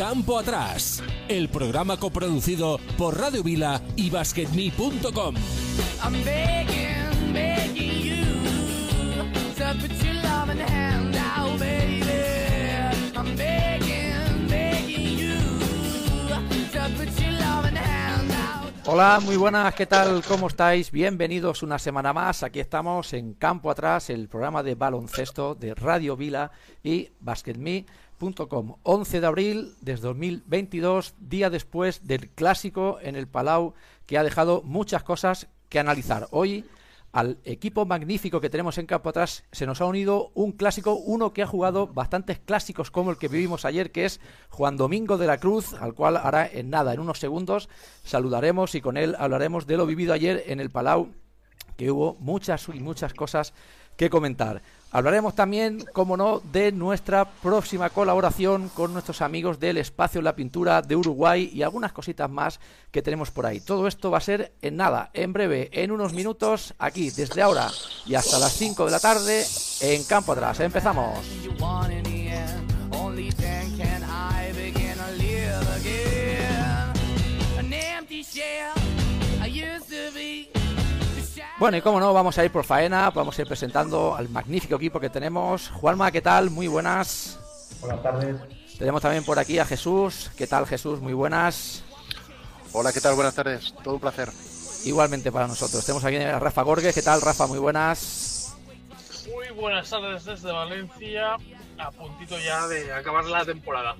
Campo 0.00 0.38
Atrás, 0.38 1.02
el 1.28 1.50
programa 1.50 1.98
coproducido 1.98 2.80
por 2.96 3.20
Radio 3.20 3.42
Vila 3.42 3.82
y 3.96 4.08
BasketMe.com. 4.08 5.34
Hola, 18.86 19.20
muy 19.22 19.36
buenas, 19.36 19.74
¿qué 19.74 19.84
tal? 19.84 20.24
¿Cómo 20.26 20.48
estáis? 20.48 20.90
Bienvenidos 20.90 21.62
una 21.62 21.78
semana 21.78 22.14
más. 22.14 22.42
Aquí 22.42 22.58
estamos 22.58 23.12
en 23.12 23.34
Campo 23.34 23.70
Atrás, 23.70 24.08
el 24.08 24.28
programa 24.28 24.62
de 24.62 24.74
baloncesto 24.74 25.54
de 25.54 25.74
Radio 25.74 26.16
Vila 26.16 26.50
y 26.82 27.10
BasketMe.com. 28.20 28.76
11 28.82 29.20
de 29.20 29.26
abril 29.26 29.74
de 29.80 29.96
2022, 29.96 31.14
día 31.18 31.50
después 31.50 32.06
del 32.06 32.28
clásico 32.30 32.98
en 33.02 33.16
el 33.16 33.26
Palau 33.26 33.74
que 34.06 34.18
ha 34.18 34.24
dejado 34.24 34.62
muchas 34.62 35.02
cosas 35.02 35.48
que 35.68 35.78
analizar. 35.78 36.28
Hoy 36.30 36.66
al 37.12 37.38
equipo 37.44 37.86
magnífico 37.86 38.40
que 38.40 38.50
tenemos 38.50 38.78
en 38.78 38.86
campo 38.86 39.08
atrás 39.08 39.44
se 39.50 39.66
nos 39.66 39.80
ha 39.80 39.86
unido 39.86 40.30
un 40.34 40.52
clásico, 40.52 40.94
uno 40.94 41.32
que 41.32 41.42
ha 41.42 41.46
jugado 41.46 41.88
bastantes 41.88 42.38
clásicos 42.38 42.90
como 42.90 43.10
el 43.10 43.18
que 43.18 43.28
vivimos 43.28 43.64
ayer, 43.64 43.90
que 43.90 44.04
es 44.04 44.20
Juan 44.50 44.76
Domingo 44.76 45.18
de 45.18 45.26
la 45.26 45.38
Cruz, 45.38 45.74
al 45.74 45.94
cual 45.94 46.16
ahora 46.16 46.46
en 46.46 46.70
nada, 46.70 46.94
en 46.94 47.00
unos 47.00 47.18
segundos, 47.18 47.68
saludaremos 48.04 48.74
y 48.74 48.80
con 48.80 48.96
él 48.96 49.16
hablaremos 49.18 49.66
de 49.66 49.76
lo 49.76 49.86
vivido 49.86 50.12
ayer 50.12 50.44
en 50.46 50.60
el 50.60 50.70
Palau, 50.70 51.08
que 51.76 51.90
hubo 51.90 52.16
muchas 52.20 52.68
y 52.68 52.80
muchas 52.80 53.14
cosas 53.14 53.54
que 54.00 54.08
comentar. 54.08 54.62
Hablaremos 54.92 55.34
también, 55.34 55.84
como 55.92 56.16
no, 56.16 56.40
de 56.40 56.72
nuestra 56.72 57.26
próxima 57.26 57.90
colaboración 57.90 58.70
con 58.70 58.94
nuestros 58.94 59.20
amigos 59.20 59.60
del 59.60 59.76
Espacio 59.76 60.22
La 60.22 60.34
Pintura 60.34 60.80
de 60.80 60.96
Uruguay 60.96 61.50
y 61.52 61.60
algunas 61.60 61.92
cositas 61.92 62.30
más 62.30 62.60
que 62.90 63.02
tenemos 63.02 63.30
por 63.30 63.44
ahí. 63.44 63.60
Todo 63.60 63.86
esto 63.86 64.10
va 64.10 64.16
a 64.16 64.22
ser 64.22 64.54
en 64.62 64.76
nada, 64.76 65.10
en 65.12 65.34
breve, 65.34 65.68
en 65.74 65.90
unos 65.90 66.14
minutos, 66.14 66.72
aquí, 66.78 67.10
desde 67.10 67.42
ahora 67.42 67.68
y 68.06 68.14
hasta 68.14 68.38
las 68.38 68.54
5 68.54 68.86
de 68.86 68.90
la 68.90 69.00
tarde, 69.00 69.44
en 69.82 70.02
Campo 70.04 70.32
Atrás. 70.32 70.60
Empezamos. 70.60 71.18
Bueno, 81.60 81.76
y 81.76 81.82
como 81.82 82.00
no, 82.00 82.14
vamos 82.14 82.38
a 82.38 82.44
ir 82.46 82.50
por 82.50 82.64
faena, 82.64 83.10
vamos 83.10 83.38
a 83.38 83.42
ir 83.42 83.46
presentando 83.46 84.14
al 84.16 84.30
magnífico 84.30 84.76
equipo 84.76 84.98
que 84.98 85.10
tenemos. 85.10 85.68
Juanma, 85.68 86.10
¿qué 86.10 86.22
tal? 86.22 86.48
Muy 86.48 86.68
buenas. 86.68 87.38
Buenas 87.82 88.02
tardes. 88.02 88.36
Tenemos 88.78 89.02
también 89.02 89.22
por 89.24 89.38
aquí 89.38 89.58
a 89.58 89.66
Jesús. 89.66 90.30
¿Qué 90.38 90.46
tal, 90.46 90.66
Jesús? 90.66 91.00
Muy 91.00 91.12
buenas. 91.12 91.84
Hola, 92.72 92.94
¿qué 92.94 93.02
tal? 93.02 93.14
Buenas 93.14 93.34
tardes. 93.34 93.74
Todo 93.84 93.96
un 93.96 94.00
placer. 94.00 94.30
Igualmente 94.86 95.30
para 95.30 95.46
nosotros. 95.48 95.84
Tenemos 95.84 96.02
aquí 96.02 96.16
a 96.16 96.38
Rafa 96.38 96.62
Gorges. 96.62 96.94
¿Qué 96.94 97.02
tal, 97.02 97.20
Rafa? 97.20 97.46
Muy 97.46 97.58
buenas. 97.58 98.56
Muy 99.30 99.50
buenas 99.50 99.90
tardes 99.90 100.24
desde 100.24 100.50
Valencia. 100.50 101.36
A 101.78 101.90
puntito 101.90 102.38
ya 102.38 102.68
de 102.68 102.90
acabar 102.90 103.26
la 103.26 103.44
temporada. 103.44 103.96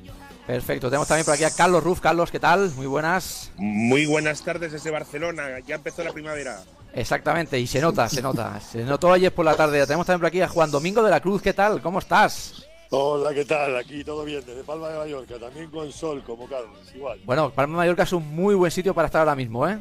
Perfecto. 0.46 0.88
Tenemos 0.88 1.08
también 1.08 1.26
por 1.26 1.34
aquí 1.34 1.44
a 1.44 1.50
Carlos 1.50 1.84
Ruf. 1.84 2.00
Carlos, 2.00 2.30
¿qué 2.30 2.40
tal? 2.40 2.70
Muy 2.70 2.86
buenas. 2.86 3.52
Muy 3.58 4.06
buenas 4.06 4.40
tardes 4.40 4.72
desde 4.72 4.90
Barcelona. 4.90 5.58
Ya 5.66 5.74
empezó 5.74 6.02
la 6.02 6.12
primavera. 6.14 6.62
Exactamente, 6.92 7.58
y 7.58 7.66
se 7.66 7.80
nota, 7.80 8.08
se 8.08 8.20
nota. 8.20 8.60
Se 8.60 8.84
notó 8.84 9.12
ayer 9.12 9.32
por 9.32 9.44
la 9.44 9.54
tarde. 9.54 9.84
Tenemos 9.86 10.06
también 10.06 10.20
por 10.20 10.26
aquí 10.26 10.40
a 10.40 10.48
Juan 10.48 10.70
Domingo 10.70 11.02
de 11.02 11.10
la 11.10 11.20
Cruz. 11.20 11.40
¿Qué 11.40 11.52
tal? 11.52 11.80
¿Cómo 11.80 11.98
estás? 11.98 12.66
Hola, 12.92 13.32
¿qué 13.32 13.44
tal? 13.44 13.76
Aquí 13.76 14.02
todo 14.02 14.24
bien, 14.24 14.42
desde 14.44 14.64
Palma 14.64 14.88
de 14.88 14.98
Mallorca, 14.98 15.38
también 15.38 15.70
con 15.70 15.92
sol, 15.92 16.24
como 16.26 16.48
Carlos, 16.48 16.76
igual. 16.92 17.20
Bueno, 17.24 17.50
Palma 17.50 17.74
de 17.74 17.76
Mallorca 17.76 18.02
es 18.02 18.12
un 18.12 18.34
muy 18.34 18.56
buen 18.56 18.72
sitio 18.72 18.92
para 18.92 19.06
estar 19.06 19.20
ahora 19.20 19.36
mismo, 19.36 19.68
¿eh? 19.68 19.78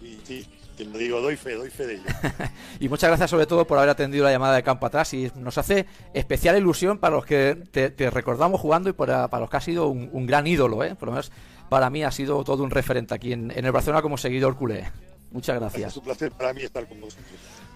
Sí, 0.00 0.18
sí, 0.24 0.46
te 0.76 0.84
lo 0.84 0.98
digo, 0.98 1.20
doy 1.20 1.36
fe, 1.36 1.54
doy 1.54 1.70
fe 1.70 1.86
de 1.86 1.94
ello. 1.94 2.04
y 2.80 2.88
muchas 2.88 3.10
gracias 3.10 3.30
sobre 3.30 3.46
todo 3.46 3.68
por 3.68 3.78
haber 3.78 3.90
atendido 3.90 4.24
la 4.24 4.32
llamada 4.32 4.56
de 4.56 4.64
campo 4.64 4.86
atrás 4.86 5.14
y 5.14 5.30
nos 5.36 5.58
hace 5.58 5.86
especial 6.12 6.58
ilusión 6.58 6.98
para 6.98 7.14
los 7.14 7.24
que 7.24 7.56
te, 7.70 8.10
recordamos 8.10 8.60
jugando 8.60 8.90
y 8.90 8.94
para, 8.94 9.28
los 9.28 9.48
que 9.48 9.56
has 9.56 9.64
sido 9.64 9.86
un, 9.86 10.26
gran 10.26 10.44
ídolo, 10.48 10.82
¿eh? 10.82 10.96
Por 10.96 11.06
lo 11.06 11.12
menos 11.12 11.30
para 11.68 11.88
mí 11.88 12.02
ha 12.02 12.10
sido 12.10 12.42
todo 12.42 12.64
un 12.64 12.70
referente 12.70 13.14
aquí 13.14 13.32
en, 13.32 13.52
en 13.52 13.64
el 13.64 13.70
Barcelona 13.70 14.02
como 14.02 14.18
seguidor 14.18 14.56
culé. 14.56 14.90
Muchas 15.30 15.58
gracias. 15.58 15.92
Es 15.92 15.96
un 15.96 16.04
placer 16.04 16.32
para 16.32 16.52
mí 16.52 16.62
estar 16.62 16.86
con 16.88 17.00
vosotros. 17.00 17.26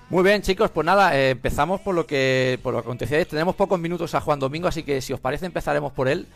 Muy 0.08 0.24
bien, 0.24 0.42
chicos, 0.42 0.70
pues 0.70 0.84
nada, 0.84 1.16
eh, 1.16 1.30
empezamos 1.30 1.80
por 1.80 1.94
lo 1.94 2.06
que 2.06 2.58
por 2.62 2.74
lo 2.74 2.80
que 2.80 2.86
acontecía. 2.86 3.24
Tenemos 3.24 3.54
pocos 3.54 3.80
minutos 3.80 4.14
a 4.14 4.20
Juan 4.20 4.38
Domingo, 4.38 4.68
así 4.68 4.82
que 4.82 5.00
si 5.00 5.12
os 5.12 5.20
parece 5.20 5.46
empezaremos 5.46 5.92
por 5.92 6.08
él. 6.08 6.26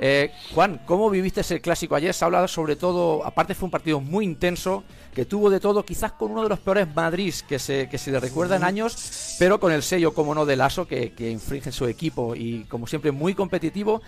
Eh, 0.00 0.32
Juan, 0.54 0.80
¿cómo 0.86 1.10
viviste 1.10 1.42
el 1.52 1.60
clásico 1.60 1.96
ayer? 1.96 2.14
Se 2.14 2.24
ha 2.24 2.26
hablado 2.26 2.46
sobre 2.46 2.76
todo, 2.76 3.26
aparte 3.26 3.54
fue 3.54 3.66
un 3.66 3.72
partido 3.72 4.00
muy 4.00 4.24
intenso, 4.24 4.84
que 5.12 5.24
tuvo 5.24 5.50
de 5.50 5.58
todo, 5.58 5.84
quizás 5.84 6.12
con 6.12 6.30
uno 6.30 6.44
de 6.44 6.48
los 6.48 6.60
peores 6.60 6.86
Madrid 6.94 7.34
que 7.48 7.58
se, 7.58 7.88
que 7.88 7.98
se 7.98 8.12
le 8.12 8.20
recuerda 8.20 8.54
en 8.56 8.62
años, 8.62 9.36
pero 9.40 9.58
con 9.58 9.72
el 9.72 9.82
sello, 9.82 10.14
como 10.14 10.34
no, 10.36 10.46
de 10.46 10.54
Lasso, 10.54 10.86
que, 10.86 11.12
que 11.12 11.30
infringe 11.30 11.72
su 11.72 11.86
equipo 11.86 12.36
y 12.36 12.64
como 12.64 12.86
siempre 12.86 13.10
muy 13.10 13.34
competitivo. 13.34 14.00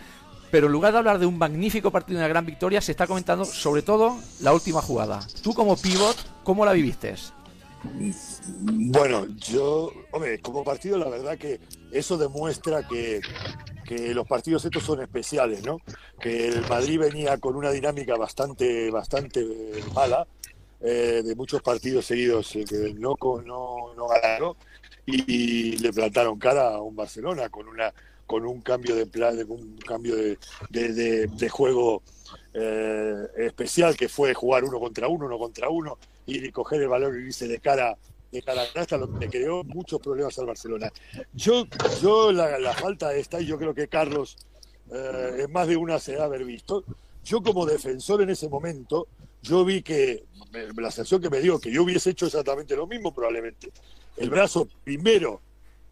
Pero 0.52 0.66
en 0.66 0.72
lugar 0.72 0.92
de 0.92 0.98
hablar 0.98 1.18
de 1.20 1.26
un 1.26 1.38
magnífico 1.38 1.92
partido 1.92 2.18
y 2.18 2.20
una 2.20 2.28
gran 2.28 2.44
victoria, 2.44 2.80
se 2.80 2.90
está 2.90 3.06
comentando 3.06 3.44
sobre 3.44 3.82
todo 3.82 4.16
la 4.40 4.52
última 4.52 4.82
jugada. 4.82 5.20
Tú 5.42 5.54
como 5.54 5.76
pivot, 5.76 6.16
¿cómo 6.50 6.64
la 6.64 6.72
viviste? 6.72 7.14
Bueno, 8.58 9.24
yo, 9.36 9.92
hombre, 10.10 10.40
como 10.40 10.64
partido 10.64 10.98
la 10.98 11.08
verdad 11.08 11.38
que 11.38 11.60
eso 11.92 12.18
demuestra 12.18 12.88
que, 12.88 13.20
los 14.12 14.26
partidos 14.26 14.64
estos 14.64 14.82
son 14.82 15.00
especiales, 15.00 15.64
¿no? 15.64 15.78
Que 16.18 16.48
el 16.48 16.66
Madrid 16.68 16.98
venía 16.98 17.38
con 17.38 17.54
una 17.54 17.70
dinámica 17.70 18.16
bastante, 18.16 18.90
bastante 18.90 19.46
mala, 19.94 20.26
eh, 20.80 21.22
de 21.24 21.36
muchos 21.36 21.62
partidos 21.62 22.06
seguidos 22.06 22.56
eh, 22.56 22.64
que 22.68 22.94
no, 22.94 23.14
no, 23.46 23.94
no 23.94 24.08
ganaron 24.08 24.56
y, 25.06 25.76
le 25.78 25.92
plantaron 25.92 26.36
cara 26.36 26.74
a 26.74 26.82
un 26.82 26.96
Barcelona 26.96 27.48
con 27.48 27.68
una 27.68 27.94
con 28.26 28.44
un 28.44 28.60
cambio 28.60 28.96
de 28.96 29.06
plan, 29.06 29.38
un 29.48 29.76
cambio 29.78 30.16
de, 30.16 30.38
de, 30.70 31.48
juego 31.48 32.02
eh, 32.54 33.26
especial 33.38 33.96
que 33.96 34.08
fue 34.08 34.34
jugar 34.34 34.62
uno 34.64 34.78
contra 34.78 35.08
uno, 35.08 35.26
uno 35.26 35.36
contra 35.36 35.68
uno, 35.68 35.98
y 36.26 36.50
coger 36.50 36.82
el 36.82 36.88
valor 36.88 37.18
y 37.18 37.26
irse 37.26 37.48
de 37.48 37.58
cara 37.60 37.96
de 38.30 38.42
cara 38.42 38.62
a 38.62 38.96
lo 38.96 39.18
que 39.18 39.28
creó 39.28 39.64
muchos 39.64 40.00
problemas 40.00 40.38
al 40.38 40.46
Barcelona. 40.46 40.92
Yo, 41.32 41.66
yo 42.00 42.32
la, 42.32 42.72
falta 42.74 43.14
esta, 43.14 43.40
y 43.40 43.46
yo 43.46 43.58
creo 43.58 43.74
que 43.74 43.88
Carlos 43.88 44.36
eh, 44.92 45.44
en 45.44 45.52
más 45.52 45.66
de 45.66 45.76
una 45.76 45.98
se 45.98 46.18
ha 46.18 46.24
haber 46.24 46.44
visto, 46.44 46.84
yo 47.24 47.42
como 47.42 47.66
defensor 47.66 48.22
en 48.22 48.30
ese 48.30 48.48
momento, 48.48 49.08
yo 49.42 49.64
vi 49.64 49.82
que, 49.82 50.24
la 50.52 50.90
sensación 50.90 51.20
que 51.20 51.30
me 51.30 51.40
dio, 51.40 51.58
que 51.60 51.72
yo 51.72 51.82
hubiese 51.82 52.10
hecho 52.10 52.26
exactamente 52.26 52.76
lo 52.76 52.86
mismo 52.86 53.12
probablemente. 53.12 53.72
El 54.16 54.30
brazo 54.30 54.68
primero, 54.84 55.40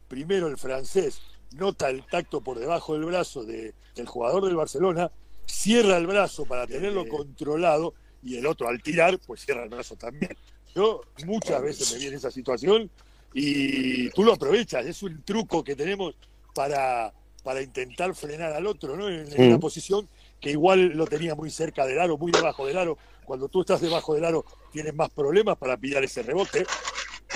primero 0.06 0.46
el 0.48 0.56
francés, 0.56 1.20
nota 1.52 1.90
el 1.90 2.04
tacto 2.06 2.40
por 2.40 2.58
debajo 2.58 2.94
del 2.94 3.04
brazo 3.04 3.44
del 3.44 3.74
jugador 4.06 4.44
del 4.44 4.56
Barcelona, 4.56 5.10
cierra 5.46 5.96
el 5.96 6.06
brazo 6.06 6.44
para 6.44 6.66
tenerlo 6.66 7.08
controlado 7.08 7.94
y 8.22 8.36
el 8.36 8.46
otro 8.46 8.68
al 8.68 8.82
tirar, 8.82 9.18
pues 9.26 9.42
cierra 9.42 9.64
el 9.64 9.68
brazo 9.68 9.96
también. 9.96 10.36
Yo 10.74 11.02
muchas 11.24 11.62
veces 11.62 11.92
me 11.92 11.98
vi 11.98 12.06
en 12.06 12.14
esa 12.14 12.30
situación 12.30 12.90
y 13.32 14.10
tú 14.10 14.24
lo 14.24 14.34
aprovechas, 14.34 14.86
es 14.86 15.02
un 15.02 15.22
truco 15.22 15.62
que 15.64 15.76
tenemos 15.76 16.14
para, 16.54 17.12
para 17.42 17.62
intentar 17.62 18.14
frenar 18.14 18.52
al 18.52 18.66
otro, 18.66 18.96
¿no? 18.96 19.08
En, 19.08 19.32
en 19.32 19.48
una 19.48 19.58
posición 19.58 20.08
que 20.40 20.50
igual 20.50 20.88
lo 20.88 21.06
tenía 21.06 21.34
muy 21.34 21.50
cerca 21.50 21.86
del 21.86 22.00
aro, 22.00 22.18
muy 22.18 22.32
debajo 22.32 22.66
del 22.66 22.78
aro. 22.78 22.98
Cuando 23.24 23.48
tú 23.48 23.60
estás 23.60 23.80
debajo 23.80 24.14
del 24.14 24.24
aro 24.24 24.44
tienes 24.72 24.94
más 24.94 25.10
problemas 25.10 25.56
para 25.56 25.76
pillar 25.76 26.04
ese 26.04 26.22
rebote. 26.22 26.64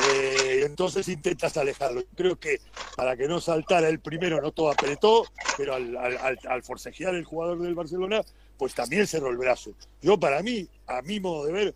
Eh, 0.00 0.62
entonces 0.64 1.06
intentas 1.08 1.56
alejarlo. 1.56 2.02
Creo 2.14 2.38
que 2.38 2.60
para 2.96 3.16
que 3.16 3.28
no 3.28 3.40
saltara 3.40 3.88
el 3.88 4.00
primero 4.00 4.40
no 4.40 4.52
todo 4.52 4.70
apretó, 4.70 5.26
pero 5.56 5.74
al, 5.74 6.62
forcejear 6.62 7.14
el 7.14 7.24
jugador 7.24 7.60
del 7.60 7.74
Barcelona, 7.74 8.22
pues 8.62 8.76
también 8.76 9.08
cerró 9.08 9.28
el 9.28 9.36
brazo. 9.36 9.74
Yo 10.00 10.20
para 10.20 10.40
mí, 10.40 10.68
a 10.86 11.02
mi 11.02 11.18
modo 11.18 11.46
de 11.46 11.52
ver, 11.52 11.74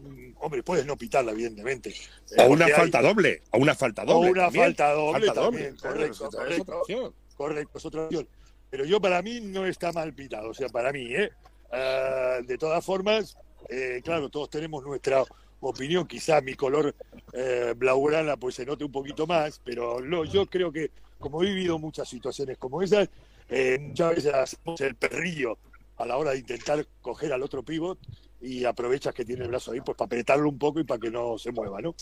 mm, 0.00 0.36
hombre, 0.40 0.62
puedes 0.62 0.86
no 0.86 0.96
pitarla, 0.96 1.32
evidentemente. 1.32 1.94
O 2.38 2.44
una 2.46 2.66
falta 2.66 3.02
doble, 3.02 3.42
o 3.50 3.58
una 3.58 3.74
falta 3.74 4.06
doble. 4.06 4.28
O 4.30 4.32
una 4.32 4.50
falta 4.50 4.92
doble 4.94 5.30
también, 5.32 5.76
correcto, 5.76 6.30
correcto, 6.30 7.14
correcto, 7.36 7.76
es 7.76 7.84
otra 7.84 8.04
opción. 8.04 8.26
Pero 8.70 8.86
yo 8.86 9.02
para 9.02 9.20
mí 9.20 9.38
no 9.42 9.66
está 9.66 9.92
mal 9.92 10.14
pitado, 10.14 10.48
o 10.48 10.54
sea, 10.54 10.70
para 10.70 10.92
mí, 10.92 11.14
¿eh? 11.14 11.30
Ah, 11.70 12.38
de 12.42 12.56
todas 12.56 12.82
formas, 12.82 13.36
eh, 13.68 14.00
claro, 14.02 14.30
todos 14.30 14.48
tenemos 14.48 14.82
nuestra 14.82 15.24
opinión, 15.60 16.06
quizá 16.06 16.40
mi 16.40 16.54
color 16.54 16.94
eh, 17.34 17.74
blaugrana 17.76 18.38
pues 18.38 18.54
se 18.54 18.64
note 18.64 18.82
un 18.82 18.92
poquito 18.92 19.26
más, 19.26 19.60
pero 19.62 20.00
no, 20.00 20.24
yo 20.24 20.46
creo 20.46 20.72
que 20.72 20.90
como 21.18 21.42
he 21.42 21.48
vivido 21.48 21.78
muchas 21.78 22.08
situaciones 22.08 22.56
como 22.56 22.80
esas, 22.80 23.10
eh, 23.50 23.78
muchas 23.78 24.14
veces 24.14 24.32
hacemos 24.32 24.80
el 24.80 24.94
perrillo 24.94 25.58
a 25.96 26.06
la 26.06 26.16
hora 26.16 26.32
de 26.32 26.38
intentar 26.38 26.86
coger 27.00 27.32
al 27.32 27.42
otro 27.42 27.62
pivot 27.62 27.98
y 28.40 28.64
aprovechas 28.64 29.14
que 29.14 29.24
tiene 29.24 29.44
el 29.44 29.48
brazo 29.48 29.72
ahí 29.72 29.80
pues 29.80 29.96
para 29.96 30.06
apretarlo 30.06 30.48
un 30.48 30.58
poco 30.58 30.80
y 30.80 30.84
para 30.84 31.00
que 31.00 31.10
no 31.10 31.38
se 31.38 31.50
mueva, 31.52 31.80
¿no? 31.80 31.94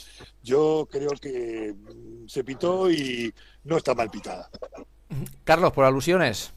Yo 0.43 0.89
creo 0.91 1.11
que 1.11 1.75
mm, 1.75 2.27
se 2.27 2.43
pitó 2.43 2.91
y 2.91 3.33
no 3.65 3.77
está 3.77 3.95
mal 3.95 4.11
pitada. 4.11 4.51
Carlos, 5.45 5.73
por 5.73 5.85
alusiones. 5.85 6.53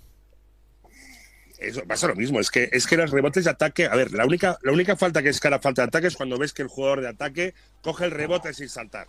eso 1.60 1.84
pasa 1.86 2.08
lo 2.08 2.16
mismo, 2.16 2.40
es 2.40 2.50
que 2.50 2.70
es 2.72 2.88
que 2.88 2.98
los 2.98 3.12
rebotes 3.12 3.44
de 3.44 3.52
ataque, 3.52 3.86
a 3.86 3.96
ver, 3.96 4.12
la 4.14 4.26
única, 4.26 4.58
la 4.64 4.72
única 4.72 4.96
falta 4.96 5.22
que 5.22 5.30
es 5.30 5.40
cara 5.40 5.60
falta 5.60 5.84
de 5.84 5.90
ataque 5.90 6.08
es 6.08 6.16
cuando 6.16 6.38
ves 6.38 6.54
que 6.54 6.64
el 6.64 6.68
jugador 6.68 7.02
de 7.02 7.10
ataque 7.10 7.54
coge 7.82 8.06
el 8.06 8.12
rebote 8.12 8.54
sin 8.54 8.70
saltar. 8.70 9.08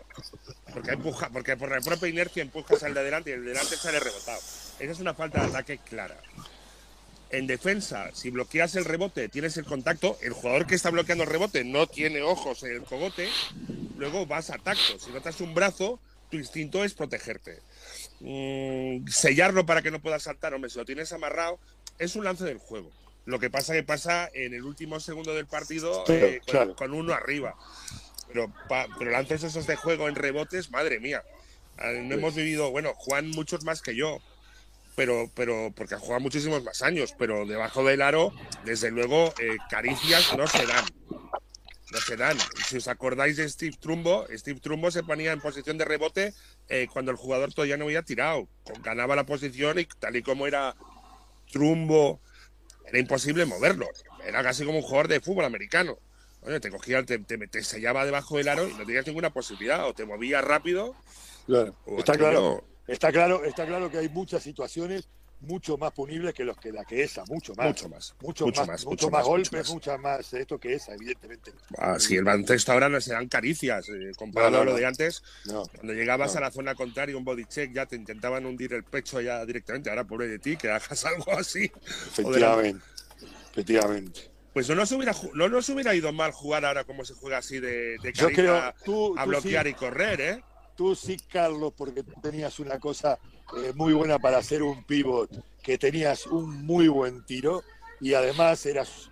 Porque 0.75 0.91
empuja, 0.91 1.31
porque 1.31 1.57
por 1.57 1.71
la 1.71 1.81
propia 1.81 2.09
inercia 2.09 2.43
empujas 2.43 2.83
al 2.83 2.93
de 2.93 3.03
delante 3.03 3.31
y 3.31 3.35
el 3.35 3.45
de 3.45 3.51
delante 3.51 3.77
sale 3.77 4.01
rebotado. 4.01 4.41
Esa 4.79 4.93
es 4.93 5.01
una 5.01 5.15
falta 5.15 5.41
de 5.41 5.47
ataque 5.47 5.79
clara. 5.79 6.19
En 7.31 7.47
defensa, 7.47 8.11
si 8.15 8.31
bloqueas 8.31 8.77
el 8.77 8.85
rebote, 8.85 9.29
tienes 9.29 9.57
el 9.57 9.65
contacto, 9.65 10.17
el 10.23 10.33
jugador 10.33 10.67
que 10.67 10.77
está 10.77 10.91
bloqueando 10.91 11.25
el 11.25 11.31
rebote 11.31 11.65
no 11.65 11.87
tiene 11.89 12.23
ojos 12.23 12.63
en 12.63 12.73
el 12.73 12.83
cogote, 12.85 13.29
luego 13.99 14.27
vas 14.27 14.51
a 14.51 14.59
tacto. 14.59 14.99
Si 14.99 15.11
notas 15.11 15.41
un 15.41 15.53
brazo, 15.53 15.99
tu 16.31 16.37
instinto 16.37 16.85
es 16.85 16.95
protegerte. 16.95 17.59
Mm, 18.21 19.09
sellarlo 19.09 19.67
para 19.67 19.83
que 19.83 19.91
no 19.91 20.01
puedas 20.01 20.23
saltar, 20.23 20.55
hombre, 20.55 20.71
si 20.71 20.79
lo 20.79 20.85
tienes 20.85 21.13
amarrado, 21.13 21.59
es 21.99 22.15
un 22.17 22.25
lance 22.25 22.45
del 22.45 22.59
juego. 22.59 22.91
Lo 23.25 23.41
que 23.41 23.51
pasa 23.51 23.73
que 23.75 23.83
pasa 23.83 24.31
en 24.33 24.55
el 24.55 24.63
último 24.63 25.01
segundo 25.01 25.35
del 25.35 25.47
partido 25.47 26.05
eh, 26.09 26.41
con, 26.45 26.53
claro. 26.53 26.77
con 26.77 26.95
uno 26.95 27.13
arriba. 27.13 27.57
Pero, 28.29 28.53
pa- 28.69 28.87
pero 28.99 29.11
lances 29.11 29.43
esos 29.43 29.67
de 29.67 29.75
juego 29.77 30.09
en 30.09 30.15
rebotes, 30.15 30.71
madre 30.71 31.01
mía. 31.01 31.25
Ah, 31.77 31.91
No 31.93 32.15
hemos 32.15 32.37
vivido, 32.37 32.71
bueno, 32.71 32.95
Juan 32.95 33.29
muchos 33.31 33.65
más 33.65 33.83
que 33.83 33.97
yo, 33.97 34.21
pero, 34.97 35.31
pero 35.35 35.73
porque 35.77 35.95
ha 35.95 35.99
jugado 35.99 36.21
muchísimos 36.21 36.65
más 36.65 36.83
años, 36.83 37.15
pero 37.17 37.47
debajo 37.47 37.85
del 37.85 38.03
aro, 38.03 38.33
desde 38.65 38.91
luego, 38.91 39.33
eh, 39.39 39.57
caricias 39.71 40.37
no 40.37 40.47
se 40.49 40.67
dan. 40.67 40.85
No 41.93 42.01
se 42.01 42.17
dan. 42.17 42.37
Si 42.67 42.79
os 42.79 42.89
acordáis 42.89 43.37
de 43.37 43.49
Steve 43.49 43.77
Trumbo, 43.79 44.27
Steve 44.33 44.59
Trumbo 44.59 44.91
se 44.91 45.05
ponía 45.05 45.33
en 45.33 45.41
posición 45.41 45.79
de 45.79 45.85
rebote 45.85 46.35
eh, 46.69 46.89
cuando 46.93 47.13
el 47.13 47.17
jugador 47.17 47.53
todavía 47.53 47.77
no 47.77 47.85
había 47.85 48.03
tirado. 48.03 48.49
Ganaba 48.83 49.15
la 49.15 49.25
posición 49.25 49.79
y 49.79 49.85
tal 49.85 50.17
y 50.17 50.23
como 50.23 50.47
era 50.47 50.75
Trumbo, 51.53 52.21
era 52.87 52.99
imposible 52.99 53.45
moverlo. 53.45 53.87
Era 54.25 54.43
casi 54.43 54.65
como 54.65 54.79
un 54.79 54.85
jugador 54.85 55.09
de 55.09 55.21
fútbol 55.21 55.45
americano. 55.45 55.99
Te 56.61 56.71
cogía, 56.71 57.05
te, 57.05 57.19
te, 57.19 57.39
te 57.49 57.63
sellaba 57.63 58.05
debajo 58.05 58.39
del 58.39 58.49
aro 58.49 58.69
y 58.69 58.73
no 58.73 58.87
tenías 58.87 59.07
ninguna 59.07 59.31
posibilidad. 59.31 59.87
O 59.87 59.95
te 59.95 60.05
movías 60.07 60.43
rápido. 60.43 60.95
Claro. 61.47 61.77
Está 61.99 62.17
claro, 62.17 62.65
está 62.87 63.13
claro, 63.13 63.45
está 63.45 63.67
claro 63.67 63.91
que 63.91 63.99
hay 63.99 64.09
muchas 64.09 64.43
situaciones 64.43 65.09
mucho 65.41 65.77
más 65.77 65.93
punibles 65.93 66.33
que 66.33 66.45
los 66.45 66.57
que 66.57 66.73
la 66.73 66.83
que 66.85 67.03
esa, 67.03 67.23
mucho 67.27 67.55
más. 67.55 67.67
Mucho 67.67 67.89
más. 67.91 68.15
Mucho, 68.23 68.47
mucho 68.47 68.61
más, 68.63 68.69
más, 68.69 68.85
mucho 68.87 69.11
más 69.11 69.19
más, 69.21 69.27
golpes, 69.27 69.69
mucho 69.71 69.99
más. 69.99 70.33
esto 70.33 70.59
que 70.59 70.73
esa, 70.73 70.95
evidentemente. 70.95 71.53
Ah, 71.77 71.99
sí, 71.99 72.17
el 72.17 72.25
baloncesto 72.25 72.73
ahora 72.73 72.89
no 72.89 73.01
se 73.03 73.13
dan 73.13 73.29
caricias. 73.29 73.87
eh, 73.91 74.13
comparado 74.17 74.53
No, 74.53 74.57
no, 74.57 74.63
a 74.63 74.65
lo 74.65 74.71
no. 74.73 74.77
de 74.79 74.87
antes, 74.87 75.23
No. 75.45 75.65
cuando 75.75 75.93
llegabas 75.93 76.37
a 76.37 76.41
la 76.41 76.51
zona 76.51 76.75
contraria, 76.75 77.17
un 77.17 77.25
body 77.25 77.45
check, 77.45 77.71
ya 77.75 77.85
te 77.85 77.97
intentaban 77.97 78.47
hundir 78.47 78.73
el 78.73 78.85
pecho 78.85 79.21
ya 79.21 79.45
directamente. 79.45 79.91
Ahora, 79.91 80.05
pobre 80.05 80.27
de 80.27 80.39
ti, 80.39 80.57
que 80.57 80.71
hagas 80.71 81.05
algo 81.05 81.31
así. 81.33 81.71
Efectivamente. 82.07 82.83
Efectivamente. 83.53 84.31
Pues 84.55 84.69
no 84.71 84.75
nos, 84.75 84.91
hubiera, 84.93 85.15
no 85.35 85.49
nos 85.51 85.69
hubiera 85.69 85.95
ido 85.95 86.15
mal 86.15 86.33
jugar 86.33 86.65
ahora 86.65 86.85
como 86.85 87.05
se 87.05 87.13
juega 87.13 87.39
así 87.39 87.61
de, 87.61 87.99
de 88.03 88.13
Yo 88.15 88.25
carita 88.29 88.35
creo, 88.35 88.75
tú, 88.87 89.19
a 89.19 89.25
tú 89.25 89.29
bloquear 89.29 89.67
sí, 89.67 89.71
y 89.71 89.75
correr, 89.75 90.21
¿eh? 90.23 90.45
Tú 90.77 90.95
sí, 90.95 91.17
Carlos, 91.29 91.73
porque 91.77 92.03
tú 92.03 92.13
tenías 92.21 92.59
una 92.61 92.79
cosa 92.79 93.19
eh, 93.57 93.73
muy 93.75 93.93
buena 93.93 94.19
para 94.19 94.39
hacer 94.39 94.63
un 94.63 94.85
pivot, 94.85 95.31
que 95.63 95.79
tenías 95.79 96.27
un 96.27 96.65
muy 96.65 96.89
buen 96.89 97.25
tiro 97.25 97.63
y 98.01 98.15
además 98.15 98.65
eras 98.67 99.11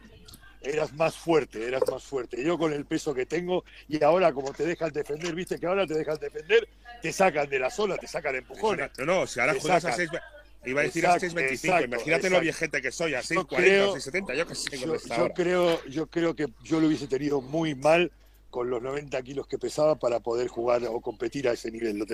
eras 0.61 0.95
más 0.95 1.15
fuerte, 1.15 1.67
eras 1.69 1.83
más 1.91 2.03
fuerte. 2.03 2.43
Yo 2.43 2.57
con 2.57 2.73
el 2.73 2.87
peso 2.87 3.13
que 3.13 3.27
tengo 3.27 3.65
y 3.87 4.03
ahora 4.03 4.33
como 4.33 4.51
te 4.53 4.65
dejan 4.65 4.91
defender, 4.93 5.35
viste 5.35 5.59
que 5.59 5.67
ahora 5.67 5.87
te 5.87 5.93
dejan 5.95 6.17
defender, 6.19 6.67
te 7.03 7.13
sacan 7.13 7.51
de 7.51 7.59
la 7.59 7.69
zona, 7.69 7.99
te 7.99 8.07
sacan 8.07 8.35
empujones. 8.37 8.91
No, 8.99 9.05
no, 9.05 9.27
si 9.27 9.41
ahora 9.41 9.53
Te 9.53 9.61
juegas 9.61 9.85
a 9.85 9.93
sacan. 9.93 10.09
6. 10.09 10.23
Iba 10.67 10.81
a 10.81 10.85
decir 10.85 11.07
a 11.07 11.17
Exacto, 11.17 11.27
6.25. 11.37 11.53
exacto, 11.53 11.85
Imagínate 11.85 12.23
lo 12.23 12.37
exacto. 12.39 12.41
viejete 12.41 12.81
que 12.81 12.91
soy, 12.93 13.15
a 13.15 13.21
Yo 13.21 13.47
6.40 13.47 13.47
creo- 13.59 13.91
o 13.93 13.97
6.70. 13.97 14.35
Yo 14.35 14.47
qué 14.47 14.55
sé 14.55 14.79
Yo, 14.79 14.97
yo 14.97 15.35
creo, 15.35 15.85
yo 15.85 16.07
creo 16.07 16.35
que 16.35 16.47
yo 16.63 16.81
lo 16.81 16.87
hubiese 16.87 17.09
tenido 17.09 17.43
muy 17.43 17.75
mal 17.75 18.11
con 18.55 18.71
los 18.71 18.81
90 18.81 19.21
kilos 19.25 19.49
que 19.49 19.59
pesaba 19.59 19.97
para 19.97 20.21
poder 20.21 20.47
jugar 20.47 20.81
o 20.89 21.01
competir 21.01 21.49
a 21.49 21.53
ese 21.55 21.73
nivel. 21.73 22.07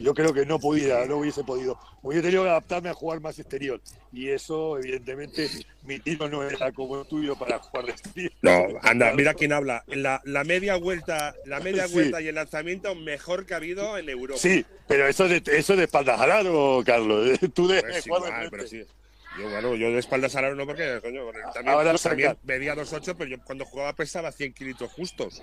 Yo 0.00 0.12
creo 0.12 0.34
que 0.34 0.44
no 0.44 0.58
pudiera, 0.58 1.06
no 1.06 1.18
hubiese 1.18 1.44
podido. 1.44 1.78
Hubiese 2.02 2.24
tenido 2.24 2.42
que 2.42 2.48
adaptarme 2.48 2.88
a 2.88 2.94
jugar 2.94 3.20
más 3.20 3.38
exterior. 3.38 3.80
Y 4.12 4.28
eso, 4.30 4.76
evidentemente, 4.76 5.48
mi 5.84 6.00
tiro 6.00 6.28
no 6.28 6.42
era 6.42 6.72
como 6.72 7.00
el 7.00 7.06
tuyo 7.06 7.36
para 7.36 7.60
jugar 7.60 7.86
de 7.86 7.92
exterior. 7.92 8.32
No, 8.42 8.66
anda, 8.82 9.12
mira 9.14 9.34
quién 9.34 9.52
habla. 9.52 9.84
La, 9.86 10.20
la 10.24 10.42
media 10.42 10.74
vuelta, 10.74 11.32
la 11.46 11.60
media 11.60 11.86
Sí. 11.86 11.94
vuelta 11.94 12.20
y 12.20 12.26
el 12.26 12.34
lanzamiento 12.34 12.92
mejor 12.96 13.46
que 13.46 13.54
ha 13.54 13.58
habido 13.58 13.96
en 13.96 14.08
Europa. 14.08 14.40
Sí, 14.40 14.66
pero 14.88 15.06
eso 15.06 15.28
de, 15.28 15.40
eso 15.46 15.76
de 15.76 15.84
espaldas 15.84 16.20
al 16.20 16.32
aro, 16.32 16.82
Carlos. 16.84 17.38
Tú 17.54 17.68
de 17.68 17.82
Pues 17.82 18.04
igual, 18.04 18.48
pero 18.50 18.66
sí. 18.66 18.82
Yo, 19.38 19.48
bueno, 19.50 19.74
yo 19.74 19.90
de 19.90 19.98
espaldas 19.98 20.34
al 20.36 20.44
aro 20.44 20.54
no, 20.54 20.66
porque 20.66 21.00
coño, 21.02 21.28
el- 21.30 21.52
también, 21.52 21.74
Ahora 21.76 21.94
también 21.94 22.36
medía 22.44 22.74
2.8, 22.74 23.14
pero 23.16 23.30
yo 23.30 23.36
cuando 23.44 23.64
jugaba 23.64 23.92
pesaba 23.92 24.30
100 24.30 24.52
kilitos 24.52 24.90
justos. 24.92 25.42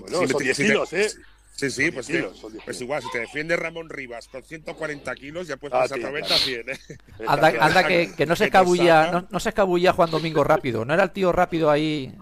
Bueno, 0.00 0.06
Si 0.16 0.20
me 0.22 0.28
son 0.28 0.38
te- 0.38 0.44
10 0.44 0.56
si 0.56 0.62
te- 0.62 0.68
kilos, 0.68 0.92
¿eh? 0.92 1.10
Sí, 1.56 1.70
sí, 1.70 1.90
pues, 1.90 2.06
10 2.06 2.06
sí. 2.06 2.12
kilos, 2.12 2.38
son 2.38 2.52
10 2.52 2.64
pues 2.64 2.76
kilos. 2.76 2.82
igual, 2.82 3.02
si 3.02 3.10
te 3.10 3.18
defiende 3.18 3.56
Ramón 3.56 3.88
Rivas 3.90 4.28
con 4.28 4.42
140 4.42 5.14
kilos, 5.14 5.48
ya 5.48 5.56
puedes 5.56 5.74
Ah, 5.74 5.80
pasar 5.82 5.98
sí, 5.98 6.04
90 6.04 6.28
claro. 6.28 6.42
100, 6.42 6.70
¿eh? 6.70 6.78
Anda, 7.26 7.86
que, 7.86 8.12
que 8.16 8.26
no 8.26 8.36
se 8.36 8.44
escabulla, 8.46 9.10
no, 9.10 9.26
no 9.28 9.40
se 9.40 9.48
escabulla 9.50 9.92
Juan 9.92 10.10
Domingo 10.10 10.44
rápido. 10.44 10.84
No 10.84 10.94
era 10.94 11.02
el 11.02 11.10
tío 11.10 11.32
rápido 11.32 11.70
ahí. 11.70 12.14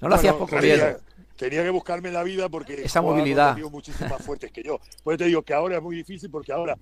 No 0.00 0.08
lo 0.08 0.14
hacías 0.16 0.32
Bueno, 0.32 0.46
poco 0.46 0.60
tenía, 0.60 0.74
bien. 0.86 0.96
tenía 1.36 1.62
que 1.62 1.70
buscarme 1.70 2.10
la 2.10 2.24
vida 2.24 2.48
porque 2.48 2.82
Esa 2.82 3.02
movilidad. 3.02 3.56
muchísimo 3.70 4.08
más 4.08 4.24
fuertes 4.24 4.50
que 4.50 4.62
yo. 4.64 4.80
Por 5.04 5.12
eso 5.14 5.18
te 5.18 5.24
digo 5.26 5.42
que 5.42 5.54
ahora 5.54 5.76
es 5.76 5.82
muy 5.82 5.94
difícil 5.94 6.28
porque 6.30 6.50
ahora 6.52 6.76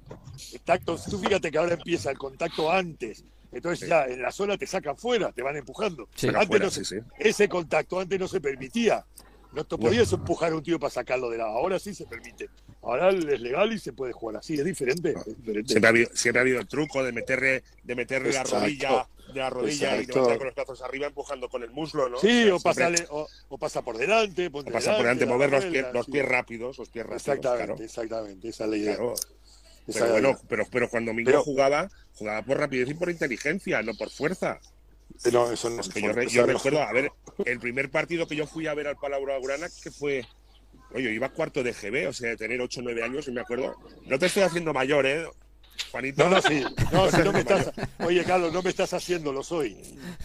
el 0.54 0.60
tacto, 0.60 0.96
tú 0.96 1.18
fíjate 1.18 1.50
que 1.50 1.58
ahora 1.58 1.74
empieza 1.74 2.10
el 2.10 2.16
contacto 2.16 2.70
antes. 2.70 3.22
Entonces 3.52 3.88
ya 3.88 4.04
en 4.04 4.22
la 4.22 4.30
zona 4.32 4.56
te 4.56 4.66
sacan 4.66 4.96
fuera, 4.96 5.32
te 5.32 5.42
van 5.42 5.56
empujando. 5.56 6.08
Sí. 6.14 6.28
Antes 6.28 6.46
Fuera, 6.46 6.64
no 6.66 6.70
sí, 6.70 6.84
se- 6.84 7.00
sí. 7.00 7.06
Ese 7.18 7.48
contacto 7.48 7.98
antes 7.98 8.18
no 8.18 8.28
se 8.28 8.40
permitía. 8.40 9.04
No 9.52 9.64
te 9.64 9.76
podías 9.76 10.12
empujar 10.12 10.52
a 10.52 10.54
un 10.54 10.62
tío 10.62 10.78
para 10.78 10.90
sacarlo 10.90 11.28
de 11.28 11.38
lado. 11.38 11.50
Ahora 11.50 11.80
sí 11.80 11.92
se 11.92 12.06
permite. 12.06 12.48
Ahora 12.82 13.08
es 13.10 13.40
legal 13.40 13.72
y 13.72 13.80
se 13.80 13.92
puede 13.92 14.12
jugar 14.12 14.36
así. 14.36 14.54
Es 14.54 14.64
diferente. 14.64 15.12
es 15.26 15.36
diferente. 15.36 15.68
Siempre 15.72 15.88
ha, 15.88 15.90
habido, 15.90 16.10
siempre 16.14 16.38
ha 16.38 16.42
habido 16.42 16.60
el 16.60 16.68
truco 16.68 17.02
de 17.02 17.10
meterle, 17.10 17.64
de 17.82 17.94
meterle 17.96 18.32
la 18.32 18.44
rodilla, 18.44 19.08
de 19.34 19.40
la 19.40 19.50
rodilla 19.50 19.96
y 20.00 20.06
levantar 20.06 20.38
con 20.38 20.46
los 20.46 20.54
brazos 20.54 20.82
arriba 20.82 21.08
empujando 21.08 21.48
con 21.48 21.64
el 21.64 21.70
muslo, 21.70 22.08
¿no? 22.08 22.18
Sí, 22.18 22.44
sea, 22.44 22.54
o, 22.54 22.60
pasarle, 22.60 23.04
o, 23.10 23.26
o 23.48 23.58
pasa 23.58 23.82
por 23.82 23.98
delante, 23.98 24.46
o 24.46 24.52
pasa 24.52 24.92
por 24.92 25.02
delante, 25.02 25.24
da 25.24 25.30
la 25.30 25.36
mover 25.36 25.50
los 25.50 25.64
pies, 25.64 25.86
los 25.92 26.06
sí. 26.06 26.12
pies 26.12 26.28
rápidos, 26.28 26.78
los 26.78 26.88
pies 26.88 27.04
rápidos. 27.04 27.22
Exactamente, 27.22 27.66
claro. 27.66 27.84
exactamente. 27.84 28.48
Esa 28.48 28.64
es 28.64 28.70
la 28.70 28.76
idea. 28.76 28.94
Claro. 28.96 29.14
Esa 29.90 30.00
Pero 30.00 30.12
bueno, 30.12 30.40
pero, 30.48 30.64
pero 30.70 30.88
Pero- 30.90 31.42
jugaba, 31.42 31.88
jugaba 32.14 32.42
por 32.42 32.58
rapidez 32.58 32.88
y 32.90 32.94
por 32.94 33.10
inteligencia, 33.10 33.82
no 33.82 33.94
por 33.94 34.10
fuerza. 34.10 34.58
No, 35.32 35.50
eso 35.52 35.68
no 35.70 35.80
Es 35.80 35.88
que 35.88 36.00
yo, 36.00 36.12
re- 36.12 36.28
yo 36.28 36.46
recuerdo, 36.46 36.80
a 36.82 36.92
ver, 36.92 37.10
el 37.44 37.58
primer 37.60 37.90
partido 37.90 38.26
que 38.26 38.36
yo 38.36 38.46
fui 38.46 38.66
a 38.66 38.74
ver 38.74 38.86
al 38.86 38.96
Palau 38.96 39.24
Blaugrana, 39.24 39.68
que 39.82 39.90
fue. 39.90 40.24
Oye, 40.92 41.12
iba 41.12 41.28
cuarto 41.28 41.62
de 41.62 41.72
GB, 41.72 42.08
o 42.08 42.12
sea, 42.12 42.30
de 42.30 42.36
tener 42.36 42.60
8 42.60 42.80
o 42.80 42.82
9 42.82 43.02
años, 43.04 43.28
y 43.28 43.32
me 43.32 43.40
acuerdo. 43.40 43.76
No 44.06 44.18
te 44.18 44.26
estoy 44.26 44.42
haciendo 44.44 44.72
mayor, 44.72 45.06
¿eh? 45.06 45.24
Juanito. 45.92 46.24
No, 46.24 46.30
no, 46.30 46.42
sí. 46.42 46.62
No, 46.92 47.10
si 47.10 47.18
no 47.18 47.32
me 47.32 47.40
estás. 47.40 47.70
Oye, 48.00 48.24
Carlos, 48.24 48.52
no 48.52 48.60
me 48.62 48.70
estás 48.70 48.92
haciendo, 48.92 49.32
lo 49.32 49.42
soy. 49.42 49.76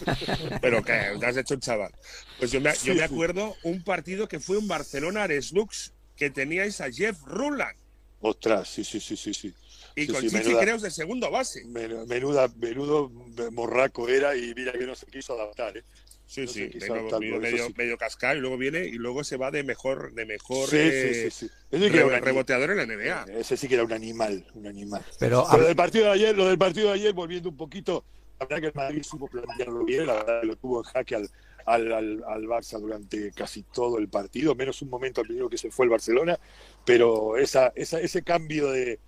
Pero 0.62 0.84
que 0.84 0.94
te 1.20 1.26
has 1.26 1.38
hecho 1.38 1.54
un 1.56 1.60
chaval. 1.62 1.92
Pues 2.40 2.52
yo 2.52 2.60
me, 2.62 2.72
yo 2.72 2.76
Sí, 2.76 2.90
me 2.90 2.96
sí. 2.98 3.02
acuerdo 3.02 3.56
un 3.64 3.84
partido 3.84 4.28
que 4.28 4.40
fue 4.40 4.58
un 4.58 4.68
Barcelona 4.68 5.24
Areslux 5.24 5.94
que 6.16 6.30
teníais 6.30 6.80
a 6.82 6.92
Jeff 6.92 7.18
Ruland 7.26 7.76
Ostras, 8.22 8.70
sí, 8.70 8.84
sí, 8.84 9.00
sí, 9.00 9.16
sí, 9.18 9.34
sí. 9.34 9.54
Y 9.96 10.06
Sí, 10.06 10.12
con 10.12 10.22
sí, 10.22 10.30
Chichi 10.30 10.44
menuda- 10.44 10.62
Creus 10.62 10.82
de 10.82 10.92
segundo 10.92 11.32
base. 11.32 11.64
Men- 11.66 12.08
Menuda, 12.08 12.48
menudo 12.58 13.10
morraco 13.52 14.10
era 14.10 14.36
y 14.36 14.54
mira 14.56 14.72
que 14.74 14.86
no 14.86 14.96
se 14.96 15.06
quiso 15.06 15.34
adaptar, 15.34 15.78
¿eh? 15.78 15.84
Sí, 16.28 16.42
No 16.42 16.48
sí, 16.48 16.60
sé, 16.62 16.70
quizá 16.72 16.94
medio, 17.20 17.40
medio, 17.40 17.68
sí. 17.68 17.74
medio 17.78 17.98
cascar 17.98 18.36
y 18.36 18.40
luego 18.40 18.58
viene 18.58 18.84
y 18.86 18.94
luego 18.94 19.24
se 19.24 19.38
va 19.38 19.52
de 19.52 19.64
mejor, 19.64 20.12
de 20.14 20.26
mejor 20.26 20.68
Sí, 20.68 20.78
eh, 20.80 21.30
sí, 21.32 21.48
era 21.72 21.86
un 22.04 22.10
re- 22.10 22.16
ani- 22.18 22.26
reboteador 22.26 22.72
en 22.72 22.78
la 22.78 22.84
NBA. 22.84 23.26
ese 23.40 23.56
sí 23.56 23.68
que 23.68 23.76
era 23.76 23.84
un 23.84 23.94
animal, 23.94 24.44
un 24.56 24.66
animal. 24.66 25.06
Pero 25.20 25.46
Lo 25.56 25.64
del 25.66 25.76
partido 25.76 26.06
de 26.06 26.12
ayer, 26.14 26.36
lo 26.36 26.48
del 26.48 26.58
partido 26.58 26.88
de 26.88 26.96
ayer, 26.96 27.14
volviendo 27.14 27.50
un 27.50 27.58
poquito, 27.58 28.04
la 28.40 28.48
verdad 28.48 28.60
que 28.62 28.68
el 28.68 28.74
Madrid 28.74 29.04
supo 29.04 29.28
plantearlo 29.28 29.86
bien, 29.86 30.08
la 30.08 30.16
verdad 30.16 30.42
que 30.42 30.48
lo 30.48 30.56
tuvo 30.56 30.80
en 30.80 30.84
jaque 30.86 31.16
al, 31.16 31.30
al, 31.68 31.94
al, 31.94 32.24
al 32.28 32.44
Barça 32.48 32.80
durante 32.80 33.32
casi 33.32 33.62
todo 33.62 34.00
el 34.00 34.10
partido, 34.10 34.56
menos 34.56 34.82
un 34.82 34.90
momento 34.90 35.22
al 35.22 35.28
primero 35.28 35.48
que 35.48 35.60
se 35.60 35.70
fue 35.70 35.86
el 35.86 35.92
Barcelona, 35.92 36.40
pero 36.84 37.38
esa, 37.38 37.72
esa, 37.76 38.00
ese 38.00 38.24
cambio 38.24 38.72
de, 38.72 39.00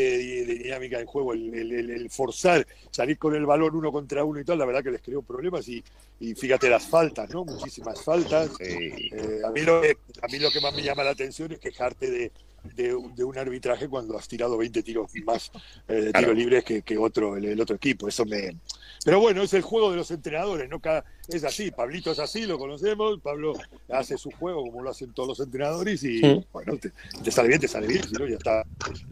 de, 0.00 0.46
de 0.46 0.54
dinámica 0.54 0.98
del 0.98 1.06
juego, 1.06 1.32
el, 1.32 1.52
el- 1.54 1.72
el- 1.72 1.90
el 1.90 2.10
forzar, 2.10 2.66
salir 2.90 3.18
con 3.18 3.34
el 3.34 3.46
balón 3.46 3.74
uno 3.76 3.90
contra 3.92 4.24
uno 4.24 4.40
y 4.40 4.44
tal, 4.44 4.58
la 4.58 4.64
verdad 4.66 4.82
que 4.82 4.90
les 4.90 5.02
creó 5.02 5.22
problemas 5.22 5.68
y, 5.68 5.82
y 6.20 6.34
fíjate 6.34 6.68
las 6.70 6.86
faltas, 6.86 7.30
¿no? 7.30 7.44
Muchísimas 7.44 8.02
faltas. 8.02 8.50
Sí. 8.58 8.64
Eh, 9.12 9.40
a, 9.44 9.50
mí 9.50 9.62
lo 9.62 9.80
que, 9.80 9.96
a 10.22 10.26
mí 10.28 10.38
lo 10.38 10.50
que 10.50 10.60
más 10.60 10.74
me 10.74 10.82
llama 10.82 11.04
la 11.04 11.10
atención 11.10 11.52
es 11.52 11.58
quejarte 11.58 12.10
de, 12.10 12.32
de, 12.74 12.94
un 12.94 13.38
arbitraje 13.38 13.88
cuando 13.88 14.16
has 14.16 14.28
tirado 14.28 14.56
20 14.56 14.82
tiros 14.82 15.10
más 15.24 15.50
eh, 15.88 15.94
de 15.94 16.12
tiros 16.12 16.36
libres 16.36 16.64
que, 16.64 16.82
que 16.82 16.98
otro, 16.98 17.36
el, 17.36 17.60
otro 17.60 17.76
equipo. 17.76 18.08
Eso 18.08 18.24
me. 18.24 18.56
Pero 19.04 19.20
bueno, 19.20 19.42
es 19.42 19.52
el 19.54 19.62
juego 19.62 19.90
de 19.90 19.96
los 19.96 20.10
entrenadores, 20.10 20.68
¿no? 20.68 20.80
Cada, 20.80 21.04
es 21.28 21.44
así, 21.44 21.70
Pablito 21.70 22.10
es 22.10 22.18
así, 22.18 22.44
lo 22.44 22.58
conocemos, 22.58 23.20
Pablo 23.20 23.54
hace 23.88 24.18
su 24.18 24.30
juego 24.30 24.62
como 24.62 24.82
lo 24.82 24.90
hacen 24.90 25.12
todos 25.12 25.28
los 25.28 25.40
entrenadores 25.40 26.02
y 26.02 26.20
bueno, 26.52 26.76
te, 26.78 27.30
sale 27.30 27.48
bien, 27.48 27.60
te 27.60 27.68
sale 27.68 27.86
bien, 27.86 28.02
no, 28.18 28.26
ya 28.26 28.36
está. 28.36 28.64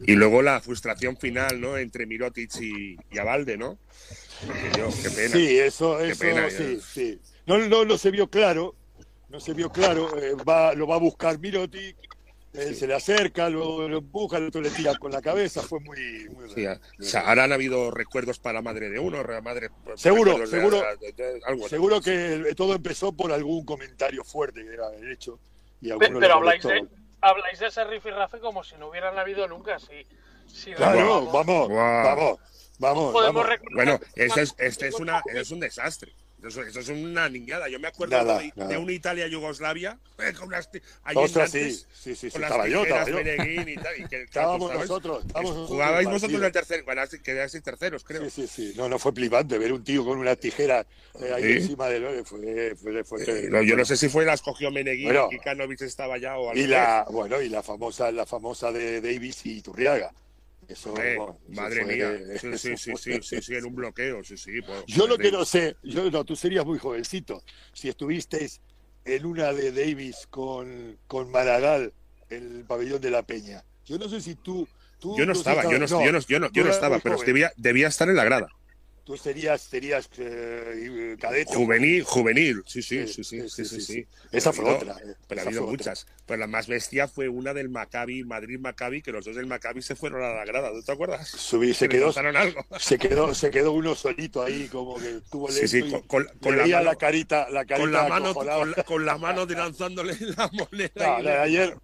Y 0.05 0.15
luego 0.15 0.41
la 0.41 0.59
frustración 0.59 1.15
final, 1.17 1.61
¿no? 1.61 1.77
Entre 1.77 2.05
Mirotic 2.05 2.51
y, 2.61 2.97
y 3.11 3.17
Avalde, 3.17 3.57
¿no? 3.57 3.77
qué 5.01 5.09
pena. 5.09 5.33
Sí, 5.33 5.59
eso, 5.59 5.99
eso, 5.99 6.25
sí, 6.49 6.79
sí. 6.81 7.19
No, 7.45 7.57
no, 7.57 7.85
no 7.85 7.97
se 7.97 8.11
vio 8.11 8.29
claro, 8.29 8.75
no 9.29 9.39
se 9.39 9.53
vio 9.53 9.69
claro, 9.69 10.17
eh, 10.17 10.33
va, 10.47 10.73
lo 10.73 10.87
va 10.87 10.95
a 10.95 10.99
buscar 10.99 11.39
Mirotic, 11.39 11.95
se 12.55 12.87
le 12.87 12.93
acerca, 12.93 13.49
lo, 13.49 13.87
lo, 13.87 13.97
empuja, 13.97 14.37
el 14.37 14.47
otro 14.47 14.61
le 14.61 14.69
tira 14.69 14.95
con 14.95 15.11
la 15.11 15.21
cabeza, 15.21 15.61
fue 15.61 15.79
muy... 15.79 16.29
muy 16.29 16.49
sí, 16.49 16.65
o 16.65 17.03
sea, 17.03 17.21
ahora 17.21 17.45
han 17.45 17.53
habido 17.53 17.91
recuerdos 17.91 18.39
para 18.39 18.53
la 18.53 18.61
madre 18.61 18.89
de 18.89 18.99
uno, 18.99 19.23
madre... 19.41 19.69
Seguro, 19.95 20.45
seguro, 20.47 20.81
seguro 21.69 22.01
que 22.01 22.53
todo 22.55 22.75
empezó 22.75 23.11
por 23.11 23.31
algún 23.31 23.65
comentario 23.65 24.23
fuerte 24.23 24.63
que 24.63 24.73
era 24.73 24.87
hecho. 25.11 25.39
Y 25.81 25.89
pero, 25.97 26.19
pero 26.19 26.35
habláis, 26.35 26.63
de, 26.63 26.87
habláis 27.21 27.59
de 27.59 27.67
ese 27.67 27.83
rifirrafe 27.83 28.39
como 28.39 28.63
si 28.63 28.75
no 28.77 28.89
hubieran 28.89 29.17
habido 29.19 29.47
nunca, 29.47 29.77
si, 29.79 30.73
claro, 30.73 31.25
vamos, 31.25 31.69
vamos, 31.69 32.39
vamos, 32.79 33.13
vamos. 33.13 33.59
Bueno, 33.73 33.99
este 34.15 34.41
es, 34.41 34.55
este 34.57 34.87
es, 34.87 34.99
una, 34.99 35.21
es 35.33 35.51
un 35.51 35.59
desastre. 35.59 36.13
Eso, 36.49 36.61
es 36.61 36.89
una 36.89 37.29
niñada. 37.29 37.67
Yo 37.69 37.79
me 37.79 37.87
acuerdo 37.87 38.17
de, 38.23 38.77
una 38.77 38.91
Italia-Yugoslavia. 38.91 39.97
Eh, 40.17 40.33
con 40.33 40.49
las, 40.49 40.69
Ostras, 41.13 41.51
sí, 41.51 41.71
sí, 41.93 42.15
sí, 42.15 42.27
estaba 42.27 42.67
yo, 42.67 42.83
estaba 42.83 43.09
yo. 43.09 43.19
Y 43.19 43.75
tal, 43.75 43.99
y 43.99 44.07
que, 44.07 44.21
estábamos 44.23 44.73
nosotros. 44.73 45.25
Estábamos 45.25 45.67
jugabais 45.67 46.07
vosotros 46.07 46.39
en 46.39 46.45
el 46.45 46.51
tercer, 46.51 46.83
bueno, 46.83 47.01
quedasteis 47.23 47.63
terceros, 47.63 48.03
creo. 48.03 48.29
Sí, 48.29 48.29
sí, 48.29 48.47
sí. 48.47 48.73
No, 48.77 48.87
no 48.87 48.97
fue 48.99 49.11
flipante 49.11 49.57
ver 49.57 49.73
un 49.73 49.83
tío 49.83 50.05
con 50.05 50.17
una 50.17 50.35
tijera 50.35 50.85
eh, 51.21 51.31
ahí 51.33 51.51
encima 51.53 51.87
de 51.87 51.99
lo 51.99 52.25
fue, 52.25 52.75
fue, 52.75 53.03
fue, 53.03 53.23
eh, 53.23 53.49
Yo 53.65 53.75
no 53.75 53.85
sé 53.85 53.95
si 53.95 54.09
fue 54.09 54.25
la 54.25 54.33
escogió 54.33 54.71
Meneguín 54.71 55.13
y 55.31 55.39
Kanovic 55.39 55.81
estaba 55.81 56.17
ya 56.17 56.37
o 56.37 56.49
algo. 56.49 56.61
Y 56.61 56.67
la, 56.67 57.05
bueno, 57.09 57.41
y 57.41 57.49
la 57.49 57.63
famosa, 57.63 58.11
la 58.11 58.25
famosa 58.25 58.71
de 58.71 59.01
Davis 59.01 59.45
y 59.45 59.61
Turriaga. 59.61 60.11
Eso, 60.67 60.93
madre 61.49 61.85
mía, 61.85 62.17
sí, 62.39 62.57
sí, 62.57 62.77
sí, 62.77 62.93
sí, 62.97 63.19
sí, 63.21 63.41
sí, 63.41 63.55
en 63.55 63.65
un 63.65 63.75
bloqueo, 63.75 64.23
sí, 64.23 64.35
sí. 64.37 64.51
yo 64.87 65.07
lo 65.07 65.17
que 65.17 65.31
no 65.31 65.45
sé, 65.45 65.75
yo 65.83 66.09
no, 66.09 66.23
tú 66.25 66.35
serías 66.35 66.65
muy 66.65 66.79
jovencito, 66.79 67.43
si 67.73 67.89
estuvisteis 67.89 68.61
en 69.03 69.25
una 69.25 69.53
de 69.53 69.71
Davis 69.71 70.27
con, 70.29 70.97
con 71.07 71.29
Maragall 71.29 71.93
en 72.29 72.57
el 72.57 72.63
pabellón 72.65 72.99
de 72.99 73.11
la 73.11 73.21
Peña. 73.23 73.63
Yo 73.85 73.99
no 73.99 74.09
sé 74.09 74.19
si 74.21 74.33
tú... 74.35 74.67
tú 74.99 75.15
yo 75.15 75.25
no 75.25 75.33
estaba, 75.33 75.63
yo 75.63 75.77
no, 75.77 75.85
yo 75.85 76.11
no, 76.11 76.19
yo 76.19 76.39
no, 76.39 76.51
yo 76.51 76.63
no 76.63 76.71
estaba, 76.71 76.99
pero 76.99 77.17
debía, 77.17 77.51
debía 77.57 77.87
estar 77.87 78.09
en 78.09 78.15
la 78.15 78.23
grada 78.23 78.47
tú 79.05 79.15
serías, 79.17 79.61
serías 79.61 80.09
eh, 80.17 81.15
cadete. 81.19 81.53
Juvenil, 81.53 82.03
juvenil, 82.03 82.63
sí, 82.65 82.81
sí, 82.81 83.07
sí, 83.07 83.23
sí, 83.23 83.47
sí, 83.47 83.81
sí. 83.81 84.07
Esa 84.31 84.51
fue 84.51 84.65
otra. 84.65 84.97
Eh, 84.97 85.13
pero 85.27 85.41
ha 85.41 85.43
habido 85.45 85.67
muchas. 85.67 86.07
Pero 86.25 86.39
la 86.39 86.47
más 86.47 86.67
bestia 86.67 87.07
fue 87.07 87.29
una 87.29 87.53
del 87.53 87.69
Maccabi, 87.69 88.23
Madrid-Maccabi, 88.23 89.03
que 89.03 89.11
los 89.11 89.23
dos 89.23 89.35
del 89.35 89.45
Maccabi 89.45 89.83
se 89.83 89.95
fueron 89.95 90.23
a 90.23 90.33
la 90.33 90.43
grada, 90.43 90.71
¿no 90.73 90.81
te 90.81 90.91
acuerdas? 90.91 91.29
Subí, 91.29 91.73
se 91.75 91.87
quedó, 91.87 92.11
algo. 92.17 92.65
se 92.79 92.97
quedó, 92.97 93.35
se 93.35 93.51
quedó 93.51 93.73
uno 93.73 93.93
solito 93.93 94.43
ahí, 94.43 94.67
como 94.67 94.97
que 94.97 95.21
tuvo 95.29 95.51
sí, 95.51 95.67
sí, 95.67 95.83
con, 96.07 96.25
con, 96.41 96.57
la, 96.57 96.65
mano, 96.65 96.83
la, 96.83 96.95
carita, 96.95 97.47
la 97.51 97.63
carita 97.65 97.83
con 97.83 97.91
la 97.91 98.07
mano, 98.07 98.33
con 98.33 99.05
la, 99.05 99.17
mano 99.19 99.45
lanzándole 99.45 100.17
la 100.35 100.49
moneda. 100.51 100.91
No, 100.95 101.21
la 101.21 101.31
de 101.31 101.37
ayer, 101.37 101.77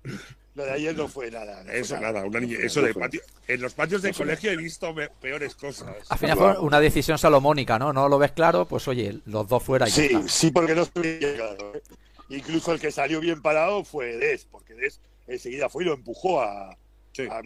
lo 0.53 0.65
de 0.65 0.72
ayer 0.72 0.96
no 0.96 1.08
fue 1.08 1.31
nada. 1.31 1.63
eso 1.74 2.00
nada, 2.00 2.25
una 2.25 2.39
eso 2.39 2.81
de 2.81 2.93
patio. 2.93 3.22
En 3.48 3.62
los 3.62 3.74
patios 3.74 4.01
de 4.01 4.13
colegio 4.13 4.51
he 4.51 4.58
visto 4.58 4.93
peores 5.22 5.55
cosas. 5.55 5.96
Al 6.10 6.17
final 6.17 6.38
fue 6.38 6.60
una 6.60 6.79
decisión 6.79 7.17
salomónica, 7.17 7.79
¿no? 7.79 7.93
No 7.93 8.10
lo 8.10 8.17
ves 8.17 8.34
claro, 8.34 8.65
pues 8.65 8.88
oye, 8.88 9.20
los 9.25 9.48
dos 9.48 9.63
fuera. 9.63 9.88
sí, 9.88 10.10
sí, 10.27 10.51
porque 10.51 10.75
no 10.75 10.84
estoy 10.84 11.20
claro. 11.20 11.75
¿eh? 11.75 11.81
Incluso 12.29 12.74
el 12.74 12.79
que 12.79 12.91
salió 12.91 13.20
bien 13.20 13.41
parado 13.41 13.84
fue 13.84 14.17
Des, 14.17 14.46
porque 14.46 14.74
Des 14.74 15.00
enseguida 15.27 15.70
fue 15.70 15.84
y 15.84 15.88
lo 15.88 15.93
empujó 15.93 16.41
a, 16.41 16.77
sí. 17.13 17.24
a 17.29 17.41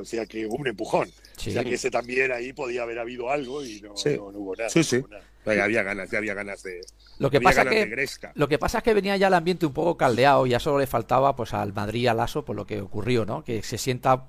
o 0.00 0.04
sea 0.04 0.26
que 0.26 0.46
hubo 0.46 0.56
un 0.56 0.68
empujón. 0.68 1.10
O 1.36 1.40
sea 1.40 1.64
que 1.64 1.74
ese 1.74 1.90
también 1.90 2.32
ahí 2.32 2.52
podía 2.52 2.82
haber 2.82 2.98
habido 2.98 3.30
algo 3.30 3.64
y 3.64 3.80
no, 3.80 3.92
hubo 3.92 4.54
nada. 4.56 4.70
Sí, 4.70 4.84
sí. 4.84 5.02
Había 5.46 5.82
ganas, 5.82 6.10
ya 6.10 6.18
había 6.18 6.34
ganas 6.34 6.62
de. 6.62 6.80
Lo 7.18 7.30
que, 7.30 7.40
pasa 7.40 7.64
que, 7.64 8.06
lo 8.34 8.48
que 8.48 8.58
pasa 8.58 8.78
es 8.78 8.84
que 8.84 8.94
venía 8.94 9.16
ya 9.16 9.28
el 9.28 9.34
ambiente 9.34 9.66
un 9.66 9.72
poco 9.72 9.96
caldeado 9.96 10.46
y 10.46 10.50
ya 10.50 10.60
solo 10.60 10.78
le 10.78 10.86
faltaba 10.86 11.36
pues 11.36 11.52
al 11.52 11.72
Madrid 11.72 12.06
al 12.08 12.20
ASO 12.20 12.44
por 12.44 12.56
lo 12.56 12.66
que 12.66 12.80
ocurrió, 12.80 13.26
¿no? 13.26 13.44
Que 13.44 13.62
se 13.62 13.78
sienta 13.78 14.26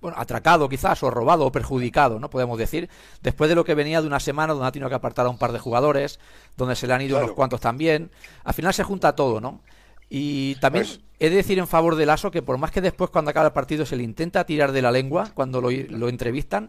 bueno, 0.00 0.18
atracado 0.18 0.68
quizás, 0.68 1.02
o 1.02 1.10
robado, 1.10 1.46
o 1.46 1.52
perjudicado, 1.52 2.18
¿no? 2.18 2.30
Podemos 2.30 2.58
decir, 2.58 2.88
después 3.22 3.48
de 3.48 3.56
lo 3.56 3.64
que 3.64 3.74
venía 3.74 4.00
de 4.00 4.06
una 4.06 4.20
semana 4.20 4.52
donde 4.52 4.68
ha 4.68 4.72
tenido 4.72 4.88
que 4.88 4.94
apartar 4.94 5.26
a 5.26 5.30
un 5.30 5.38
par 5.38 5.52
de 5.52 5.58
jugadores, 5.58 6.20
donde 6.56 6.76
se 6.76 6.86
le 6.86 6.94
han 6.94 7.02
ido 7.02 7.18
unos 7.18 7.32
cuantos 7.32 7.60
también, 7.60 8.10
al 8.44 8.54
final 8.54 8.74
se 8.74 8.84
junta 8.84 9.14
todo, 9.14 9.40
¿no? 9.40 9.62
Y 10.08 10.54
también 10.56 10.84
pues 10.84 11.00
he 11.18 11.30
de 11.30 11.36
decir 11.36 11.58
en 11.58 11.66
favor 11.66 11.96
del 11.96 12.10
ASO 12.10 12.30
que 12.30 12.42
por 12.42 12.58
más 12.58 12.70
que 12.70 12.80
después 12.80 13.10
cuando 13.10 13.30
acaba 13.30 13.48
el 13.48 13.52
partido 13.52 13.86
se 13.86 13.96
le 13.96 14.04
intenta 14.04 14.44
tirar 14.44 14.70
de 14.72 14.82
la 14.82 14.92
lengua 14.92 15.32
cuando 15.34 15.60
lo, 15.60 15.70
lo 15.70 16.08
entrevistan, 16.08 16.68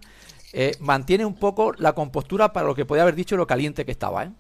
eh, 0.59 0.75
mantiene 0.79 1.23
un 1.23 1.35
poco 1.35 1.71
la 1.77 1.93
compostura 1.93 2.51
para 2.51 2.65
lo 2.65 2.73
que 2.73 2.83
podía 2.83 3.03
haber 3.03 3.13
dicho 3.13 3.37
lo 3.37 3.45
caliente 3.45 3.85
que 3.85 3.91
estaba, 3.91 4.23
¿eh? 4.23 4.31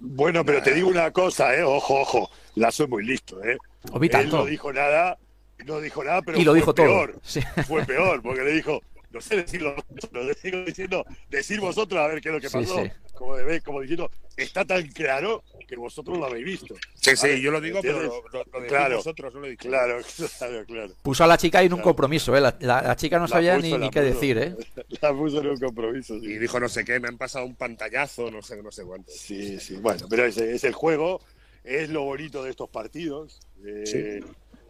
Bueno, 0.00 0.44
pero 0.44 0.60
te 0.60 0.74
digo 0.74 0.88
una 0.88 1.12
cosa, 1.12 1.54
¿eh? 1.54 1.62
Ojo, 1.62 2.00
ojo, 2.00 2.30
Lazo 2.56 2.82
es 2.82 2.90
muy 2.90 3.06
listo, 3.06 3.40
¿eh? 3.44 3.56
Él 3.94 4.28
no 4.28 4.44
dijo 4.44 4.72
nada, 4.72 5.16
no 5.64 5.80
dijo 5.80 6.02
nada, 6.02 6.20
pero 6.22 6.36
y 6.36 6.42
lo 6.42 6.54
dijo 6.54 6.74
peor. 6.74 7.12
Todo. 7.12 7.64
Fue 7.64 7.84
peor, 7.86 8.20
porque 8.22 8.42
le 8.42 8.54
dijo, 8.54 8.80
no 9.12 9.20
sé 9.20 9.36
decirlo, 9.36 9.76
lo 10.10 10.34
sigo 10.34 10.64
diciendo, 10.64 11.04
decir 11.30 11.60
vosotros 11.60 12.00
a 12.00 12.08
ver 12.08 12.20
qué 12.20 12.30
es 12.30 12.34
lo 12.34 12.40
que 12.40 12.50
pasó. 12.50 12.82
Como, 13.14 13.36
como 13.64 13.80
diciendo, 13.82 14.10
está 14.36 14.64
tan 14.64 14.88
claro 14.88 15.44
que 15.72 15.78
vosotros 15.78 16.18
lo 16.18 16.26
habéis 16.26 16.44
visto. 16.44 16.74
Sí, 16.94 17.16
sí, 17.16 17.40
yo 17.40 17.50
lo 17.50 17.58
digo, 17.58 17.80
pero 17.80 18.02
lo, 18.02 18.22
lo, 18.30 18.66
claro, 18.66 18.96
vosotros, 18.96 19.32
no 19.32 19.40
lo 19.40 19.46
he 19.46 19.50
dicho. 19.52 19.70
Claro, 19.70 20.00
claro, 20.38 20.66
claro. 20.66 20.92
Puso 21.00 21.24
a 21.24 21.26
la 21.26 21.38
chica 21.38 21.62
en 21.62 21.72
un 21.72 21.80
compromiso, 21.80 22.36
¿eh? 22.36 22.42
La, 22.42 22.54
la, 22.60 22.94
chica 22.94 23.18
no 23.18 23.26
sabía 23.26 23.56
ni, 23.56 23.72
ni 23.78 23.88
qué 23.88 24.02
decir, 24.02 24.36
¿eh? 24.36 24.54
La 25.00 25.14
puso 25.14 25.40
en 25.40 25.46
un 25.46 25.58
compromiso. 25.58 26.16
Y 26.16 26.36
dijo 26.36 26.60
no 26.60 26.68
sé 26.68 26.84
qué, 26.84 27.00
me 27.00 27.08
han 27.08 27.16
pasado 27.16 27.46
un 27.46 27.54
pantallazo, 27.54 28.30
no 28.30 28.42
sé, 28.42 28.62
no 28.62 28.70
sé 28.70 28.84
cuánto. 28.84 29.10
Sí, 29.10 29.58
sí, 29.60 29.76
bueno, 29.76 30.06
pero 30.10 30.26
es, 30.26 30.36
es 30.36 30.62
el 30.64 30.74
juego, 30.74 31.22
es 31.64 31.88
lo 31.88 32.02
bonito 32.02 32.44
de 32.44 32.50
estos 32.50 32.68
partidos. 32.68 33.40
Eh, 33.64 34.20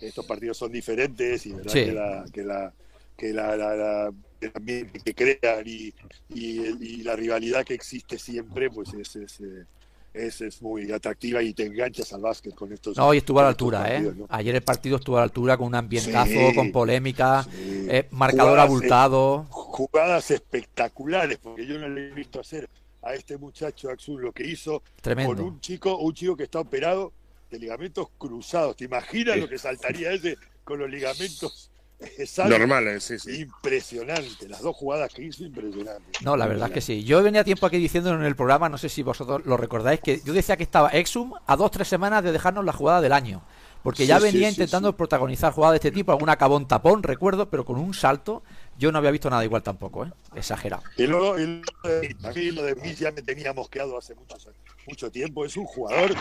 estos 0.01 0.25
partidos 0.25 0.57
son 0.57 0.71
diferentes 0.71 1.47
y 1.47 1.53
verdad 1.53 1.73
que 1.73 1.93
la, 1.93 2.25
que 2.33 2.43
la 2.45 2.73
que 3.17 3.33
la, 3.33 3.57
la, 3.57 4.13
que 4.41 5.15
crean 5.15 5.65
y, 5.67 5.93
y, 6.29 7.03
la 7.03 7.15
rivalidad 7.17 7.65
que 7.65 7.75
existe 7.75 8.19
siempre, 8.19 8.71
pues 8.71 8.95
es, 8.95 9.17
es, 9.17 9.41
es, 10.15 10.41
es, 10.41 10.63
muy 10.63 10.91
atractiva 10.93 11.43
y 11.43 11.55
te 11.55 11.67
enganchas 11.67 12.13
al 12.13 12.21
básquet 12.21 12.55
con 12.55 12.73
estos. 12.73 12.97
No, 12.97 13.13
y 13.15 13.19
estuvo 13.19 13.41
a 13.41 13.45
la 13.45 13.49
altura, 13.49 13.95
¿eh? 13.95 14.13
Ayer 14.29 14.55
el 14.55 14.63
partido 14.63 14.97
estuvo 14.97 15.17
a 15.17 15.21
la 15.21 15.25
altura 15.25 15.57
con 15.57 15.69
un 15.69 15.75
ambientazo, 15.75 16.55
con 16.55 16.71
polémica, 16.71 17.47
eh, 17.55 18.09
marcador 18.11 18.59
abultado. 18.59 19.47
Jugadas 19.51 20.31
espectaculares, 20.31 21.39
porque 21.39 21.67
yo 21.67 21.79
no 21.79 21.89
le 21.89 22.09
he 22.09 22.11
visto 22.11 22.41
hacer 22.41 22.69
a 23.03 23.15
este 23.15 23.37
muchacho 23.37 23.91
Axul 23.91 24.23
lo 24.23 24.33
que 24.33 24.47
hizo 24.47 24.83
Tremendo. 25.01 25.35
con 25.35 25.45
un 25.45 25.61
chico, 25.61 25.97
un 25.97 26.15
chico 26.15 26.37
que 26.37 26.45
está 26.45 26.61
operado 26.61 27.13
de 27.51 27.59
ligamentos 27.59 28.09
cruzados. 28.19 28.77
¿Te 28.77 28.85
imaginas 28.85 29.39
lo 29.39 29.49
que 29.49 29.59
saltaría 29.59 30.13
ese 30.13 30.37
con 30.65 30.79
los 30.79 30.89
ligamentos 30.89 31.72
Normales, 32.49 33.05
sí, 33.05 33.19
sí. 33.19 33.41
Impresionante, 33.41 34.49
las 34.49 34.63
dos 34.63 34.77
jugadas 34.77 35.13
que 35.13 35.23
hizo, 35.23 35.45
impresionante. 35.45 36.19
No, 36.23 36.37
la 36.37 36.47
verdad 36.47 36.69
es 36.69 36.75
que 36.75 36.81
sí. 36.81 37.05
Yo 37.05 37.23
venía 37.23 37.45
tiempo 37.45 37.67
aquí 37.67 37.79
diciendo 37.79 38.13
en 38.15 38.23
el 38.23 38.37
programa, 38.37 38.69
no 38.69 38.79
sé 38.79 38.89
si 38.89 39.03
vosotros 39.03 39.43
lo 39.45 39.57
recordáis, 39.57 40.01
que 40.01 40.21
yo 40.25 40.33
decía 40.33 40.57
que 40.57 40.63
estaba 40.63 40.89
Exum 40.91 41.33
a 41.47 41.57
dos, 41.57 41.71
tres 41.71 41.89
semanas 41.89 42.23
de 42.23 42.33
dejarnos 42.33 42.65
la 42.65 42.73
jugada 42.73 43.01
del 43.01 43.13
año. 43.13 43.43
Porque 43.83 44.07
ya 44.07 44.21
venía 44.21 44.49
intentando 44.49 44.97
protagonizar 44.97 45.53
jugadas 45.53 45.73
de 45.73 45.89
este 45.89 45.91
tipo, 45.91 46.13
algún 46.13 46.29
acabón 46.29 46.69
tapón, 46.69 47.03
recuerdo, 47.03 47.51
pero 47.51 47.65
con 47.65 47.77
un 47.77 47.95
salto 47.95 48.45
yo 48.79 48.93
no 48.93 48.99
había 48.99 49.11
visto 49.11 49.31
nada 49.31 49.45
igual 49.45 49.63
tampoco, 49.63 50.07
¿eh? 50.07 50.11
Exagerado. 50.35 50.83
Y 50.97 51.07
luego, 51.07 51.37
aquí 52.25 52.51
lo 52.51 52.63
de 52.63 52.75
mí 52.77 52.95
ya 52.95 53.13
me 53.13 53.23
tenía 53.23 53.53
mosqueado 53.53 53.99
hace 53.99 54.15
mucho, 54.15 54.37
mucho 54.87 55.11
tiempo. 55.11 55.45
Es 55.45 55.57
un 55.57 55.65
jugador 55.65 56.15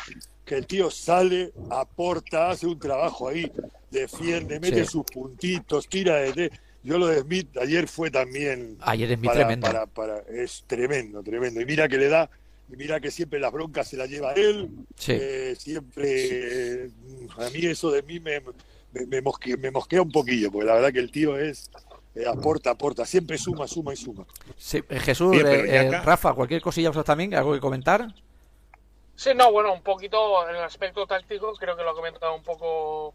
que 0.45 0.55
el 0.55 0.67
tío 0.67 0.91
sale, 0.91 1.51
aporta, 1.69 2.51
hace 2.51 2.67
un 2.67 2.79
trabajo 2.79 3.29
ahí, 3.29 3.51
defiende, 3.89 4.59
mete 4.59 4.85
sus 4.85 5.05
puntitos, 5.05 5.87
tira 5.87 6.15
de... 6.15 6.51
Yo 6.83 6.97
lo 6.97 7.05
de 7.05 7.21
Smith 7.21 7.55
ayer 7.57 7.87
fue 7.87 8.09
también... 8.09 8.75
Ayer 8.81 9.11
es 9.11 9.19
mi 9.19 9.27
tremendo. 9.27 9.67
Para, 9.93 10.23
es 10.33 10.63
tremendo, 10.65 11.21
tremendo. 11.21 11.61
Y 11.61 11.65
mira 11.65 11.87
que 11.87 11.97
le 11.97 12.09
da 12.09 12.27
y 12.71 12.75
mira 12.77 12.99
que 12.99 13.11
siempre 13.11 13.39
las 13.39 13.51
broncas 13.51 13.87
se 13.87 13.97
las 13.97 14.09
lleva 14.09 14.33
él. 14.33 14.69
Eh, 15.07 15.55
siempre, 15.57 16.89
a 17.37 17.49
mí 17.49 17.65
eso 17.65 17.91
de 17.91 18.01
mí 18.01 18.19
me, 18.19 18.41
me, 19.07 19.21
mosquea, 19.21 20.01
un 20.01 20.11
poquillo, 20.11 20.51
porque 20.51 20.67
la 20.67 20.75
verdad 20.75 20.93
que 20.93 20.99
el 20.99 21.11
tío 21.11 21.37
es, 21.37 21.69
eh, 22.15 22.27
aporta, 22.27 22.71
aporta, 22.71 23.05
siempre 23.05 23.37
suma, 23.37 23.67
suma 23.67 23.93
y 23.93 23.95
suma. 23.95 24.25
Sí, 24.57 24.83
eh, 24.89 24.99
Jesús, 24.99 25.35
Rafa, 26.03 26.33
cualquier 26.33 26.61
cosilla 26.61 26.89
vosotros 26.89 27.05
también, 27.05 27.33
algo 27.33 27.53
que 27.53 27.59
comentar. 27.59 28.07
Sí, 29.15 29.31
no, 29.35 29.51
bueno, 29.51 29.71
un 29.71 29.83
poquito 29.83 30.47
en 30.49 30.55
el 30.55 30.63
aspecto 30.63 31.05
táctico, 31.07 31.53
creo 31.53 31.77
que 31.77 31.83
lo 31.83 31.91
ha 31.91 31.95
comentado 31.95 32.35
un 32.35 32.43
poco 32.43 33.13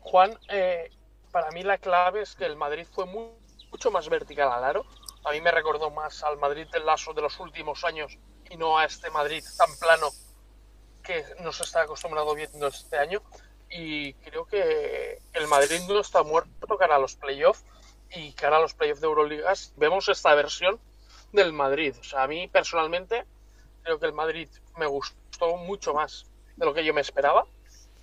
Juan. 0.00 0.38
para 1.30 1.50
mí 1.50 1.62
la 1.62 1.78
clave 1.78 2.22
es 2.22 2.34
que 2.34 2.46
el 2.46 2.56
Madrid 2.56 2.86
fue 2.90 3.06
muy, 3.06 3.26
mucho 3.70 3.90
más 3.90 4.08
vertical 4.08 4.50
al 4.50 4.64
aro. 4.64 4.86
A 5.24 5.32
mí 5.32 5.40
me 5.40 5.50
recordó 5.50 5.90
más 5.90 6.22
al 6.22 6.38
Madrid 6.38 6.66
del 6.72 6.86
Lazo 6.86 7.12
de 7.12 7.22
los 7.22 7.38
últimos 7.40 7.84
años 7.84 8.18
y 8.50 8.56
no 8.56 8.78
a 8.78 8.84
este 8.84 9.10
Madrid 9.10 9.44
tan 9.56 9.68
plano 9.78 10.08
que 11.02 11.24
nos 11.40 11.60
está 11.60 11.82
acostumbrado 11.82 12.34
viendo 12.34 12.66
este 12.66 12.96
año. 12.96 13.20
Y 13.70 14.14
creo 14.14 14.46
que 14.46 15.20
el 15.34 15.46
Madrid 15.48 15.80
no 15.86 16.00
está 16.00 16.22
muerto 16.22 16.78
cara 16.78 16.96
a 16.96 16.98
los 16.98 17.16
playoffs 17.16 17.64
y 18.14 18.32
cara 18.32 18.56
a 18.56 18.60
los 18.60 18.74
playoffs 18.74 19.00
de 19.00 19.06
Euroligas. 19.06 19.72
Vemos 19.76 20.08
esta 20.08 20.34
versión 20.34 20.78
del 21.32 21.52
Madrid. 21.52 21.94
O 22.00 22.04
sea, 22.04 22.22
a 22.22 22.26
mí 22.28 22.48
personalmente 22.48 23.24
creo 23.82 23.98
que 23.98 24.06
el 24.06 24.12
Madrid 24.12 24.48
me 24.76 24.86
gustó 24.86 25.56
mucho 25.56 25.94
más 25.94 26.26
de 26.56 26.64
lo 26.64 26.74
que 26.74 26.84
yo 26.84 26.94
me 26.94 27.00
esperaba. 27.00 27.46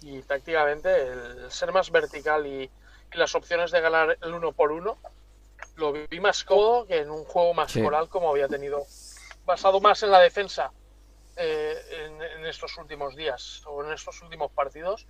Y 0.01 0.21
prácticamente 0.21 0.89
el 1.07 1.51
ser 1.51 1.71
más 1.71 1.89
vertical 1.91 2.45
y, 2.45 2.63
y 2.63 3.17
las 3.17 3.33
opciones 3.35 3.71
de 3.71 3.81
ganar 3.81 4.17
el 4.21 4.33
uno 4.33 4.51
por 4.51 4.71
uno 4.71 4.97
lo 5.77 5.93
vi 5.93 6.19
más 6.19 6.43
cómodo 6.43 6.85
que 6.85 6.99
en 6.99 7.09
un 7.09 7.23
juego 7.25 7.53
más 7.53 7.71
Sí. 7.71 7.81
coral 7.81 8.07
como 8.09 8.29
había 8.29 8.47
tenido, 8.47 8.85
basado 9.45 9.79
más 9.81 10.03
en 10.03 10.11
la 10.11 10.19
defensa 10.19 10.71
eh, 11.37 11.75
en, 12.05 12.21
en 12.21 12.45
estos 12.45 12.77
últimos 12.77 13.15
días 13.15 13.63
o 13.65 13.83
en 13.83 13.91
estos 13.93 14.21
últimos 14.21 14.51
partidos. 14.51 15.07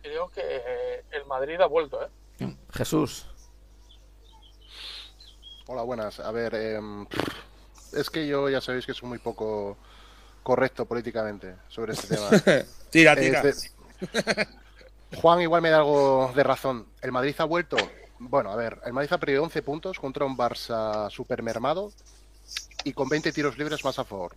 Creo 0.00 0.28
que 0.28 0.42
eh, 0.44 1.04
el 1.10 1.24
Madrid 1.26 1.60
ha 1.60 1.66
vuelto, 1.66 2.00
¿eh? 2.02 2.08
Jesús. 2.72 3.26
Hola, 5.70 5.82
buenas. 5.82 6.18
A 6.20 6.30
ver, 6.32 6.54
em, 6.54 7.06
es 7.92 8.08
que 8.08 8.26
yo 8.26 8.48
ya 8.48 8.60
sabéis 8.60 8.86
que 8.86 8.94
soy 8.94 9.06
muy 9.08 9.18
poco 9.18 9.76
correcto 10.42 10.86
políticamente 10.86 11.56
sobre 11.68 11.92
este 11.92 12.16
tema. 12.16 12.28
Tira, 12.90 13.12
Eh, 13.12 13.16
tira. 13.16 13.42
este- 13.42 13.68
Juan 15.20 15.42
igual 15.42 15.60
me 15.60 15.68
da 15.70 15.78
algo 15.78 16.32
de 16.34 16.42
razón. 16.42 16.86
¿El 17.02 17.12
Madrid 17.12 17.34
ha 17.38 17.44
vuelto? 17.44 17.76
Bueno, 18.18 18.50
a 18.50 18.56
ver, 18.56 18.80
el 18.84 18.92
Madrid 18.94 19.12
ha 19.12 19.18
perdido 19.18 19.42
11 19.42 19.60
puntos 19.62 19.98
contra 19.98 20.24
un 20.24 20.36
Barça 20.38 21.10
super 21.10 21.42
mermado 21.42 21.92
y 22.84 22.92
con 22.94 23.08
20 23.10 23.30
tiros 23.32 23.58
libres 23.58 23.84
más 23.84 23.98
a 23.98 24.04
favor. 24.04 24.34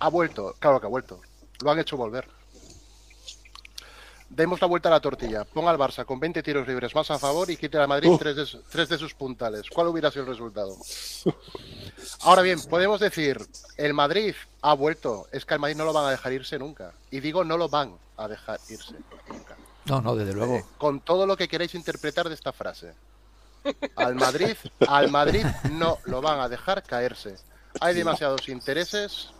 Ha 0.00 0.08
vuelto, 0.10 0.54
claro 0.58 0.80
que 0.80 0.86
ha 0.86 0.90
vuelto. 0.90 1.20
Lo 1.62 1.70
han 1.70 1.78
hecho 1.78 1.96
volver. 1.96 2.28
Demos 4.30 4.60
la 4.60 4.66
vuelta 4.66 4.88
a 4.88 4.92
la 4.92 5.00
tortilla. 5.00 5.44
Ponga 5.44 5.70
al 5.70 5.78
Barça 5.78 6.04
con 6.04 6.20
20 6.20 6.42
tiros 6.42 6.68
libres 6.68 6.94
más 6.94 7.10
a 7.10 7.18
favor 7.18 7.50
y 7.50 7.56
quite 7.56 7.78
al 7.78 7.88
Madrid 7.88 8.10
tres, 8.18 8.36
de, 8.36 8.46
su- 8.46 8.62
tres 8.70 8.88
de 8.88 8.98
sus 8.98 9.14
puntales. 9.14 9.68
¿Cuál 9.70 9.88
hubiera 9.88 10.10
sido 10.10 10.24
el 10.24 10.28
resultado? 10.30 10.76
Ahora 12.22 12.42
bien, 12.42 12.60
podemos 12.68 13.00
decir, 13.00 13.38
el 13.76 13.94
Madrid 13.94 14.34
ha 14.62 14.74
vuelto. 14.74 15.26
Es 15.32 15.44
que 15.44 15.54
al 15.54 15.60
Madrid 15.60 15.76
no 15.76 15.84
lo 15.84 15.92
van 15.92 16.06
a 16.06 16.10
dejar 16.10 16.32
irse 16.32 16.58
nunca. 16.58 16.92
Y 17.10 17.20
digo, 17.20 17.42
no 17.44 17.56
lo 17.56 17.68
van 17.68 17.96
a 18.16 18.28
dejar 18.28 18.60
irse 18.68 18.94
nunca. 19.28 19.56
No, 19.86 20.02
no, 20.02 20.14
desde 20.14 20.34
luego. 20.34 20.66
Con 20.76 21.00
todo 21.00 21.26
lo 21.26 21.36
que 21.36 21.48
queráis 21.48 21.74
interpretar 21.74 22.28
de 22.28 22.34
esta 22.34 22.52
frase. 22.52 22.92
Al 23.96 24.14
Madrid, 24.14 24.56
al 24.86 25.10
Madrid 25.10 25.44
no 25.72 25.98
lo 26.04 26.20
van 26.20 26.40
a 26.40 26.48
dejar 26.48 26.82
caerse. 26.82 27.36
Hay 27.80 27.94
demasiados 27.94 28.48
intereses 28.48 29.30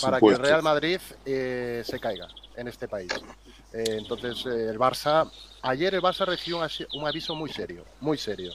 para 0.00 0.18
que 0.18 0.26
el. 0.26 0.38
Real 0.38 0.62
Madrid 0.62 1.00
eh, 1.26 1.82
se 1.86 2.00
caiga 2.00 2.28
en 2.56 2.68
este 2.68 2.88
país. 2.88 3.10
Eh, 3.72 3.84
entonces, 3.98 4.44
eh, 4.46 4.68
el 4.68 4.78
Barça, 4.78 5.30
ayer 5.62 5.94
el 5.94 6.02
Barça 6.02 6.26
recibió 6.26 6.58
un, 6.58 6.68
un 6.94 7.06
aviso 7.06 7.34
muy 7.34 7.52
serio, 7.52 7.84
muy 8.00 8.18
serio. 8.18 8.52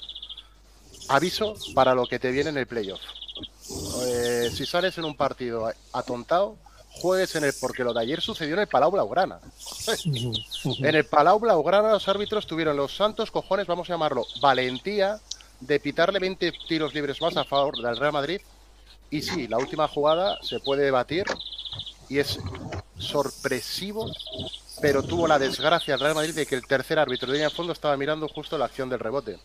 Aviso 1.07 1.55
para 1.73 1.93
lo 1.93 2.05
que 2.07 2.19
te 2.19 2.31
viene 2.31 2.49
en 2.49 2.57
el 2.57 2.67
playoff. 2.67 3.01
Eh, 4.07 4.49
si 4.53 4.65
sales 4.65 4.97
en 4.97 5.05
un 5.05 5.15
partido 5.15 5.71
atontado, 5.93 6.57
juegues 6.89 7.35
en 7.35 7.43
el, 7.43 7.53
porque 7.59 7.83
lo 7.83 7.93
de 7.93 8.01
ayer 8.01 8.21
sucedió 8.21 8.53
en 8.53 8.61
el 8.61 8.67
Palau 8.67 8.91
Blaugrana. 8.91 9.39
En 10.05 10.95
el 10.95 11.05
Palau 11.05 11.39
Blaugrana 11.39 11.91
los 11.91 12.07
árbitros 12.07 12.47
tuvieron 12.47 12.77
los 12.77 12.95
santos 12.95 13.31
cojones, 13.31 13.67
vamos 13.67 13.89
a 13.89 13.93
llamarlo, 13.93 14.25
valentía 14.41 15.19
de 15.59 15.79
pitarle 15.79 16.19
20 16.19 16.53
tiros 16.67 16.93
libres 16.93 17.21
más 17.21 17.35
a 17.37 17.43
favor 17.43 17.77
del 17.81 17.97
Real 17.97 18.13
Madrid. 18.13 18.41
Y 19.09 19.21
sí, 19.21 19.47
la 19.47 19.57
última 19.57 19.87
jugada 19.87 20.39
se 20.41 20.59
puede 20.59 20.83
debatir 20.83 21.25
y 22.09 22.19
es 22.19 22.39
sorpresivo, 22.97 24.11
pero 24.81 25.03
tuvo 25.03 25.27
la 25.27 25.39
desgracia 25.39 25.93
el 25.93 25.99
Real 25.99 26.15
Madrid 26.15 26.35
de 26.35 26.45
que 26.45 26.55
el 26.55 26.67
tercer 26.67 26.99
árbitro 26.99 27.27
de 27.27 27.33
línea 27.33 27.49
de 27.49 27.55
fondo 27.55 27.73
estaba 27.73 27.97
mirando 27.97 28.27
justo 28.27 28.57
la 28.57 28.65
acción 28.65 28.89
del 28.89 28.99
rebote. 28.99 29.39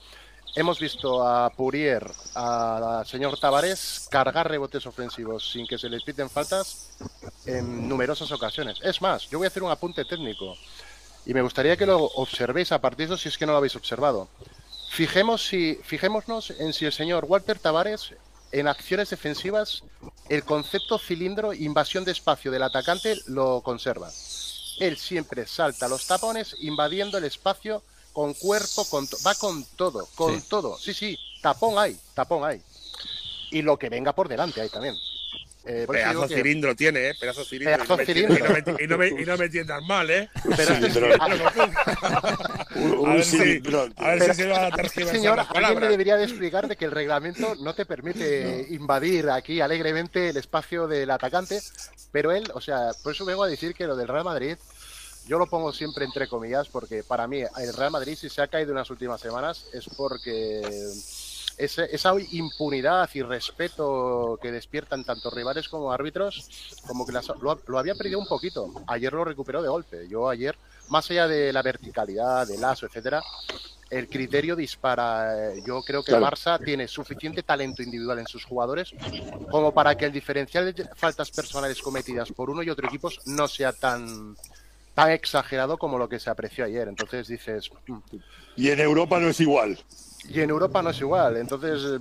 Hemos 0.56 0.80
visto 0.80 1.24
a 1.26 1.48
Purier, 1.50 2.04
al 2.34 3.06
señor 3.06 3.38
Tavares, 3.38 4.08
cargar 4.10 4.50
rebotes 4.50 4.84
ofensivos 4.84 5.48
sin 5.52 5.64
que 5.66 5.78
se 5.78 5.88
les 5.88 6.02
piten 6.02 6.28
faltas 6.28 6.90
en 7.46 7.88
numerosas 7.88 8.32
ocasiones. 8.32 8.78
Es 8.82 9.00
más, 9.00 9.30
yo 9.30 9.38
voy 9.38 9.46
a 9.46 9.48
hacer 9.48 9.62
un 9.62 9.70
apunte 9.70 10.04
técnico 10.04 10.56
y 11.24 11.34
me 11.34 11.42
gustaría 11.42 11.76
que 11.76 11.86
lo 11.86 12.02
observéis 12.02 12.72
a 12.72 12.80
partir 12.80 13.08
de 13.08 13.14
eso 13.14 13.22
si 13.22 13.28
es 13.28 13.38
que 13.38 13.46
no 13.46 13.52
lo 13.52 13.58
habéis 13.58 13.76
observado. 13.76 14.28
Fijemos 14.90 15.46
si, 15.46 15.78
fijémonos 15.84 16.50
en 16.50 16.72
si 16.72 16.84
el 16.84 16.92
señor 16.92 17.26
Walter 17.28 17.58
Tavares 17.60 18.14
en 18.50 18.66
acciones 18.66 19.10
defensivas 19.10 19.84
el 20.28 20.42
concepto 20.42 20.98
cilindro 20.98 21.54
invasión 21.54 22.04
de 22.04 22.10
espacio 22.10 22.50
del 22.50 22.64
atacante 22.64 23.16
lo 23.26 23.60
conserva. 23.60 24.10
Él 24.80 24.96
siempre 24.96 25.46
salta 25.46 25.86
los 25.88 26.06
tapones 26.06 26.56
invadiendo 26.60 27.18
el 27.18 27.24
espacio 27.24 27.82
con 28.12 28.34
cuerpo, 28.34 28.84
con 28.86 29.06
va 29.24 29.34
con 29.36 29.64
todo, 29.76 30.08
con 30.16 30.40
Sí. 30.40 30.46
todo. 30.48 30.76
Sí, 30.78 30.94
sí, 30.94 31.18
tapón 31.42 31.78
hay, 31.78 31.96
tapón 32.14 32.44
hay. 32.44 32.60
Y 33.50 33.62
lo 33.62 33.78
que 33.78 33.88
venga 33.88 34.12
por 34.14 34.26
delante 34.28 34.60
hay 34.60 34.68
también. 34.68 34.96
Eh, 35.66 35.86
Pedazo 35.86 36.26
que- 36.26 36.34
cilindro 36.36 36.74
tiene, 36.74 37.10
¿eh? 37.10 37.14
Pedazo 37.20 37.44
cilindro. 37.44 37.76
Pedazo 37.84 37.92
y, 37.94 37.96
no 37.96 37.96
me, 37.98 38.06
cilindro. 38.06 38.36
y 38.36 38.40
no 38.40 38.48
me- 38.48 38.84
y 38.84 38.86
no 38.86 38.98
me- 38.98 39.22
y 39.22 39.26
no 39.26 39.36
me 39.36 39.44
entiendas 39.44 39.82
mal, 39.82 40.10
¿eh? 40.10 40.28
pero 40.56 40.74
Cilindrón. 40.74 41.20
Un, 42.76 42.92
un 42.98 43.10
A 43.10 43.14
ver 43.14 43.24
si- 43.24 43.36
a 43.38 43.42
ver 43.42 43.92
Pero, 44.18 44.34
si 44.34 44.42
se 44.42 44.48
va 44.48 44.66
a 44.66 44.88
señor, 45.12 45.40
alguien 45.54 45.80
me 45.80 45.88
debería 45.88 46.16
de 46.16 46.24
explicar 46.24 46.66
de 46.66 46.76
que 46.76 46.86
el 46.86 46.90
reglamento 46.92 47.54
no 47.56 47.74
te 47.74 47.84
permite 47.84 48.66
invadir 48.70 49.28
aquí 49.30 49.60
alegremente 49.60 50.30
el 50.30 50.36
espacio 50.38 50.86
del 50.86 51.10
atacante, 51.10 51.60
pero 52.10 52.32
él, 52.32 52.50
o 52.54 52.60
sea, 52.60 52.90
por 53.02 53.12
eso 53.14 53.24
vengo 53.24 53.44
a 53.44 53.48
decir 53.48 53.74
que 53.74 53.86
lo 53.86 53.96
del 53.96 54.08
Real 54.08 54.24
Madrid, 54.24 54.56
yo 55.26 55.38
lo 55.38 55.46
pongo 55.46 55.72
siempre 55.72 56.04
entre 56.06 56.26
comillas, 56.26 56.68
porque 56.68 57.04
para 57.04 57.26
mí 57.26 57.42
el 57.42 57.72
Real 57.74 57.90
Madrid 57.90 58.16
si 58.18 58.30
se 58.30 58.40
ha 58.40 58.48
caído 58.48 58.70
en 58.70 58.78
las 58.78 58.90
últimas 58.90 59.20
semanas 59.20 59.66
es 59.74 59.84
porque 59.96 60.62
ese- 61.64 61.88
esa 61.94 62.12
impunidad 62.32 63.08
y 63.14 63.22
respeto 63.22 64.38
que 64.40 64.50
despiertan 64.52 65.04
tanto 65.04 65.30
rivales 65.30 65.68
como 65.68 65.92
árbitros, 65.92 66.80
como 66.86 67.06
que 67.06 67.12
las- 67.12 67.28
lo, 67.40 67.60
lo 67.66 67.78
había 67.78 67.94
perdido 67.94 68.18
un 68.18 68.26
poquito. 68.26 68.70
Ayer 68.86 69.12
lo 69.12 69.24
recuperó 69.24 69.62
de 69.62 69.68
golpe. 69.68 70.08
Yo 70.08 70.28
ayer, 70.28 70.56
más 70.88 71.10
allá 71.10 71.28
de 71.28 71.52
la 71.52 71.62
verticalidad, 71.62 72.46
del 72.46 72.60
lazo, 72.60 72.86
etcétera, 72.86 73.22
el 73.90 74.08
criterio 74.08 74.54
dispara. 74.54 75.52
Yo 75.66 75.82
creo 75.82 76.02
que 76.04 76.12
el 76.12 76.18
Claro. 76.18 76.36
Barça 76.36 76.64
tiene 76.64 76.86
suficiente 76.86 77.42
talento 77.42 77.82
individual 77.82 78.20
en 78.20 78.26
sus 78.26 78.44
jugadores 78.44 78.94
como 79.50 79.72
para 79.72 79.96
que 79.96 80.04
el 80.06 80.12
diferencial 80.12 80.72
de 80.72 80.88
faltas 80.94 81.30
personales 81.30 81.82
cometidas 81.82 82.30
por 82.30 82.50
uno 82.50 82.62
y 82.62 82.70
otro 82.70 82.86
equipo 82.86 83.10
no 83.26 83.48
sea 83.48 83.72
tan 83.72 84.36
tan 84.94 85.10
exagerado 85.12 85.78
como 85.78 85.98
lo 85.98 86.08
que 86.08 86.18
se 86.18 86.30
apreció 86.30 86.64
ayer. 86.64 86.86
Entonces 86.88 87.26
dices, 87.28 87.70
"Mm, 87.86 87.98
Y 88.56 88.70
en 88.70 88.80
Europa 88.80 89.18
no 89.18 89.28
es 89.28 89.40
igual. 89.40 89.78
Y 90.28 90.40
en 90.40 90.50
Europa 90.50 90.82
no 90.82 90.90
es 90.90 91.00
igual. 91.00 91.36
Entonces, 91.36 91.82
eh, 91.84 91.98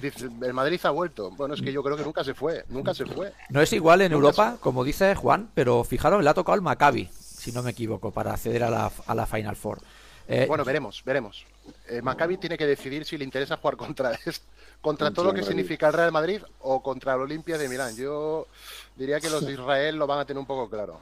dice, 0.00 0.28
el 0.42 0.52
Madrid 0.54 0.80
ha 0.84 0.90
vuelto. 0.90 1.30
Bueno, 1.32 1.54
es 1.54 1.62
que 1.62 1.72
yo 1.72 1.82
creo 1.82 1.96
que 1.96 2.04
nunca 2.04 2.22
se 2.24 2.34
fue. 2.34 2.64
Nunca 2.68 2.94
se 2.94 3.06
fue. 3.06 3.32
No 3.50 3.60
es 3.62 3.72
igual 3.72 4.02
en 4.02 4.12
Nunca 4.12 4.26
Europa, 4.26 4.56
como 4.60 4.84
dice 4.84 5.14
Juan, 5.14 5.50
pero 5.54 5.84
fijaros, 5.84 6.22
le 6.22 6.30
ha 6.30 6.34
tocado 6.34 6.56
el 6.56 6.62
Maccabi, 6.62 7.08
si 7.12 7.52
no 7.52 7.62
me 7.62 7.70
equivoco, 7.70 8.10
para 8.10 8.32
acceder 8.34 8.62
a 8.64 8.70
la, 8.70 8.92
a 9.06 9.14
la 9.14 9.26
Final 9.26 9.56
Four. 9.56 9.80
Eh, 10.28 10.44
Bueno, 10.46 10.64
veremos, 10.64 11.02
veremos. 11.04 11.46
Eh, 11.88 12.02
Maccabi 12.02 12.36
tiene 12.36 12.58
que 12.58 12.66
decidir 12.66 13.04
si 13.06 13.16
le 13.16 13.24
interesa 13.24 13.56
jugar 13.56 13.76
contra 13.78 14.10
contra 14.10 14.32
Contra 14.80 15.10
todo 15.10 15.24
lo 15.26 15.30
que 15.32 15.40
Madrid. 15.40 15.48
significa 15.48 15.88
el 15.88 15.92
Real 15.94 16.12
Madrid 16.12 16.42
o 16.60 16.82
contra 16.82 17.14
el 17.14 17.20
Olimpia 17.22 17.58
de 17.58 17.68
Milán. 17.68 17.96
Yo 17.96 18.46
diría 18.94 19.18
que 19.20 19.28
los 19.30 19.44
de 19.44 19.52
Israel 19.54 19.96
lo 19.96 20.06
van 20.06 20.20
a 20.20 20.24
tener 20.24 20.38
un 20.38 20.46
poco 20.46 20.68
claro. 20.70 21.00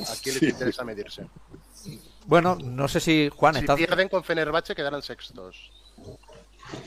¿A 0.00 0.12
quién 0.22 0.34
les 0.36 0.40
Sí. 0.40 0.46
interesa 0.50 0.84
medirse? 0.84 1.26
bueno, 2.26 2.56
no 2.62 2.88
sé 2.88 3.00
si 3.00 3.28
Juan 3.34 3.54
Si 3.54 3.60
está... 3.60 3.76
pierden 3.76 4.08
con 4.08 4.22
Fenerbahce 4.24 4.74
quedarán 4.74 5.02
sextos 5.02 5.70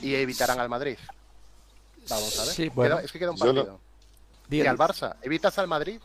y 0.01 0.15
evitarán 0.15 0.59
al 0.59 0.69
Madrid. 0.69 0.97
Vamos 2.09 2.39
a 2.39 2.45
ver. 2.45 2.53
Sí, 2.53 2.69
bueno. 2.69 2.95
Queda- 2.97 3.05
es 3.05 3.11
que 3.11 3.19
queda 3.19 3.31
un 3.31 3.39
no- 3.39 3.45
partido. 3.45 3.79
Y 4.49 4.61
al 4.65 4.77
Barça, 4.77 5.15
evitas 5.21 5.57
al 5.57 5.67
Madrid 5.67 5.99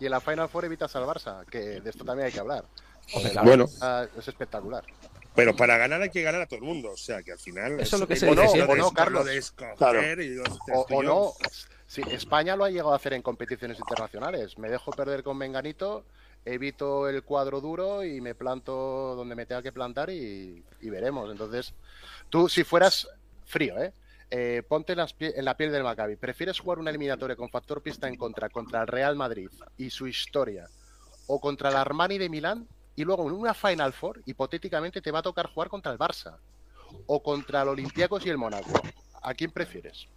y 0.00 0.06
en 0.06 0.10
la 0.10 0.20
Final 0.20 0.48
Four 0.48 0.64
evitas 0.64 0.94
al 0.96 1.04
Barça, 1.04 1.44
que 1.46 1.80
de 1.80 1.90
esto 1.90 2.04
también 2.04 2.26
hay 2.26 2.32
que 2.32 2.40
hablar. 2.40 2.64
Claro. 3.32 3.42
Bueno, 3.44 3.66
Ah, 3.82 4.06
es 4.16 4.26
espectacular. 4.28 4.82
pero 5.34 5.54
para 5.54 5.76
ganar 5.76 6.00
hay 6.00 6.08
que 6.10 6.22
ganar 6.22 6.40
a 6.40 6.46
todo 6.46 6.58
el 6.60 6.64
mundo. 6.64 6.92
O 6.92 6.96
sea, 6.96 7.22
que 7.22 7.32
al 7.32 7.38
final. 7.38 7.78
Eso 7.80 7.96
es 7.96 8.00
lo 8.00 8.08
que 8.08 8.16
se 8.16 8.26
dice 8.26 8.62
O 8.62 8.76
no, 8.76 8.90
Carlos. 8.92 9.26
Claro. 9.76 10.22
y 10.22 10.38
O, 10.72 10.86
o 10.90 11.02
no, 11.02 11.32
sí, 11.86 12.00
España 12.10 12.56
lo 12.56 12.64
ha 12.64 12.70
llegado 12.70 12.92
a 12.92 12.96
hacer 12.96 13.12
en 13.12 13.20
competiciones 13.22 13.78
internacionales. 13.78 14.56
Me 14.58 14.70
dejo 14.70 14.90
perder 14.92 15.22
con 15.22 15.36
Menganito, 15.36 16.04
evito 16.44 17.08
el 17.08 17.22
cuadro 17.22 17.60
duro 17.60 18.04
y 18.04 18.20
me 18.20 18.34
planto 18.34 19.14
donde 19.16 19.34
me 19.34 19.46
tenga 19.46 19.62
que 19.62 19.72
plantar 19.72 20.10
y, 20.10 20.62
veremos. 20.82 21.30
Entonces, 21.30 21.74
tú 22.28 22.48
si 22.48 22.64
fueras 22.64 23.08
frío, 23.44 23.80
¿eh? 23.82 23.92
Eh, 24.30 24.62
ponte 24.66 24.92
en, 24.92 24.98
las 24.98 25.14
en 25.18 25.44
la 25.44 25.56
piel 25.56 25.70
del 25.70 25.84
Maccabi. 25.84 26.16
¿Prefieres 26.16 26.58
jugar 26.58 26.78
una 26.78 26.90
eliminatoria 26.90 27.36
con 27.36 27.50
factor 27.50 27.82
pista 27.82 28.08
en 28.08 28.16
contra 28.16 28.48
contra 28.48 28.80
el 28.80 28.88
Real 28.88 29.16
Madrid 29.16 29.48
y 29.76 29.90
su 29.90 30.08
historia 30.08 30.66
o 31.26 31.40
contra 31.40 31.70
el 31.70 31.76
Armani 31.76 32.18
de 32.18 32.28
Milán 32.28 32.66
y 32.96 33.04
luego 33.04 33.28
en 33.28 33.34
una 33.34 33.54
Final 33.54 33.92
Four 33.92 34.22
hipotéticamente 34.26 35.00
te 35.00 35.10
va 35.10 35.20
a 35.20 35.22
tocar 35.22 35.46
jugar 35.46 35.68
contra 35.68 35.92
el 35.92 35.98
Barça? 35.98 36.38
o 37.06 37.22
contra 37.22 37.62
el 37.62 37.68
Olympiacos 37.68 38.24
y 38.26 38.30
el 38.30 38.38
Mónaco? 38.38 38.70
¿A 39.22 39.34
quién 39.34 39.50
prefieres? 39.50 40.08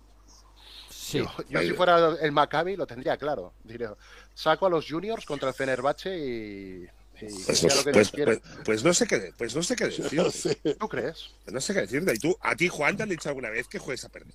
Sí. 1.08 1.20
Yo, 1.20 1.30
yo 1.50 1.62
si 1.62 1.72
fuera 1.74 2.16
el 2.20 2.32
Maccabi 2.32 2.76
lo 2.76 2.86
tendría 2.86 3.16
claro. 3.18 3.54
Diré, 3.64 3.88
saco 4.34 4.66
a 4.66 4.70
los 4.70 4.86
juniors 4.90 5.26
contra 5.26 5.50
el 5.50 5.56
Fenerbahce 5.56 6.18
y, 6.18 6.84
y 7.22 7.44
Pues 7.46 7.64
no, 7.64 7.84
que 7.84 7.92
pues- 7.92 8.12
pues- 8.12 8.42
pues 8.66 8.84
no 8.84 8.94
sé 8.94 9.08
qué, 9.08 9.32
pues 9.38 9.56
no 9.56 9.64
sé 9.64 9.76
qué. 9.76 9.86
No 10.14 10.30
sé. 10.30 10.56
¿Tú 10.56 10.88
crees? 10.90 11.32
No 11.48 11.62
sé 11.62 11.74
qué 11.74 11.82
decirte. 11.82 12.14
¿Y 12.14 12.20
tú, 12.20 12.36
a 12.42 12.56
ti, 12.56 12.68
Juan, 12.68 12.98
te 12.98 13.04
han 13.04 13.10
dicho 13.10 13.30
alguna 13.30 13.50
vez 13.50 13.68
que 13.68 13.80
juegues 13.80 14.04
a 14.04 14.10
perder? 14.10 14.34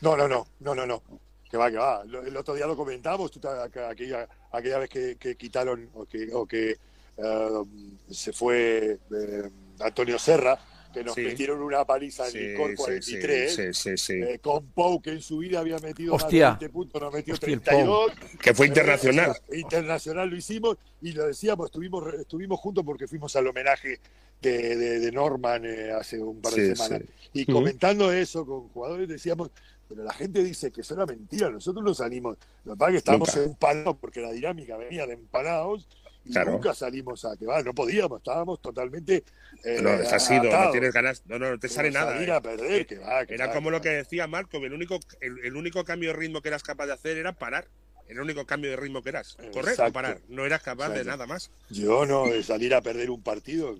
No, 0.00 0.16
no, 0.16 0.28
no, 0.28 0.46
no, 0.60 0.74
no, 0.74 0.86
no. 0.86 1.02
Que 1.50 1.56
va, 1.56 1.70
que 1.70 1.76
va. 1.78 2.02
El 2.04 2.36
otro 2.36 2.54
día 2.54 2.66
lo 2.66 2.76
comentamos, 2.76 3.30
tú, 3.32 3.40
aquella, 3.48 4.28
aquella 4.52 4.78
vez 4.78 4.88
que, 4.90 5.16
que 5.16 5.36
quitaron 5.36 5.90
o 5.94 6.06
que, 6.06 6.28
o 6.32 6.46
que 6.46 6.76
eh, 7.16 7.62
se 8.10 8.32
fue 8.32 8.98
eh, 9.12 9.50
Antonio 9.80 10.18
Serra, 10.18 10.58
que 10.94 11.04
nos 11.04 11.14
Sí. 11.14 11.22
metieron 11.22 11.60
una 11.60 11.84
paliza 11.84 12.26
en 12.26 12.32
Sí, 12.32 12.38
el 12.38 12.56
Cor 12.56 12.70
sí, 12.70 12.76
43. 12.76 13.54
sí, 13.54 13.62
sí, 13.74 13.96
sí. 13.98 14.12
eh, 14.14 14.38
con 14.40 14.64
Pau, 14.68 15.02
que 15.02 15.10
en 15.10 15.20
su 15.20 15.38
vida 15.38 15.60
había 15.60 15.78
metido 15.80 16.14
Hostia. 16.14 16.50
más 16.52 16.60
de 16.60 16.66
20 16.68 16.72
puntos, 16.72 17.02
nos 17.02 17.12
metió 17.12 17.34
Hostia, 17.34 17.52
el 17.52 17.60
32. 17.60 18.12
Que 18.40 18.54
fue 18.54 18.66
internacional. 18.68 19.36
internacional 19.52 20.28
lo 20.30 20.36
hicimos 20.36 20.78
y 21.02 21.12
lo 21.12 21.26
decíamos, 21.26 21.66
estuvimos, 21.66 22.14
estuvimos 22.14 22.58
juntos 22.60 22.84
porque 22.84 23.06
fuimos 23.06 23.34
al 23.36 23.46
homenaje 23.48 23.98
de, 24.40 24.76
de- 24.76 25.00
de 25.00 25.12
Norman 25.12 25.64
eh, 25.64 25.90
hace 25.90 26.18
un 26.18 26.40
par 26.40 26.52
de 26.54 26.74
Sí, 26.74 26.82
semanas. 26.82 27.08
sí. 27.32 27.40
Y 27.40 27.46
comentando 27.46 28.12
eso 28.12 28.46
con 28.46 28.68
jugadores 28.68 29.08
decíamos, 29.08 29.50
pero 29.88 30.02
la 30.04 30.12
gente 30.14 30.42
dice 30.42 30.70
que 30.70 30.80
eso 30.82 30.94
era 30.94 31.04
mentira, 31.06 31.50
nosotros 31.50 31.84
no 31.84 31.92
salimos, 31.94 32.36
lo 32.64 32.72
que 32.72 32.78
pasa 32.78 32.88
es 32.90 32.92
que 32.94 32.98
estábamos 32.98 33.36
Nunca. 33.36 33.50
empanados 33.50 33.96
porque 34.00 34.20
la 34.20 34.32
dinámica 34.32 34.76
venía 34.76 35.06
de 35.06 35.14
empanados 35.14 35.86
y 36.24 36.32
Claro. 36.32 36.52
nunca 36.52 36.74
salimos 36.74 37.24
a 37.24 37.36
que 37.36 37.46
va, 37.46 37.62
no 37.62 37.74
podíamos, 37.74 38.18
estábamos 38.18 38.60
totalmente 38.62 39.24
eh, 39.64 39.78
No, 39.82 39.90
has 39.90 40.30
ido, 40.30 40.44
no 40.44 40.70
tienes 40.70 40.92
ganas. 40.92 41.22
No, 41.26 41.38
no, 41.38 41.50
no 41.50 41.58
te 41.58 41.68
sale 41.68 41.90
nada. 41.90 42.20
eh. 42.22 42.30
a 42.30 42.40
perder, 42.40 42.86
que 42.86 42.98
va, 42.98 43.26
que 43.26 43.34
Era 43.34 43.48
va, 43.48 43.52
como 43.52 43.70
lo 43.70 43.80
que 43.80 43.90
decía 43.90 44.26
Marco, 44.26 44.56
el 44.58 44.72
único, 44.72 44.98
el, 45.20 45.38
el 45.44 45.56
único 45.56 45.84
cambio 45.84 46.10
de 46.12 46.16
ritmo 46.18 46.40
que 46.40 46.48
eras 46.48 46.62
capaz 46.62 46.86
de 46.86 46.92
hacer 46.94 47.16
era 47.18 47.32
parar. 47.32 47.66
Era 48.06 48.16
el 48.18 48.20
único 48.20 48.44
cambio 48.44 48.70
de 48.70 48.76
ritmo 48.76 49.02
que 49.02 49.08
eras. 49.08 49.36
Correr 49.52 49.70
Exacto. 49.70 49.90
o 49.90 49.92
parar. 49.92 50.18
No 50.28 50.44
eras 50.44 50.62
capaz 50.62 50.90
de 50.90 51.04
nada 51.04 51.26
más. 51.26 51.50
Yo 51.70 52.04
no, 52.04 52.26
de 52.26 52.42
salir 52.42 52.74
a 52.74 52.82
perder 52.82 53.10
un 53.10 53.22
partido. 53.22 53.74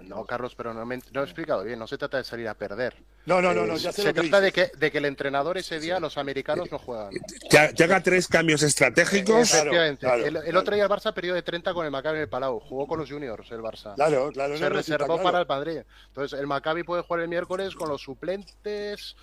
No, 0.00 0.24
Carlos, 0.26 0.54
pero 0.56 0.74
no, 0.74 0.84
me, 0.84 1.00
no 1.12 1.20
he 1.20 1.24
explicado 1.24 1.62
bien. 1.64 1.78
No 1.78 1.86
se 1.86 1.96
trata 1.96 2.18
de 2.18 2.24
salir 2.24 2.48
a 2.48 2.54
perder. 2.54 2.94
No, 3.26 3.40
no, 3.40 3.54
no, 3.54 3.64
no, 3.64 3.74
Eh, 3.76 3.78
ya 3.78 3.92
sé 3.92 4.02
se 4.02 4.08
lo 4.08 4.14
que 4.14 4.20
trata 4.28 4.40
de 4.42 4.52
que, 4.52 4.70
de 4.76 4.90
que 4.90 4.98
el 4.98 5.04
entrenador 5.06 5.56
ese 5.56 5.78
día, 5.80 5.98
los 6.00 6.18
americanos 6.18 6.70
no 6.70 6.78
juegan. 6.78 7.10
Que, 7.48 7.72
que 7.74 7.84
haga 7.84 8.02
tres 8.02 8.28
cambios 8.28 8.62
estratégicos. 8.62 9.48
Claro, 9.50 9.70
Efectivamente. 9.70 10.00
claro, 10.00 10.26
el, 10.26 10.36
el 10.36 10.42
claro. 10.42 10.60
otro 10.60 10.74
día 10.74 10.84
el 10.84 10.90
Barça 10.90 11.14
perdió 11.14 11.32
de 11.34 11.42
30 11.42 11.72
con 11.72 11.86
el 11.86 11.90
Maccabi 11.92 12.16
en 12.16 12.22
el 12.22 12.28
Palau. 12.28 12.58
Jugó 12.60 12.86
con 12.86 12.98
los 12.98 13.08
juniors 13.10 13.50
el 13.52 13.60
Barça. 13.60 13.94
Claro, 13.94 14.30
claro, 14.32 14.56
se 14.56 14.64
no, 14.64 14.68
no, 14.70 14.76
reservó 14.76 15.06
claro. 15.06 15.22
para 15.22 15.40
el 15.40 15.46
Madrid. 15.46 15.82
Entonces, 16.08 16.38
el 16.38 16.46
Maccabi 16.46 16.82
puede 16.82 17.02
jugar 17.02 17.20
el 17.22 17.28
miércoles 17.28 17.74
con 17.74 17.88
los 17.88 18.02
suplentes, 18.02 19.16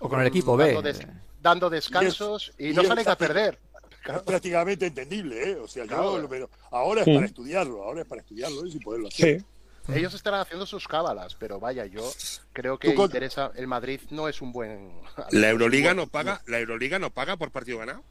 O 0.00 0.08
con 0.08 0.20
el 0.20 0.26
equipo 0.26 0.56
B. 0.56 0.66
dando, 0.66 0.82
des- 0.82 1.06
dando 1.40 1.70
descansos 1.70 2.52
y, 2.58 2.70
y 2.70 2.74
no 2.74 2.82
salen 2.84 3.08
a 3.08 3.16
perder. 3.16 3.58
Es 4.14 4.22
prácticamente 4.22 4.86
entendible, 4.86 5.50
¿eh? 5.50 5.54
O 5.56 5.66
sea, 5.68 5.84
yo 5.84 5.88
Claro. 5.88 6.18
lo- 6.18 6.28
pero 6.28 6.50
ahora 6.70 7.00
es 7.00 7.04
Sí. 7.06 7.14
para 7.14 7.26
estudiarlo, 7.26 7.82
ahora 7.82 8.02
es 8.02 8.06
para 8.06 8.20
estudiarlo 8.22 8.64
¿eh? 8.64 8.70
y 8.72 8.78
poderlo 8.78 9.08
hacer. 9.08 9.40
Sí. 9.40 9.46
Ellos 9.94 10.14
estarán 10.14 10.40
haciendo 10.40 10.66
sus 10.66 10.88
cábalas, 10.88 11.36
pero 11.36 11.60
vaya, 11.60 11.86
yo 11.86 12.10
creo 12.52 12.76
que 12.78 12.88
interesa. 12.92 13.52
El 13.54 13.68
Madrid 13.68 14.00
no 14.10 14.28
es 14.28 14.42
un 14.42 14.52
buen. 14.52 14.90
La 15.30 15.48
Euroliga 15.50 15.94
no 15.94 16.08
paga, 16.08 16.42
la 16.46 16.58
Euroliga 16.58 16.98
no 16.98 17.10
paga 17.10 17.36
por 17.36 17.50
partido 17.52 17.78
ganado, 17.78 18.02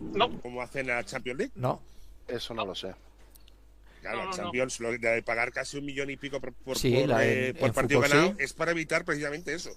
No, 0.00 0.40
como 0.40 0.62
hacen 0.62 0.86
la 0.86 1.02
Champions 1.04 1.38
League. 1.38 1.52
No. 1.56 1.82
Eso 2.28 2.54
no 2.54 2.64
lo 2.64 2.74
sé. 2.76 2.94
Claro, 4.00 4.18
No, 4.18 4.24
no, 4.26 4.30
la 4.30 4.36
no. 4.36 4.42
Champions 4.44 4.78
lo 4.78 4.92
de 4.92 5.22
pagar 5.24 5.50
casi 5.52 5.76
un 5.76 5.86
millón 5.86 6.08
y 6.08 6.16
pico 6.16 6.40
por, 6.40 6.52
por, 6.52 6.78
Sí, 6.78 6.94
por, 6.94 7.08
la 7.08 7.26
eh, 7.26 7.48
en- 7.48 7.56
por 7.56 7.68
en 7.68 7.74
partido 7.74 8.00
fútbol, 8.00 8.10
ganado 8.16 8.34
sí. 8.38 8.44
es 8.44 8.52
para 8.52 8.70
evitar 8.70 9.04
precisamente 9.04 9.52
eso. 9.54 9.70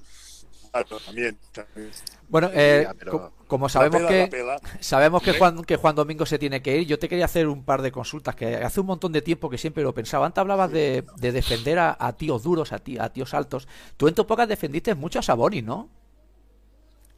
Claro, 0.71 0.99
también. 0.99 1.37
también. 1.51 1.91
Bueno, 2.29 2.51
eh, 2.53 2.81
Ya, 2.85 2.93
pero- 2.93 3.11
co- 3.13 3.33
como 3.51 3.67
sabemos 3.67 3.99
pela, 4.29 4.59
que 4.59 4.79
sabemos 4.79 5.21
que 5.21 5.33
Juan 5.33 5.61
que 5.63 5.75
Juan 5.75 5.93
Domingo 5.93 6.25
se 6.25 6.39
tiene 6.39 6.61
que 6.61 6.77
ir, 6.77 6.87
yo 6.87 6.97
te 6.97 7.09
quería 7.09 7.25
hacer 7.25 7.49
un 7.49 7.65
par 7.65 7.81
de 7.81 7.91
consultas 7.91 8.33
que 8.33 8.55
hace 8.55 8.79
un 8.79 8.85
montón 8.85 9.11
de 9.11 9.21
tiempo 9.21 9.49
que 9.49 9.57
siempre 9.57 9.83
lo 9.83 9.93
pensaba. 9.93 10.25
Antes 10.25 10.39
hablabas 10.39 10.71
de, 10.71 11.03
de 11.17 11.31
defender 11.33 11.77
a, 11.77 11.97
a 11.99 12.15
tíos 12.15 12.43
duros, 12.43 12.71
a, 12.71 12.79
ti- 12.79 12.97
a 12.97 13.09
tíos 13.11 13.33
altos. 13.33 13.67
Tú 13.97 14.07
en 14.07 14.15
tu 14.15 14.21
época 14.21 14.47
defendiste 14.47 14.95
mucho 14.95 15.19
a 15.19 15.21
Sabonis, 15.21 15.65
¿no? 15.65 15.89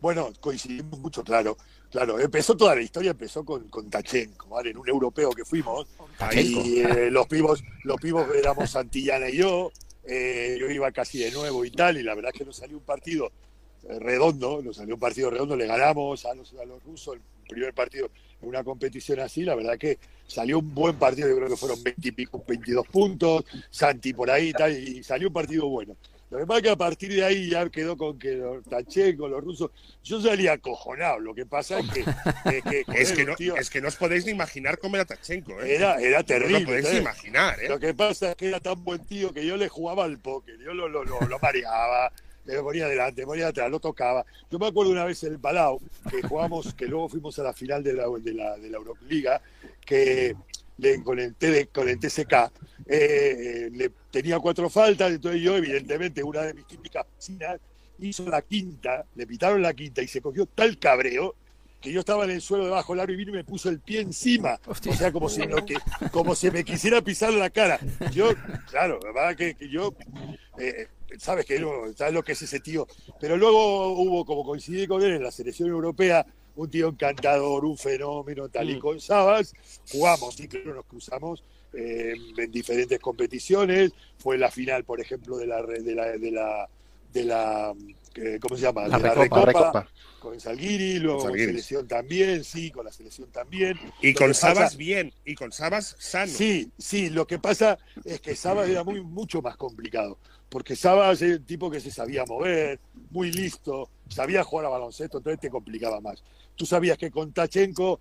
Bueno, 0.02 0.32
coincidimos 0.40 1.00
mucho, 1.00 1.24
claro. 1.24 1.56
Claro, 1.92 2.20
empezó 2.20 2.58
toda 2.58 2.74
la 2.74 2.82
historia, 2.82 3.12
empezó 3.12 3.46
con, 3.46 3.70
con 3.70 3.88
Tachenko, 3.92 4.48
¿vale? 4.50 4.72
En 4.72 4.78
un 4.80 4.90
europeo 4.90 5.30
que 5.30 5.46
fuimos. 5.46 5.86
Y 6.34 6.80
eh, 6.80 7.12
los 7.12 7.28
pibos, 7.28 7.64
los 7.84 7.98
pibos 8.02 8.26
éramos 8.36 8.72
Santillana 8.72 9.30
y 9.30 9.38
yo. 9.38 9.72
eh, 10.04 10.58
yo 10.60 10.68
iba 10.70 10.92
casi 10.92 11.20
de 11.20 11.32
nuevo 11.32 11.64
y 11.64 11.70
tal, 11.70 11.98
y 11.98 12.04
la 12.04 12.16
verdad 12.16 12.32
es 12.34 12.40
que 12.40 12.46
nos 12.46 12.56
salió 12.58 12.76
un 12.78 12.84
partido 12.84 13.32
redondo, 14.00 14.62
nos 14.62 14.78
salió 14.78 14.96
un 14.96 15.00
partido 15.00 15.30
redondo, 15.30 15.56
le 15.56 15.68
ganamos 15.68 16.26
a 16.26 16.34
los, 16.34 16.54
a 16.54 16.66
los 16.66 16.84
rusos 16.84 17.16
el 17.16 17.22
primer 17.48 17.74
partido 17.74 18.10
en 18.42 18.50
una 18.50 18.64
competición 18.64 19.20
así, 19.20 19.44
la 19.44 19.56
verdad 19.56 19.78
que 19.78 19.98
salió 20.28 20.60
un 20.60 20.74
buen 20.74 20.96
partido, 20.98 21.28
yo 21.30 21.36
creo 21.36 21.50
que 21.50 21.58
fueron 21.58 21.82
20 21.84 22.08
y 22.08 22.12
pico, 22.12 22.44
22 22.48 22.88
puntos, 22.88 23.46
Santi 23.70 24.14
por 24.14 24.30
ahí 24.30 24.50
y 24.50 24.54
tal, 24.54 24.72
y 24.72 25.04
salió 25.04 25.28
un 25.28 25.34
partido 25.34 25.68
bueno. 25.68 25.96
Lo 26.30 26.40
que 26.40 26.46
pasa 26.48 26.58
es 26.58 26.64
que 26.64 26.70
a 26.72 26.76
partir 26.76 27.14
de 27.14 27.24
ahí 27.24 27.50
ya 27.52 27.70
quedó 27.70 27.96
con 27.96 28.18
que 28.18 28.32
los 28.34 28.64
tachecos, 28.64 29.30
los 29.30 29.44
rusos, 29.44 29.70
yo 30.04 30.20
salí 30.20 30.48
acojonado, 30.48 31.20
lo 31.20 31.36
que 31.36 31.46
pasa 31.46 31.78
es 31.78 31.86
que, 31.92 32.00
es 32.00 32.64
que, 32.64 32.84
Es 33.00 33.12
que, 33.12 33.24
no, 33.24 33.36
tío, 33.36 33.56
es 33.56 33.70
que 33.70 33.80
no 33.82 33.88
os 33.88 33.96
podéis 33.96 34.26
ni 34.26 34.32
imaginar 34.32 34.80
cómo 34.80 34.96
era 34.96 35.06
Tachenko, 35.06 35.62
¿eh? 35.62 35.76
era, 35.76 36.02
era 36.02 36.20
no 36.20 36.26
terrible. 36.26 36.60
lo 36.62 36.66
podéis 36.66 37.00
imaginar, 37.00 37.62
¿eh? 37.62 37.70
Lo 37.70 37.80
que 37.80 37.94
pasa 37.94 38.32
es 38.32 38.36
que 38.36 38.48
era 38.48 38.60
tan 38.60 38.84
buen 38.84 39.06
tío 39.06 39.32
que 39.32 39.46
yo 39.46 39.58
le 39.58 39.70
jugaba 39.70 40.06
al 40.06 40.18
póker, 40.18 40.58
yo 40.58 40.74
lo, 40.74 40.90
lo, 40.90 41.04
lo, 41.04 41.20
lo 41.22 41.38
mareaba, 41.38 42.12
le 42.46 42.62
ponía 42.62 42.86
adelante, 42.86 43.22
me 43.22 43.28
ponía 43.28 43.48
atrás, 43.48 43.70
lo 43.72 43.80
tocaba. 43.80 44.26
Yo 44.50 44.60
me 44.60 44.68
acuerdo 44.68 44.92
una 44.92 45.06
vez 45.06 45.24
en 45.24 45.34
el 45.34 45.40
Palau, 45.40 45.80
que 46.10 46.22
jugamos, 46.22 46.74
que 46.74 46.86
luego 46.88 47.10
fuimos 47.10 47.38
a 47.40 47.44
la 47.44 47.54
final 47.54 47.84
de 47.84 47.94
la, 47.94 48.06
de 48.20 48.34
la, 48.34 48.58
de 48.58 48.70
la 48.70 48.78
Euroliga, 48.78 49.42
que 49.86 50.36
le- 50.78 51.04
con, 51.04 51.20
el 51.20 51.36
TD 51.36 51.70
con 51.72 51.88
el 51.90 52.00
TCK, 52.00 52.52
eh, 52.88 53.70
le 53.72 53.92
tenía 54.12 54.40
cuatro 54.40 54.70
faltas, 54.70 55.12
entonces 55.12 55.42
yo, 55.42 55.56
evidentemente, 55.56 56.24
una 56.24 56.42
de 56.42 56.54
mis 56.54 56.68
típicas 56.68 57.06
piscinas, 57.18 57.60
hizo 58.00 58.28
la 58.30 58.42
quinta, 58.42 59.06
le 59.16 59.26
pitaron 59.26 59.62
la 59.62 59.74
quinta 59.74 60.02
y 60.02 60.08
se 60.08 60.20
cogió 60.22 60.46
tal 60.46 60.78
cabreo 60.78 61.36
que 61.80 61.92
yo 61.92 62.00
estaba 62.00 62.24
en 62.26 62.32
el 62.32 62.42
suelo 62.42 62.66
debajo 62.66 62.94
del 62.94 63.02
aro 63.02 63.14
y 63.14 63.18
vino 63.18 63.32
y 63.32 63.36
me 63.36 63.44
puso 63.44 63.70
el 63.70 63.80
pie 63.80 64.00
encima. 64.02 64.58
Hostia. 64.66 64.92
O 64.94 64.96
sea, 64.96 65.12
como 65.12 65.28
si, 65.30 65.46
lo 65.46 65.66
que, 65.66 65.76
como 66.12 66.34
si 66.34 66.50
me 66.50 66.64
quisiera 66.64 67.02
pisar 67.02 67.34
la 67.34 67.50
cara. 67.50 67.78
Yo, 68.14 68.30
claro, 68.70 69.00
la 69.04 69.12
verdad 69.12 69.36
que, 69.38 69.56
que 69.56 69.70
yo, 69.70 69.94
eh, 70.58 70.88
sabes 71.20 71.46
que 71.46 71.60
no, 71.60 71.72
sabes 71.96 72.14
lo 72.14 72.24
que 72.24 72.34
es 72.34 72.42
ese 72.42 72.60
tío. 72.60 72.88
Pero 73.20 73.38
luego 73.38 73.94
hubo, 73.94 74.26
como 74.26 74.44
coincidí 74.44 74.88
con 74.88 75.02
él 75.04 75.14
en 75.14 75.24
la 75.24 75.32
selección 75.32 75.70
europea, 75.70 76.26
un 76.56 76.70
tío 76.70 76.90
encantador, 76.90 77.66
un 77.66 77.78
fenómeno, 77.78 78.48
tal 78.50 78.70
y 78.70 78.76
Mm. 78.76 78.80
con 78.80 79.00
Sabas, 79.00 79.54
jugamos, 79.92 80.36
sí, 80.36 80.48
claro, 80.48 80.76
nos 80.76 80.86
cruzamos 80.86 81.44
eh, 81.74 82.14
en 82.38 82.52
diferentes 82.52 83.00
competiciones. 83.00 83.92
Fue 84.20 84.38
la 84.38 84.52
final, 84.52 84.84
por 84.84 85.02
ejemplo, 85.02 85.38
de 85.38 85.48
la 85.48 85.62
re- 85.64 85.82
de 85.82 85.96
la 85.96 86.06
de 86.18 86.32
la, 86.32 86.70
de 87.12 87.24
la 87.24 87.74
eh, 88.16 88.38
¿cómo 88.40 88.56
se 88.56 88.62
llama? 88.62 88.88
La 88.88 88.98
de 89.00 89.04
la 89.04 89.14
Recopa. 89.16 89.88
Con 90.20 90.40
Salguiri, 90.40 91.00
luego 91.00 91.24
con 91.24 91.34
selección 91.38 91.86
también, 91.88 92.44
sí, 92.46 92.72
con 92.72 92.86
la 92.86 92.92
selección 92.94 93.30
también. 93.32 93.78
Y 94.02 94.14
Lo 94.14 94.20
con 94.20 94.28
pasa- 94.30 94.54
Sabas 94.54 94.78
bien, 94.78 95.12
y 95.26 95.36
con 95.36 95.52
Sabas 95.52 95.96
sano. 96.00 96.32
Sí, 96.32 96.72
sí, 96.78 97.10
lo 97.10 97.28
que 97.28 97.40
pasa 97.40 97.78
es 98.06 98.22
que 98.22 98.34
Sabas 98.36 98.70
era 98.70 98.84
muy, 98.86 99.02
mucho 99.02 99.42
más 99.42 99.58
complicado, 99.58 100.20
porque 100.54 100.76
Sabas 100.76 101.20
es 101.24 101.32
el 101.32 101.44
tipo 101.44 101.72
que 101.72 101.80
se 101.80 101.90
sabía 101.90 102.26
mover, 102.26 102.80
muy 103.10 103.32
listo, 103.32 103.90
sabía 104.08 104.44
jugar 104.44 104.68
a 104.68 104.70
baloncesto, 104.70 105.18
entonces 105.18 105.40
te 105.40 105.50
complicaba 105.50 106.00
más. 106.00 106.24
Tú 106.56 106.64
sabías 106.68 106.96
que 106.96 107.10
con 107.10 107.34
Tachenko, 107.34 108.00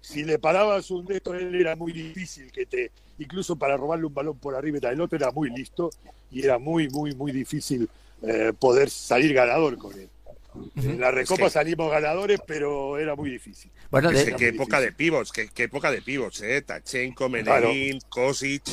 si 0.00 0.24
le 0.24 0.40
parabas 0.40 0.90
un 0.90 1.06
de 1.06 1.18
estos, 1.18 1.36
él 1.40 1.54
era 1.54 1.76
muy 1.76 1.92
difícil 1.92 2.50
que 2.50 2.66
te, 2.66 2.90
incluso 3.20 3.54
para 3.54 3.76
robarle 3.76 4.06
un 4.06 4.14
balón 4.14 4.36
por 4.36 4.56
arriba 4.56 4.78
y 4.78 4.80
tal, 4.80 4.94
el 4.94 5.00
otro 5.00 5.16
era 5.16 5.30
muy 5.30 5.48
listo 5.50 5.90
y 6.32 6.42
era 6.42 6.58
muy, 6.58 6.88
muy, 6.88 7.14
muy 7.14 7.30
difícil 7.30 7.88
eh, 8.22 8.52
poder 8.58 8.90
salir 8.90 9.32
ganador 9.32 9.78
con 9.78 9.96
él. 9.96 10.08
En 10.74 11.00
la 11.00 11.12
Recopa 11.12 11.44
que- 11.44 11.50
salimos 11.50 11.88
ganadores, 11.88 12.40
pero 12.44 12.98
era 12.98 13.14
muy 13.14 13.30
difícil. 13.30 13.70
Bueno, 13.92 14.10
de- 14.10 14.34
qué 14.34 14.48
época 14.48 14.80
de 14.80 14.90
pivots, 14.90 15.30
qué, 15.30 15.48
qué 15.54 15.62
época 15.62 15.92
de 15.92 16.02
pivots, 16.02 16.42
¿eh? 16.42 16.62
Tachenko, 16.62 17.30
Claro. 17.30 17.68
Medellín, 17.68 18.00
Kosic. 18.08 18.64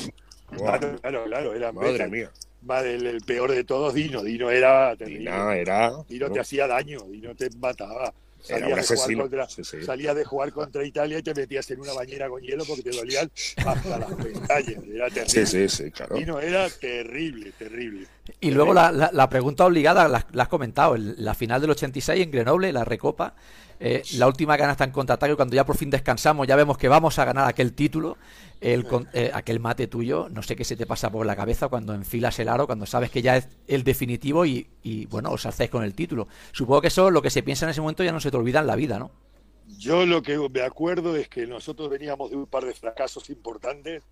Claro, 0.50 1.00
claro, 1.00 1.26
claro, 1.26 1.54
era 1.54 1.72
madre 1.72 2.10
mía. 2.10 2.32
Más 2.62 2.84
el, 2.86 3.06
el 3.08 3.22
peor 3.22 3.52
de 3.52 3.64
todos, 3.64 3.94
Dino. 3.94 4.22
Dino 4.24 4.50
era 4.50 4.96
terrible. 4.96 5.32
Era. 5.62 5.94
Dino 6.10 6.30
te 6.32 6.40
hacía 6.40 6.68
daño, 6.68 7.00
Dino 7.10 7.34
te 7.36 7.50
mataba. 7.58 8.14
Era 8.48 8.60
Salías 8.60 8.88
de, 8.90 8.96
jugar 8.96 9.18
contra, 9.18 9.50
Sí, 9.50 9.64
sí. 9.66 9.84
salías 9.84 10.16
de 10.16 10.24
jugar 10.24 10.52
contra 10.54 10.86
Italia 10.86 11.20
y 11.20 11.24
te 11.24 11.34
metías 11.34 11.70
en 11.72 11.82
una 11.82 11.92
bañera 11.92 12.30
con 12.30 12.42
hielo 12.42 12.64
porque 12.66 12.84
te 12.84 12.92
dolían 12.92 13.30
hasta 13.66 14.00
las 14.00 14.14
pestañas. 14.14 14.84
Era 14.90 15.10
terrible. 15.10 15.26
Sí, 15.28 15.46
sí, 15.46 15.68
sí, 15.68 15.92
claro. 15.92 16.16
Dino 16.16 16.40
era 16.40 16.70
terrible, 16.70 17.52
terrible. 17.58 18.08
Y 18.40 18.52
luego 18.52 18.74
la, 18.74 18.94
la- 18.94 19.10
la 19.12 19.30
pregunta 19.30 19.66
obligada, 19.66 20.08
la, 20.08 20.26
la 20.32 20.44
has 20.44 20.50
comentado, 20.50 20.96
el- 20.96 21.16
la 21.18 21.34
final 21.34 21.60
del 21.60 21.72
86 21.72 22.24
en 22.24 22.32
Grenoble, 22.32 22.72
la 22.72 22.86
Recopa. 22.86 23.36
Eh, 23.80 24.04
la 24.16 24.28
última 24.28 24.58
gana 24.58 24.74
está 24.74 24.84
en 24.84 24.92
contraataque, 24.92 25.36
cuando 25.36 25.56
ya 25.56 25.66
por 25.66 25.78
fin 25.78 25.90
descansamos, 25.90 26.48
ya 26.48 26.56
vemos 26.56 26.78
que 26.78 26.88
vamos 26.88 27.18
a 27.20 27.26
ganar 27.26 27.48
aquel 27.48 27.74
título, 27.74 28.18
eh, 28.62 29.32
aquel 29.34 29.60
mate 29.60 29.88
tuyo, 29.88 30.28
no 30.30 30.44
sé 30.44 30.56
qué 30.56 30.66
se 30.66 30.76
te 30.76 30.86
pasa 30.86 31.10
por 31.10 31.26
la 31.26 31.36
cabeza 31.36 31.70
cuando 31.70 31.94
enfilas 31.94 32.38
el 32.40 32.50
aro, 32.50 32.68
cuando 32.68 32.86
sabes 32.86 33.10
que 33.10 33.22
ya 33.22 33.38
es 33.38 33.48
el 33.68 33.84
definitivo 33.84 34.46
y, 34.46 34.68
y 34.84 35.06
bueno, 35.06 35.32
os 35.32 35.46
hacéis 35.46 35.70
con 35.70 35.84
el 35.84 35.94
título. 35.94 36.28
Supongo 36.52 36.82
que 36.82 36.88
eso, 36.90 37.10
lo 37.10 37.22
que 37.22 37.30
se 37.30 37.44
piensa 37.44 37.66
en 37.66 37.72
ese 37.72 37.82
momento 37.82 38.04
ya 38.04 38.12
no 38.12 38.20
se 38.20 38.32
te 38.32 38.38
olvida 38.38 38.60
en 38.60 38.68
la 38.68 38.76
vida, 38.76 39.00
¿no? 39.00 39.12
Yo 39.78 40.06
lo 40.06 40.22
que 40.22 40.38
me 40.38 40.62
acuerdo 40.62 41.16
es 41.16 41.30
que 41.30 41.46
nosotros 41.46 41.90
veníamos 41.90 42.32
de 42.32 42.38
un 42.38 42.48
par 42.48 42.66
de 42.66 42.74
fracasos 42.74 43.30
importantes 43.30 44.04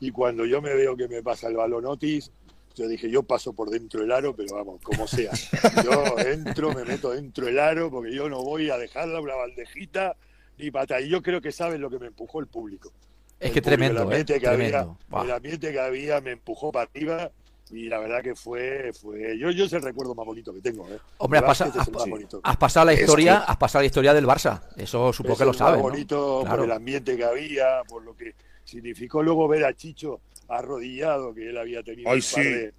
y 0.00 0.10
cuando 0.10 0.46
yo 0.46 0.60
me 0.60 0.74
veo 0.74 0.96
que 0.96 1.06
me 1.06 1.22
pasa 1.22 1.48
el 1.48 1.56
balón 1.56 1.86
Otis, 1.86 2.32
yo 2.74 2.88
dije, 2.88 3.10
yo 3.10 3.22
paso 3.22 3.52
por 3.52 3.70
dentro 3.70 4.00
del 4.00 4.12
aro, 4.12 4.34
pero 4.34 4.54
vamos, 4.54 4.80
como 4.82 5.06
sea. 5.06 5.32
Yo 5.84 6.18
entro, 6.18 6.72
me 6.72 6.84
meto 6.84 7.10
dentro 7.10 7.46
del 7.46 7.58
aro 7.58 7.90
porque 7.90 8.14
yo 8.14 8.28
no 8.28 8.42
voy 8.42 8.70
a 8.70 8.78
dejarla 8.78 9.20
una 9.20 9.34
bandejita 9.34 10.16
ni 10.58 10.70
pata. 10.70 11.00
Y 11.00 11.08
yo 11.08 11.22
creo 11.22 11.40
que 11.40 11.52
saben 11.52 11.80
lo 11.80 11.90
que 11.90 11.98
me 11.98 12.06
empujó 12.06 12.40
el 12.40 12.46
público. 12.46 12.92
Es 13.40 13.50
que 13.50 13.60
tremendo, 13.60 14.02
el 14.02 14.02
ambiente, 14.04 14.36
¿eh? 14.36 14.40
que 14.40 14.46
tremendo. 14.46 14.98
Había, 15.10 15.24
el 15.24 15.36
ambiente 15.36 15.72
que 15.72 15.80
había 15.80 16.20
me 16.20 16.32
empujó 16.32 16.70
para 16.70 16.88
arriba 16.90 17.30
y 17.70 17.88
la 17.88 17.98
verdad 17.98 18.22
que 18.22 18.34
fue, 18.34 18.92
fue 18.92 19.36
yo, 19.38 19.50
yo 19.50 19.64
es 19.64 19.72
el 19.72 19.82
recuerdo 19.82 20.14
más 20.14 20.26
bonito 20.26 20.52
que 20.52 20.60
tengo. 20.60 20.86
¿eh? 20.88 20.98
Hombre, 21.18 21.40
has, 21.40 21.44
pasa, 21.44 21.64
has, 21.64 21.76
has, 21.76 22.56
pasado 22.56 22.86
la 22.86 22.92
historia, 22.92 23.38
has 23.38 23.56
pasado 23.56 23.82
la 23.82 23.86
historia 23.86 24.14
del 24.14 24.26
Barça. 24.26 24.62
Eso 24.76 25.12
supongo 25.12 25.38
que 25.38 25.44
lo 25.44 25.52
sabes. 25.52 25.80
Bonito 25.80 26.16
¿no? 26.16 26.42
claro. 26.42 26.58
por 26.58 26.64
el 26.66 26.72
ambiente 26.72 27.16
que 27.16 27.24
había, 27.24 27.82
por 27.88 28.02
lo 28.02 28.14
que 28.14 28.34
significó 28.64 29.22
luego 29.22 29.48
ver 29.48 29.64
a 29.64 29.74
Chicho 29.74 30.20
arrodillado, 30.48 31.34
que 31.34 31.48
él 31.50 31.58
había 31.58 31.82
tenido 31.82 32.10
Ay, 32.10 32.20
sí. 32.22 32.42
de 32.42 32.72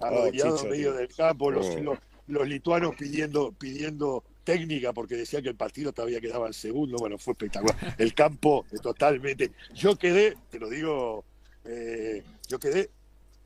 arrodillado 0.00 0.56
Oh, 0.56 0.64
en 0.64 0.70
medio 0.70 0.90
tío. 0.90 0.98
del 0.98 1.08
campo, 1.08 1.50
los, 1.50 1.66
Oh. 1.66 1.78
los, 1.80 1.98
los 2.28 2.48
lituanos 2.48 2.94
pidiendo, 2.96 3.52
pidiendo 3.52 4.24
técnica 4.44 4.92
porque 4.92 5.16
decía 5.16 5.42
que 5.42 5.48
el 5.48 5.56
partido 5.56 5.92
todavía 5.92 6.20
quedaba 6.20 6.46
en 6.46 6.52
segundo. 6.52 6.96
Bueno, 6.98 7.18
fue 7.18 7.32
espectacular. 7.32 7.76
El 7.98 8.14
campo 8.14 8.64
totalmente. 8.82 9.50
Yo 9.74 9.96
quedé, 9.96 10.36
te 10.50 10.58
lo 10.58 10.68
digo, 10.68 11.24
eh, 11.64 12.22
yo 12.48 12.58
quedé 12.58 12.90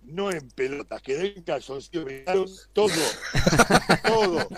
no 0.03 0.31
en 0.31 0.49
pelotas, 0.51 1.03
quedé 1.03 1.35
en 1.37 1.43
calzoncillos, 1.43 2.05
me 2.05 2.21
quedaron 2.25 2.47
todo, 2.73 2.91
todo, 4.05 4.49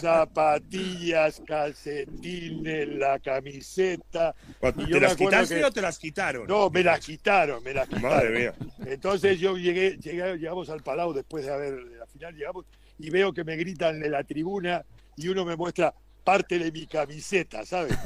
zapatillas, 0.00 1.42
calcetines, 1.46 2.88
la 2.88 3.18
camiseta. 3.18 4.34
¿Te 4.60 4.82
Y 4.82 4.86
yo 4.86 4.94
me 4.96 5.00
las 5.00 5.16
quitaste 5.16 5.54
que- 5.56 5.64
o 5.64 5.70
te 5.72 5.82
las 5.82 5.98
quitaron? 5.98 6.46
No, 6.46 6.70
me 6.70 6.82
las 6.82 7.00
quitaron, 7.00 7.62
me 7.62 7.74
las 7.74 7.88
quitaron. 7.88 8.10
Madre 8.10 8.30
mía. 8.30 8.54
Entonces 8.86 9.38
yo 9.38 9.56
llegué, 9.56 9.96
llegué, 9.98 10.36
llegamos 10.38 10.70
al 10.70 10.82
Palau 10.82 11.12
después 11.12 11.44
de 11.44 11.52
haber, 11.52 11.84
de 11.84 11.96
la 11.96 12.06
final 12.06 12.34
llegamos, 12.34 12.64
y 12.98 13.10
veo 13.10 13.32
que 13.32 13.44
me 13.44 13.56
gritan 13.56 14.00
de 14.00 14.08
la 14.08 14.22
tribuna 14.24 14.84
y 15.16 15.28
uno 15.28 15.44
me 15.44 15.56
muestra 15.56 15.94
parte 16.22 16.58
de 16.58 16.72
mi 16.72 16.86
camiseta, 16.86 17.66
¿sabes? 17.66 17.96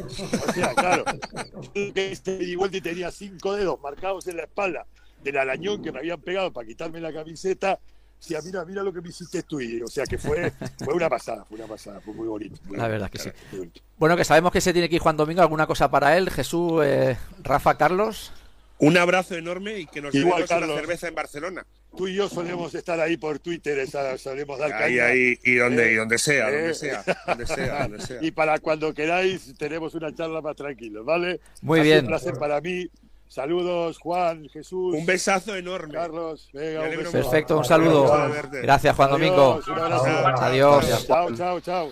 O 0.49 0.53
sea, 0.53 0.75
claro, 0.75 1.05
yo 1.75 1.93
que 1.95 2.11
este 2.13 2.39
di 2.39 2.57
vuelta 2.57 2.79
y 2.79 2.81
tenía 2.81 3.11
cinco 3.13 3.55
dedos 3.55 3.81
marcados 3.81 4.27
en 4.27 4.39
la 4.39 4.43
espalda 4.45 4.87
del 5.23 5.37
arañón 5.39 5.83
que 5.83 5.93
me 5.93 5.99
habían 5.99 6.21
pegado 6.21 6.53
para 6.53 6.67
quitarme 6.67 7.01
la 7.01 7.13
camiseta. 7.13 7.79
Sí, 8.21 8.35
mira, 8.45 8.65
mira 8.65 8.83
lo 8.83 8.93
que 8.93 9.01
me 9.01 9.11
hiciste 9.11 9.43
tú. 9.45 9.61
Y, 9.61 9.81
o 9.81 9.87
sea 9.87 10.05
que 10.05 10.19
fue, 10.19 10.53
fue 10.85 10.95
una 10.95 11.09
pasada, 11.09 11.45
fue 11.45 11.57
una 11.59 11.67
pasada, 11.69 12.01
fue 12.01 12.15
muy 12.15 12.27
bonito. 12.27 12.57
muy 12.65 12.77
La 12.77 12.85
bonito, 12.89 12.93
verdad 12.93 13.11
que 13.11 13.19
sí. 13.19 13.31
bonito. 13.53 13.81
Bueno, 13.97 14.17
que 14.17 14.25
sabemos 14.25 14.51
que 14.53 14.61
se 14.61 14.73
tiene 14.73 14.89
que 14.89 14.97
ir 14.97 15.01
Juan 15.03 15.17
Domingo. 15.17 15.41
¿Alguna 15.43 15.67
cosa 15.67 15.91
para 15.91 16.17
él? 16.17 16.29
Jesús, 16.31 16.83
eh, 16.85 17.17
Rafa, 17.43 17.77
Carlos. 17.79 18.33
Un 18.81 18.97
abrazo 18.97 19.35
enorme 19.35 19.79
y 19.81 19.87
que 19.87 20.01
nos 20.01 20.15
Igual, 20.15 20.43
bebemos 20.43 20.51
una 20.51 20.61
Carlos. 20.61 20.77
cerveza 20.81 21.09
en 21.09 21.15
Barcelona. 21.17 21.67
Tú 21.97 22.07
y 22.07 22.15
yo 22.15 22.29
solemos 22.29 22.73
estar 22.77 23.01
ahí 23.01 23.17
por 23.17 23.41
Twitter, 23.41 23.85
solemos 24.19 24.57
dar 24.59 24.73
Ahí, 24.73 24.97
caña. 24.97 25.07
ahí, 25.07 25.39
y 25.43 25.55
donde, 25.57 25.89
Eh, 25.89 25.93
y 25.93 25.97
donde 25.97 26.19
sea, 26.19 26.49
eh. 26.49 26.53
donde 26.61 26.75
sea, 26.75 27.05
donde 27.27 27.47
sea, 27.47 27.83
donde 27.89 28.01
sea. 28.01 28.19
Y 28.23 28.31
para 28.31 28.59
cuando 28.61 28.95
queráis, 28.95 29.53
tenemos 29.59 29.95
una 29.95 30.15
charla 30.15 30.41
más 30.41 30.55
tranquilos, 30.55 31.05
¿vale? 31.05 31.41
Muy 31.61 31.81
sido 31.81 31.85
bien. 31.85 32.01
Un 32.05 32.07
placer 32.07 32.35
para 32.35 32.61
mí. 32.61 32.89
Saludos, 33.29 33.99
Juan, 33.99 34.49
Jesús, 34.49 34.95
Un 34.95 35.05
besazo 35.07 35.55
enorme. 35.55 35.93
Carlos. 35.95 36.49
Venga, 36.53 36.83
un. 36.83 37.13
Perfecto, 37.13 37.59
un 37.59 37.65
saludo. 37.65 38.13
adiós. 38.13 38.47
Gracias, 38.63 38.97
Juan 38.97 39.11
Domingo. 39.11 39.53
Adiós, 39.53 39.69
un 39.69 39.79
abrazo. 39.79 40.45
Adiós. 40.45 41.07
Chao, 41.07 41.35
chao, 41.35 41.61
chao. 41.61 41.91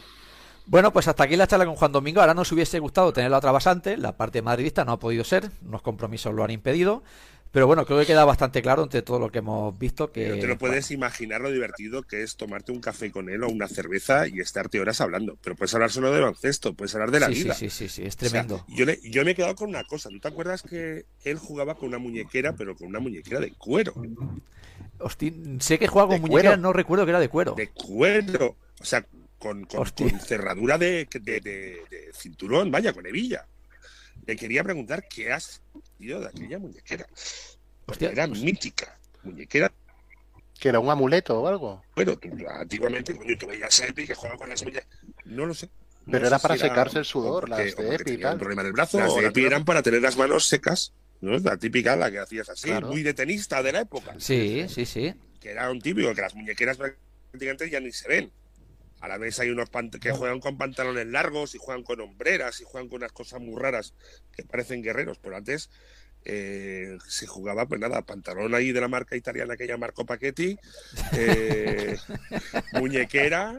Bueno, 0.69 0.93
pues 0.93 1.07
hasta 1.07 1.23
aquí 1.25 1.37
la 1.37 1.47
charla 1.47 1.65
con 1.67 1.77
Juan 1.77 1.93
Domingo. 1.93 2.21
Ahora 2.21 2.35
nos 2.35 2.51
hubiese 2.51 2.81
gustado 2.81 3.13
tener 3.13 3.31
la 3.31 3.39
otra 3.39 3.53
basante. 3.53 3.97
La 3.97 4.17
parte 4.17 4.43
madridista 4.43 4.85
no 4.85 4.93
ha 4.93 4.99
podido 4.99 5.23
ser. 5.23 5.51
Unos 5.65 5.81
compromisos 5.83 6.35
lo 6.35 6.43
han 6.43 6.51
impedido. 6.51 7.05
Pero 7.53 7.67
bueno, 7.67 7.87
creo 7.87 7.99
que 8.01 8.07
queda 8.07 8.25
bastante 8.27 8.61
claro 8.61 8.83
entre 8.83 9.01
todo 9.01 9.19
lo 9.19 9.31
que 9.31 9.39
hemos 9.39 9.79
visto 9.79 10.13
que... 10.13 10.29
No 10.29 10.39
te 10.39 10.47
lo 10.47 10.59
puedes 10.59 10.91
imaginar 10.91 11.41
lo 11.41 11.51
divertido 11.51 12.03
que 12.03 12.23
es 12.23 12.37
tomarte 12.37 12.71
un 12.71 12.81
café 12.81 13.11
con 13.11 13.31
él 13.31 13.43
o 13.45 13.49
una 13.49 13.67
cerveza 13.67 14.29
y 14.29 14.41
estarte 14.41 14.79
horas 14.79 15.01
hablando. 15.01 15.39
Pero 15.43 15.57
puedes 15.57 15.73
hablar 15.73 15.91
solo 15.91 16.13
de 16.13 16.21
baloncesto, 16.21 16.75
puedes 16.75 16.95
hablar 16.95 17.11
de 17.11 17.21
la 17.21 17.29
sí, 17.29 17.35
vida. 17.45 17.55
sí, 17.55 17.71
sí, 17.71 17.89
sí, 17.89 18.03
es 18.05 18.15
O 18.15 18.19
sea, 18.19 18.29
tremendo. 18.31 18.65
yo, 18.69 18.85
le- 18.85 19.01
yo 19.05 19.25
me 19.25 19.31
he 19.31 19.35
quedado 19.35 19.55
con 19.55 19.71
una 19.71 19.85
cosa. 19.85 20.11
¿Tú 20.11 20.21
te 20.21 20.29
acuerdas 20.29 20.63
que 20.63 21.07
él 21.25 21.39
jugaba 21.39 21.77
con 21.77 21.89
una 21.89 21.99
muñequera, 21.99 22.55
pero 22.55 22.77
con 22.77 22.89
una 22.89 23.01
muñequera 23.01 23.41
de 23.41 23.53
cuero? 23.53 23.95
Sé 25.61 25.79
que 25.79 25.87
juega 25.89 26.09
con 26.09 26.17
¿De 26.17 26.21
muñequera, 26.21 26.51
cuero? 26.51 26.63
no 26.63 26.73
recuerdo 26.73 27.05
que 27.07 27.11
era 27.11 27.21
de 27.21 27.29
cuero. 27.29 27.55
De 27.55 27.69
cuero. 27.69 28.57
O 28.81 28.85
sea, 28.85 29.07
con, 29.39 29.65
con- 29.65 29.81
Hostia. 29.81 30.11
con 30.11 30.21
cerradura 30.21 30.79
de, 30.79 31.09
de- 31.11 31.41
de- 31.41 31.81
de 31.91 32.11
cinturón, 32.13 32.71
vaya, 32.71 32.93
con 32.93 33.07
hebilla. 33.07 33.47
Le 34.27 34.37
quería 34.37 34.65
preguntar 34.65 35.07
qué 35.09 35.33
has 35.33 35.63
sido 35.99 36.21
de 36.21 36.29
aquella 36.29 36.59
muñequera. 36.59 37.07
Porque 37.87 38.07
Hostia, 38.07 38.11
era 38.11 38.27
mítica. 38.27 38.99
Muñequera 39.23 39.73
¿Que 40.59 40.71
era 40.71 40.81
un 40.81 40.89
amuleto 40.91 41.41
o 41.41 41.47
algo? 41.47 41.83
Bueno, 41.95 42.17
tú, 42.17 42.29
antiguamente, 42.49 43.15
coño, 43.15 43.37
tú 43.39 43.47
veías 43.47 43.79
a 43.81 43.87
Epi 43.87 44.07
que 44.07 44.15
jugaba 44.15 44.39
con 44.39 44.49
las 44.49 44.63
uñas. 44.63 44.85
No 45.27 45.45
lo 45.47 45.53
sé. 45.55 45.69
No 46.07 46.13
Pero 46.13 46.29
era 46.29 46.39
si 46.39 46.43
para 46.43 46.57
secarse 46.57 46.99
el 46.99 47.05
sudor, 47.05 47.45
o 47.45 47.47
las 47.47 47.59
porque- 47.59 47.71
de 47.83 47.89
porque 47.99 48.13
Epi 48.13 48.23
y 48.23 48.25
un 48.25 48.39
problema 48.39 48.63
en 48.63 48.69
el 48.69 48.73
brazo. 48.73 48.99
Las 48.99 49.15
de 49.15 49.27
Epi 49.27 49.45
eran 49.45 49.65
para 49.67 49.83
tener 49.83 50.01
las 50.01 50.17
manos 50.17 50.47
secas. 50.47 50.93
¿no? 51.21 51.39
La 51.39 51.57
típica, 51.57 51.97
la 51.97 52.11
que 52.11 52.19
hacías 52.19 52.49
así, 52.51 52.69
Claro. 52.69 52.89
muy 52.89 53.03
de 53.03 53.15
tenista 53.15 53.63
de 53.63 53.73
la 53.73 53.81
época. 53.81 54.15
Sí, 54.19 54.67
sí, 54.69 54.85
sí. 54.85 55.15
Que 55.41 55.51
era 55.51 55.71
un 55.71 55.81
típico, 55.81 56.15
que 56.15 56.21
las 56.21 56.35
muñequeras 56.35 56.77
prácticamente 56.77 57.71
ya 57.71 57.81
ni 57.81 57.91
se 57.93 58.07
ven. 58.09 58.31
A 59.01 59.09
la 59.09 59.19
vez 59.19 59.39
hay 59.41 59.51
unos 59.51 59.69
que 60.01 60.11
juegan 60.11 60.41
con 60.41 60.57
pantalones 60.57 61.07
largos 61.07 61.55
y 61.55 61.59
juegan 61.59 61.83
con 61.85 62.01
hombreras 62.01 62.61
y 62.61 62.65
juegan 62.65 62.89
con 62.89 62.99
unas 62.99 63.13
cosas 63.13 63.41
muy 63.41 63.61
raras 63.61 63.95
que 64.35 64.43
parecen 64.43 64.83
guerreros. 64.83 65.19
Pero 65.19 65.37
antes 65.37 65.69
eh, 66.25 66.97
se 67.07 67.27
jugaba, 67.27 67.67
pues 67.67 67.81
nada, 67.81 68.03
pantalón 68.03 68.55
ahí 68.55 68.73
de 68.73 68.81
la 68.81 68.89
marca 68.89 69.15
italiana 69.15 69.57
que 69.57 69.67
ya 69.67 69.77
Marco 69.77 70.05
Paquetti, 70.07 70.59
eh, 71.17 71.97
muñequera, 72.73 73.57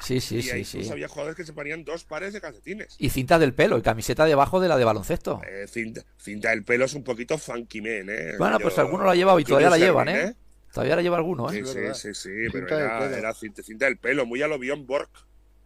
Sí, 0.00 0.20
sí, 0.20 0.36
y 0.36 0.42
sí, 0.42 0.50
ahí 0.50 0.64
sí. 0.64 0.76
incluso 0.78 0.92
había 0.92 1.08
jugadores 1.08 1.36
que 1.36 1.44
se 1.44 1.52
ponían 1.52 1.84
dos 1.84 2.04
pares 2.04 2.32
de 2.32 2.40
calcetines. 2.40 2.94
Y 3.00 3.10
cinta 3.10 3.36
del 3.40 3.52
pelo 3.52 3.76
y 3.78 3.82
camiseta 3.82 4.24
debajo 4.26 4.60
de 4.60 4.68
la 4.68 4.76
de 4.76 4.84
baloncesto. 4.84 5.40
Eh, 5.44 5.66
cinta, 5.68 6.02
cinta 6.18 6.50
del 6.50 6.62
pelo 6.62 6.84
es 6.84 6.94
un 6.94 7.02
poquito 7.02 7.36
funky 7.36 7.80
man, 7.80 8.06
¿eh? 8.08 8.34
Bueno, 8.38 8.60
pues 8.60 8.76
Yo- 8.76 8.82
alguno 8.82 9.02
lo 9.04 9.10
ha 9.10 9.16
llevado 9.16 9.40
y 9.40 9.44
todavía 9.44 9.70
la 9.70 9.78
llevan, 9.78 10.08
Erving, 10.08 10.28
¿eh? 10.30 10.34
Todavía 10.72 10.96
la 10.96 11.02
lleva 11.02 11.16
alguno, 11.16 11.50
¿eh? 11.50 11.62
Sí, 11.64 11.72
sí, 11.72 11.94
sí, 11.94 12.14
sí, 12.14 12.30
pero 12.52 12.68
era, 12.68 13.34
cinta, 13.34 13.62
cinta 13.62 13.86
del 13.86 13.96
pelo, 13.98 14.26
muy 14.26 14.42
a 14.42 14.48
lo 14.48 14.58
Bjorn 14.58 14.86
Borg. 14.86 15.08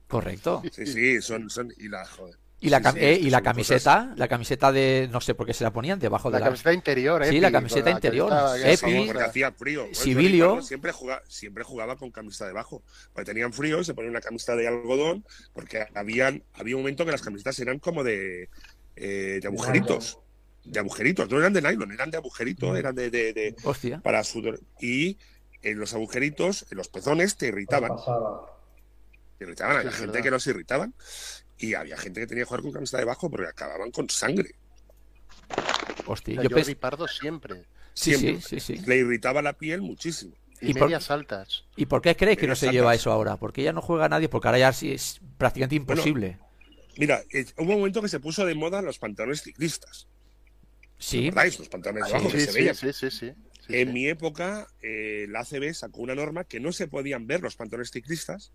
Correcto. 0.09 0.63
Sí, 0.73 0.87
sí, 0.87 1.23
son, 1.23 1.49
son, 1.51 1.73
y 1.79 1.89
la, 1.89 2.05
joder. 2.07 2.37
Y 2.61 2.69
la, 2.69 2.79
Sí, 2.79 2.85
cam- 2.85 2.93
sí, 2.95 2.99
eh, 3.01 3.19
y 3.21 3.31
la 3.31 3.43
camiseta, 3.43 4.13
la 4.17 4.29
camiseta 4.29 4.71
de, 4.71 5.09
no 5.11 5.21
sé 5.21 5.35
por 5.35 5.47
qué 5.47 5.53
se 5.55 5.65
la 5.65 5.73
ponían 5.73 5.99
debajo 5.99 6.31
La 6.31 6.37
de 6.37 6.41
la... 6.41 6.47
camiseta 6.47 6.73
interior, 6.73 7.25
Sí, 7.25 7.31
Epi, 7.31 7.41
la 7.41 7.51
camiseta 7.51 7.91
interior. 7.91 8.31
que 8.63 8.77
Sí, 8.77 8.85
famosa. 8.85 9.07
porque 9.13 9.23
hacía 9.25 9.53
frío. 9.53 9.81
Bueno, 9.83 9.95
Sibilio. 9.97 10.63
Siempre 10.63 10.93
jugaba, 10.93 11.23
siempre 11.27 11.65
jugaba 11.65 11.97
con 11.97 12.13
camiseta 12.13 12.47
debajo. 12.47 12.85
Porque 13.13 13.27
tenían 13.33 13.53
frío 13.53 13.81
y 13.81 13.85
se 13.85 13.95
ponía 13.95 14.11
una 14.11 14.21
camiseta 14.21 14.55
de 14.55 14.69
algodón, 14.69 15.25
porque 15.53 15.85
habían, 15.95 16.45
había 16.53 16.77
un 16.77 16.83
momento 16.83 17.05
que 17.05 17.11
las 17.11 17.23
camisetas 17.23 17.59
eran 17.59 17.81
como 17.81 18.05
de, 18.05 18.49
eh, 18.95 19.41
de 19.43 19.49
agujeritos. 19.49 20.21
De 20.65 20.79
agujeritos, 20.79 21.29
no 21.29 21.39
eran 21.39 21.53
de 21.53 21.61
nylon, 21.63 21.93
eran 21.93 22.11
de 22.11 22.17
agujerito, 22.19 22.77
eran 22.77 22.95
de, 22.95 23.11
de- 23.11 23.33
de- 23.33 23.57
Hostia. 23.65 24.01
para 24.01 24.23
sudor. 24.23 24.61
Y 24.81 25.19
en 25.63 25.79
los 25.79 25.93
agujeritos, 25.95 26.67
en 26.71 26.79
los 26.79 26.89
pezones, 26.89 27.37
te 27.37 27.49
irritaban. 27.49 27.93
Te 29.39 29.45
irritaban, 29.45 29.75
Sí, 29.75 29.79
había 29.79 29.91
es 29.91 29.97
gente 29.97 30.07
verdad. 30.13 30.23
que 30.25 30.31
los 30.31 30.47
irritaban. 30.47 30.95
Y 31.59 31.75
había 31.75 31.97
gente 31.97 32.21
que 32.21 32.27
tenía 32.27 32.43
que 32.45 32.49
jugar 32.49 32.63
con 32.63 32.73
camiseta 32.73 32.99
debajo 32.99 33.31
porque 33.31 33.47
acababan 33.49 33.91
con 33.91 34.09
sangre. 34.11 34.55
Hostia. 36.07 36.35
Yo 36.43 36.49
Jordi 36.51 36.73
pens- 36.73 36.77
Pardo 36.77 37.07
siempre. 37.09 37.65
Sí, 37.95 38.15
sí, 38.15 38.19
siempre. 38.19 38.43
sí, 38.49 38.61
sí. 38.61 38.83
Le 38.87 38.97
irritaba 38.97 39.43
la 39.43 39.53
piel 39.53 39.83
muchísimo. 39.83 40.35
Y, 40.61 40.71
¿Y 40.71 40.75
por- 40.75 40.85
medias 40.89 41.11
altas. 41.11 41.65
¿Y 41.77 41.87
por 41.87 42.03
qué 42.03 42.17
creéis 42.17 42.39
que 42.39 42.47
no 42.47 42.55
se 42.57 42.71
lleva 42.71 42.95
eso 42.95 43.11
ahora? 43.11 43.37
Porque 43.37 43.63
ya 43.63 43.73
no 43.73 43.83
juega 43.83 44.09
nadie, 44.09 44.29
porque 44.29 44.49
ahora 44.49 44.59
ya 44.59 44.73
sí 44.73 44.93
es 44.93 45.21
prácticamente 45.39 45.75
imposible. 45.77 46.39
Mira, 46.97 47.21
eh, 47.33 47.47
hubo 47.59 47.73
un 47.73 47.79
momento 47.79 48.01
que 48.03 48.09
se 48.09 48.21
puso 48.21 48.45
de 48.47 48.55
moda 48.55 48.81
los 48.83 48.99
pantalones 48.99 49.43
ciclistas. 49.43 50.07
Sí, 51.03 51.21
¿Recordáis? 51.31 51.59
Los 51.59 51.69
pantalones 51.69 52.07
Sí, 52.07 52.13
bajos 52.13 52.33
que 52.33 52.39
Sí, 52.41 52.47
se 52.47 52.53
sí, 52.53 52.59
veían. 52.59 52.75
sí, 52.75 52.93
sí, 52.93 53.11
sí. 53.11 53.33
Sí, 53.67 53.75
En 53.77 53.89
sí. 53.89 53.95
mi 53.95 54.09
época, 54.09 54.67
eh, 54.83 55.27
la 55.29 55.41
ACB 55.41 55.73
sacó 55.75 56.01
una 56.01 56.15
norma 56.15 56.45
que 56.45 56.61
no 56.61 56.73
se 56.73 56.89
podían 56.89 57.27
ver 57.27 57.41
los 57.43 57.57
pantalones 57.57 57.91
ciclistas 57.91 58.53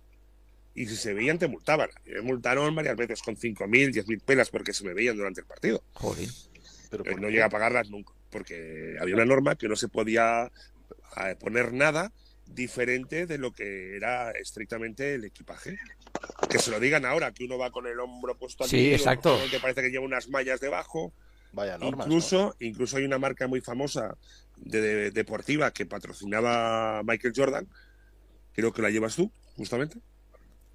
y 0.75 0.85
si 0.85 0.95
se 0.95 1.13
veían 1.13 1.39
te 1.39 1.47
multaban. 1.47 1.89
Me 2.05 2.21
multaron 2.21 2.73
varias 2.75 2.95
veces 2.95 3.21
con 3.21 3.35
5.000, 3.35 3.91
10.000 3.93 4.21
pelas 4.21 4.49
porque 4.49 4.73
se 4.73 4.83
me 4.83 4.93
veían 4.93 5.15
durante 5.17 5.41
el 5.41 5.47
partido. 5.47 5.83
joder. 5.93 6.29
Pero 6.89 7.03
Eh, 7.05 7.11
¿por 7.11 7.21
no 7.21 7.27
llegué 7.29 7.43
a 7.43 7.49
pagarlas 7.49 7.89
nunca 7.89 8.13
porque 8.29 8.95
había 8.99 9.15
una 9.15 9.25
norma 9.25 9.55
que 9.55 9.67
no 9.69 9.75
se 9.75 9.87
podía 9.87 10.51
poner 11.39 11.73
nada 11.73 12.11
diferente 12.45 13.25
de 13.25 13.37
lo 13.37 13.51
que 13.51 13.95
era 13.95 14.31
estrictamente 14.31 15.15
el 15.15 15.25
equipaje. 15.25 15.77
Que 16.49 16.59
se 16.59 16.71
lo 16.71 16.79
digan 16.79 17.05
ahora, 17.05 17.31
que 17.33 17.43
uno 17.45 17.57
va 17.57 17.71
con 17.71 17.87
el 17.87 17.99
hombro 17.99 18.37
puesto 18.37 18.65
Sí, 18.65 18.77
aquí, 18.87 18.93
exacto. 18.93 19.35
otro 19.35 19.49
que 19.49 19.59
parece 19.59 19.81
que 19.81 19.89
lleva 19.89 20.05
unas 20.05 20.29
mallas 20.29 20.59
debajo. 20.59 21.13
Vaya 21.53 21.77
normas. 21.77 22.07
incluso, 22.07 22.55
incluso 22.59 22.97
hay 22.97 23.05
una 23.05 23.17
marca 23.17 23.47
muy 23.47 23.61
famosa 23.61 24.15
de, 24.57 24.81
de- 24.81 25.11
deportiva 25.11 25.71
que 25.71 25.85
patrocinaba 25.85 26.99
a 26.99 27.03
Michael 27.03 27.33
Jordan. 27.35 27.67
Creo 28.53 28.73
que 28.73 28.81
la 28.81 28.89
llevas 28.89 29.15
tú, 29.15 29.31
justamente. 29.55 29.99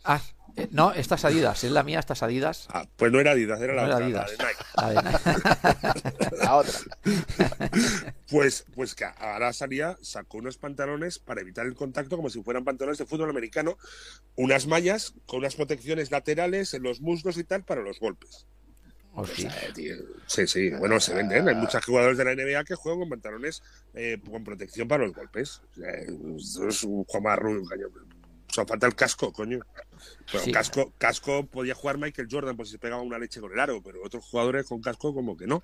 Ah, 0.05 0.21
eh, 0.57 0.69
no, 0.73 0.93
estas 0.93 1.25
Adidas, 1.25 1.63
es 1.63 1.71
la 1.71 1.85
mía, 1.85 2.01
estas 2.01 2.23
Adidas. 2.25 2.67
Ah, 2.71 2.87
pues 2.97 3.13
no 3.13 3.21
era 3.21 3.33
Adidas, 3.33 3.61
era 3.61 3.75
la 3.75 3.85
era 3.85 3.95
otra, 3.95 4.07
Adidas. 4.07 4.33
la 4.39 4.47
de 4.47 4.53
Nike. 4.53 4.65
La 4.75 4.89
de 4.91 5.03
Nike. 5.03 6.33
¿no? 6.33 6.37
La 6.43 6.57
otra. 6.57 6.73
Pues, 8.29 8.65
pues 8.75 8.95
que 8.95 9.05
ahora 9.05 9.53
salía, 9.53 9.97
sacó 10.03 10.39
unos 10.39 10.59
pantalones 10.59 11.19
para 11.19 11.41
evitar 11.41 11.67
el 11.67 11.75
contacto 11.75 12.17
como 12.17 12.31
si 12.31 12.43
fueran 12.43 12.65
pantalones 12.65 12.99
de 12.99 13.07
fútbol 13.07 13.31
americano, 13.31 13.77
unas 14.37 14.67
mallas 14.67 15.15
con 15.27 15.41
unas 15.41 15.55
protecciones 15.55 16.11
laterales 16.11 16.75
en 16.75 16.83
los 16.83 17.01
muslos 17.01 17.37
y 17.37 17.45
tal 17.45 17.65
para 17.65 17.83
los 17.83 18.01
golpes. 18.01 18.47
Hostia. 19.15 19.49
Eh, 19.63 19.73
tío, 19.75 19.95
Sí, 20.27 20.47
sí, 20.47 20.71
bueno, 20.71 20.99
se 20.99 21.15
venden. 21.15 21.49
Hay 21.49 21.55
muchos 21.55 21.85
jugadores 21.85 22.17
de 22.17 22.25
la 22.25 22.35
NBA 22.35 22.65
que 22.65 22.75
juegan 22.75 23.01
con 23.01 23.11
pantalones 23.11 23.63
eh, 23.95 24.19
con 24.31 24.43
protección 24.43 24.89
para 24.89 25.05
los 25.05 25.15
golpes. 25.15 25.61
O 25.73 25.81
sea, 25.81 25.91
es 26.69 26.83
un 26.85 27.05
Juan 27.05 27.39
coño. 27.65 27.89
O 27.89 28.55
sea, 28.55 28.67
falta 28.67 28.87
el 28.87 28.95
casco, 28.95 29.33
coño. 29.33 29.61
Pero 30.31 30.45
Sí. 30.45 30.53
casco, 30.53 30.93
casco 30.99 31.47
podía 31.47 31.75
jugar 31.75 31.97
Michael 31.97 32.29
Jordan 32.31 32.55
pues 32.55 32.69
si 32.69 32.73
se 32.73 32.79
pegaba 32.79 33.01
una 33.01 33.19
leche 33.19 33.41
con 33.41 33.51
el 33.53 33.59
aro, 33.59 33.81
pero 33.83 34.01
otros 34.05 34.25
jugadores 34.27 34.67
con 34.67 34.81
casco 34.83 35.15
como 35.15 35.37
que 35.39 35.47
no. 35.47 35.63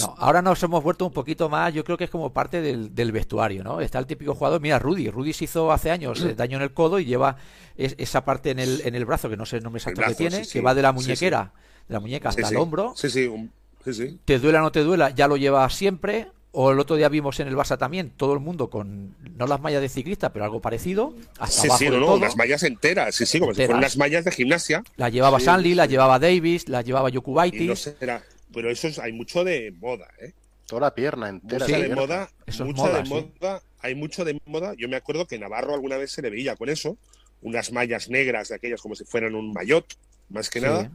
No, 0.00 0.14
ahora 0.18 0.42
nos 0.42 0.60
hemos 0.64 0.82
vuelto 0.82 1.06
un 1.06 1.12
poquito 1.12 1.48
más, 1.48 1.72
yo 1.72 1.84
creo 1.84 1.96
que 1.96 2.04
es 2.04 2.10
como 2.10 2.32
parte 2.32 2.60
del, 2.60 2.92
del 2.92 3.12
vestuario, 3.12 3.62
¿no? 3.62 3.80
Está 3.80 4.00
el 4.00 4.06
típico 4.06 4.34
jugador, 4.34 4.60
mira, 4.60 4.80
Rudy, 4.80 5.10
Rudy 5.10 5.32
se 5.32 5.44
hizo 5.44 5.70
hace 5.70 5.92
años 5.92 6.20
eh, 6.22 6.34
daño 6.34 6.56
en 6.56 6.64
el 6.64 6.72
codo 6.74 6.98
y 6.98 7.04
lleva 7.04 7.36
es- 7.76 7.94
esa 7.98 8.24
parte 8.24 8.50
en 8.50 8.58
el, 8.58 8.80
en 8.84 8.96
el 8.96 9.04
brazo, 9.04 9.28
que 9.30 9.36
no 9.36 9.46
sé 9.46 9.58
el 9.58 9.62
nombre 9.62 9.78
exacto 9.80 10.02
que 10.04 10.14
tiene, 10.16 10.44
sí, 10.44 10.54
que 10.54 10.60
va 10.60 10.74
de 10.74 10.82
la 10.82 10.90
muñequera, 10.92 11.52
de 11.88 11.92
la 11.94 12.00
muñeca 12.00 12.28
hasta 12.28 12.42
Sí, 12.42 12.48
el 12.48 12.50
sí. 12.50 12.56
hombro, 12.56 12.92
Sí, 12.96 13.10
sí, 13.10 13.26
un- 13.26 13.50
sí, 13.84 13.92
sí. 13.94 14.18
te 14.24 14.38
duela 14.38 14.60
o 14.60 14.62
no 14.62 14.72
te 14.72 14.80
duela, 14.80 15.10
ya 15.10 15.26
lo 15.28 15.36
lleva 15.36 15.68
siempre. 15.70 16.28
O 16.50 16.70
el 16.72 16.80
otro 16.80 16.96
día 16.96 17.10
vimos 17.10 17.38
en 17.40 17.46
el 17.48 17.54
Barça 17.54 17.76
también, 17.78 18.10
todo 18.16 18.32
el 18.32 18.40
mundo 18.40 18.70
con, 18.70 19.14
no 19.36 19.46
las 19.46 19.60
mallas 19.60 19.82
de 19.82 19.88
ciclista, 19.90 20.32
pero 20.32 20.46
algo 20.46 20.60
parecido, 20.60 21.14
hasta 21.38 21.60
Sí, 21.62 21.66
abajo 21.68 21.78
sí, 21.78 21.90
no, 21.90 22.00
no, 22.00 22.06
todo. 22.06 22.16
unas 22.16 22.36
mallas 22.36 22.62
enteras, 22.62 23.14
sí, 23.14 23.26
sí, 23.26 23.38
como 23.38 23.52
si 23.52 23.58
fueran 23.58 23.76
unas 23.78 23.96
mallas 23.98 24.24
de 24.24 24.32
gimnasia. 24.32 24.82
La 24.96 25.10
llevaba 25.10 25.38
Sí, 25.38 25.44
Sanli, 25.44 25.74
la 25.74 25.84
sí. 25.84 25.90
llevaba 25.90 26.18
Davis, 26.18 26.68
la 26.68 26.80
llevaba 26.80 27.10
Yokubaitis. 27.10 27.68
no 27.68 27.76
será. 27.76 28.22
Pero 28.52 28.70
eso 28.70 28.88
es, 28.88 28.98
hay 28.98 29.12
mucho 29.12 29.44
de 29.44 29.72
moda, 29.78 30.08
¿eh? 30.20 30.32
Toda 30.66 30.80
la 30.80 30.94
pierna 30.94 31.28
entera. 31.28 31.66
Mucha 31.66 31.78
de 31.78 31.94
moda, 31.94 32.30
Eso 32.46 32.62
es 32.64 32.68
mucha 32.70 32.82
moda, 32.82 32.98
de 33.00 33.04
sí. 33.06 33.10
moda, 33.40 33.62
hay 33.80 33.94
mucho 33.94 34.24
de 34.24 34.40
moda. 34.46 34.72
Yo 34.76 34.88
me 34.88 34.96
acuerdo 34.96 35.26
que 35.26 35.38
Navarro 35.38 35.74
alguna 35.74 35.98
vez 35.98 36.12
se 36.12 36.22
le 36.22 36.30
veía 36.30 36.56
con 36.56 36.70
eso, 36.70 36.96
unas 37.42 37.72
mallas 37.72 38.08
negras 38.08 38.48
de 38.48 38.54
aquellas 38.54 38.80
como 38.80 38.94
si 38.94 39.04
fueran 39.04 39.34
un 39.34 39.52
maillot, 39.52 39.84
más 40.30 40.48
que 40.48 40.60
Sí. 40.60 40.64
nada. 40.64 40.90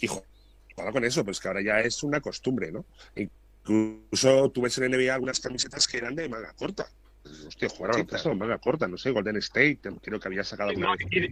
Y 0.00 0.06
jugaba 0.06 0.92
con 0.92 1.04
eso, 1.04 1.24
pues 1.24 1.40
que 1.40 1.48
ahora 1.48 1.62
ya 1.62 1.80
es 1.80 2.02
una 2.02 2.20
costumbre, 2.20 2.72
¿no? 2.72 2.84
Incluso 3.14 4.50
tú 4.50 4.62
ves 4.62 4.76
en 4.78 4.90
NBA 4.90 5.14
algunas 5.14 5.40
camisetas 5.40 5.86
que 5.86 5.98
eran 5.98 6.14
de 6.14 6.28
manga 6.28 6.52
corta. 6.54 6.86
Pues, 7.22 7.44
Hostia, 7.44 7.68
jugar 7.68 7.94
Sí, 7.94 8.00
a 8.00 8.04
baloncesto 8.04 8.28
de 8.30 8.34
manga 8.34 8.58
corta, 8.58 8.88
no 8.88 8.96
sé, 8.96 9.10
Golden 9.10 9.36
State, 9.36 9.80
creo 10.02 10.18
que 10.18 10.28
había 10.28 10.42
sacado 10.44 10.70
alguna 10.70 10.86
No, 10.88 10.92
vez. 10.96 11.06
y- 11.10 11.18
y- 11.18 11.30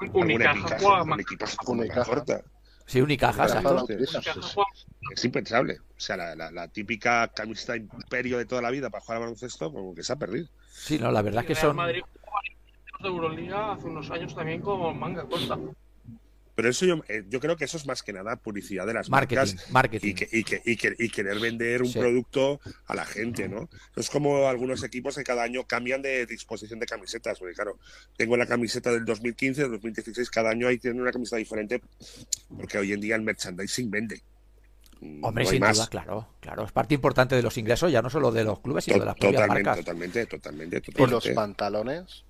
alguna 0.00 0.24
Unicaja 0.24 0.78
juega 0.80 1.04
manga 1.04 2.04
corta. 2.04 2.42
Sí, 2.86 3.00
Unicaja, 3.00 3.44
exacto. 3.44 3.86
Es 5.12 5.24
impensable. 5.24 5.78
O 5.96 6.00
sea, 6.00 6.16
la, 6.16 6.34
la- 6.34 6.50
la 6.50 6.68
típica 6.68 7.28
camiseta 7.28 7.76
imperio 7.76 8.38
de 8.38 8.46
toda 8.46 8.60
la 8.62 8.70
vida 8.70 8.90
para 8.90 9.02
jugar 9.02 9.16
a 9.18 9.20
baloncesto, 9.20 9.72
como 9.72 9.94
que 9.94 10.02
se 10.02 10.12
ha 10.12 10.16
perdido. 10.16 10.48
Sí, 10.70 10.98
no, 10.98 11.10
la 11.10 11.22
verdad 11.22 11.42
es 11.42 11.46
que 11.48 11.54
Real 11.54 11.66
son... 11.68 11.76
Madrid 11.76 12.02
de 13.00 13.08
Euroliga 13.08 13.72
hace 13.72 13.86
unos 13.86 14.10
años 14.10 14.34
también 14.34 14.60
con 14.62 14.98
manga 14.98 15.24
corta. 15.24 15.58
Pero 16.54 16.68
eso 16.68 16.86
yo, 16.86 17.02
eh, 17.08 17.24
yo 17.28 17.40
creo 17.40 17.56
que 17.56 17.64
eso 17.64 17.76
es 17.76 17.84
más 17.86 18.02
que 18.02 18.12
nada 18.12 18.36
publicidad 18.36 18.86
de 18.86 18.94
las 18.94 19.10
Marketing, 19.10 19.36
marcas 19.56 19.70
marketing. 19.72 20.08
y, 20.08 20.14
que, 20.14 20.28
y, 20.32 20.44
que, 20.44 20.62
y, 20.64 20.76
que- 20.76 20.94
y 20.98 21.08
querer 21.10 21.40
vender 21.40 21.82
un 21.82 21.88
Sí. 21.88 21.98
producto 21.98 22.60
a 22.86 22.94
la 22.94 23.04
gente, 23.04 23.48
¿no? 23.48 23.68
Es 23.96 24.08
como 24.08 24.48
algunos 24.48 24.82
equipos 24.84 25.16
que 25.16 25.24
cada 25.24 25.42
año 25.42 25.66
cambian 25.66 26.00
de 26.02 26.26
disposición 26.26 26.78
de 26.78 26.86
camisetas, 26.86 27.38
porque 27.38 27.54
claro, 27.54 27.78
tengo 28.16 28.36
la 28.36 28.46
camiseta 28.46 28.92
del 28.92 29.04
2015, 29.04 29.62
del 29.62 29.72
2016, 29.72 30.30
cada 30.30 30.50
año 30.50 30.68
hay 30.68 30.76
que 30.78 30.88
tener 30.88 31.02
una 31.02 31.12
camiseta 31.12 31.36
diferente, 31.38 31.80
porque 32.56 32.78
hoy 32.78 32.92
en 32.92 33.00
día 33.00 33.16
el 33.16 33.22
merchandising 33.22 33.90
vende. 33.90 34.22
Mm, 35.00 35.24
Hombre, 35.24 35.44
no 35.44 35.50
sin 35.50 35.60
más. 35.60 35.76
duda, 35.76 35.86
claro, 35.88 36.28
claro. 36.40 36.64
Es 36.64 36.72
parte 36.72 36.94
importante 36.94 37.34
de 37.34 37.42
los 37.42 37.58
ingresos, 37.58 37.90
ya 37.90 38.00
no 38.00 38.08
solo 38.10 38.30
de 38.30 38.44
los 38.44 38.60
clubes, 38.60 38.84
sino 38.84 39.00
de 39.00 39.06
las 39.06 39.16
propias 39.16 39.42
Totalmente, 39.42 39.68
marcas. 39.68 39.84
totalmente, 39.84 40.26
totalmente, 40.26 40.76
Y 40.76 40.80
los 40.80 40.94
totalmente. 40.96 41.34
pantalones, 41.34 42.24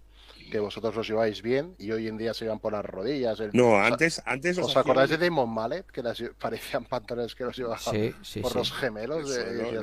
que 0.50 0.58
vosotros 0.58 0.94
los 0.94 1.06
lleváis 1.08 1.42
bien 1.42 1.74
y 1.78 1.90
hoy 1.92 2.08
en 2.08 2.16
día 2.16 2.34
se 2.34 2.44
llevan 2.44 2.58
por 2.60 2.72
las 2.72 2.84
rodillas. 2.84 3.38
el- 3.40 3.50
No, 3.52 3.72
¿Os- 3.74 3.86
antes, 3.92 4.22
antes 4.24 4.58
¿Os 4.58 4.76
acordáis 4.76 5.10
de 5.10 5.18
Damon 5.18 5.48
Mallet? 5.52 5.86
Que 5.86 6.02
las, 6.02 6.22
parecían 6.38 6.84
pantalones 6.84 7.34
que 7.34 7.44
los 7.44 7.56
llevaban 7.56 7.78
Sí, 7.80 8.14
sí, 8.22 8.40
por 8.40 8.52
sí. 8.52 8.58
los 8.58 8.72
gemelos. 8.72 9.28
de- 9.28 9.80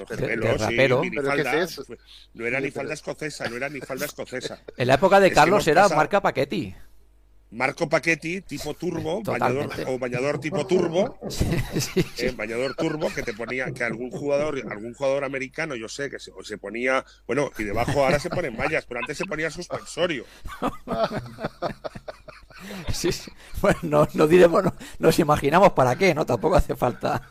rapero. 0.58 1.02
minifalda. 1.02 1.32
Pero 1.36 1.52
¿qué 1.52 1.60
es 1.64 1.72
eso? 1.80 1.84
No 2.34 2.46
era 2.46 2.60
ni 2.60 2.72
falda 2.72 2.94
escocesa, 2.94 3.48
no 3.50 3.56
era 3.58 3.70
ni 3.70 3.80
falda 3.82 4.06
escocesa. 4.06 4.62
En 4.78 4.88
la 4.88 4.96
época 4.96 5.20
de 5.20 5.32
Carlos 5.32 5.68
era 5.68 5.88
marca 5.90 6.22
Paquetti. 6.22 6.76
Marco 7.52 7.90
Paquetti, 7.90 8.42
tipo 8.42 8.74
turbo, 8.76 9.22
bañador, 9.24 9.64
Totalmente. 9.68 9.86
o 9.94 10.00
bañador 10.00 10.40
tipo 10.40 10.66
turbo, 10.66 11.20
Sí, 11.30 11.46
sí, 11.80 12.02
sí. 12.16 12.26
eh, 12.26 12.32
bañador 12.36 12.76
turbo, 12.76 13.14
que 13.14 13.24
te 13.24 13.34
ponía, 13.34 13.72
que 13.74 13.84
algún 13.84 14.10
jugador, 14.10 14.62
algún 14.72 14.94
jugador 14.94 15.26
americano, 15.26 15.76
yo 15.76 15.90
sé, 15.90 16.10
que 16.10 16.18
se, 16.20 16.58
ponía, 16.58 17.04
bueno, 17.28 17.52
y 17.58 17.64
debajo 17.66 18.04
ahora 18.06 18.20
se 18.20 18.30
ponen 18.30 18.56
mallas, 18.56 18.86
pero 18.88 19.02
antes 19.02 19.18
se 19.18 19.26
ponía 19.26 19.52
suspensorio. 19.52 20.26
Sí, 22.94 23.12
sí. 23.12 23.32
Bueno, 23.62 23.80
no, 23.84 24.08
no 24.14 24.28
diremos, 24.28 24.64
no- 24.64 24.74
nos 25.00 25.20
imaginamos 25.20 25.74
para 25.74 25.96
qué, 25.96 26.14
¿no? 26.14 26.26
Tampoco 26.26 26.56
hace 26.56 26.76
falta. 26.76 27.22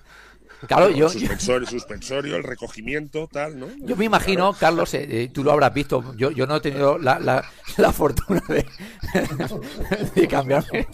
Claro, 0.66 0.90
yo, 0.90 0.96
yo, 0.96 1.08
suspensorio, 1.08 1.66
suspensorio, 1.68 2.36
el 2.36 2.42
recogimiento, 2.42 3.28
tal, 3.32 3.58
¿no? 3.58 3.66
yo 3.78 3.96
me 3.96 4.04
imagino, 4.04 4.52
Carlos, 4.52 4.92
eh, 4.94 5.06
eh, 5.08 5.30
tú 5.32 5.42
lo 5.42 5.52
habrás 5.52 5.72
visto, 5.72 6.14
yo, 6.16 6.30
yo 6.30 6.46
no 6.46 6.56
he 6.56 6.60
tenido 6.60 6.98
la, 6.98 7.18
la, 7.18 7.44
la 7.78 7.92
fortuna 7.92 8.42
de, 8.48 8.66
de 10.14 10.28
cambiarme 10.28 10.86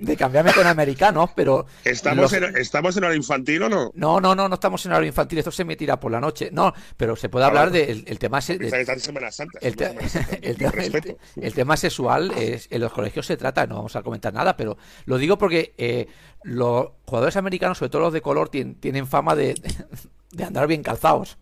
de 0.00 0.16
cambiarme 0.16 0.52
con 0.52 0.66
americanos, 0.66 1.30
pero 1.34 1.66
¿Estamos, 1.84 2.30
los- 2.30 2.32
en, 2.32 2.56
¿Estamos 2.56 2.96
en 2.96 3.04
hora 3.04 3.14
infantil 3.14 3.62
o 3.62 3.68
no? 3.68 3.90
no, 3.94 4.20
no, 4.20 4.34
no, 4.34 4.48
no 4.48 4.54
estamos 4.54 4.84
en 4.86 4.92
horario 4.92 5.08
infantil, 5.08 5.38
esto 5.38 5.50
se 5.50 5.64
me 5.64 5.76
tira 5.76 5.98
por 5.98 6.12
la 6.12 6.20
noche. 6.20 6.50
No, 6.52 6.72
pero 6.96 7.16
se 7.16 7.28
puede 7.28 7.46
hablar 7.46 7.70
del 7.70 8.04
el 8.06 8.18
tema 8.18 8.40
de- 8.40 8.54
el, 8.54 8.62
el 9.60 9.76
Con 9.76 9.76
te- 9.76 10.36
el 10.42 11.16
el 11.36 11.54
tema 11.54 11.76
sexual 11.76 12.32
es, 12.36 12.68
en 12.70 12.80
los 12.80 12.92
colegios 12.92 13.26
se 13.26 13.36
trata, 13.36 13.66
no 13.66 13.76
vamos 13.76 13.96
a 13.96 14.02
comentar 14.02 14.32
nada, 14.32 14.56
pero 14.56 14.76
lo 15.06 15.18
digo 15.18 15.38
porque 15.38 15.74
eh, 15.78 16.06
los 16.42 16.88
jugadores 17.06 17.36
americanos, 17.36 17.78
sobre 17.78 17.90
todo 17.90 18.02
los 18.02 18.12
de 18.12 18.22
color, 18.22 18.50
tien- 18.50 18.78
tienen 18.80 19.06
fama 19.06 19.34
de, 19.34 19.54
de 20.32 20.44
andar 20.44 20.66
bien 20.66 20.82
calzados. 20.82 21.38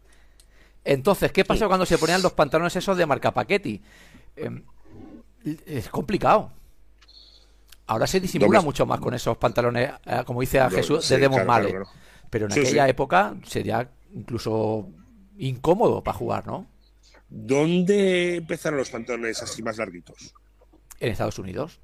Entonces, 0.84 1.32
¿qué 1.32 1.44
pasa 1.44 1.66
cuando 1.66 1.86
se 1.86 1.98
ponían 1.98 2.22
los 2.22 2.32
pantalones 2.32 2.76
esos 2.76 2.96
de 2.96 3.06
marca 3.06 3.32
Paquetti? 3.34 3.82
Em, 4.36 4.62
es 5.66 5.88
complicado. 5.88 6.52
Ahora 7.88 8.06
se 8.06 8.20
disimula 8.20 8.60
mucho 8.60 8.84
más 8.86 8.98
con 9.00 9.14
esos 9.14 9.36
pantalones, 9.36 9.90
eh, 10.06 10.22
como 10.26 10.40
dice 10.40 10.58
a 10.60 10.70
Jesús, 10.70 11.04
sí, 11.04 11.14
de 11.14 11.20
Demon 11.20 11.44
claro, 11.44 11.48
Mallet. 11.48 11.70
claro, 11.70 11.84
claro. 11.84 12.00
Pero 12.30 12.46
en 12.46 12.52
Sí, 12.52 12.60
aquella 12.60 12.88
época 12.88 13.36
sería 13.44 13.88
incluso 14.12 14.88
incómodo 15.38 16.02
para 16.02 16.18
jugar, 16.18 16.46
¿no? 16.46 16.66
¿Dónde 17.28 18.36
empezaron 18.36 18.78
los 18.78 18.90
pantalones 18.90 19.42
así 19.42 19.62
más 19.62 19.76
larguitos? 19.78 20.34
En 21.00 21.12
Estados 21.12 21.38
Unidos. 21.38 21.80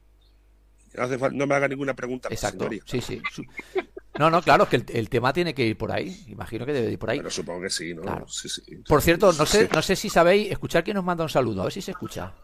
No, 0.96 1.02
hace 1.04 1.18
no 1.32 1.46
me 1.46 1.54
haga 1.54 1.68
ninguna 1.68 1.94
pregunta. 1.94 2.28
Exacto, 2.30 2.68
sí, 2.84 3.00
sí. 3.00 3.20
No, 4.18 4.28
no, 4.28 4.42
claro, 4.42 4.64
es 4.64 4.68
que 4.68 4.76
el, 4.76 4.84
el 4.92 5.08
tema 5.08 5.32
tiene 5.32 5.54
que 5.54 5.66
ir 5.66 5.78
por 5.78 5.90
ahí. 5.90 6.14
Imagino 6.28 6.66
que 6.66 6.74
debe 6.74 6.86
de 6.88 6.92
ir 6.92 6.98
por 6.98 7.08
ahí. 7.08 7.16
Pero 7.16 7.30
supongo 7.30 7.62
que 7.62 7.70
sí, 7.70 7.94
¿no? 7.94 8.02
Claro. 8.02 8.28
Sí, 8.28 8.46
sí. 8.46 8.60
Por 8.86 9.00
cierto, 9.00 9.32
no 9.32 9.46
sé, 9.46 9.62
Sí. 9.62 9.68
no 9.74 9.80
sé 9.80 9.96
si 9.96 10.10
sabéis, 10.10 10.50
escuchar 10.50 10.84
quién 10.84 10.96
nos 10.96 11.04
manda 11.04 11.24
un 11.24 11.30
saludo, 11.30 11.62
a 11.62 11.64
ver 11.64 11.72
si 11.72 11.80
se 11.80 11.92
escucha. 11.92 12.34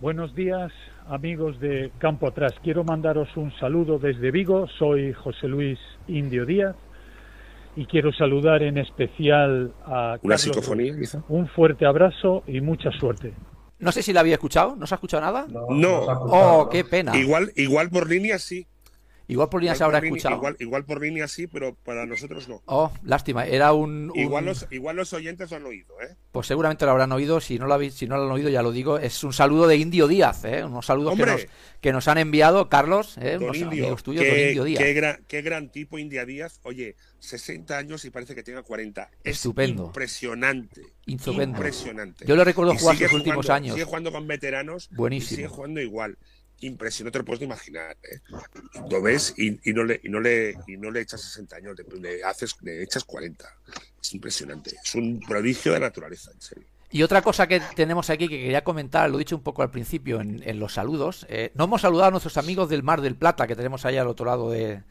Buenos 0.00 0.32
días, 0.36 0.70
amigos 1.08 1.58
de 1.58 1.90
Campo 1.98 2.28
Atrás. 2.28 2.52
Quiero 2.62 2.84
mandaros 2.84 3.36
un 3.36 3.52
saludo 3.58 3.98
desde 3.98 4.30
Vigo. 4.30 4.68
Soy 4.78 5.12
José 5.12 5.48
Luis 5.48 5.78
Indio 6.06 6.46
Díaz 6.46 6.76
y 7.74 7.86
quiero 7.86 8.12
saludar 8.12 8.62
en 8.62 8.78
especial 8.78 9.72
a 9.84 10.18
Una 10.22 10.36
Carlos. 10.36 10.40
psicofonía, 10.40 10.96
quizá. 10.96 11.20
Un 11.28 11.48
fuerte 11.48 11.84
abrazo 11.84 12.44
y 12.46 12.60
mucha 12.60 12.92
suerte. 12.92 13.32
No 13.82 13.90
sé 13.90 14.02
si 14.02 14.12
la 14.12 14.20
había 14.20 14.34
escuchado, 14.34 14.76
¿no 14.76 14.86
se 14.86 14.94
ha 14.94 14.96
escuchado 14.96 15.20
nada? 15.22 15.46
No, 15.48 16.02
Oh, 16.06 16.68
qué 16.70 16.84
pena. 16.84 17.16
igual, 17.16 17.52
igual 17.56 17.90
por 17.90 18.08
línea 18.08 18.38
sí. 18.38 18.66
Igual 19.26 19.48
por 19.48 19.60
línea 19.60 19.74
se 19.74 19.82
habrá 19.82 19.98
escuchado. 19.98 20.36
Igual, 20.36 20.56
igual, 20.58 20.84
por 20.84 21.00
línea 21.00 21.26
sí, 21.26 21.46
pero 21.46 21.74
para 21.74 22.06
nosotros 22.06 22.48
no. 22.48 22.62
Oh, 22.66 22.92
lástima. 23.02 23.46
Era 23.46 23.72
un. 23.72 24.12
Igual, 24.14 24.44
los, 24.44 24.66
igual 24.70 24.96
los 24.96 25.12
oyentes 25.12 25.50
lo 25.50 25.56
han 25.56 25.64
oído, 25.64 26.00
¿eh? 26.00 26.14
Pues 26.32 26.46
seguramente 26.46 26.84
lo 26.84 26.92
habrán 26.92 27.12
oído. 27.12 27.40
Si 27.40 27.58
no 27.58 27.66
lo, 27.66 27.74
habéis, 27.74 27.94
si 27.94 28.06
no 28.06 28.16
lo 28.16 28.24
han 28.24 28.30
oído, 28.30 28.50
ya 28.50 28.62
lo 28.62 28.72
digo. 28.72 28.98
Es 28.98 29.24
un 29.24 29.32
saludo 29.32 29.66
de 29.66 29.76
Indio 29.76 30.06
Díaz, 30.06 30.44
¿eh? 30.44 30.64
Unos 30.64 30.86
saludos 30.86 31.16
que 31.16 31.26
nos, 31.26 31.46
que 31.80 31.92
nos, 31.92 32.08
han 32.08 32.18
enviado 32.18 32.68
Carlos, 32.68 33.16
¿eh? 33.18 33.38
Unos 33.40 33.56
Indio, 33.56 33.84
amigos 33.84 34.02
tuyos, 34.02 34.24
qué, 34.24 34.48
Indio 34.48 34.64
Díaz. 34.64 34.82
Qué 34.82 34.92
gran, 34.92 35.24
qué 35.26 35.42
gran 35.42 35.70
tipo 35.70 35.98
India 35.98 36.24
Díaz. 36.24 36.60
Oye, 36.64 36.96
60 37.22 37.78
años 37.78 38.04
y 38.04 38.10
parece 38.10 38.34
que 38.34 38.42
tenga 38.42 38.62
40. 38.62 39.10
Es 39.22 39.36
Estupendo. 39.36 39.86
Impresionante. 39.86 40.82
Estupendo. 41.06 41.56
Impresionante. 41.56 42.26
Yo 42.26 42.34
lo 42.34 42.44
recuerdo 42.44 42.74
jugar 42.74 42.96
sus 42.96 43.12
últimos 43.12 43.48
años. 43.48 43.74
Sigue 43.74 43.84
jugando 43.84 44.10
con 44.10 44.26
veteranos. 44.26 44.90
Buenísimo. 44.90 45.36
sigue 45.36 45.48
jugando 45.48 45.80
igual 45.80 46.18
impresionante, 46.60 47.08
no 47.08 47.12
te 47.12 47.18
lo 47.18 47.24
puedes 47.24 47.42
imaginar. 47.42 47.96
¿eh? 48.02 48.20
Lo 48.88 49.02
ves 49.02 49.34
y, 49.36 49.58
y, 49.68 49.72
no 49.72 49.84
le, 49.84 50.00
y, 50.02 50.08
no 50.08 50.20
le, 50.20 50.54
y 50.66 50.76
no 50.76 50.90
le 50.90 51.00
echas 51.00 51.20
60 51.20 51.56
años, 51.56 51.76
le, 51.76 52.00
le, 52.00 52.24
haces, 52.24 52.56
le 52.62 52.82
echas 52.82 53.04
40. 53.04 53.44
Es 54.00 54.14
impresionante. 54.14 54.76
Es 54.82 54.94
un 54.94 55.20
prodigio 55.20 55.72
de 55.72 55.80
naturaleza, 55.80 56.30
en 56.32 56.40
serio. 56.40 56.64
Y 56.90 57.02
otra 57.02 57.22
cosa 57.22 57.46
que 57.46 57.60
tenemos 57.74 58.10
aquí 58.10 58.28
que 58.28 58.38
quería 58.38 58.62
comentar, 58.62 59.10
lo 59.10 59.16
he 59.16 59.20
dicho 59.20 59.34
un 59.34 59.42
poco 59.42 59.62
al 59.62 59.70
principio 59.70 60.20
en, 60.20 60.42
en 60.44 60.60
los 60.60 60.74
saludos, 60.74 61.26
eh, 61.30 61.50
no 61.54 61.64
hemos 61.64 61.80
saludado 61.80 62.08
a 62.08 62.10
nuestros 62.10 62.36
amigos 62.36 62.68
del 62.68 62.82
Mar 62.82 63.00
del 63.00 63.16
Plata 63.16 63.46
que 63.46 63.56
tenemos 63.56 63.84
ahí 63.86 63.96
al 63.96 64.08
otro 64.08 64.26
lado 64.26 64.50
de, 64.50 64.82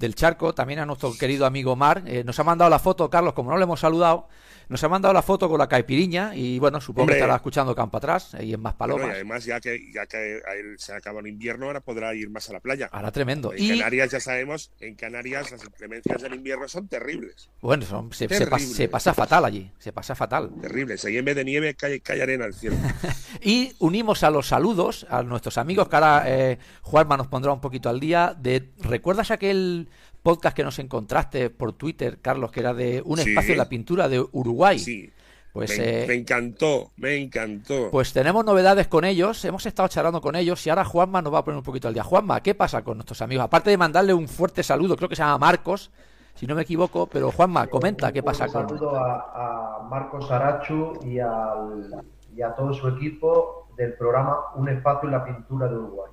del 0.00 0.14
charco, 0.14 0.54
también 0.54 0.80
a 0.80 0.86
nuestro 0.86 1.12
querido 1.16 1.44
amigo 1.46 1.76
Mar. 1.76 2.02
Eh, 2.06 2.24
nos 2.24 2.38
ha 2.40 2.44
mandado 2.44 2.70
la 2.70 2.78
foto, 2.78 3.08
Carlos, 3.10 3.34
como 3.34 3.50
no 3.50 3.58
le 3.58 3.64
hemos 3.64 3.78
saludado, 3.80 4.28
nos 4.70 4.82
ha 4.82 4.88
mandado 4.88 5.12
la 5.12 5.20
foto 5.22 5.48
con 5.48 5.58
la 5.58 5.68
caipiriña 5.68 6.34
y 6.34 6.58
bueno, 6.58 6.80
supongo 6.80 7.02
Hombre. 7.02 7.16
que 7.16 7.18
estará 7.20 7.36
escuchando 7.36 7.74
campo 7.74 7.98
atrás 7.98 8.34
y 8.40 8.54
en 8.54 8.60
más 8.62 8.74
palomas. 8.74 9.02
Bueno, 9.02 9.12
y 9.14 9.16
además, 9.16 9.44
ya 9.44 9.60
que, 9.60 9.90
ya 9.92 10.06
que 10.06 10.16
a 10.48 10.54
él 10.54 10.76
se 10.78 10.94
acaba 10.94 11.20
el 11.20 11.26
invierno, 11.26 11.66
ahora 11.66 11.80
podrá 11.80 12.14
ir 12.14 12.30
más 12.30 12.48
a 12.48 12.54
la 12.54 12.60
playa. 12.60 12.88
Ahora 12.92 13.10
tremendo. 13.12 13.52
En 13.52 13.62
y 13.62 13.78
Canarias 13.78 14.10
ya 14.12 14.20
sabemos, 14.20 14.70
en 14.80 14.94
Canarias 14.94 15.50
las 15.50 15.64
inclemencias 15.64 16.22
del 16.22 16.34
invierno 16.34 16.66
son 16.68 16.88
terribles. 16.88 17.50
bueno, 17.60 17.84
son- 17.84 18.10
se, 18.12 18.26
se 18.28 18.48
pas- 18.48 18.58
se 18.60 18.88
pasa 18.88 19.12
fatal 19.12 19.44
allí, 19.44 19.70
se 19.78 19.92
pasa 19.92 20.14
fatal. 20.14 20.50
Terribles. 20.62 21.04
Ahí 21.04 21.18
en 21.18 21.24
vez 21.26 21.36
de 21.36 21.44
nieve 21.44 21.74
cae, 21.74 22.00
cae 22.00 22.22
arena 22.22 22.46
al 22.46 22.54
cielo. 22.54 22.76
Y 23.42 23.72
unimos 23.78 24.22
a 24.22 24.30
los 24.30 24.48
saludos 24.48 25.06
a 25.08 25.22
nuestros 25.22 25.56
amigos 25.56 25.88
que 25.88 25.96
ahora 25.96 26.24
eh, 26.26 26.58
Juanma 26.82 27.16
nos 27.16 27.26
pondrá 27.28 27.52
un 27.52 27.60
poquito 27.60 27.88
al 27.88 27.98
día. 28.00 28.34
De, 28.38 28.70
¿Recuerdas 28.80 29.30
aquel 29.30 29.88
podcast 30.22 30.56
que 30.56 30.64
nos 30.64 30.78
encontraste 30.78 31.50
por 31.50 31.72
Twitter, 31.72 32.18
Carlos, 32.20 32.50
que 32.52 32.60
era 32.60 32.74
de 32.74 33.02
un 33.04 33.18
Sí. 33.18 33.30
espacio 33.30 33.52
en 33.52 33.58
la 33.58 33.68
pintura 33.68 34.08
de 34.08 34.20
Uruguay? 34.32 34.78
Sí. 34.78 35.10
Pues, 35.52 35.76
me, 35.78 36.02
eh, 36.02 36.06
me 36.06 36.14
encantó, 36.14 36.90
me 36.96 37.16
encantó. 37.16 37.88
pues 37.90 38.12
tenemos 38.12 38.44
novedades 38.44 38.86
con 38.86 39.04
ellos, 39.04 39.44
hemos 39.44 39.66
estado 39.66 39.88
charlando 39.88 40.20
con 40.20 40.36
ellos 40.36 40.64
y 40.64 40.70
ahora 40.70 40.84
Juanma 40.84 41.22
nos 41.22 41.34
va 41.34 41.38
a 41.38 41.44
poner 41.44 41.58
un 41.58 41.64
poquito 41.64 41.88
al 41.88 41.94
día. 41.94 42.04
Juanma, 42.04 42.40
¿qué 42.40 42.54
pasa 42.54 42.82
con 42.82 42.98
nuestros 42.98 43.20
amigos? 43.20 43.46
Aparte 43.46 43.68
de 43.70 43.76
mandarle 43.76 44.14
un 44.14 44.28
fuerte 44.28 44.62
saludo, 44.62 44.94
creo 44.94 45.08
que 45.08 45.16
se 45.16 45.22
llama 45.22 45.38
Marcos, 45.38 45.90
si 46.36 46.46
no 46.46 46.54
me 46.54 46.62
equivoco, 46.62 47.08
pero 47.08 47.32
Juanma, 47.32 47.66
comenta 47.66 48.12
qué 48.12 48.22
pasa 48.22 48.46
Un 48.46 48.52
con... 48.52 48.68
saludo 48.68 48.94
a, 48.96 49.80
a 49.80 49.82
Marcos 49.88 50.30
Arachu 50.30 51.00
y, 51.04 51.18
al, 51.18 52.04
y 52.36 52.42
a 52.42 52.54
todo 52.54 52.72
su 52.72 52.86
equipo 52.86 53.66
del 53.76 53.94
programa 53.94 54.36
Un 54.54 54.68
espacio 54.68 55.08
en 55.08 55.12
la 55.16 55.24
pintura 55.24 55.66
de 55.66 55.74
Uruguay. 55.74 56.12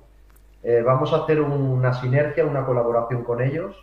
Eh, 0.64 0.82
vamos 0.84 1.12
a 1.12 1.18
hacer 1.18 1.40
una 1.40 1.94
sinergia, 1.94 2.44
una 2.44 2.66
colaboración 2.66 3.22
con 3.22 3.40
ellos. 3.40 3.76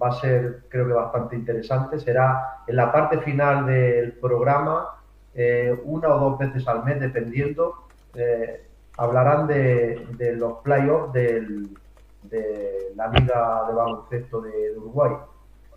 Va 0.00 0.08
a 0.08 0.12
ser, 0.12 0.64
creo 0.68 0.86
que, 0.86 0.92
bastante 0.92 1.36
interesante. 1.36 1.98
Será 1.98 2.62
en 2.66 2.76
la 2.76 2.90
parte 2.92 3.18
final 3.18 3.66
del 3.66 4.12
programa, 4.12 4.88
eh, 5.34 5.74
una 5.84 6.08
o 6.14 6.30
dos 6.30 6.38
veces 6.38 6.66
al 6.68 6.84
mes, 6.84 7.00
dependiendo. 7.00 7.86
eh, 8.14 8.66
hablarán 8.98 9.46
de, 9.46 10.06
de 10.18 10.36
los 10.36 10.58
playoffs 10.62 11.12
de 11.14 11.72
la 12.94 13.08
Liga 13.08 13.64
de 13.68 13.74
Baloncesto 13.74 14.40
de, 14.42 14.50
de 14.72 14.78
Uruguay. 14.78 15.12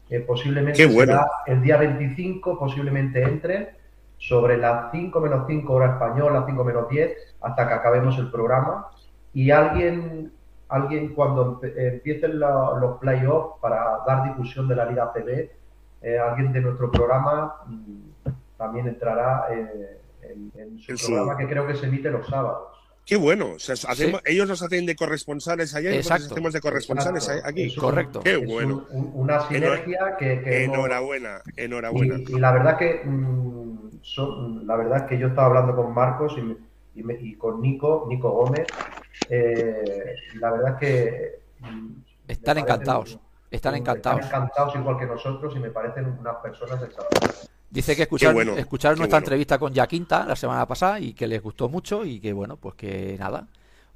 Eh, 0.09 0.19
posiblemente 0.19 0.85
Qué 0.85 0.93
bueno. 0.93 1.13
será 1.13 1.27
el 1.47 1.61
día 1.61 1.77
25, 1.77 2.59
posiblemente 2.59 3.23
entre 3.23 3.75
sobre 4.17 4.57
las 4.57 4.91
5 4.91 5.19
menos 5.19 5.45
5 5.47 5.73
hora 5.73 5.93
española, 5.93 6.43
5 6.47 6.63
menos 6.63 6.89
10, 6.89 7.35
hasta 7.41 7.67
que 7.67 7.73
acabemos 7.73 8.17
el 8.19 8.29
programa. 8.31 8.87
Y 9.33 9.51
alguien, 9.51 10.31
alguien 10.69 11.13
cuando 11.13 11.59
empe- 11.61 11.73
empiecen 11.77 12.39
la- 12.39 12.77
los 12.79 12.97
playoffs 12.99 13.59
para 13.61 13.99
dar 14.07 14.23
difusión 14.23 14.67
de 14.67 14.75
la 14.75 14.85
Liga 14.85 15.11
CB, 15.13 15.51
eh, 16.01 16.17
alguien 16.19 16.51
de 16.53 16.61
nuestro 16.61 16.91
programa 16.91 17.55
mm, 17.67 18.29
también 18.57 18.87
entrará 18.87 19.47
eh, 19.51 19.99
en, 20.23 20.51
en 20.59 20.79
su 20.79 20.91
En 20.91 20.97
su- 20.97 21.07
programa 21.07 21.37
que 21.37 21.47
creo 21.47 21.67
que 21.67 21.75
se 21.75 21.85
emite 21.85 22.09
los 22.09 22.25
sábados. 22.27 22.69
Qué 23.05 23.15
bueno. 23.17 23.51
O 23.55 23.59
sea, 23.59 23.75
hacemos- 23.87 24.21
Ellos 24.25 24.47
nos 24.49 24.63
hacen 24.63 24.83
de 24.87 24.95
corresponsales 24.95 25.75
allá 25.75 25.91
y 25.91 25.97
nosotros 25.97 26.17
Exacto. 26.21 26.33
hacemos 26.33 26.53
de 26.53 26.61
corresponsales 26.61 27.23
Exacto. 27.27 27.49
aquí. 27.49 27.63
Es 27.67 27.77
un- 27.77 27.83
Correcto. 27.83 28.19
Qué 28.21 28.31
es 28.33 28.45
bueno. 28.47 28.83
un- 28.91 28.97
un- 29.05 29.11
una 29.13 29.41
sinergia 29.41 30.15
que, 30.17 30.41
que 30.41 30.63
hemos- 30.63 30.77
Enhorabuena, 30.77 31.41
enhorabuena. 31.55 32.15
Y, 32.17 32.33
y 32.35 32.39
la 32.39 32.51
verdad 32.51 32.77
que 32.79 33.03
mm, 33.05 33.99
son- 34.01 34.65
la 34.65 34.75
verdad 34.75 34.97
es 34.97 35.03
que 35.03 35.19
yo 35.19 35.27
estaba 35.27 35.47
hablando 35.47 35.75
con 35.75 35.93
Marcos 35.93 36.33
y, 36.37 36.41
me- 36.41 36.55
y 36.95 37.03
me- 37.03 37.13
y 37.19 37.35
con 37.35 37.61
Nico, 37.61 38.05
Nico 38.07 38.31
Gómez, 38.31 38.67
eh, 39.29 40.15
la 40.39 40.51
verdad 40.51 40.73
es 40.73 40.79
que 40.79 41.39
mm, 41.59 41.91
Están 42.27 42.57
encantados, 42.57 43.19
están 43.51 43.75
encantados. 43.75 44.21
Están 44.25 44.43
encantados 44.43 44.75
igual 44.75 44.97
que 44.97 45.05
nosotros 45.05 45.55
y 45.55 45.59
me 45.59 45.69
parecen 45.69 46.05
unas 46.19 46.37
personas 46.37 46.81
excepcionales. 46.81 47.49
Dice 47.69 47.95
que 47.95 48.03
escucharon, 48.03 48.35
bueno, 48.35 48.55
escucharon 48.55 48.97
nuestra 48.97 49.17
bueno. 49.17 49.25
entrevista 49.25 49.59
con 49.59 49.73
Yaquinta 49.73 50.25
la 50.25 50.35
semana 50.35 50.65
pasada 50.65 50.99
y 50.99 51.13
que 51.13 51.27
les 51.27 51.41
gustó 51.41 51.67
mucho 51.67 52.05
y 52.05 52.19
que 52.19 52.31
bueno, 52.31 52.57
pues 52.57 52.75
que 52.75 53.17
nada. 53.19 53.47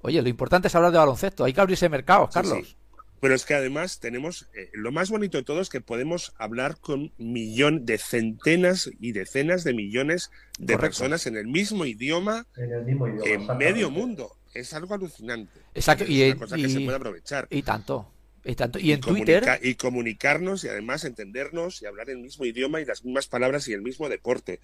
Oye, 0.01 0.21
lo 0.21 0.29
importante 0.29 0.67
es 0.67 0.75
hablar 0.75 0.91
de 0.91 0.97
baloncesto, 0.97 1.43
hay 1.45 1.53
que 1.53 1.61
abrirse 1.61 1.87
mercados, 1.89 2.29
Sí, 2.29 2.33
Carlos. 2.33 2.57
sí. 2.67 2.75
Pero 3.21 3.35
es 3.35 3.45
que 3.45 3.53
además 3.53 3.99
tenemos, 3.99 4.47
eh, 4.53 4.69
lo 4.73 4.91
más 4.91 5.09
bonito 5.09 5.37
de 5.37 5.43
todo 5.43 5.61
es 5.61 5.69
que 5.69 5.81
podemos 5.81 6.33
hablar 6.37 6.77
con 6.79 7.11
millón 7.17 7.85
de 7.85 7.97
centenas 7.97 8.89
y 8.99 9.11
decenas 9.11 9.63
de 9.63 9.73
millones 9.73 10.31
de 10.57 10.73
Correcto. 10.75 10.81
personas 10.81 11.27
en 11.27 11.37
el 11.37 11.47
mismo 11.47 11.85
idioma 11.85 12.45
En 12.57 12.71
el 12.73 12.85
mismo 12.85 13.07
idioma. 13.07 13.53
en 13.53 13.57
medio 13.57 13.89
mundo. 13.91 14.35
Es 14.53 14.73
algo 14.73 14.93
alucinante. 14.95 15.59
Exacto, 15.75 16.05
Es 16.05 16.09
y, 16.09 16.23
una 16.31 16.39
cosa 16.39 16.55
que 16.55 16.69
se 16.69 16.79
puede 16.81 16.95
aprovechar. 16.97 17.47
y 17.51 17.61
tanto, 17.61 18.11
y 18.43 18.55
tanto. 18.55 18.79
Y 18.79 18.93
en 18.93 18.99
comunica- 19.01 19.39
Twitter, 19.57 19.59
y 19.61 19.75
comunicarnos 19.75 20.63
y 20.63 20.69
además 20.69 21.03
entendernos 21.05 21.81
y 21.81 21.85
hablar 21.85 22.09
el 22.09 22.17
mismo 22.17 22.45
idioma 22.45 22.81
y 22.81 22.85
las 22.85 23.03
mismas 23.05 23.27
palabras 23.27 23.67
y 23.67 23.73
el 23.73 23.81
mismo 23.83 24.09
deporte. 24.09 24.59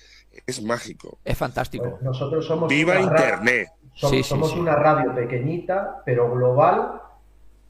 Es 0.48 0.64
mágico. 0.64 1.20
es 1.24 1.38
fantástico. 1.38 1.90
Pues 1.92 2.02
nosotros 2.02 2.46
somos 2.48 2.70
¡Viva 2.70 3.00
Internet! 3.00 3.68
som- 3.96 4.10
Sí, 4.10 4.18
sí, 4.18 4.24
somos 4.24 4.52
sí. 4.52 4.60
una 4.60 4.76
radio 4.76 5.14
pequeñita, 5.14 6.02
pero 6.06 6.32
global, 6.34 7.00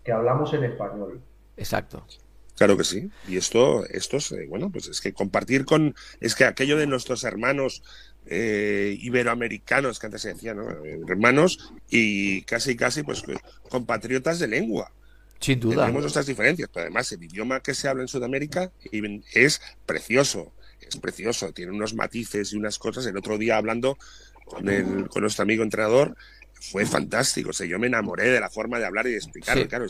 que 0.05 0.11
hablamos 0.11 0.53
en 0.53 0.63
español. 0.63 1.21
Exacto. 1.57 2.05
Claro 2.55 2.77
que 2.77 2.85
sí. 2.85 3.09
Y 3.27 3.35
esto, 3.35 3.85
esto 3.87 4.17
es, 4.17 4.31
eh, 4.31 4.45
bueno, 4.47 4.69
pues 4.71 4.87
es 4.87 5.01
que 5.01 5.11
compartir 5.11 5.65
con, 5.65 5.93
es 6.21 6.35
que 6.35 6.45
aquello 6.45 6.77
de 6.77 6.87
nuestros 6.87 7.25
hermanos 7.25 7.83
eh, 8.27 8.95
iberoamericanos, 9.01 9.99
que 9.99 10.05
antes 10.05 10.21
se 10.21 10.33
decía, 10.33 10.53
¿no? 10.53 10.69
Hermanos 11.07 11.73
y 11.89 12.43
casi, 12.43 12.77
casi, 12.77 13.03
pues 13.03 13.23
compatriotas 13.69 14.39
de 14.39 14.47
lengua. 14.47 14.91
Sin 15.39 15.59
duda. 15.59 15.83
Tenemos 15.83 16.03
nuestras 16.03 16.27
diferencias, 16.27 16.69
pero 16.71 16.83
además 16.85 17.11
el 17.11 17.23
idioma 17.23 17.59
que 17.59 17.73
se 17.73 17.89
habla 17.89 18.03
en 18.03 18.07
Sudamérica 18.07 18.71
es 19.33 19.61
precioso, 19.85 20.53
es 20.79 20.95
precioso, 20.95 21.51
tiene 21.51 21.73
unos 21.73 21.93
matices 21.93 22.53
y 22.53 22.55
unas 22.55 22.79
cosas. 22.79 23.05
El 23.05 23.17
otro 23.17 23.37
día 23.37 23.57
hablando 23.57 23.97
con, 24.45 24.69
el, 24.69 25.09
con 25.09 25.23
nuestro 25.23 25.43
amigo 25.43 25.61
entrenador 25.61 26.15
fue 26.59 26.85
fantástico, 26.85 27.49
o 27.49 27.53
sea, 27.53 27.65
yo 27.67 27.77
me 27.79 27.87
enamoré 27.87 28.29
de 28.29 28.39
la 28.39 28.49
forma 28.49 28.79
de 28.79 28.85
hablar 28.85 29.05
y 29.07 29.11
de 29.11 29.17
explicarlo, 29.17 29.63
Sí. 29.63 29.67
claro, 29.67 29.85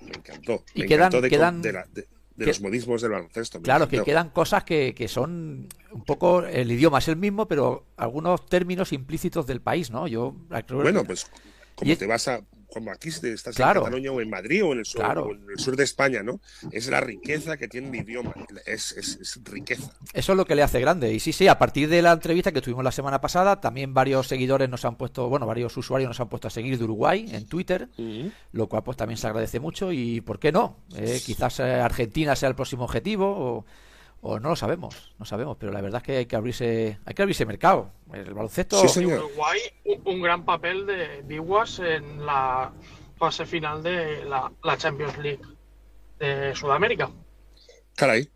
me 0.00 0.12
encantó. 0.12 0.64
Y 0.74 0.80
me 0.80 0.86
quedan- 0.86 1.00
encantó 1.08 1.20
de, 1.20 1.28
quedan- 1.30 1.62
de 1.62 1.72
la- 1.72 1.86
de- 1.92 2.02
de 2.02 2.44
que- 2.44 2.46
los 2.46 2.60
modismos 2.62 3.02
del 3.02 3.10
baloncesto. 3.12 3.60
Claro, 3.60 3.86
que 3.88 4.02
quedan 4.02 4.30
cosas 4.30 4.64
que, 4.64 4.94
que 4.94 5.06
son 5.06 5.68
un 5.92 6.04
poco, 6.04 6.44
el 6.44 6.72
idioma 6.72 6.98
es 6.98 7.08
el 7.08 7.16
mismo, 7.16 7.46
pero 7.46 7.84
algunos 7.96 8.46
términos 8.46 8.92
implícitos 8.92 9.46
del 9.46 9.60
país, 9.60 9.90
¿no? 9.90 10.08
Yo 10.08 10.34
creo 10.48 10.64
que- 10.66 10.74
Bueno, 10.74 11.04
pues 11.04 11.26
como 11.74 11.90
Y- 11.92 11.96
te 11.96 12.06
vas 12.06 12.26
a, 12.28 12.40
como 12.72 12.90
aquí 12.90 13.08
estás 13.10 13.54
Claro. 13.56 13.80
en 13.80 13.84
Cataluña 13.84 14.10
o 14.12 14.20
en 14.20 14.30
Madrid 14.30 14.64
o 14.64 14.72
en 14.72 14.78
el 14.80 14.84
sur, 14.86 15.00
Claro. 15.02 15.24
o 15.26 15.32
en 15.32 15.44
el 15.50 15.58
sur 15.58 15.76
de 15.76 15.84
España, 15.84 16.22
¿no? 16.22 16.40
Es 16.70 16.88
la 16.88 17.00
riqueza 17.00 17.56
que 17.56 17.68
tiene 17.68 17.88
el 17.88 17.94
idioma, 18.08 18.32
es, 18.66 18.92
es- 18.92 19.18
es 19.20 19.40
riqueza. 19.44 19.92
Eso 20.12 20.32
es 20.32 20.36
lo 20.36 20.44
que 20.44 20.54
le 20.54 20.62
hace 20.62 20.80
grande. 20.80 21.12
Y 21.12 21.20
sí, 21.20 21.32
sí, 21.32 21.48
a 21.48 21.58
partir 21.58 21.88
de 21.88 22.02
la 22.02 22.12
entrevista 22.12 22.52
que 22.52 22.60
tuvimos 22.60 22.84
la 22.84 22.92
semana 22.92 23.20
pasada, 23.20 23.60
también 23.60 23.92
varios 23.94 24.26
seguidores 24.28 24.68
nos 24.68 24.84
han 24.84 24.96
puesto, 24.96 25.28
bueno, 25.28 25.46
varios 25.46 25.76
usuarios 25.76 26.08
nos 26.08 26.20
han 26.20 26.28
puesto 26.28 26.48
a 26.48 26.50
seguir 26.50 26.78
de 26.78 26.84
Uruguay 26.84 27.28
en 27.32 27.46
Twitter, 27.46 27.88
lo 28.52 28.68
cual 28.68 28.82
pues 28.82 28.96
también 28.96 29.18
se 29.18 29.26
agradece 29.26 29.60
mucho 29.60 29.92
y 29.92 30.20
¿por 30.20 30.38
qué 30.38 30.52
no? 30.52 30.78
Eh, 30.96 31.20
quizás 31.24 31.60
eh, 31.60 31.64
Argentina 31.80 32.34
sea 32.36 32.48
el 32.48 32.54
próximo 32.54 32.84
objetivo 32.84 33.26
o, 33.28 33.66
o 34.24 34.38
no 34.38 34.50
lo 34.50 34.56
sabemos, 34.56 35.14
no 35.18 35.24
sabemos, 35.24 35.56
pero 35.58 35.72
la 35.72 35.80
verdad 35.80 36.00
es 36.00 36.06
que 36.06 36.16
hay 36.18 36.26
que 36.26 36.36
abrirse, 36.36 36.98
hay 37.04 37.14
que 37.14 37.22
abrirse 37.22 37.44
mercado. 37.44 37.90
El 38.12 38.32
baloncesto 38.32 38.76
Sí, 38.76 38.88
señor. 38.88 39.18
Uruguay, 39.24 39.58
un, 40.04 40.22
gran 40.22 40.44
papel 40.44 40.86
de 40.86 41.22
Biguas 41.22 41.80
en 41.80 42.24
la 42.24 42.72
fase 43.16 43.44
final 43.44 43.82
de 43.82 44.24
la, 44.24 44.52
la 44.62 44.78
Champions 44.78 45.18
League 45.18 45.42
de 46.20 46.54
Sudamérica. 46.54 47.10
Caray. 47.96 48.30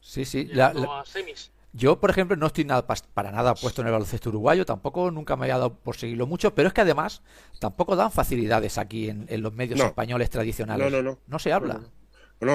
Sí, 0.00 0.24
sí, 0.24 0.44
la- 0.44 0.68
llegando 0.68 0.94
la- 0.94 1.00
a 1.00 1.04
semis. 1.04 1.50
Yo, 1.72 1.98
por 1.98 2.10
ejemplo, 2.10 2.36
no 2.36 2.46
estoy 2.46 2.64
nada, 2.64 2.86
para 2.86 3.32
nada 3.32 3.56
puesto 3.56 3.80
en 3.80 3.88
el 3.88 3.92
baloncesto 3.92 4.28
uruguayo, 4.28 4.64
tampoco 4.64 5.10
nunca 5.10 5.34
me 5.34 5.46
había 5.46 5.58
dado 5.58 5.74
por 5.74 5.96
seguirlo 5.96 6.28
mucho, 6.28 6.54
pero 6.54 6.68
es 6.68 6.74
que 6.74 6.82
además 6.82 7.22
tampoco 7.58 7.96
dan 7.96 8.12
facilidades 8.12 8.78
aquí 8.78 9.08
en, 9.08 9.26
los 9.42 9.52
medios 9.52 9.80
españoles 9.80 10.30
tradicionales. 10.30 10.88
No, 10.92 11.02
no, 11.02 11.10
no. 11.10 11.18
No 11.26 11.38
se 11.40 11.52
habla. 11.52 11.74
No, 11.74 12.03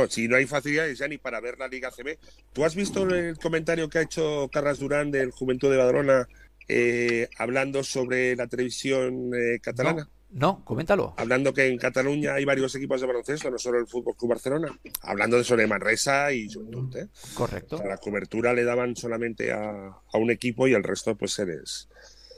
si 0.10 0.28
no 0.28 0.36
hay 0.36 0.46
facilidades 0.46 0.98
ya 0.98 1.08
ni 1.08 1.18
para 1.18 1.40
ver 1.40 1.58
la 1.58 1.68
Liga 1.68 1.92
CB. 1.92 2.18
¿Tú 2.54 2.66
has 2.66 2.76
visto 2.76 3.04
el 3.04 3.38
comentario 3.38 3.90
que 3.90 4.00
ha 4.00 4.04
hecho 4.04 4.50
Carras 4.52 4.80
Durán 4.80 5.12
del 5.12 5.32
Juventud 5.32 5.70
de 5.70 5.78
Badrona 5.78 6.28
eh, 6.68 7.30
hablando 7.38 7.84
sobre 7.84 8.36
la 8.36 8.48
televisión 8.48 9.32
eh, 9.34 9.60
catalana? 9.60 10.08
No, 10.32 10.64
coméntalo. 10.64 11.16
Hablando 11.18 11.54
que 11.54 11.68
en 11.68 11.78
Cataluña 11.78 12.36
hay 12.36 12.46
varios 12.46 12.76
equipos 12.76 13.02
de 13.02 13.08
baloncesto, 13.08 13.50
no 13.50 13.58
solo 13.58 13.80
el 13.80 13.88
Fútbol 13.88 14.16
Club 14.16 14.30
Barcelona. 14.30 14.68
Hablando 15.02 15.38
de 15.38 15.44
sobre 15.44 15.66
Manresa 15.66 16.32
y 16.32 16.48
Juventud. 16.48 16.96
¿eh? 16.98 17.08
Correcto. 17.34 17.82
la 17.84 17.98
cobertura 17.98 18.54
le 18.54 18.64
daban 18.64 18.96
solamente 18.96 19.52
a, 19.52 19.92
un 20.14 20.30
equipo 20.30 20.68
y 20.68 20.74
el 20.74 20.84
resto 20.84 21.16
pues 21.16 21.34
se 21.34 21.46
les... 21.46 21.90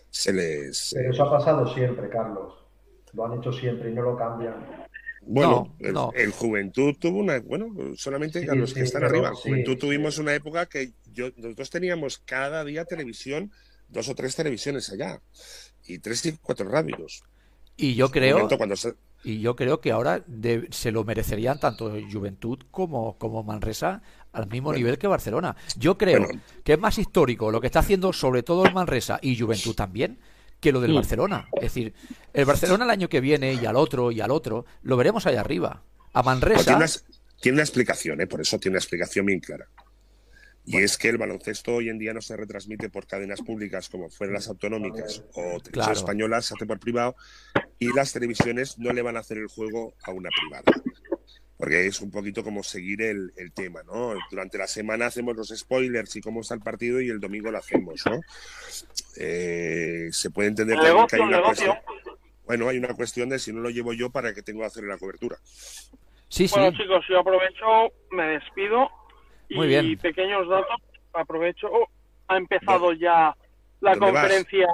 Se 0.09 0.31
les 0.33 0.91
Pero 0.93 1.11
eso 1.11 1.23
ha 1.23 1.31
pasado 1.31 1.73
siempre, 1.73 2.09
Carlos. 2.09 2.53
Lo 3.13 3.25
han 3.25 3.39
hecho 3.39 3.51
siempre 3.51 3.91
y 3.91 3.93
no 3.93 4.03
lo 4.03 4.17
cambian. 4.17 4.87
Bueno, 5.22 5.76
el, 5.80 6.32
Juventud 6.32 6.95
tuvo 6.99 7.19
una. 7.19 7.39
Bueno, 7.39 7.74
solamente 7.95 8.49
a 8.49 8.55
los 8.55 8.74
que 8.74 8.82
están 8.82 9.03
arriba. 9.03 9.34
Juventud 9.34 9.78
tuvimos 9.78 10.17
una 10.17 10.34
época 10.34 10.65
que 10.65 10.93
yo, 11.13 11.30
nosotros 11.38 11.69
teníamos 11.69 12.17
cada 12.17 12.65
día 12.65 12.86
televisión, 12.86 13.51
dos 13.88 14.09
o 14.09 14.15
tres 14.15 14.36
televisiones 14.36 14.91
allá, 14.91 15.22
y 15.86 15.99
tres 15.99 16.26
y 16.26 16.34
cuatro 16.34 16.67
radios. 16.67 17.24
Y 17.78 17.95
yo 17.95 18.09
creo. 18.09 18.47
Y 19.24 19.39
yo 19.39 19.55
creo 19.55 19.82
que 19.82 19.91
ahora 19.91 20.26
se 20.72 20.91
lo 20.91 21.03
merecerían 21.03 21.59
tanto 21.59 21.93
Juventud 22.11 22.57
como, 22.72 23.19
como 23.19 23.43
Manresa 23.43 24.01
al 24.32 24.47
mismo 24.47 24.74
nivel 24.74 24.97
que 24.97 25.05
Barcelona. 25.05 25.55
Yo 25.78 25.95
creo 25.95 26.28
que 26.63 26.74
es 26.74 26.80
más 26.80 26.97
histórico 26.97 27.51
lo 27.51 27.61
que 27.61 27.67
está 27.67 27.80
haciendo 27.80 28.13
sobre 28.13 28.41
todo 28.41 28.65
el 28.65 28.74
Manresa 28.74 29.19
y 29.22 29.38
Juventud 29.38 29.76
también 29.76 30.17
que 30.62 30.72
lo 30.72 30.80
del 30.80 30.93
Barcelona. 30.93 31.49
Es 31.55 31.64
decir, 31.64 31.93
el 32.34 32.45
Barcelona 32.45 32.86
el 32.86 32.91
año 32.91 33.09
que 33.09 33.20
viene 33.20 33.53
y 33.53 33.66
al 33.66 33.76
otro 33.76 34.12
y 34.12 34.22
al 34.22 34.32
otro, 34.32 34.66
lo 34.84 34.95
veremos 34.95 35.26
allá 35.26 35.41
arriba. 35.41 35.84
A 36.14 36.24
Manresa. 36.24 36.64
Tiene 37.41 37.55
una, 37.55 37.64
explicación, 37.64 38.22
¿eh? 38.22 38.28
por 38.28 38.39
eso 38.39 38.59
tiene 38.59 38.74
una 38.74 38.80
explicación 38.80 39.26
bien 39.26 39.39
clara. 39.39 39.68
Y 40.64 40.78
es 40.78 40.97
que 40.97 41.09
el 41.09 41.18
baloncesto 41.18 41.74
hoy 41.74 41.89
en 41.89 41.97
día 41.97 42.14
no 42.14 42.22
se 42.22 42.38
retransmite 42.38 42.89
por 42.89 43.07
cadenas 43.07 43.41
públicas 43.41 43.89
como 43.89 44.12
fueran 44.12 44.36
las 44.36 44.47
autonómicas 44.47 45.24
o 45.34 45.59
televisiones 45.59 45.97
españolas, 45.97 46.45
se 46.45 46.53
hace 46.53 46.68
por 46.68 46.80
privado, 46.80 47.16
y 47.80 47.91
las 47.93 48.14
televisiones 48.14 48.78
no 48.78 48.93
le 48.93 49.01
van 49.01 49.18
a 49.18 49.22
hacer 49.22 49.39
el 49.39 49.47
juego 49.47 49.95
a 50.03 50.12
una 50.12 50.30
privada 50.30 50.84
porque 51.62 51.86
es 51.86 52.01
un 52.01 52.09
poquito 52.09 52.43
como 52.43 52.64
seguir 52.64 53.03
el, 53.03 53.32
tema, 53.53 53.84
¿no? 53.84 54.16
Durante 54.32 54.57
la 54.57 54.66
semana 54.66 55.05
hacemos 55.05 55.36
los 55.36 55.49
spoilers 55.49 56.16
y 56.16 56.22
cómo 56.22 56.41
está 56.41 56.55
el 56.55 56.62
partido 56.62 56.99
y 56.99 57.09
el 57.09 57.20
domingo 57.20 57.51
lo 57.51 57.59
hacemos, 57.59 58.03
¿no? 58.07 58.20
Eh, 59.16 60.09
se 60.12 60.32
puede 60.32 60.49
entender 60.49 60.80
que 60.80 60.88
hay 61.18 61.22
una 61.22 61.43
cuestión. 61.43 61.78
Bueno, 62.47 62.68
hay 62.68 62.80
una 62.80 62.95
cuestión 62.95 63.30
de 63.30 63.38
si 63.38 63.53
no 63.53 63.59
lo 63.59 63.70
llevo 63.70 63.93
yo 63.93 64.09
para 64.09 64.34
que 64.34 64.41
tengo 64.41 64.62
que 64.62 64.66
hacer 64.66 64.86
la 64.86 64.97
cobertura. 64.97 65.38
Sí, 66.30 66.47
bueno, 66.51 66.76
chicos, 66.76 67.05
yo 67.07 67.20
aprovecho, 67.20 67.93
me 68.09 68.24
despido 68.24 68.89
y 69.49 69.95
pequeños 69.97 70.49
datos, 70.49 70.82
aprovecho. 71.14 71.70
ha 72.28 72.38
empezado 72.38 72.91
ya 72.93 73.36
la 73.82 73.97
conferencia. 73.97 74.66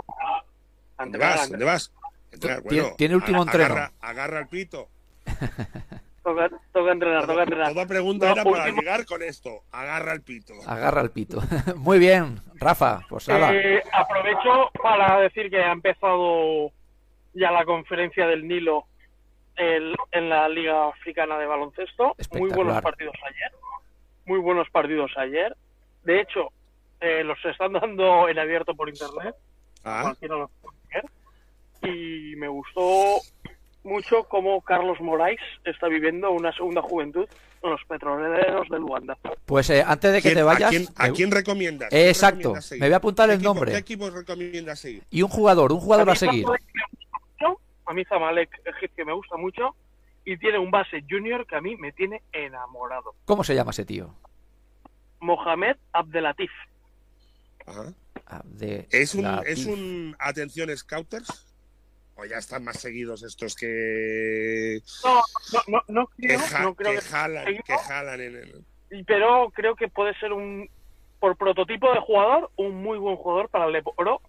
¿Dónde 0.98 1.18
vas? 1.18 1.50
¿Dónde 1.50 1.66
vas? 1.66 1.92
tiene 2.98 3.18
último 3.18 3.44
entreno. 3.44 3.90
agarra 4.00 4.40
el 4.40 4.48
pito. 4.48 4.88
Toca, 6.28 6.92
entrenar, 6.92 7.26
toca 7.26 7.44
entrenar. 7.44 7.72
Toda 7.72 7.86
pregunta 7.86 8.30
era 8.30 8.44
para 8.44 8.68
llegar 8.68 9.06
con 9.06 9.24
esto. 9.24 9.64
Agarra 9.72 10.12
el 10.12 10.22
pito. 10.22 10.54
Agarra 10.68 11.00
el 11.00 11.10
pito. 11.10 11.40
Muy 11.78 12.00
bien, 12.00 12.42
Rafa. 12.56 13.00
Pues 13.08 13.30
nada. 13.30 13.54
Eh, 13.56 13.82
aprovecho 13.94 14.70
para 14.84 15.22
decir 15.22 15.50
que 15.50 15.64
ha 15.64 15.72
empezado 15.72 16.74
ya 17.34 17.52
la 17.52 17.64
conferencia 17.64 18.28
del 18.28 18.46
Nilo 18.46 18.88
en 19.56 20.30
la 20.30 20.50
Liga 20.50 20.90
Africana 20.90 21.38
de 21.38 21.46
Baloncesto. 21.46 22.14
Muy 22.34 22.50
buenos 22.50 22.82
partidos 22.82 23.16
ayer. 23.26 23.52
Muy 24.26 24.40
buenos 24.40 24.70
partidos 24.70 25.12
ayer. 25.16 25.56
De 26.04 26.20
hecho, 26.20 26.50
eh, 27.00 27.24
los 27.24 27.38
están 27.46 27.72
dando 27.72 28.28
en 28.28 28.38
abierto 28.38 28.76
por 28.76 28.90
internet. 28.90 29.34
Ah. 29.86 30.14
Y 31.84 32.36
me 32.36 32.50
gustó 32.50 33.22
mucho 33.88 34.26
cómo 34.26 34.62
Carlos 34.62 35.00
Moraes 35.02 35.40
está 35.64 35.88
viviendo 35.88 36.32
una 36.32 36.52
segunda 36.52 36.82
juventud 36.82 37.28
con 37.62 37.72
los 37.72 37.84
petroleros 37.86 38.70
de 38.70 38.80
Luanda. 38.80 39.18
Pues 39.46 39.70
eh, 39.70 39.84
antes 39.86 40.12
de 40.12 40.22
que 40.22 40.36
te 40.36 40.44
vayas... 40.44 40.94
¿A 40.98 41.10
quién, 41.10 41.32
recomiendas? 41.32 41.90
exacto, 41.92 42.54
me 42.72 42.86
voy 42.86 42.94
a 42.94 42.98
apuntar 42.98 43.30
el 43.30 43.42
nombre. 43.42 43.72
¿Qué 43.72 43.78
equipos 43.80 44.14
recomiendas 44.14 44.80
seguir? 44.80 45.04
Y 45.10 45.22
un 45.24 45.30
jugador, 45.30 45.72
un 45.72 45.80
jugador 45.80 46.10
a, 46.10 46.16
seguir. 46.16 46.46
A 47.86 47.94
mí 47.94 48.04
Zamalek 48.04 48.50
egipcio 48.66 49.06
me 49.06 49.14
gusta 49.14 49.38
mucho 49.38 49.74
y 50.26 50.38
tiene 50.38 50.60
un 50.60 50.70
base 50.70 51.04
junior 51.10 51.48
que 51.48 51.56
a 51.56 51.62
mí 51.62 51.78
me 51.78 51.94
tiene 51.94 52.22
enamorado. 52.34 53.16
¿Cómo 53.24 53.46
se 53.46 53.56
llama 53.56 53.72
ese 53.72 53.86
tío? 53.86 54.14
Mohamed 55.22 55.78
Abdelatif. 55.94 56.52
Ajá. 57.66 57.94
¿Es 58.90 59.16
un, 59.16 59.26
¿Es 59.46 59.66
un 59.66 60.16
atención 60.20 60.76
scouters? 60.76 61.47
O 62.18 62.26
ya 62.26 62.38
están 62.38 62.64
más 62.64 62.80
seguidos 62.80 63.24
estos 63.24 63.56
que. 63.56 64.82
No, 65.04 65.22
no, 65.68 65.82
no, 65.88 66.08
creo, 66.08 66.40
que, 66.40 66.60
no 66.62 66.76
creo 66.76 66.92
que, 66.94 67.02
jalan, 67.02 67.46
que 67.46 67.78
jalan 67.78 68.22
en 68.22 68.36
el. 68.36 69.06
Pero 69.06 69.52
creo 69.54 69.76
que 69.76 69.88
puede 69.88 70.14
ser 70.20 70.34
un. 70.34 70.70
Por 71.20 71.36
prototipo 71.36 71.92
de 71.92 72.00
jugador, 72.00 72.52
un 72.58 72.76
muy 72.84 73.00
buen 73.00 73.16
jugador 73.16 73.50
para 73.50 73.66
el 73.66 73.72
Leporo 73.72 74.22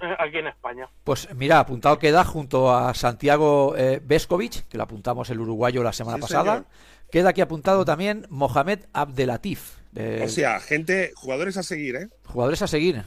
eh, 0.00 0.14
aquí 0.16 0.38
en 0.38 0.46
España. 0.46 0.88
Pues 1.02 1.34
mira, 1.34 1.58
apuntado 1.58 1.98
queda 1.98 2.24
junto 2.24 2.72
a 2.72 2.94
Santiago 2.94 3.74
eh, 3.76 4.00
que 4.06 4.76
lo 4.76 4.82
apuntamos 4.84 5.28
el 5.30 5.40
uruguayo 5.40 5.82
la 5.82 5.92
semana 5.92 6.18
pasada. 6.18 6.64
Queda 7.10 7.30
aquí 7.30 7.40
apuntado 7.40 7.84
también 7.84 8.26
Mohamed 8.30 8.84
Abdelatif. 8.92 9.78
O 10.22 10.28
sea, 10.28 10.60
gente, 10.60 11.12
jugadores 11.16 11.56
a 11.56 11.64
seguir, 11.64 11.96
¿eh? 11.96 12.08
Jugadores 12.26 12.62
a 12.62 12.68
seguir. 12.68 13.02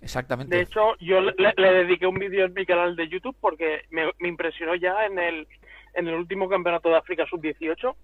Exactamente. 0.00 0.54
De 0.54 0.62
hecho, 0.62 0.96
yo 1.00 1.20
le, 1.20 1.54
dediqué 1.56 2.06
un 2.06 2.18
vídeo 2.18 2.44
en 2.44 2.54
mi 2.54 2.66
canal 2.66 2.96
de 2.96 3.08
YouTube 3.08 3.36
porque 3.40 3.82
me, 3.90 4.10
impresionó 4.28 4.74
ya 4.74 5.06
en 5.06 5.18
el, 5.18 5.48
en 5.94 6.08
el 6.08 6.14
último 6.14 6.48
campeonato 6.48 6.88
de 6.88 6.96
África 6.96 7.24
sub-18. 7.28 7.96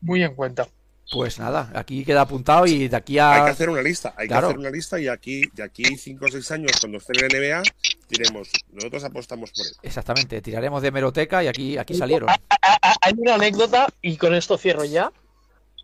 Muy 0.00 0.22
en 0.22 0.34
cuenta. 0.34 0.66
Pues 1.10 1.38
nada, 1.38 1.70
aquí 1.74 2.04
queda 2.04 2.22
apuntado 2.22 2.66
y 2.66 2.86
de 2.86 2.96
aquí 2.96 3.18
a. 3.18 3.32
Hay 3.32 3.44
que 3.44 3.50
hacer 3.50 3.70
una 3.70 3.80
lista, 3.80 4.12
hay 4.14 4.28
que 4.28 4.34
hacer 4.34 4.58
una 4.58 4.70
lista 4.70 5.00
y 5.00 5.08
aquí, 5.08 5.42
de 5.54 5.62
aquí 5.62 5.84
5 5.96 6.22
o 6.22 6.28
6 6.28 6.50
años, 6.50 6.72
cuando 6.80 6.98
esté 6.98 7.14
en 7.14 7.28
la 7.28 7.38
NBA, 7.38 7.62
diremos, 8.10 8.50
nosotros 8.72 9.04
apostamos 9.04 9.50
por 9.52 9.66
él. 9.66 9.72
Exactamente, 9.82 10.42
tiraremos 10.42 10.82
de 10.82 10.90
meroteca 10.90 11.42
y 11.42 11.46
aquí, 11.46 11.78
aquí 11.78 11.94
salieron. 11.94 12.28
Hay 12.28 13.14
una 13.16 13.36
anécdota, 13.36 13.86
y 14.02 14.18
con 14.18 14.34
esto 14.34 14.58
cierro 14.58 14.84
ya, 14.84 15.10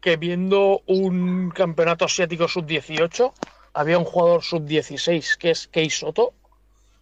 que 0.03 0.19
viendo 0.19 0.83
un 0.87 1.51
campeonato 1.51 2.05
asiático 2.05 2.47
sub-18, 2.47 3.33
había 3.75 3.99
un 3.99 4.05
jugador 4.05 4.43
sub-16 4.43 5.37
que 5.37 5.51
es 5.51 5.67
Kei 5.69 5.91
Soto. 5.91 6.33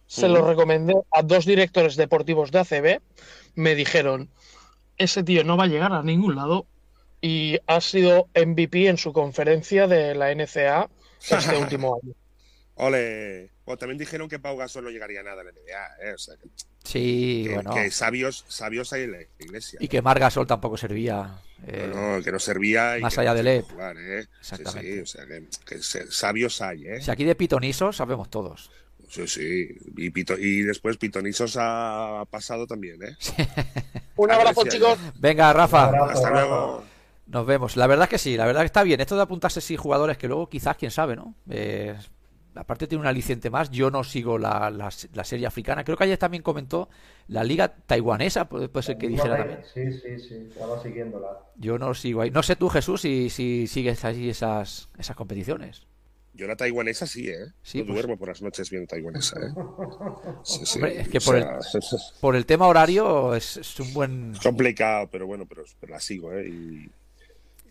Se 0.07 0.27
lo 0.27 0.45
recomendé 0.45 0.93
a 1.11 1.23
dos 1.23 1.45
directores 1.45 1.95
deportivos 1.95 2.51
de 2.51 2.59
ACB. 2.59 3.01
Me 3.55 3.73
dijeron, 3.73 4.29
ese 4.97 5.23
tío 5.23 5.43
no 5.43 5.57
va 5.57 5.63
a 5.63 5.67
llegar 5.67 5.93
a 5.93 6.03
ningún 6.03 6.35
lado 6.35 6.67
y 7.21 7.57
ha 7.67 7.79
sido 7.79 8.27
MVP 8.35 8.87
en 8.87 8.97
su 8.97 9.13
conferencia 9.13 9.87
de 9.87 10.13
la 10.13 10.33
NCA 10.35 10.89
este 11.21 11.57
último 11.57 11.99
año. 12.01 12.13
Ole. 12.75 13.51
Bueno, 13.65 13.77
también 13.77 13.97
dijeron 13.97 14.27
que 14.27 14.39
Pau 14.39 14.57
Gasol 14.57 14.83
no 14.83 14.89
llegaría 14.89 15.21
a 15.21 15.23
nada 15.23 15.41
a 15.41 15.45
la 15.45 15.51
NBA. 15.51 16.11
¿eh? 16.11 16.15
Sí, 16.83 17.45
que, 17.47 17.53
bueno. 17.55 17.73
Que 17.73 17.91
sabios, 17.91 18.45
sabios 18.47 18.93
hay 18.93 19.03
en 19.03 19.11
la 19.13 19.17
iglesia. 19.39 19.79
Y 19.81 19.87
que 19.87 20.01
Mar 20.01 20.19
Gasol 20.19 20.47
tampoco 20.47 20.77
servía. 20.77 21.39
Eh, 21.65 21.91
no, 21.93 22.21
que 22.23 22.31
no 22.31 22.39
servía. 22.39 22.97
más 23.01 23.17
allá 23.17 23.33
del 23.33 23.47
EP. 23.47 23.65
¿eh? 23.97 24.25
Exactamente. 24.39 24.93
Sí, 24.93 24.99
o 24.99 25.05
sea, 25.05 25.25
que, 25.65 25.81
sabios 25.81 26.61
hay. 26.61 26.87
¿eh? 26.87 27.01
Si 27.01 27.11
aquí 27.11 27.23
de 27.23 27.35
pitonisos 27.35 27.95
sabemos 27.97 28.29
todos. 28.29 28.71
Sí, 29.09 29.27
sí. 29.27 29.67
Y, 29.97 30.11
y 30.39 30.61
después 30.63 30.97
pitonisos 30.97 31.55
ha 31.59 32.25
pasado 32.29 32.65
también, 32.65 33.01
¿eh? 33.03 33.15
Un 34.15 34.31
abrazo, 34.31 34.63
chicos. 34.67 34.97
Venga, 35.19 35.53
Rafa. 35.53 35.91
Hasta 36.09 36.29
luego. 36.29 36.83
Nos 37.27 37.45
vemos. 37.45 37.77
La 37.77 37.87
verdad 37.87 38.03
es 38.05 38.09
que 38.09 38.17
sí, 38.17 38.35
la 38.37 38.45
verdad 38.45 38.61
que 38.61 38.67
está 38.67 38.83
bien. 38.83 38.99
Esto 38.99 39.15
de 39.15 39.21
apuntarse 39.21 39.61
sí 39.61 39.77
jugadores 39.77 40.17
que 40.17 40.27
luego 40.27 40.49
quizás, 40.49 40.77
quién 40.77 40.91
sabe, 40.91 41.15
¿no? 41.15 41.35
Eh, 41.49 41.95
aparte 42.55 42.87
tiene 42.87 43.01
un 43.01 43.07
aliciente 43.07 43.49
más. 43.49 43.69
Yo 43.71 43.91
no 43.91 44.03
sigo 44.03 44.37
la, 44.37 44.69
la, 44.69 44.91
serie 45.23 45.47
africana. 45.47 45.83
Creo 45.83 45.97
que 45.97 46.03
ayer 46.03 46.17
también 46.17 46.43
comentó 46.43 46.89
la 47.27 47.43
liga 47.43 47.73
taiwanesa, 47.73 48.49
puede, 48.49 48.69
ser 48.81 48.97
que 48.97 49.07
dijera 49.07 49.37
también. 49.37 49.59
Sí, 49.73 49.91
sí, 49.99 50.19
sí, 50.19 50.35
estaba 50.49 50.81
siguiéndola. 50.81 51.39
Yo 51.55 51.77
no 51.77 51.93
sigo 51.93 52.21
ahí. 52.21 52.31
No 52.31 52.43
sé 52.43 52.55
tú, 52.55 52.69
Jesús, 52.69 53.01
si, 53.01 53.29
si 53.29 53.67
sigues 53.67 54.03
ahí 54.05 54.29
esas, 54.29 54.89
esas 54.97 55.15
competiciones. 55.15 55.87
Yo 56.35 56.47
la 56.47 56.55
taiwanesa 56.55 57.05
sí, 57.05 57.29
¿eh? 57.29 57.45
Sí, 57.61 57.83
pues 57.83 57.93
duermo 57.93 58.17
por 58.17 58.27
las 58.27 58.41
noches 58.41 58.67
viendo 58.71 58.87
taiwanesa, 58.87 59.39
¿eh? 59.39 59.53
Sí, 60.43 60.65
sí. 60.65 60.79
es 60.83 61.07
que 61.07 61.21
por, 61.21 61.35
el, 61.35 61.45
por 62.21 62.35
el 62.35 62.45
tema 62.47 62.65
horario 62.67 63.35
es, 63.35 63.79
un 63.79 63.93
buen... 63.93 64.33
complicado, 64.41 65.07
pero 65.11 65.27
bueno, 65.27 65.45
pero, 65.45 65.63
pero 65.79 65.93
la 65.93 65.99
sigo, 65.99 66.33
¿eh? 66.33 66.47
Y 66.47 66.89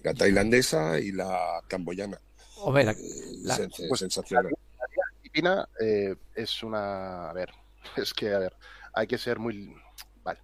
La 0.04 0.14
tailandesa 0.14 1.00
y 1.00 1.10
la 1.10 1.60
camboyana. 1.66 2.20
Hombre, 2.58 2.84
la- 2.84 2.94
la- 3.42 3.56
Sen- 3.56 3.88
pues, 3.88 3.98
sensacional. 3.98 4.52
Filipina 5.32 5.68
eh, 5.80 6.14
es 6.34 6.62
una. 6.62 7.30
A 7.30 7.32
ver, 7.32 7.50
es 7.96 8.12
que, 8.12 8.32
a 8.34 8.38
ver, 8.38 8.54
hay 8.92 9.06
que 9.06 9.18
ser 9.18 9.38
muy. 9.38 9.74
Vale. 10.22 10.40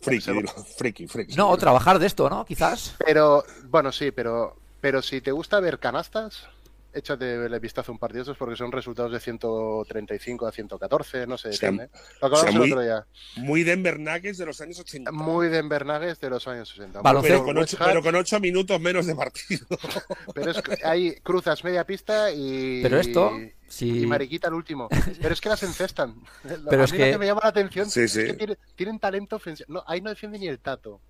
Friki, 0.00 0.30
friki, 0.76 1.06
friki. 1.06 1.34
no, 1.36 1.50
o 1.50 1.56
trabajar 1.56 1.98
de 1.98 2.06
esto, 2.06 2.28
¿no? 2.30 2.44
Quizás. 2.44 2.96
Pero, 3.04 3.44
bueno, 3.64 3.92
sí, 3.92 4.10
pero, 4.10 4.56
pero 4.80 5.02
si 5.02 5.20
te 5.20 5.32
gusta 5.32 5.60
ver 5.60 5.78
canastas, 5.78 6.48
échate 6.92 7.34
el 7.46 7.60
vistazo 7.60 7.90
a 7.90 7.94
un 7.94 7.98
partido 7.98 8.24
de 8.24 8.34
porque 8.34 8.56
son 8.56 8.72
resultados 8.72 9.12
de 9.12 9.20
135 9.20 10.46
a 10.46 10.52
114, 10.52 11.26
no 11.26 11.36
sé, 11.36 11.52
sea, 11.52 11.70
depende. 11.70 11.90
Lo 12.22 12.28
o 12.28 12.30
sea, 12.36 12.38
hablamos 12.48 12.54
muy- 12.54 12.66
el 12.66 12.72
otro 12.72 12.82
día. 12.84 13.06
Muy 13.36 13.62
Denver 13.64 13.98
Nuggets 14.00 14.38
de 14.38 14.46
los 14.46 14.60
años 14.60 14.78
80. 14.80 15.12
Muy 15.12 15.48
Denver 15.48 15.84
Nuggets 15.86 16.20
de 16.20 16.30
los 16.30 16.46
años 16.48 16.68
60. 16.68 17.02
Baloncesto. 17.02 17.34
pero, 17.34 17.44
Muy 17.44 17.54
con 17.54 17.62
ocho, 17.62 17.76
West 17.76 17.80
Ham, 17.82 17.88
pero 17.88 18.02
con 18.02 18.14
ocho 18.14 18.40
minutos 18.40 18.80
menos 18.80 19.06
de 19.06 19.14
partido. 19.14 19.66
pero 20.34 20.50
es 20.50 20.62
que 20.62 20.78
hay 20.84 21.14
cruzas 21.20 21.62
media 21.64 21.84
pista 21.84 22.30
y. 22.32 22.80
Pero 22.82 22.98
esto, 23.00 23.32
Y. 23.80 24.06
Mariquita 24.06 24.48
el 24.48 24.54
último. 24.54 24.88
Pero 25.20 25.32
es 25.34 25.40
que 25.40 25.48
las 25.48 25.62
encestan. 25.64 26.14
Pero 26.70 26.82
a 26.82 26.84
es 26.84 26.92
mí 26.92 26.98
que- 26.98 27.06
lo 27.06 27.12
que 27.12 27.18
me 27.18 27.26
llama 27.26 27.40
la 27.42 27.48
atención 27.50 27.90
Sí, 27.90 28.00
es 28.02 28.14
que 28.14 28.32
tiene- 28.34 28.56
tienen 28.74 28.98
talento 28.98 29.36
ofensivo. 29.36 29.72
No, 29.72 29.84
ahí 29.86 30.00
no 30.00 30.10
defiende 30.10 30.38
ni 30.38 30.46
el 30.48 30.60
tato. 30.60 31.00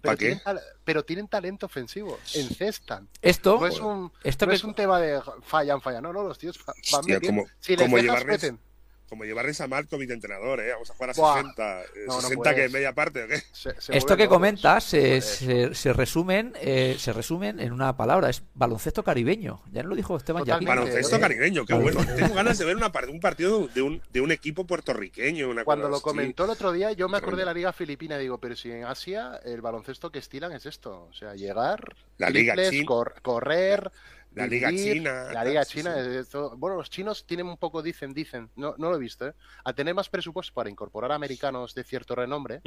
¿Para 0.00 0.16
Pero 0.16 0.18
qué? 0.34 0.40
tienen, 0.42 0.62
pero 0.84 1.04
tienen 1.04 1.28
talento 1.28 1.66
ofensivo. 1.66 2.18
Encestan. 2.34 3.08
Esto, 3.22 3.58
No 3.60 3.66
es 3.66 3.80
un, 3.80 4.12
esto 4.22 4.46
no 4.46 4.50
que. 4.50 4.56
es 4.56 4.64
un 4.64 4.74
tema 4.74 5.00
de 5.00 5.20
fallan, 5.42 5.80
fallan. 5.80 6.02
No, 6.02 6.12
no, 6.12 6.22
los 6.22 6.38
tíos 6.38 6.58
van 6.64 6.76
Hostia, 6.80 7.14
metiendo. 7.14 7.42
como- 7.42 7.54
Si 7.60 7.76
les 7.76 7.84
como 7.86 7.96
dejas, 7.96 8.18
llevarles- 8.20 8.42
meten. 8.42 8.60
Como 9.08 9.24
llevarles 9.24 9.60
a 9.60 9.68
Malcolm 9.68 10.06
de 10.06 10.14
entrenador, 10.14 10.60
¿eh? 10.60 10.72
Vamos 10.72 10.90
a 10.90 10.94
jugar 10.94 11.10
a 11.10 11.12
Buah. 11.12 11.34
60. 11.36 11.82
eh, 11.82 11.86
No, 12.08 12.14
no 12.16 12.20
60 12.22 12.36
puedes. 12.42 12.56
que 12.56 12.68
media 12.72 12.92
parte, 12.94 13.24
¿o 13.24 13.28
qué? 13.28 13.36
Se- 13.52 13.80
se 13.80 13.96
Esto 13.96 14.16
que 14.16 14.28
comentas 14.28 14.82
se, 14.84 15.20
Joder. 15.20 15.22
se, 15.22 15.74
se 15.74 15.92
resumen 15.92 16.52
eh, 16.60 16.96
se 16.98 17.12
resumen 17.12 17.60
en 17.60 17.72
una 17.72 17.96
palabra, 17.96 18.30
es 18.30 18.42
baloncesto 18.54 19.04
caribeño. 19.04 19.62
Ya 19.72 19.82
nos 19.82 19.90
lo 19.90 19.96
dijo 19.96 20.16
Esteban. 20.16 20.44
Yapín. 20.44 20.66
Baloncesto 20.66 21.16
eh, 21.16 21.20
caribeño, 21.20 21.64
qué 21.66 21.74
bueno. 21.74 22.00
Tengo 22.16 22.34
ganas 22.34 22.58
de 22.58 22.64
ver 22.64 22.76
una 22.76 22.90
un 23.08 23.20
partido 23.20 23.68
de 23.68 23.82
un, 23.82 24.02
de 24.10 24.20
un 24.20 24.32
equipo 24.32 24.66
puertorriqueño. 24.66 25.50
Una 25.50 25.64
Cuando 25.64 25.82
cosa 25.84 25.90
lo 25.90 25.96
así. 25.96 26.02
comentó 26.04 26.44
el 26.44 26.50
otro 26.50 26.72
día, 26.72 26.92
yo 26.92 27.08
me 27.08 27.18
acordé 27.18 27.40
de 27.40 27.44
la 27.46 27.54
Liga 27.54 27.72
Filipina. 27.72 28.16
Digo, 28.18 28.38
pero 28.38 28.56
si 28.56 28.70
en 28.72 28.84
Asia 28.84 29.38
el 29.44 29.60
baloncesto 29.60 30.10
que 30.10 30.18
estilan 30.18 30.52
es 30.52 30.66
esto: 30.66 31.08
o 31.10 31.12
sea, 31.12 31.34
llegar, 31.34 31.94
La 32.18 32.30
Liga 32.30 32.54
triples, 32.54 32.84
cor- 32.86 33.14
correr. 33.22 33.92
La 34.34 34.46
Liga 34.46 34.70
China, 34.70 35.32
La 35.32 35.44
Liga 35.44 35.64
China. 35.64 35.94
sí. 35.94 36.00
es 36.00 36.06
esto- 36.16 36.54
Bueno, 36.56 36.76
los 36.76 36.90
chinos 36.90 37.24
tienen 37.26 37.46
un 37.46 37.56
poco, 37.56 37.82
dicen, 37.82 38.12
dicen. 38.12 38.50
No, 38.56 38.74
no 38.78 38.90
lo 38.90 38.96
he 38.96 38.98
visto, 38.98 39.28
¿eh? 39.28 39.34
A 39.64 39.72
tener 39.72 39.94
más 39.94 40.08
presupuesto 40.08 40.52
para 40.54 40.68
incorporar 40.70 41.12
americanos 41.12 41.74
de 41.74 41.84
cierto 41.84 42.14
renombre, 42.14 42.60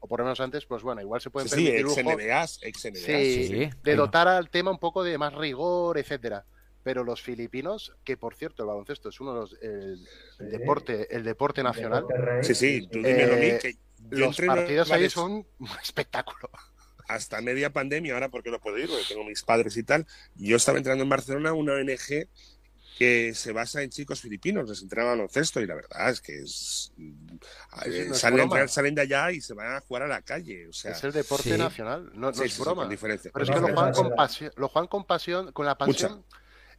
o 0.00 0.06
por 0.06 0.20
lo 0.20 0.24
menos 0.26 0.40
antes, 0.40 0.66
pues 0.66 0.82
bueno, 0.82 1.00
igual 1.00 1.20
se 1.20 1.30
pueden 1.30 1.48
Sí, 1.48 1.56
sí, 1.56 1.64
permitir 1.64 1.86
ex 1.86 1.96
lujo 2.04 2.10
NBAs, 2.18 2.58
ex 2.62 2.84
NBAs. 2.84 3.02
Sí, 3.02 3.46
Sí, 3.48 3.70
de 3.82 3.96
dotar 3.96 4.28
al 4.28 4.50
tema 4.50 4.70
un 4.70 4.78
poco 4.78 5.02
de 5.02 5.16
más 5.18 5.34
rigor, 5.34 5.96
etcétera. 5.98 6.44
Pero 6.82 7.02
los 7.02 7.22
filipinos, 7.22 7.94
que 8.04 8.18
por 8.18 8.34
cierto 8.34 8.62
el 8.62 8.66
baloncesto 8.68 9.08
es 9.08 9.18
uno 9.18 9.32
de 9.32 9.40
los 9.40 9.56
el, 9.62 10.50
deporte, 10.50 11.14
el 11.16 11.24
deporte 11.24 11.62
nacional. 11.62 12.04
Sí, 12.42 12.54
sí, 12.54 12.86
tú 12.92 12.98
dímelo 12.98 13.32
a 13.32 13.36
mí, 13.36 13.46
Eh, 13.46 13.58
que 13.62 13.72
yo 13.72 13.78
los 14.18 14.28
entreno 14.38 14.54
partidos 14.56 14.90
ahí 14.90 15.08
son 15.08 15.32
un 15.58 15.68
espectáculo. 15.82 16.50
Hasta 17.08 17.40
media 17.40 17.72
pandemia, 17.72 18.14
ahora 18.14 18.28
porque 18.30 18.50
no 18.50 18.60
puedo 18.60 18.78
ir, 18.78 18.88
porque 18.88 19.04
tengo 19.08 19.24
mis 19.24 19.42
padres 19.42 19.76
y 19.76 19.82
tal. 19.82 20.06
Yo 20.34 20.56
estaba 20.56 20.78
entrando 20.78 21.02
en 21.04 21.10
Barcelona 21.10 21.52
una 21.52 21.74
ONG 21.74 22.28
que 22.98 23.34
se 23.34 23.52
basa 23.52 23.82
en 23.82 23.90
chicos 23.90 24.20
filipinos, 24.20 24.68
les 24.68 24.80
entrena 24.82 25.08
baloncesto 25.10 25.60
y 25.60 25.66
la 25.66 25.74
verdad 25.74 26.10
es 26.10 26.20
que 26.20 26.38
es, 26.38 26.92
Sí, 27.82 27.92
sí, 27.92 28.00
eh, 28.00 28.06
no 28.08 28.14
es 28.14 28.20
salen, 28.70 28.94
de 28.94 29.00
allá 29.00 29.32
y 29.32 29.40
se 29.40 29.52
van 29.54 29.74
a 29.74 29.80
jugar 29.80 30.04
a 30.04 30.08
la 30.08 30.22
calle. 30.22 30.68
O 30.68 30.72
sea, 30.72 30.92
es 30.92 31.02
el 31.02 31.12
deporte 31.12 31.50
sí. 31.50 31.58
nacional, 31.58 32.10
no, 32.14 32.30
no 32.30 32.32
sí, 32.32 32.44
es 32.44 32.52
sí, 32.52 32.62
sí, 32.62 32.62
broma. 32.62 32.82
con 32.82 32.90
diferencia. 32.90 33.30
Pero 33.32 33.44
es 33.44 33.50
No, 33.50 33.56
que 33.56 33.60
lo 33.60 33.68
juegan 33.68 33.92
con 33.92 34.14
pasión, 34.14 34.52
lo 34.56 34.68
juegan 34.68 34.88
con 34.88 35.04
pasión, 35.06 35.52
con 35.52 35.66
la 35.66 35.76
pasión. 35.76 36.24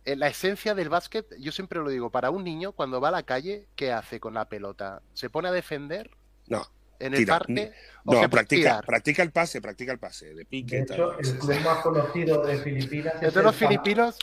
Eh, 0.05 0.15
la 0.15 0.27
esencia 0.27 0.75
del 0.75 0.89
básquet, 0.89 1.25
yo 1.39 1.51
siempre 1.51 1.79
lo 1.79 1.89
digo, 1.89 2.11
para 2.11 2.29
un 2.29 2.43
niño 2.43 2.71
cuando 2.71 3.01
va 3.01 3.09
a 3.09 3.11
la 3.11 3.23
calle, 3.23 3.67
¿qué 3.75 3.91
hace 3.91 4.19
con 4.19 4.35
la 4.35 4.47
pelota? 4.47 5.01
¿Se 5.13 5.29
pone 5.29 5.49
a 5.49 5.51
defender 5.51 6.11
No, 6.47 6.65
en 6.99 7.13
el 7.13 7.19
Tira. 7.19 7.39
parque 7.39 7.71
o 8.05 8.13
no 8.13 8.21
se 8.21 8.29
practica, 8.29 8.61
tirar? 8.61 8.85
practica 8.85 9.23
el 9.23 9.31
pase, 9.31 9.61
practica 9.61 9.91
el 9.91 9.99
pase, 9.99 10.33
de 10.33 10.45
pique 10.45 10.77
De 10.77 10.85
tal. 10.85 10.95
hecho, 10.97 11.19
el 11.19 11.37
club 11.37 11.55
más 11.63 11.77
conocido 11.79 12.45
de 12.45 12.57
Filipinas 12.59 13.15
es 13.15 13.23
Entre 13.23 13.43
los 13.43 13.55
filipinos, 13.55 14.17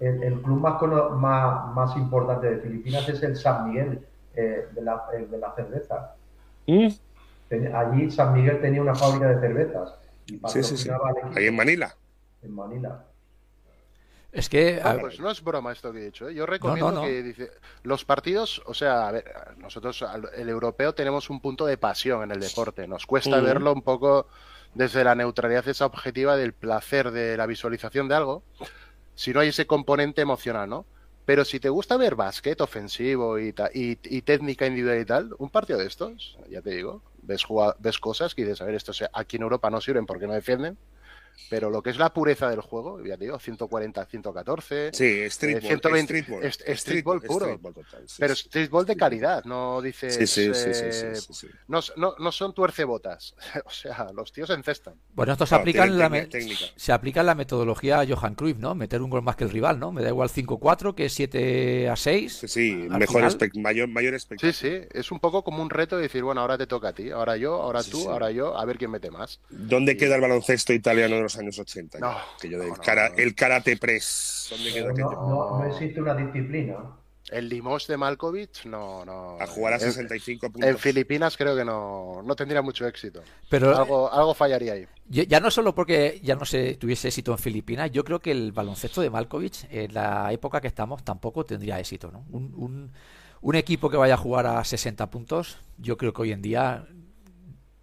el, 0.00 0.22
el 0.22 0.40
club 0.42 0.60
más, 0.60 0.74
cono- 0.78 1.10
más, 1.10 1.74
más 1.74 1.96
importante 1.96 2.48
de 2.50 2.58
Filipinas 2.60 3.08
es 3.08 3.22
el 3.22 3.36
San 3.36 3.68
Miguel, 3.68 4.00
eh, 4.34 4.66
de, 4.72 4.82
la, 4.82 5.04
el 5.16 5.30
de 5.30 5.38
la 5.38 5.54
cerveza. 5.54 6.14
¿Mm? 6.66 6.88
Ten- 7.48 7.74
Allí 7.74 8.10
San 8.10 8.32
Miguel 8.34 8.60
tenía 8.60 8.82
una 8.82 8.94
fábrica 8.94 9.28
de 9.28 9.40
cervezas 9.40 9.94
y 10.26 10.40
Sí, 10.48 10.62
sí, 10.62 10.76
sí. 10.76 10.90
Ahí 11.34 11.46
en 11.46 11.54
Manila. 11.56 11.94
en 12.42 12.54
Manila. 12.54 13.04
Es 14.36 14.48
que 14.48 14.80
No, 14.84 14.98
pues 15.00 15.18
no 15.18 15.30
es 15.30 15.42
broma 15.42 15.72
esto 15.72 15.92
que 15.92 15.98
he 16.00 16.04
dicho. 16.04 16.28
¿eh? 16.28 16.34
Yo 16.34 16.44
recomiendo 16.46 16.92
no. 16.92 17.02
que 17.02 17.22
dice, 17.22 17.50
los 17.82 18.04
partidos, 18.04 18.62
o 18.66 18.74
sea, 18.74 19.08
a 19.08 19.12
ver, 19.12 19.24
nosotros, 19.56 20.04
el 20.36 20.48
europeo, 20.48 20.94
tenemos 20.94 21.30
un 21.30 21.40
punto 21.40 21.64
de 21.66 21.78
pasión 21.78 22.22
en 22.22 22.30
el 22.32 22.40
deporte. 22.40 22.86
Nos 22.86 23.06
cuesta 23.06 23.40
verlo 23.40 23.72
un 23.72 23.82
poco 23.82 24.28
desde 24.74 25.02
la 25.04 25.14
neutralidad 25.14 25.66
esa 25.68 25.86
objetiva 25.86 26.36
del 26.36 26.52
placer 26.52 27.10
de 27.10 27.36
la 27.36 27.46
visualización 27.46 28.08
de 28.08 28.14
algo, 28.14 28.42
si 29.14 29.32
no 29.32 29.40
hay 29.40 29.48
ese 29.48 29.66
componente 29.66 30.20
emocional, 30.20 30.68
¿no? 30.68 30.84
Pero 31.24 31.44
si 31.44 31.58
te 31.58 31.70
gusta 31.70 31.96
ver 31.96 32.14
básquet 32.14 32.60
ofensivo 32.60 33.38
y, 33.38 33.52
ta- 33.54 33.70
y, 33.72 33.98
y 34.04 34.22
técnica 34.22 34.66
individual 34.66 35.00
y 35.00 35.04
tal, 35.06 35.34
un 35.38 35.48
partido 35.50 35.78
de 35.78 35.86
estos, 35.86 36.36
ya 36.50 36.60
te 36.60 36.70
digo, 36.70 37.00
ves, 37.22 37.46
cosas 37.98 38.34
que 38.34 38.42
dices, 38.42 38.60
a 38.60 38.64
ver, 38.66 38.74
estos 38.74 39.02
aquí 39.12 39.36
en 39.36 39.42
Europa 39.42 39.70
no 39.70 39.80
sirven 39.80 40.04
porque 40.06 40.26
no 40.26 40.34
defienden, 40.34 40.76
pero 41.48 41.70
lo 41.70 41.82
que 41.82 41.90
es 41.90 41.98
la 41.98 42.12
pureza 42.12 42.50
del 42.50 42.60
juego, 42.60 43.04
ya 43.04 43.16
te 43.16 43.24
digo, 43.24 43.38
140, 43.38 44.04
114, 44.06 44.90
Sí, 44.92 45.30
streetball. 45.30 45.62
Eh, 45.62 45.66
120 45.68 46.02
streetball, 46.20 46.44
est- 46.44 46.62
streetball 46.74 47.20
puro. 47.22 47.46
streetball 47.46 47.74
total, 47.74 48.08
sí, 48.08 48.16
pero 48.18 48.34
sí. 48.34 48.48
streetball 48.48 48.84
de 48.86 48.96
calidad, 48.96 49.44
no 49.44 49.80
dices, 49.80 50.14
Sí, 50.14 50.26
sí, 50.26 50.54
sí, 50.54 50.72
sí, 50.74 50.90
sí, 50.92 51.06
eh, 51.06 51.14
sí, 51.14 51.34
sí. 51.34 51.46
No, 51.68 51.80
no, 51.96 52.14
no 52.18 52.32
son 52.32 52.52
tuercebotas, 52.52 53.34
o 53.64 53.70
sea, 53.70 54.10
los 54.12 54.32
tíos 54.32 54.50
encestan. 54.50 54.94
bueno, 55.14 55.32
esto 55.32 55.46
se 55.46 55.54
No, 55.54 55.60
aplica 55.60 55.84
en 55.84 55.96
tienen 55.96 55.98
la 55.98 56.10
técnica, 56.10 56.24
me- 56.24 56.30
técnica. 56.30 56.72
se 56.76 56.92
aplica 56.92 57.20
en 57.20 57.26
la 57.26 57.34
metodología 57.34 58.04
Johan 58.08 58.34
Cruyff, 58.34 58.58
¿no? 58.58 58.74
Meter 58.74 59.00
un 59.02 59.10
gol 59.10 59.22
más 59.22 59.36
que 59.36 59.44
el 59.44 59.50
rival, 59.50 59.78
¿no? 59.78 59.92
Me 59.92 60.02
da 60.02 60.08
igual 60.08 60.28
5-4 60.28 60.94
que 60.94 61.08
7 61.08 61.88
a 61.88 61.96
6. 61.96 62.32
Sí, 62.38 62.48
sí, 62.48 62.72
mejor 62.90 63.22
mayor, 63.56 63.88
mayor 63.88 64.12
Sí, 64.12 64.16
espectáculo. 64.16 64.52
sí, 64.52 64.88
es 64.92 65.10
un 65.12 65.20
poco 65.20 65.42
como 65.44 65.62
un 65.62 65.70
reto 65.70 65.96
de 65.96 66.02
decir, 66.02 66.22
bueno, 66.22 66.40
ahora 66.40 66.58
te 66.58 66.66
toca 66.66 66.88
a 66.88 66.92
ti, 66.92 67.10
ahora 67.10 67.36
yo, 67.36 67.54
ahora 67.54 67.82
Sí, 67.82 67.90
tú, 67.90 68.00
sí. 68.02 68.06
ahora 68.08 68.30
yo, 68.30 68.56
a 68.58 68.64
ver 68.64 68.78
quién 68.78 68.90
mete 68.90 69.10
más. 69.10 69.40
¿Dónde 69.48 69.96
queda 69.96 70.16
el 70.16 70.20
baloncesto 70.20 70.72
italiano 70.72 71.25
los 71.26 71.38
años 71.38 71.58
80? 71.58 71.98
No, 71.98 72.16
que 72.40 72.48
yo 72.48 72.58
del 72.58 72.68
no, 72.70 72.76
no, 72.76 72.82
cara- 72.82 73.08
no. 73.10 73.16
El 73.16 73.34
karate 73.34 73.76
press. 73.76 74.48
¿Dónde 74.50 74.72
queda 74.72 74.92
Pero 74.92 74.96
no, 74.96 75.10
aquello? 75.10 75.22
no, 75.28 75.58
no 75.58 75.72
existe 75.72 76.00
una 76.00 76.14
disciplina. 76.14 76.76
El 77.28 77.48
Limos 77.48 77.88
de 77.88 77.96
Malkovich, 77.96 78.66
no, 78.66 79.04
no. 79.04 79.36
A 79.40 79.46
jugar 79.48 79.72
a 79.72 79.76
En- 79.76 79.82
65 79.82 80.48
puntos. 80.48 80.70
En 80.70 80.78
Filipinas 80.78 81.36
creo 81.36 81.56
que 81.56 81.64
no, 81.64 82.22
no 82.24 82.36
tendría 82.36 82.62
mucho 82.62 82.86
éxito. 82.86 83.20
Pero 83.50 83.76
Algo, 83.76 84.12
algo 84.12 84.32
fallaría 84.32 84.74
ahí. 84.74 84.86
Ya 85.08 85.24
ya 85.24 85.40
no 85.40 85.50
solo 85.50 85.74
porque 85.74 86.20
ya 86.22 86.36
no 86.36 86.44
se 86.44 86.74
tuviese 86.76 87.08
éxito 87.08 87.32
en 87.32 87.38
Filipinas, 87.38 87.90
yo 87.90 88.04
creo 88.04 88.20
que 88.20 88.30
el 88.30 88.52
baloncesto 88.52 89.00
de 89.00 89.10
Malkovich 89.10 89.66
en 89.70 89.92
la 89.92 90.32
época 90.32 90.60
que 90.60 90.68
estamos 90.68 91.02
tampoco 91.04 91.44
tendría 91.44 91.80
éxito, 91.80 92.12
¿no? 92.12 92.24
Un, 92.30 92.52
un- 92.56 92.92
un 93.40 93.54
equipo 93.56 93.90
que 93.90 93.96
vaya 93.96 94.14
a 94.14 94.18
jugar 94.18 94.46
a 94.46 94.62
60 94.64 95.10
puntos, 95.10 95.58
yo 95.78 95.96
creo 95.96 96.12
que 96.12 96.22
hoy 96.22 96.32
en 96.32 96.42
día 96.42 96.86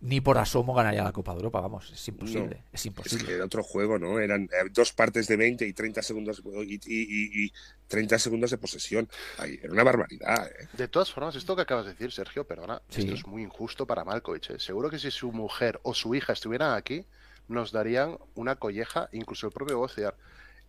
ni 0.04 0.20
por 0.20 0.38
asomo 0.38 0.74
ganaría 0.74 1.02
la 1.02 1.14
Copa 1.14 1.32
de 1.32 1.38
Europa, 1.38 1.62
vamos, 1.62 1.90
es 1.92 2.08
imposible, 2.10 2.64
es 2.74 2.82
Es 2.82 2.86
imposible. 2.88 3.26
que 3.26 3.34
era 3.36 3.46
otro 3.46 3.64
juego, 3.64 3.98
¿no? 3.98 4.20
Eran 4.20 4.44
eh, 4.52 4.70
dos 4.72 4.92
partes 4.92 5.28
de 5.28 5.38
20 5.38 5.66
y 5.66 5.72
30 5.72 6.02
segundos 6.02 6.44
y, 6.46 6.74
y- 6.76 6.80
y- 6.86 7.46
y 7.46 7.54
30 7.88 8.20
segundos 8.20 8.52
de 8.52 8.58
posesión. 8.58 9.08
Ay, 9.38 9.60
era 9.64 9.72
una 9.72 9.84
barbaridad, 9.84 10.46
¿eh? 10.48 10.68
De 10.74 10.90
todas 10.90 11.10
formas, 11.12 11.36
esto 11.36 11.56
que 11.56 11.62
acabas 11.62 11.86
de 11.86 11.92
decir, 11.94 12.12
Sergio, 12.12 12.46
perdona, 12.46 12.82
Sí. 12.90 13.02
esto 13.02 13.14
es 13.14 13.26
muy 13.26 13.44
injusto 13.44 13.88
para 13.88 14.04
Malkovich. 14.04 14.50
¿eh? 14.52 14.60
Seguro 14.60 14.90
que 14.90 15.00
si 15.00 15.10
su 15.10 15.32
mujer 15.32 15.80
o 15.84 15.94
su 15.94 16.14
hija 16.16 16.34
estuvieran 16.34 16.74
aquí, 16.74 17.06
nos 17.48 17.72
darían 17.72 18.18
una 18.36 18.58
colleja, 18.58 19.08
incluso 19.14 19.48
el 19.48 19.54
propio 19.54 19.78
Bociar. 19.78 20.16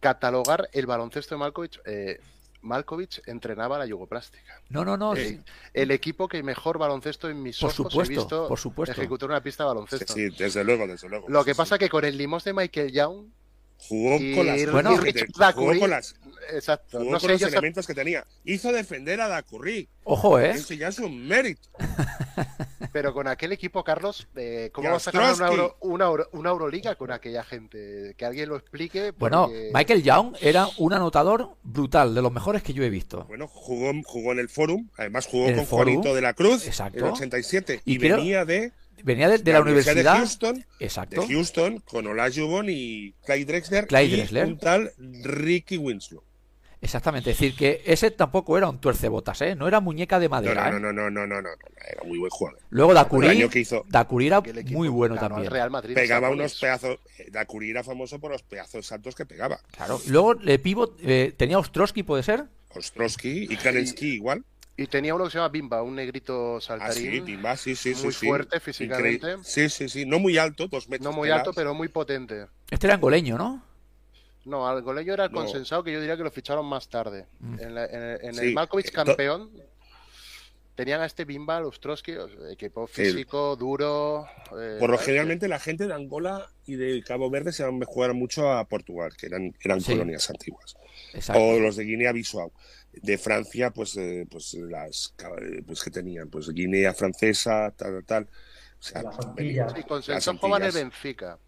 Catalogar 0.00 0.68
el 0.72 0.86
baloncesto 0.86 1.34
de 1.34 1.38
Malkovich. 1.40 1.80
eh, 1.86 2.20
Malkovich 2.64 3.20
entrenaba 3.26 3.78
la 3.78 3.86
yugoplástica. 3.86 4.60
No, 4.70 4.84
no, 4.84 4.96
no, 4.96 5.14
Eh, 5.14 5.28
sí, 5.28 5.40
El 5.72 5.90
equipo 5.90 6.26
que 6.28 6.42
mejor 6.42 6.78
baloncesto 6.78 7.28
en 7.28 7.42
mis 7.42 7.58
por 7.60 7.70
ojos 7.70 7.74
he 7.74 7.88
supuesto, 7.90 8.10
visto 8.20 8.48
por 8.48 8.58
supuesto. 8.58 8.92
ejecutar 8.92 9.28
una 9.28 9.42
pista 9.42 9.64
de 9.64 9.68
Sí, 9.70 9.74
baloncesto. 9.74 10.12
sí, 10.14 10.28
desde 10.38 10.64
luego, 10.64 10.86
desde 10.86 11.08
luego. 11.08 11.28
Lo 11.28 11.44
que 11.44 11.52
Sí, 11.52 11.56
pasa 11.58 11.76
sí. 11.76 11.78
que 11.80 11.88
con 11.88 12.04
el 12.04 12.16
limos 12.16 12.42
de 12.44 12.52
Michael 12.54 12.90
Young, 12.92 13.26
jugó 13.78 14.16
y- 14.16 14.34
con 14.34 14.46
las 14.46 14.70
Bueno, 14.72 14.90
jugó 15.54 15.78
con 15.78 15.90
las 15.90 16.14
exacto, 16.52 16.98
jugó 16.98 17.10
no 17.12 17.18
con 17.18 17.20
sé 17.20 17.28
los 17.28 17.40
yo 17.40 17.46
elementos 17.48 17.86
que 17.86 17.94
tenía. 17.94 18.24
Hizo 18.44 18.72
defender 18.72 19.20
a 19.20 19.28
Dacurri. 19.28 19.88
Ojo, 20.04 20.38
¿eh? 20.38 20.50
Eso 20.52 20.74
ya 20.74 20.88
es 20.88 20.98
un 20.98 21.26
mérito. 21.26 21.68
Pero 22.94 23.12
con 23.12 23.26
aquel 23.26 23.50
equipo, 23.50 23.82
Carlos, 23.82 24.28
eh, 24.36 24.70
¿cómo 24.72 24.86
Y 24.88 24.92
vas 24.92 25.08
a 25.08 25.10
ganar 25.10 25.34
una. 25.34 25.48
Euro- 25.48 25.76
una, 25.80 26.04
Euro- 26.04 26.28
una 26.30 26.50
Euroliga 26.50 26.94
con 26.94 27.10
aquella 27.10 27.42
gente? 27.42 28.14
Que 28.16 28.24
alguien 28.24 28.48
lo 28.48 28.54
explique. 28.56 29.10
Bueno, 29.18 29.50
Michael 29.74 30.04
Young 30.04 30.36
era 30.40 30.68
un 30.78 30.92
anotador 30.92 31.56
brutal, 31.64 32.14
de 32.14 32.22
los 32.22 32.30
mejores 32.32 32.62
que 32.62 32.72
yo 32.72 32.84
he 32.84 32.90
visto. 32.90 33.24
Bueno, 33.24 33.48
jugó, 33.48 33.90
jugó 34.04 34.30
en 34.30 34.38
el 34.38 34.48
Forum, 34.48 34.88
además 34.96 35.26
jugó 35.26 35.48
el 35.48 35.56
con 35.56 35.66
Forum, 35.66 35.94
Juanito 35.94 36.14
de 36.14 36.20
la 36.22 36.34
Cruz 36.34 36.66
exacto. 36.68 37.00
en 37.00 37.04
el 37.06 37.10
87 37.12 37.82
y, 37.84 37.94
Y 37.94 37.98
creo- 37.98 38.16
venía 38.18 38.44
de 38.44 38.70
venía 39.02 39.28
de, 39.28 39.38
de 39.38 39.52
la, 39.52 39.60
universidad. 39.60 40.12
de 40.14 40.18
Houston, 40.20 40.64
Exacto. 40.78 41.20
de 41.22 41.26
Houston, 41.26 41.80
con 41.80 42.06
Olajuwon 42.06 42.66
y 42.70 43.12
Clyde 43.26 43.44
Drexler, 43.44 43.86
Clyde 43.88 44.04
y 44.04 44.16
Drexler. 44.18 44.46
un 44.46 44.58
tal 44.58 44.92
Ricky 45.24 45.78
Winslow. 45.78 46.22
Exactamente. 46.84 47.30
Es 47.30 47.38
decir, 47.38 47.56
que 47.56 47.82
ese 47.86 48.10
tampoco 48.10 48.58
era 48.58 48.68
un 48.68 48.78
tuercebotas, 48.78 49.40
¿eh? 49.40 49.56
No 49.56 49.66
era 49.66 49.80
muñeca 49.80 50.18
de 50.18 50.26
No, 50.26 50.30
madera, 50.32 50.70
no, 50.70 50.76
¿eh? 50.76 50.80
no, 50.80 50.92
no, 50.92 51.10
no, 51.10 51.26
no, 51.26 51.40
no, 51.40 51.42
no, 51.42 51.48
era 51.90 52.04
muy 52.04 52.18
buen 52.18 52.30
jugador. 52.30 52.60
Luego 52.68 52.90
El 52.90 52.96
Dacuri, 52.96 53.28
año 53.28 53.48
que 53.48 53.60
hizo, 53.60 53.84
era 53.90 54.42
el 54.44 54.58
equipo 54.58 54.78
muy 54.78 54.88
bueno 54.88 55.16
también. 55.16 55.50
Real 55.50 55.70
Madrid. 55.70 55.94
pegaba 55.94 56.28
unos 56.28 56.38
goles. 56.38 56.60
pedazos. 56.60 56.98
eh, 57.18 57.28
Dacuri 57.30 57.70
era 57.70 57.82
famoso 57.82 58.20
por 58.20 58.30
los 58.32 58.42
pedazos 58.42 58.72
de 58.74 58.82
saltos 58.82 59.14
que 59.14 59.24
pegaba. 59.24 59.58
Claro. 59.74 59.98
Luego 60.08 60.34
le 60.34 60.58
pivot, 60.58 60.98
eh, 61.02 61.32
tenía 61.36 61.58
Ostrowski, 61.58 62.02
¿puede 62.02 62.22
ser? 62.22 62.44
Ostrowski 62.74 63.46
y 63.50 63.56
Kranensky 63.56 64.08
igual. 64.16 64.44
Y 64.76 64.86
tenía 64.88 65.14
uno 65.14 65.24
que 65.24 65.30
se 65.30 65.38
llama 65.38 65.48
Bimba, 65.50 65.82
un 65.82 65.94
negrito 65.94 66.56
Ah, 66.56 66.60
sí, 66.60 66.66
saltarín. 66.66 67.24
Bimba, 67.24 67.56
sí, 67.56 67.76
sí, 67.76 67.94
sí. 67.94 68.02
muy 68.04 68.12
sí. 68.12 68.26
fuerte 68.26 68.60
físicamente. 68.60 69.36
Sí, 69.44 69.70
sí, 69.70 69.88
sí. 69.88 70.04
No 70.04 70.18
muy 70.18 70.36
alto, 70.36 70.66
dos 70.68 70.88
metros. 70.88 71.10
no 71.10 71.16
muy 71.16 71.30
alto, 71.30 71.52
pero 71.54 71.72
muy 71.74 71.88
potente. 71.88 72.46
Este 72.68 72.88
era 72.88 72.94
angoleño, 72.96 73.38
¿no? 73.38 73.62
No, 74.44 74.66
al 74.68 74.82
goleño 74.82 75.14
era 75.14 75.24
el 75.26 75.32
No. 75.32 75.38
consensado 75.40 75.82
que 75.82 75.92
yo 75.92 76.00
diría 76.00 76.16
que 76.16 76.22
lo 76.22 76.30
ficharon 76.30 76.66
más 76.66 76.88
tarde. 76.88 77.26
Mm. 77.40 77.60
En, 77.60 77.74
la- 77.74 77.86
en 77.86 78.02
el- 78.02 78.24
en 78.24 78.34
Sí, 78.34 78.46
el 78.48 78.54
Malkovich 78.54 78.88
eh, 78.88 78.92
campeón 78.92 79.50
tenían 80.74 81.00
a 81.00 81.06
este 81.06 81.24
Bimba, 81.24 81.60
sea, 81.60 82.28
equipo 82.50 82.86
físico, 82.86 83.56
duro. 83.56 84.26
eh, 84.60 84.76
Por 84.80 84.90
lo 84.90 84.98
generalmente 84.98 85.46
la 85.48 85.58
gente 85.60 85.86
de 85.86 85.94
Angola 85.94 86.50
y 86.66 86.74
de 86.74 87.02
Cabo 87.04 87.30
Verde 87.30 87.52
se 87.52 87.62
van 87.64 87.80
a 87.82 87.86
jugar 87.86 88.12
mucho 88.14 88.50
a 88.50 88.64
Portugal, 88.68 89.12
que 89.16 89.26
eran, 89.26 89.54
eran 89.62 89.80
Sí. 89.80 89.92
colonias 89.92 90.28
antiguas. 90.30 90.76
Exacto. 91.12 91.40
O 91.42 91.60
los 91.60 91.76
de 91.76 91.84
Guinea-Bissau. 91.84 92.52
De 92.92 93.18
Francia, 93.18 93.70
pues, 93.70 93.96
eh, 93.96 94.26
pues 94.30 94.54
las 94.54 95.14
eh, 95.40 95.62
pues 95.66 95.82
que 95.82 95.90
tenían, 95.90 96.28
pues 96.28 96.48
Guinea 96.50 96.92
francesa, 96.94 97.72
tal, 97.76 98.04
tal, 98.04 98.04
tal. 98.04 98.24
O 98.78 98.82
sea, 98.86 99.02
Las 99.02 99.18
Antillas. 99.18 99.72
Sí, 99.74 99.82
con 99.84 100.02
el 100.02 100.68
Antillas. 100.68 100.74
Benfica. 100.84 101.38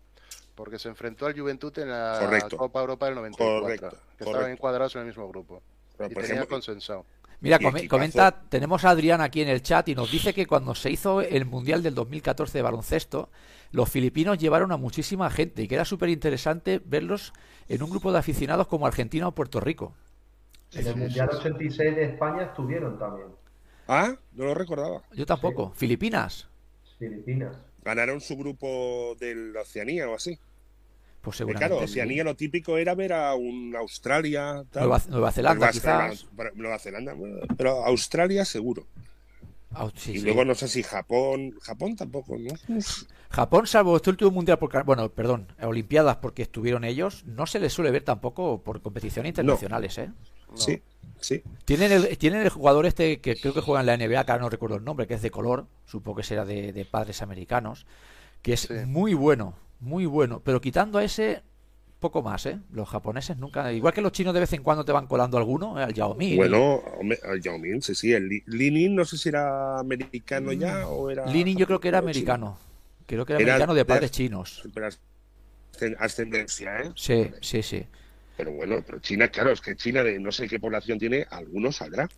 Porque 0.56 0.78
se 0.80 0.88
enfrentó 0.88 1.26
al 1.26 1.38
Juventud 1.38 1.78
en 1.78 1.90
la 1.90 2.18
Correcto. 2.20 2.56
Copa 2.56 2.80
Europa 2.80 3.06
del 3.06 3.14
94. 3.14 3.60
Correcto, 3.60 3.90
Que 3.90 3.96
estaban 4.24 4.32
correcto. 4.32 4.48
encuadrados 4.48 4.94
en 4.96 5.02
el 5.02 5.06
mismo 5.06 5.28
grupo. 5.28 5.62
Pero, 5.96 6.10
y 6.10 6.14
por 6.14 6.22
tenía 6.24 6.36
ejemplo, 6.38 6.56
consensado. 6.56 7.04
Mira, 7.40 7.58
comenta, 7.88 8.42
tenemos 8.48 8.84
a 8.84 8.90
Adrián 8.90 9.20
aquí 9.20 9.42
en 9.42 9.48
el 9.48 9.62
chat 9.62 9.88
y 9.88 9.94
nos 9.94 10.10
dice 10.10 10.32
que 10.34 10.46
cuando 10.46 10.74
se 10.74 10.90
hizo 10.90 11.20
el 11.20 11.44
Mundial 11.44 11.82
del 11.82 11.94
2014 11.94 12.58
de 12.58 12.62
baloncesto, 12.62 13.28
los 13.72 13.90
filipinos 13.90 14.38
llevaron 14.38 14.72
a 14.72 14.78
muchísima 14.78 15.28
gente 15.30 15.62
y 15.62 15.68
que 15.68 15.74
era 15.74 15.84
súper 15.84 16.08
interesante 16.08 16.80
verlos 16.84 17.34
en 17.68 17.82
un 17.82 17.90
grupo 17.90 18.10
de 18.10 18.18
aficionados 18.18 18.66
como 18.66 18.86
Argentina 18.86 19.28
o 19.28 19.32
Puerto 19.32 19.60
Rico. 19.60 19.92
En 20.72 20.86
el 20.86 20.96
Mundial 20.96 21.28
86 21.30 21.94
de 21.94 22.04
España 22.04 22.44
estuvieron 22.44 22.98
también. 22.98 23.28
Ah, 23.86 24.16
no 24.32 24.44
lo 24.46 24.54
recordaba. 24.54 25.02
Yo 25.12 25.26
tampoco. 25.26 25.72
Filipinas, 25.76 26.48
Filipinas. 26.98 27.54
Ganaron 27.86 28.20
su 28.20 28.36
grupo 28.36 29.16
de 29.20 29.32
la 29.36 29.60
Oceanía 29.60 30.08
o 30.08 30.16
así. 30.16 30.36
pues 31.22 31.36
Eh, 31.36 31.38
seguramente. 31.38 31.68
claro, 31.68 31.86
sí. 31.86 31.92
Oceanía 31.92 32.24
lo 32.24 32.34
típico 32.34 32.78
era 32.78 32.96
ver 32.96 33.12
a 33.12 33.36
un 33.36 33.76
Australia, 33.76 34.64
tal. 34.72 34.88
Nueva, 34.88 35.02
Nueva 35.08 35.30
Zelanda, 35.30 35.58
Nueva 35.58 35.72
quizás. 35.72 36.26
Zelanda, 36.26 36.52
Nueva 36.56 36.78
Zelanda, 36.80 37.14
bueno, 37.14 37.36
pero 37.56 37.84
Australia 37.86 38.44
seguro. 38.44 38.84
Sí, 39.94 40.12
y 40.12 40.18
sí. 40.18 40.24
luego 40.24 40.44
no 40.44 40.54
sé 40.54 40.68
si 40.68 40.82
Japón, 40.82 41.54
Japón 41.60 41.94
tampoco, 41.94 42.36
¿no? 42.38 42.50
Japón, 43.30 43.66
salvo 43.66 43.96
este 43.96 44.10
último 44.10 44.30
mundial, 44.30 44.58
por, 44.58 44.84
bueno, 44.84 45.08
perdón, 45.10 45.52
Olimpiadas 45.60 46.16
porque 46.16 46.42
estuvieron 46.42 46.82
ellos, 46.82 47.24
no 47.26 47.46
se 47.46 47.60
les 47.60 47.72
suele 47.72 47.90
ver 47.90 48.02
tampoco 48.02 48.62
por 48.62 48.80
competiciones 48.80 49.30
internacionales, 49.30 49.98
¿eh? 49.98 50.10
No. 50.56 50.60
Sí, 50.60 50.82
sí. 51.20 51.42
Tienen 51.64 51.92
el, 51.92 52.18
tienen 52.18 52.42
el 52.42 52.48
jugador 52.50 52.86
este 52.86 53.20
que 53.20 53.36
creo 53.36 53.54
que 53.54 53.60
juega 53.60 53.80
en 53.80 53.86
la 53.86 53.96
NBA, 53.96 54.24
que 54.24 54.32
ahora 54.32 54.42
no 54.44 54.50
recuerdo 54.50 54.76
el 54.76 54.84
nombre, 54.84 55.06
que 55.06 55.14
es 55.14 55.22
de 55.22 55.30
color, 55.30 55.66
supongo 55.86 56.16
que 56.18 56.22
será 56.24 56.44
de, 56.44 56.72
de 56.72 56.84
padres 56.84 57.22
americanos, 57.22 57.86
que 58.42 58.52
es 58.54 58.60
Sí. 58.62 58.74
muy 58.86 59.14
bueno, 59.14 59.54
muy 59.80 60.06
bueno, 60.06 60.40
pero 60.44 60.60
quitando 60.60 60.98
a 60.98 61.04
ese, 61.04 61.42
poco 62.00 62.22
más, 62.22 62.46
¿eh? 62.46 62.58
Los 62.72 62.88
japoneses 62.88 63.36
nunca, 63.38 63.72
igual 63.72 63.92
que 63.92 64.00
los 64.00 64.12
chinos 64.12 64.32
de 64.34 64.40
vez 64.40 64.52
en 64.52 64.62
cuando 64.62 64.84
te 64.84 64.92
van 64.92 65.06
colando 65.06 65.38
alguno, 65.38 65.80
¿eh? 65.80 65.84
al 65.84 65.94
Yao 65.94 66.14
Ming. 66.14 66.36
Bueno, 66.36 66.76
hombre, 67.00 67.18
el 67.32 67.40
Yao 67.42 67.58
Ming, 67.58 67.80
sí, 67.82 67.94
sí. 67.94 68.12
El 68.12 68.28
Li- 68.28 68.44
Linin, 68.46 68.94
no 68.94 69.04
sé 69.04 69.16
si 69.18 69.28
era 69.30 69.78
americano 69.78 70.52
ya 70.52 70.86
o 70.86 71.10
era. 71.10 71.26
Linin 71.26 71.56
yo 71.58 71.66
creo 71.66 71.80
que 71.80 71.88
era 71.88 71.98
chino. 71.98 72.08
americano, 72.10 72.58
creo 73.06 73.24
que 73.26 73.32
era, 73.32 73.42
Era 73.42 73.52
americano 73.54 73.74
de 73.74 73.80
de- 73.80 73.84
padres 73.86 74.10
chinos. 74.10 74.62
Pero 74.74 74.86
ascen- 74.86 75.96
ascendencia, 75.98 76.80
¿eh? 76.80 76.92
Sí, 76.94 77.30
sí, 77.40 77.62
sí. 77.62 77.86
Pero 78.36 78.52
bueno, 78.52 78.82
pero 78.84 78.98
China, 79.00 79.28
claro, 79.28 79.50
es 79.52 79.60
que 79.60 79.76
China 79.76 80.02
de 80.02 80.18
no 80.18 80.30
sé 80.32 80.46
qué 80.48 80.58
población 80.60 80.98
tiene, 80.98 81.26
algunos 81.30 81.76
saldrá. 81.76 82.08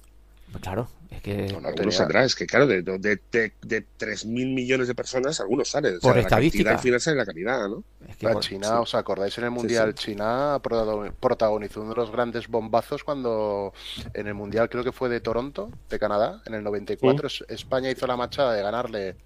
Claro, 0.63 0.89
es 1.11 1.21
que 1.21 1.37
No, 1.53 1.61
no 1.61 1.69
algunos 1.69 1.75
tenía- 1.77 1.93
saldrá. 1.93 2.25
Es 2.25 2.35
que, 2.35 2.47
claro, 2.47 2.67
de, 2.67 2.81
de, 2.83 2.99
de, 3.31 3.53
de 3.61 3.87
3.000 3.99 4.55
millones 4.55 4.89
de 4.89 4.95
personas, 4.95 5.39
algunos 5.41 5.69
salen. 5.69 5.99
O 5.99 6.01
sea. 6.01 6.15
La 6.15 6.71
al 6.73 6.79
final 6.79 7.01
sale 7.03 7.17
la 7.19 7.27
calidad, 7.27 7.69
¿no? 7.69 7.85
es 8.09 8.17
que 8.17 8.27
La 8.27 8.33
por- 8.33 8.43
China, 8.43 8.81
¿os 8.81 8.95
acordáis 8.95 9.37
en 9.37 9.45
el 9.45 9.51
Mundial? 9.51 9.95
China 9.95 10.59
protago- 10.63 11.13
protagonizó 11.21 11.83
uno 11.83 11.91
de 11.91 11.97
los 11.97 12.11
grandes 12.11 12.49
bombazos 12.49 13.05
cuando 13.05 13.75
en 14.15 14.27
el 14.27 14.33
Mundial 14.35 14.71
creo 14.71 14.83
que 14.83 14.91
fue 14.93 15.11
de 15.11 15.21
Toronto, 15.21 15.71
de 15.91 15.99
Canadá, 15.99 16.41
en 16.47 16.55
el 16.55 16.65
94, 16.65 17.27
es- 17.27 17.45
España 17.49 17.91
hizo 17.91 18.07
la 18.07 18.17
machada 18.17 18.55
de 18.55 18.63
ganarle, 18.63 19.17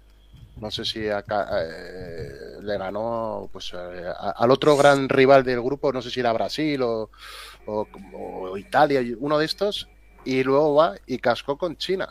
no 0.57 0.71
sé 0.71 0.85
si 0.85 1.09
acá, 1.09 1.47
eh, 1.61 2.29
le 2.61 2.77
ganó 2.77 3.49
pues 3.51 3.71
eh, 3.73 4.05
al 4.35 4.51
otro 4.51 4.77
gran 4.77 5.09
rival 5.09 5.43
del 5.43 5.61
grupo, 5.61 5.91
no 5.91 6.01
sé 6.01 6.09
si 6.11 6.19
era 6.19 6.31
Brasil 6.33 6.81
o, 6.83 7.09
o- 7.65 7.87
o 8.13 8.57
Italia, 8.57 9.01
uno 9.19 9.37
de 9.37 9.45
estos, 9.45 9.87
y 10.25 10.43
luego 10.43 10.75
va 10.75 10.95
y 11.07 11.17
cascó 11.17 11.57
con 11.57 11.75
China. 11.77 12.07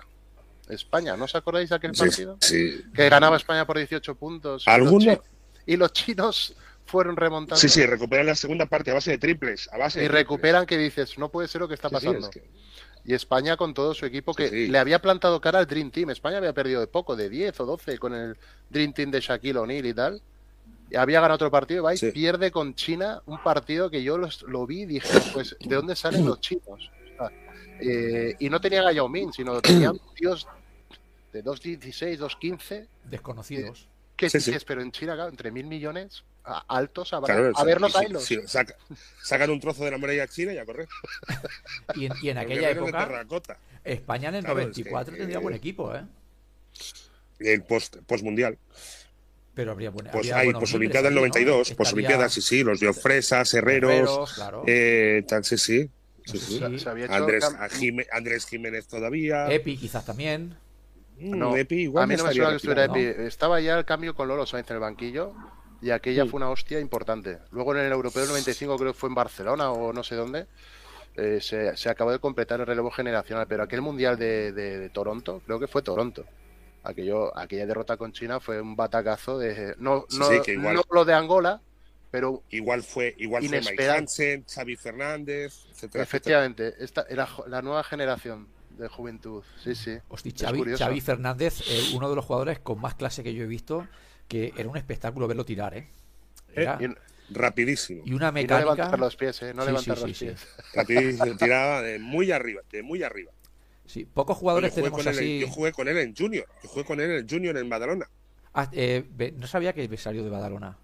España, 0.69 1.17
¿no 1.17 1.25
os 1.25 1.35
acordáis 1.35 1.69
de 1.71 1.77
aquel 1.77 1.93
partido? 1.93 2.37
sí. 2.41 2.83
Que 2.95 3.09
ganaba 3.09 3.37
España 3.37 3.67
por 3.67 3.77
18 3.79 4.15
puntos. 4.15 4.65
y 4.67 4.71
los 4.71 4.75
Alguno- 4.75 5.23
Y 5.67 5.77
los 5.77 5.93
chinos 5.93 6.55
fueron 6.87 7.17
remontando. 7.17 7.57
Sí, 7.61 7.69
sí, 7.69 7.85
recuperan 7.87 8.27
la 8.27 8.35
segunda 8.35 8.67
parte 8.67 8.91
a 8.91 8.95
base 8.95 9.13
de 9.13 9.19
triples. 9.19 9.69
A 9.73 9.79
base 9.79 10.03
Y 10.03 10.09
recuperan 10.09 10.67
que 10.67 10.77
dices, 10.79 11.17
no 11.19 11.29
puede 11.31 11.47
ser 11.49 11.61
lo 11.61 11.69
que 11.69 11.75
está 11.75 11.89
Sí, 11.89 11.97
sí, 12.01 12.07
pasando. 12.07 12.27
es 12.29 12.33
que- 12.35 12.45
Y 13.05 13.15
España 13.15 13.57
con 13.57 13.75
todo 13.75 13.95
su 13.95 14.07
equipo 14.07 14.33
que 14.35 14.49
Sí, 14.49 14.67
sí. 14.67 14.69
le 14.69 14.79
había 14.79 15.01
plantado 15.01 15.41
cara 15.41 15.59
al 15.59 15.67
Dream 15.67 15.91
Team. 15.91 16.11
España 16.11 16.39
había 16.39 16.53
perdido 16.53 16.81
de 16.81 16.87
poco, 16.87 17.17
de 17.17 17.29
10 17.29 17.59
o 17.61 17.67
12 17.67 17.99
con 17.99 18.15
el 18.15 18.37
Dream 18.71 18.93
Team 18.93 19.11
de 19.11 19.21
Shaquille 19.21 19.59
O'Neal 19.59 19.87
y 19.87 19.95
tal. 19.95 20.23
Y 20.91 20.97
había 20.97 21.21
ganado 21.21 21.37
otro 21.37 21.51
partido 21.51 21.81
y 21.81 21.85
va 21.85 21.95
y 21.95 21.97
Sí. 21.99 22.11
pierde 22.13 22.51
con 22.53 22.75
China 22.75 23.21
un 23.27 23.43
partido 23.43 23.91
que 23.91 24.03
yo 24.03 24.19
los- 24.19 24.43
lo 24.43 24.67
vi 24.67 24.83
y 24.83 24.87
dije, 24.87 25.09
pues, 25.33 25.57
¿de 25.59 25.75
dónde 25.75 25.97
salen 25.97 26.25
los 26.27 26.41
chinos? 26.41 26.65
O 26.69 27.17
sea, 27.17 27.31
eh, 27.81 28.37
y 28.39 28.49
no 28.51 28.61
tenían 28.61 28.87
a 28.87 28.93
Yao 28.93 29.09
Ming, 29.09 29.33
sino 29.33 29.61
tenían 29.61 29.99
tíos 30.15 30.47
de 31.33 31.43
2.16, 31.43 32.19
2.15 32.21 32.87
desconocidos. 33.05 33.89
Que 34.23 34.31
Sí, 34.31 34.39
dices, 34.39 34.61
sí. 34.61 34.65
pero 34.67 34.81
en 34.83 34.93
China, 34.93 35.15
claro, 35.15 35.31
entre 35.31 35.51
mil 35.51 35.67
millones 35.67 36.23
a- 36.45 36.65
altos, 36.69 37.13
a, 37.13 37.21
Claro, 37.21 37.53
a 37.55 37.65
verlos 37.65 37.93
sí, 38.25 38.39
saca- 38.47 38.77
sacan 39.23 39.51
un 39.51 39.61
trozo 39.61 39.85
de 39.85 39.91
la 39.91 39.99
muralla 39.99 40.27
china 40.29 40.53
y 40.53 40.59
a 40.59 40.65
correr. 40.65 40.89
Y 41.95 42.07
en, 42.07 42.13
y 42.23 42.29
en 42.31 42.37
Los 42.37 42.45
aquella 42.45 42.71
época, 42.71 42.99
terracota. 43.07 43.59
España 43.85 44.29
en 44.29 44.37
el 44.37 44.45
Claro, 44.45 44.61
es 44.61 44.67
94 44.67 45.13
que, 45.15 45.19
tendría 45.19 45.39
eh, 45.39 45.43
buen 45.43 45.55
equipo, 45.55 45.95
¿eh? 45.95 46.03
El 47.41 47.63
post, 47.65 47.97
postmundial. 48.07 48.57
Pero 49.55 49.73
habría 49.73 49.91
buena. 49.91 50.11
Pues 50.13 50.31
hay 50.33 50.53
posolimpiadas 50.53 51.05
del 51.13 51.15
libres 51.15 51.37
ahí, 51.37 51.45
¿no? 51.45 51.51
92, 51.51 51.61
Estaría 51.71 51.77
posolimpiadas, 51.77 52.33
sí, 52.33 52.41
sí, 52.41 52.63
los 52.65 52.81
de 52.81 52.93
Fresas, 52.95 53.53
Herreros, 53.55 53.91
Herreros, 53.91 54.33
claro. 54.35 54.65
eh, 54.67 55.25
tal, 55.29 55.45
sí, 55.45 55.59
sí. 55.59 55.91
No 56.27 56.33
Se, 56.35 56.39
se 56.39 56.57
hecho 56.77 56.91
Andrés, 57.13 57.45
Andrés 58.13 58.47
Jiménez 58.47 58.87
todavía. 58.87 59.53
Epi 59.53 59.77
quizás 59.77 60.07
también. 60.07 60.57
No, 61.31 61.57
Epi 61.57 61.83
igual 61.83 62.05
a 62.05 62.07
mí 62.07 62.17
no 62.17 62.25
me 62.25 62.33
suena 62.33 62.51
que 62.51 62.57
estuviera. 62.57 62.85
Epi. 62.85 63.01
Estaba 63.23 63.61
ya 63.61 63.79
el 63.79 63.85
cambio 63.85 64.15
con 64.15 64.29
Lolo 64.29 64.47
Sainz 64.47 64.69
en 64.71 64.75
el 64.77 64.81
banquillo 64.81 65.33
y 65.81 65.91
aquella 65.91 66.27
fue 66.27 66.39
una 66.39 66.51
hostia 66.51 66.79
importante. 66.81 67.39
Luego 67.51 67.75
en 67.75 67.83
el 67.87 67.93
Europeo 67.93 68.23
del 68.23 68.31
95, 68.31 68.77
creo 68.79 68.93
que 68.93 68.99
fue 68.99 69.09
en 69.09 69.15
Barcelona 69.15 69.71
o 69.73 69.93
no 69.93 70.03
sé 70.03 70.15
dónde, 70.15 70.47
eh, 71.17 71.39
se, 71.41 71.77
se 71.77 71.89
acabó 71.91 72.11
de 72.13 72.19
completar 72.19 72.61
el 72.61 72.67
relevo 72.67 72.91
generacional. 72.91 73.47
Pero 73.49 73.63
aquel 73.63 73.81
mundial 73.83 74.17
de, 74.19 74.53
de- 74.53 74.79
de 74.79 74.89
Toronto, 74.91 75.43
creo 75.47 75.59
que 75.59 75.67
fue 75.67 75.83
Toronto. 75.83 76.25
Aquello, 76.85 77.37
aquella 77.39 77.67
derrota 77.67 77.97
con 77.97 78.13
China 78.13 78.41
fue 78.41 78.61
un 78.61 78.75
batacazo 78.75 79.39
de. 79.39 79.75
No, 79.79 80.05
Sí, 80.09 80.19
no, 80.19 80.27
sí, 80.29 80.41
que 80.45 80.53
igual- 80.55 80.75
no 80.77 80.83
lo 80.91 81.05
de 81.05 81.15
Angola, 81.15 81.61
pero 82.11 82.43
Igual 82.51 82.83
fue, 82.83 83.15
igual 83.19 83.43
fue 83.43 83.59
Mike 83.59 83.69
Inesperado. 83.71 83.99
Hansen, 84.01 84.45
Xavi 84.53 84.77
Fernández, 84.77 85.53
etcétera. 85.53 85.73
etcétera. 85.75 86.03
efectivamente, 86.05 86.75
esta 86.81 87.07
era 87.09 87.29
la 87.47 87.63
nueva 87.63 87.85
generación 87.85 88.49
de 88.83 88.89
juventud. 88.89 89.43
Sí, 89.63 89.75
sí. 89.75 89.93
Hostia, 90.09 90.33
Xavi. 90.37 90.77
Xavi 90.77 91.01
Fernández, 91.01 91.61
eh, 91.69 91.93
uno 91.95 92.11
de 92.11 92.17
los 92.17 92.25
jugadores 92.25 92.59
con 92.59 92.81
más 92.81 92.95
clase 92.95 93.23
que 93.23 93.33
yo 93.35 93.45
he 93.45 93.47
visto, 93.47 93.87
que 94.29 94.53
era 94.57 94.69
un 94.69 94.77
espectáculo 94.77 95.27
verlo 95.29 95.45
tirar, 95.45 95.75
¿eh? 95.77 95.89
Era- 96.55 96.79
Y, 96.81 96.85
y 96.85 96.89
Rapidísimo. 97.35 98.03
y 98.05 98.13
una 98.13 98.27
no 98.27 98.33
mecánica. 98.33 98.61
levantar 98.75 98.99
los 98.99 99.17
pies, 99.17 99.41
¿eh? 99.43 99.55
No 99.55 99.63
Sí, 99.63 99.69
levantar 99.69 99.97
sí, 99.97 100.03
los 100.03 100.11
sí, 100.11 100.15
sí. 100.15 100.25
pies. 100.27 100.47
Rapidísimo. 100.75 101.37
Tiraba 101.39 101.83
de 101.83 101.99
muy 101.99 102.31
arriba, 102.31 102.61
de 102.71 102.83
muy 102.83 103.03
arriba. 103.03 103.33
Sí, 103.87 104.05
pocos 104.05 104.37
jugadores 104.37 104.71
jugué, 104.71 104.83
tenemos 104.83 104.99
con 105.05 105.09
él, 105.13 105.19
en- 105.19 105.25
así. 105.25 105.39
yo 105.41 105.49
jugué 105.49 105.73
con 105.73 105.89
él 105.89 105.99
en 105.99 106.15
Junior. 106.15 106.47
Yo 106.63 106.69
jugué 106.69 106.85
con 106.85 107.01
él 107.01 107.11
en 107.11 107.29
Junior 107.29 107.57
en 107.57 107.69
Badalona. 107.69 108.09
Ah, 108.55 108.69
eh, 108.73 109.05
no 109.39 109.47
sabía 109.47 109.73
que 109.73 109.97
salió 109.97 110.23
de 110.25 110.29
Badalona. 110.31 110.77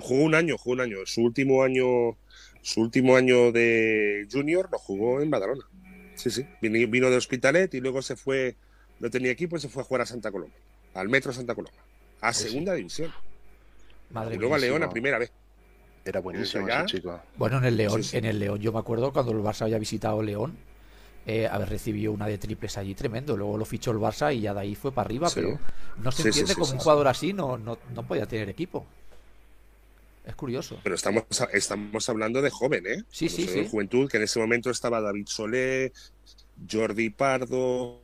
Jugó 0.00 0.22
un 0.24 0.34
año, 0.34 0.56
jugó 0.56 0.72
un 0.74 0.80
año. 0.80 0.96
Su 1.04 1.20
último 1.22 1.62
año, 1.62 2.16
su 2.62 2.80
último 2.80 3.16
año 3.16 3.52
de 3.52 4.26
Junior 4.32 4.68
lo 4.72 4.78
jugó 4.78 5.20
en 5.20 5.30
Badalona. 5.30 5.62
Sí, 6.22 6.30
sí. 6.30 6.46
Vino, 6.60 6.88
vino 6.90 7.10
de 7.10 7.16
Hospitalet 7.16 7.72
y 7.74 7.80
luego 7.80 8.00
se 8.02 8.16
fue, 8.16 8.56
no 9.00 9.10
tenía 9.10 9.30
equipo 9.32 9.56
y 9.56 9.60
se 9.60 9.68
fue 9.68 9.82
a 9.82 9.84
jugar 9.86 10.02
a 10.02 10.06
Santa 10.06 10.30
Coloma, 10.30 10.52
al 10.94 11.08
Metro 11.08 11.32
Santa 11.32 11.54
Coloma. 11.54 11.76
a 12.20 12.32
segunda 12.32 12.74
división. 12.74 13.12
Madre 14.10 14.36
y 14.36 14.38
luego 14.38 14.54
a. 14.54 14.58
León 14.58 14.82
a 14.82 14.90
primera 14.90 15.18
vez. 15.18 15.32
Era 16.04 16.20
buenísimo 16.20 16.68
ese 16.68 16.84
chico. 16.86 17.20
Bueno, 17.36 17.58
en 17.58 17.64
el 17.64 17.76
León, 17.76 18.02
Sí, 18.02 18.10
sí. 18.10 18.16
en 18.18 18.24
el 18.26 18.38
León, 18.38 18.58
yo 18.60 18.72
me 18.72 18.78
acuerdo 18.78 19.12
cuando 19.12 19.32
el 19.32 19.38
Barça 19.38 19.62
había 19.62 19.78
visitado 19.78 20.22
León, 20.22 20.56
eh, 21.26 21.46
haber 21.46 21.68
recibido 21.68 22.12
una 22.12 22.26
de 22.26 22.38
triples 22.38 22.76
allí 22.78 22.94
tremendo. 22.94 23.36
Luego 23.36 23.56
lo 23.56 23.64
fichó 23.64 23.90
el 23.92 23.98
Barça 23.98 24.34
y 24.34 24.40
ya 24.40 24.52
de 24.54 24.60
ahí 24.60 24.74
fue 24.74 24.92
para 24.92 25.06
arriba, 25.06 25.28
Sí. 25.28 25.36
pero 25.40 25.58
no 25.98 26.10
se 26.12 26.22
Sí, 26.22 26.28
entiende 26.28 26.50
sí, 26.50 26.54
cómo 26.54 26.66
sí, 26.66 26.72
un 26.74 26.78
sí. 26.80 26.82
jugador 26.84 27.08
así 27.08 27.32
no, 27.32 27.56
no, 27.58 27.78
no 27.94 28.06
podía 28.06 28.26
tener 28.26 28.48
equipo. 28.48 28.84
Es 30.24 30.34
curioso. 30.36 30.78
Pero 30.82 30.94
estamos, 30.94 31.24
estamos 31.52 32.08
hablando 32.08 32.40
de 32.42 32.50
joven, 32.50 32.86
¿eh? 32.86 33.02
Sí, 33.10 33.28
sí, 33.28 33.44
de 33.46 33.64
sí. 33.64 33.68
juventud, 33.68 34.08
que 34.08 34.18
en 34.18 34.22
ese 34.24 34.38
momento 34.38 34.70
estaba 34.70 35.00
David 35.00 35.26
Solé, 35.26 35.92
Jordi 36.70 37.10
Pardo, 37.10 38.02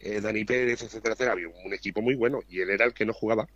eh, 0.00 0.20
Dani 0.20 0.44
Pérez, 0.44 0.82
etcétera, 0.82 1.12
etcétera. 1.12 1.32
Había 1.32 1.48
un 1.48 1.74
equipo 1.74 2.00
muy 2.00 2.14
bueno 2.14 2.40
y 2.48 2.60
él 2.60 2.70
era 2.70 2.86
el 2.86 2.94
que 2.94 3.04
no 3.04 3.12
jugaba. 3.12 3.46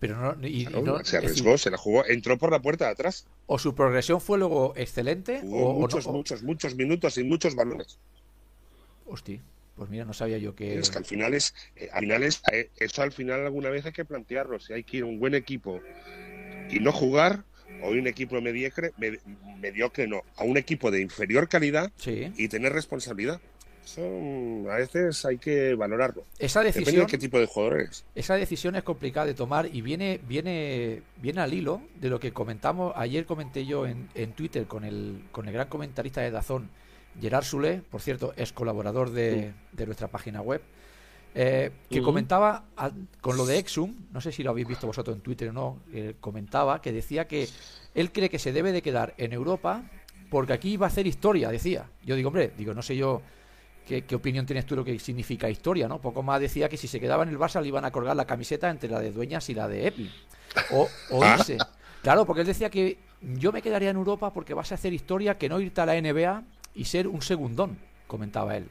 Pero 0.00 0.16
no, 0.36 0.46
y- 0.46 0.62
y 0.62 0.66
Claro, 0.66 0.82
no- 0.84 0.96
se 0.98 1.02
decir, 1.04 1.18
arriesgó, 1.18 1.56
se 1.56 1.70
la 1.70 1.78
jugó, 1.78 2.04
entró 2.04 2.36
por 2.36 2.50
la 2.50 2.60
puerta 2.60 2.86
de 2.86 2.90
atrás. 2.92 3.26
o 3.46 3.58
su 3.58 3.74
progresión 3.74 4.20
fue 4.20 4.38
luego 4.38 4.74
excelente 4.76 5.40
Jugó 5.40 5.68
o, 5.68 5.70
o 5.70 5.74
muchos, 5.80 6.06
o- 6.06 6.12
muchos, 6.12 6.42
muchos 6.42 6.74
minutos 6.74 7.16
y 7.16 7.24
muchos 7.24 7.54
balones. 7.54 7.98
Hosti, 9.06 9.40
pues 9.76 9.88
mira, 9.88 10.04
no 10.04 10.12
sabía 10.12 10.38
yo 10.38 10.54
que. 10.54 10.78
Es 10.78 10.90
que 10.90 10.98
al 10.98 11.04
final 11.04 11.32
es, 11.32 11.54
eh, 11.76 11.88
al 11.92 12.00
final 12.00 12.22
es, 12.24 12.42
eh, 12.52 12.70
eso 12.76 13.02
al 13.02 13.12
final 13.12 13.46
alguna 13.46 13.70
vez 13.70 13.86
hay 13.86 13.92
que 13.92 14.04
plantearlo. 14.04 14.58
Si 14.58 14.72
hay 14.72 14.82
que 14.84 14.98
ir 14.98 15.02
a 15.04 15.06
un 15.06 15.18
buen 15.20 15.34
equipo 15.34 15.80
y 16.70 16.80
no 16.80 16.92
jugar, 16.92 17.44
o 17.82 17.90
un 17.90 18.06
equipo 18.06 18.40
mediocre, 18.40 18.92
me- 18.98 19.18
mediocre 19.60 20.06
no, 20.06 20.22
a 20.36 20.44
un 20.44 20.56
equipo 20.56 20.90
de 20.90 21.00
inferior 21.00 21.48
calidad 21.48 21.90
Sí. 21.96 22.32
y 22.36 22.48
tener 22.48 22.72
responsabilidad. 22.72 23.40
Eso 23.84 24.00
mm, 24.02 24.68
a 24.68 24.76
veces 24.76 25.24
hay 25.24 25.38
que 25.38 25.74
valorarlo. 25.74 26.24
Esa 26.40 26.60
Depende 26.60 26.80
decisión, 26.80 27.06
de 27.06 27.10
qué 27.10 27.18
tipo 27.18 27.38
de 27.38 27.46
jugador 27.46 27.80
eres. 27.82 28.04
esa 28.16 28.34
decisión 28.34 28.74
es 28.74 28.82
complicada 28.82 29.26
de 29.26 29.34
tomar 29.34 29.68
y 29.72 29.80
viene, 29.80 30.20
viene, 30.26 31.02
viene 31.22 31.40
al 31.40 31.54
hilo 31.54 31.82
de 32.00 32.08
lo 32.08 32.18
que 32.18 32.32
comentamos. 32.32 32.92
Ayer 32.96 33.26
comenté 33.26 33.64
yo 33.64 33.86
en, 33.86 34.08
en 34.16 34.32
Twitter 34.32 34.66
con 34.66 34.84
el, 34.84 35.22
con 35.30 35.46
el 35.46 35.52
gran 35.54 35.68
comentarista 35.68 36.20
de 36.20 36.32
Dazón, 36.32 36.68
Gerard 37.20 37.44
Sule, 37.44 37.80
por 37.88 38.00
cierto, 38.00 38.34
es 38.36 38.52
colaborador 38.52 39.10
de, 39.10 39.52
de 39.72 39.86
nuestra 39.86 40.08
página 40.08 40.40
web, 40.42 40.60
eh, 41.38 41.70
que 41.90 42.00
comentaba 42.02 42.64
a- 42.76 42.90
con 43.20 43.36
lo 43.36 43.44
de 43.44 43.58
Exum, 43.58 43.94
no 44.10 44.20
sé 44.22 44.32
si 44.32 44.42
lo 44.42 44.50
habéis 44.50 44.66
visto 44.66 44.86
vosotros 44.86 45.14
en 45.16 45.22
Twitter 45.22 45.50
o 45.50 45.52
no, 45.52 45.80
eh, 45.92 46.14
comentaba 46.18 46.80
que 46.80 46.92
decía 46.92 47.28
que 47.28 47.46
él 47.94 48.10
cree 48.10 48.30
que 48.30 48.38
se 48.38 48.52
debe 48.52 48.72
de 48.72 48.80
quedar 48.80 49.12
en 49.18 49.32
Europa 49.34 49.82
porque 50.30 50.54
aquí 50.54 50.76
va 50.78 50.86
a 50.86 50.88
hacer 50.88 51.06
historia, 51.06 51.50
decía. 51.50 51.84
Yo 52.04 52.16
digo, 52.16 52.28
hombre, 52.28 52.52
digo, 52.56 52.72
no 52.74 52.80
sé 52.82 52.96
yo 52.96 53.20
qué, 53.86 54.02
qué 54.02 54.14
opinión 54.14 54.46
tienes 54.46 54.64
tú 54.66 54.74
de 54.74 54.80
lo 54.80 54.84
que 54.84 54.98
significa 54.98 55.48
historia, 55.50 55.86
¿no? 55.88 56.00
Poco 56.00 56.22
más 56.22 56.40
decía 56.40 56.68
que 56.70 56.76
si 56.78 56.88
se 56.88 56.98
quedaba 56.98 57.22
en 57.22 57.28
el 57.28 57.38
Barça 57.38 57.60
le 57.60 57.68
iban 57.68 57.84
a 57.84 57.90
colgar 57.92 58.16
la 58.16 58.24
camiseta 58.24 58.70
entre 58.70 58.88
la 58.90 59.00
de 59.00 59.12
Dueñas 59.12 59.48
y 59.50 59.54
la 59.54 59.68
de 59.68 59.86
Epi. 59.88 60.10
O, 60.72 60.88
o 61.10 61.22
Ah. 61.22 61.36
irse. 61.38 61.58
Claro, 62.02 62.24
porque 62.24 62.40
él 62.42 62.46
decía 62.46 62.70
que 62.70 62.98
yo 63.38 63.52
me 63.52 63.60
quedaría 63.62 63.90
en 63.90 63.96
Europa 63.96 64.32
porque 64.32 64.54
vas 64.54 64.72
a 64.72 64.76
hacer 64.76 64.92
historia 64.94 65.36
que 65.36 65.48
no 65.48 65.60
irte 65.60 65.80
a 65.82 65.86
la 65.86 65.96
NBA 65.96 66.44
y 66.74 66.84
ser 66.86 67.06
un 67.08 67.20
segundón, 67.20 67.78
comentaba 68.06 68.56
él. 68.56 68.68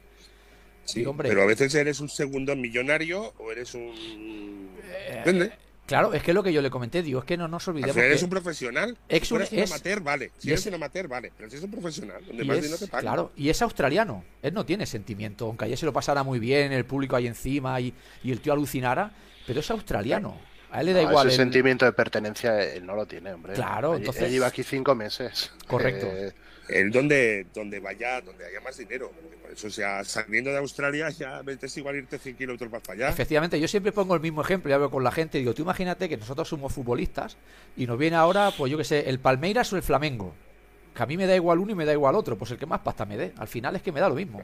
Sí, 0.86 1.06
hombre, 1.06 1.30
pero 1.30 1.42
a 1.44 1.46
veces 1.46 1.74
eres 1.76 2.00
un 2.00 2.10
segundo 2.10 2.56
millonario 2.56 3.34
o 3.40 3.52
eres 3.52 3.74
un... 3.74 4.70
Depende. 5.10 5.52
Claro, 5.86 6.14
es 6.16 6.24
que 6.24 6.32
es 6.32 6.36
lo 6.36 6.42
que 6.42 6.52
yo 6.52 6.64
le 6.64 6.72
comenté, 6.72 7.04
digo, 7.04 7.20
es 7.20 7.26
que 7.26 7.38
no 7.38 7.48
nos 7.48 7.68
olvidemos 7.68 7.94
final 7.94 8.08
eres 8.08 8.20
que- 8.20 8.26
un 8.26 8.30
profesional. 8.32 8.98
Ex 9.08 9.28
Si 9.28 9.34
un- 9.36 9.42
eres 9.42 9.52
un 9.54 9.60
es- 9.60 9.72
amateur, 9.72 10.00
vale. 10.02 10.32
Si 10.40 10.48
eres 10.48 10.62
es- 10.62 10.66
un 10.68 10.74
amateur, 10.74 11.08
vale. 11.08 11.32
Pero 11.38 11.48
si 11.50 11.58
eres 11.58 11.64
un 11.66 11.72
profesional, 11.72 12.26
donde 12.26 12.44
y 12.44 12.48
más 12.48 12.58
es- 12.58 12.64
dinero 12.64 12.80
te 12.80 12.88
pagan. 12.88 13.02
claro, 13.04 13.32
y 13.38 13.50
es 13.50 13.62
australiano. 13.62 14.24
Él 14.42 14.54
no 14.56 14.66
tiene 14.66 14.88
sentimiento, 14.88 15.46
aunque 15.46 15.66
ayer 15.66 15.78
se 15.78 15.86
lo 15.86 15.94
pasara 15.94 16.24
muy 16.24 16.40
bien, 16.40 16.72
el 16.72 16.86
público 16.86 17.16
ahí 17.16 17.28
encima 17.28 17.80
y, 17.82 17.94
y 18.24 18.32
el 18.32 18.40
tío 18.42 18.54
alucinara, 18.54 19.12
pero 19.46 19.60
es 19.60 19.70
australiano. 19.70 20.40
A 20.72 20.80
él 20.82 20.88
le 20.88 20.94
da 20.94 21.04
No, 21.04 21.10
igual. 21.10 21.28
ese 21.28 21.36
el- 21.36 21.42
sentimiento 21.44 21.86
de 21.86 21.92
pertenencia 21.94 22.64
él 22.64 22.84
no 22.84 22.96
lo 22.96 23.06
tiene, 23.06 23.32
hombre. 23.34 23.54
Claro, 23.54 23.94
Él- 23.94 24.00
entonces- 24.00 24.24
Él 24.24 24.32
lleva 24.32 24.48
aquí 24.48 24.64
cinco 24.64 24.96
meses. 24.96 25.52
Correcto. 25.68 26.08
Eh, 26.08 26.34
El 26.68 26.92
donde, 26.92 27.46
donde 27.54 27.80
vaya, 27.80 28.22
donde 28.22 28.46
haya 28.46 28.60
más 28.62 28.78
dinero. 28.78 29.12
Por 29.42 29.52
eso, 29.52 29.68
o 29.68 29.70
sea, 29.70 30.04
saliendo 30.04 30.52
de 30.52 30.58
Australia, 30.58 31.10
ya 31.10 31.44
es 31.62 31.78
igual 31.78 31.98
irte 31.98 32.18
100 32.18 32.36
kilómetros 32.36 32.72
más 32.72 32.82
para 32.82 32.94
allá. 32.94 33.10
Efectivamente, 33.10 33.60
yo 33.60 33.68
siempre 33.68 33.92
pongo 33.92 34.16
el 34.16 34.22
mismo 34.22 34.42
ejemplo 34.42 34.72
y 34.72 34.74
hablo 34.74 34.90
con 34.90 35.04
la 35.04 35.12
gente. 35.12 35.38
Digo, 35.38 35.54
tú 35.54 35.62
imagínate 35.62 36.10
que 36.10 36.18
nosotros 36.18 36.50
somos 36.50 36.74
futbolistas 36.74 37.38
y 37.78 37.86
nos 37.86 37.98
viene 37.98 38.16
ahora, 38.16 38.52
pues 38.58 38.72
yo 38.72 38.78
que 38.78 38.84
sé, 38.84 39.08
el 39.10 39.20
Palmeiras 39.20 39.72
o 39.74 39.78
el 39.78 39.84
Flamengo. 39.84 40.34
Que 40.96 41.04
a 41.04 41.06
mí 41.06 41.18
me 41.18 41.28
da 41.28 41.36
igual 41.36 41.60
uno 41.60 41.74
y 41.74 41.76
me 41.76 41.86
da 41.86 41.94
igual 41.94 42.16
otro. 42.16 42.38
Pues 42.38 42.52
el 42.52 42.58
que 42.58 42.66
más 42.66 42.80
pasta 42.80 43.06
me 43.06 43.18
dé. 43.18 43.34
Al 43.38 43.48
final 43.48 43.76
es 43.76 43.82
que 43.82 43.92
me 43.92 44.00
da 44.00 44.10
lo 44.10 44.16
mismo. 44.16 44.42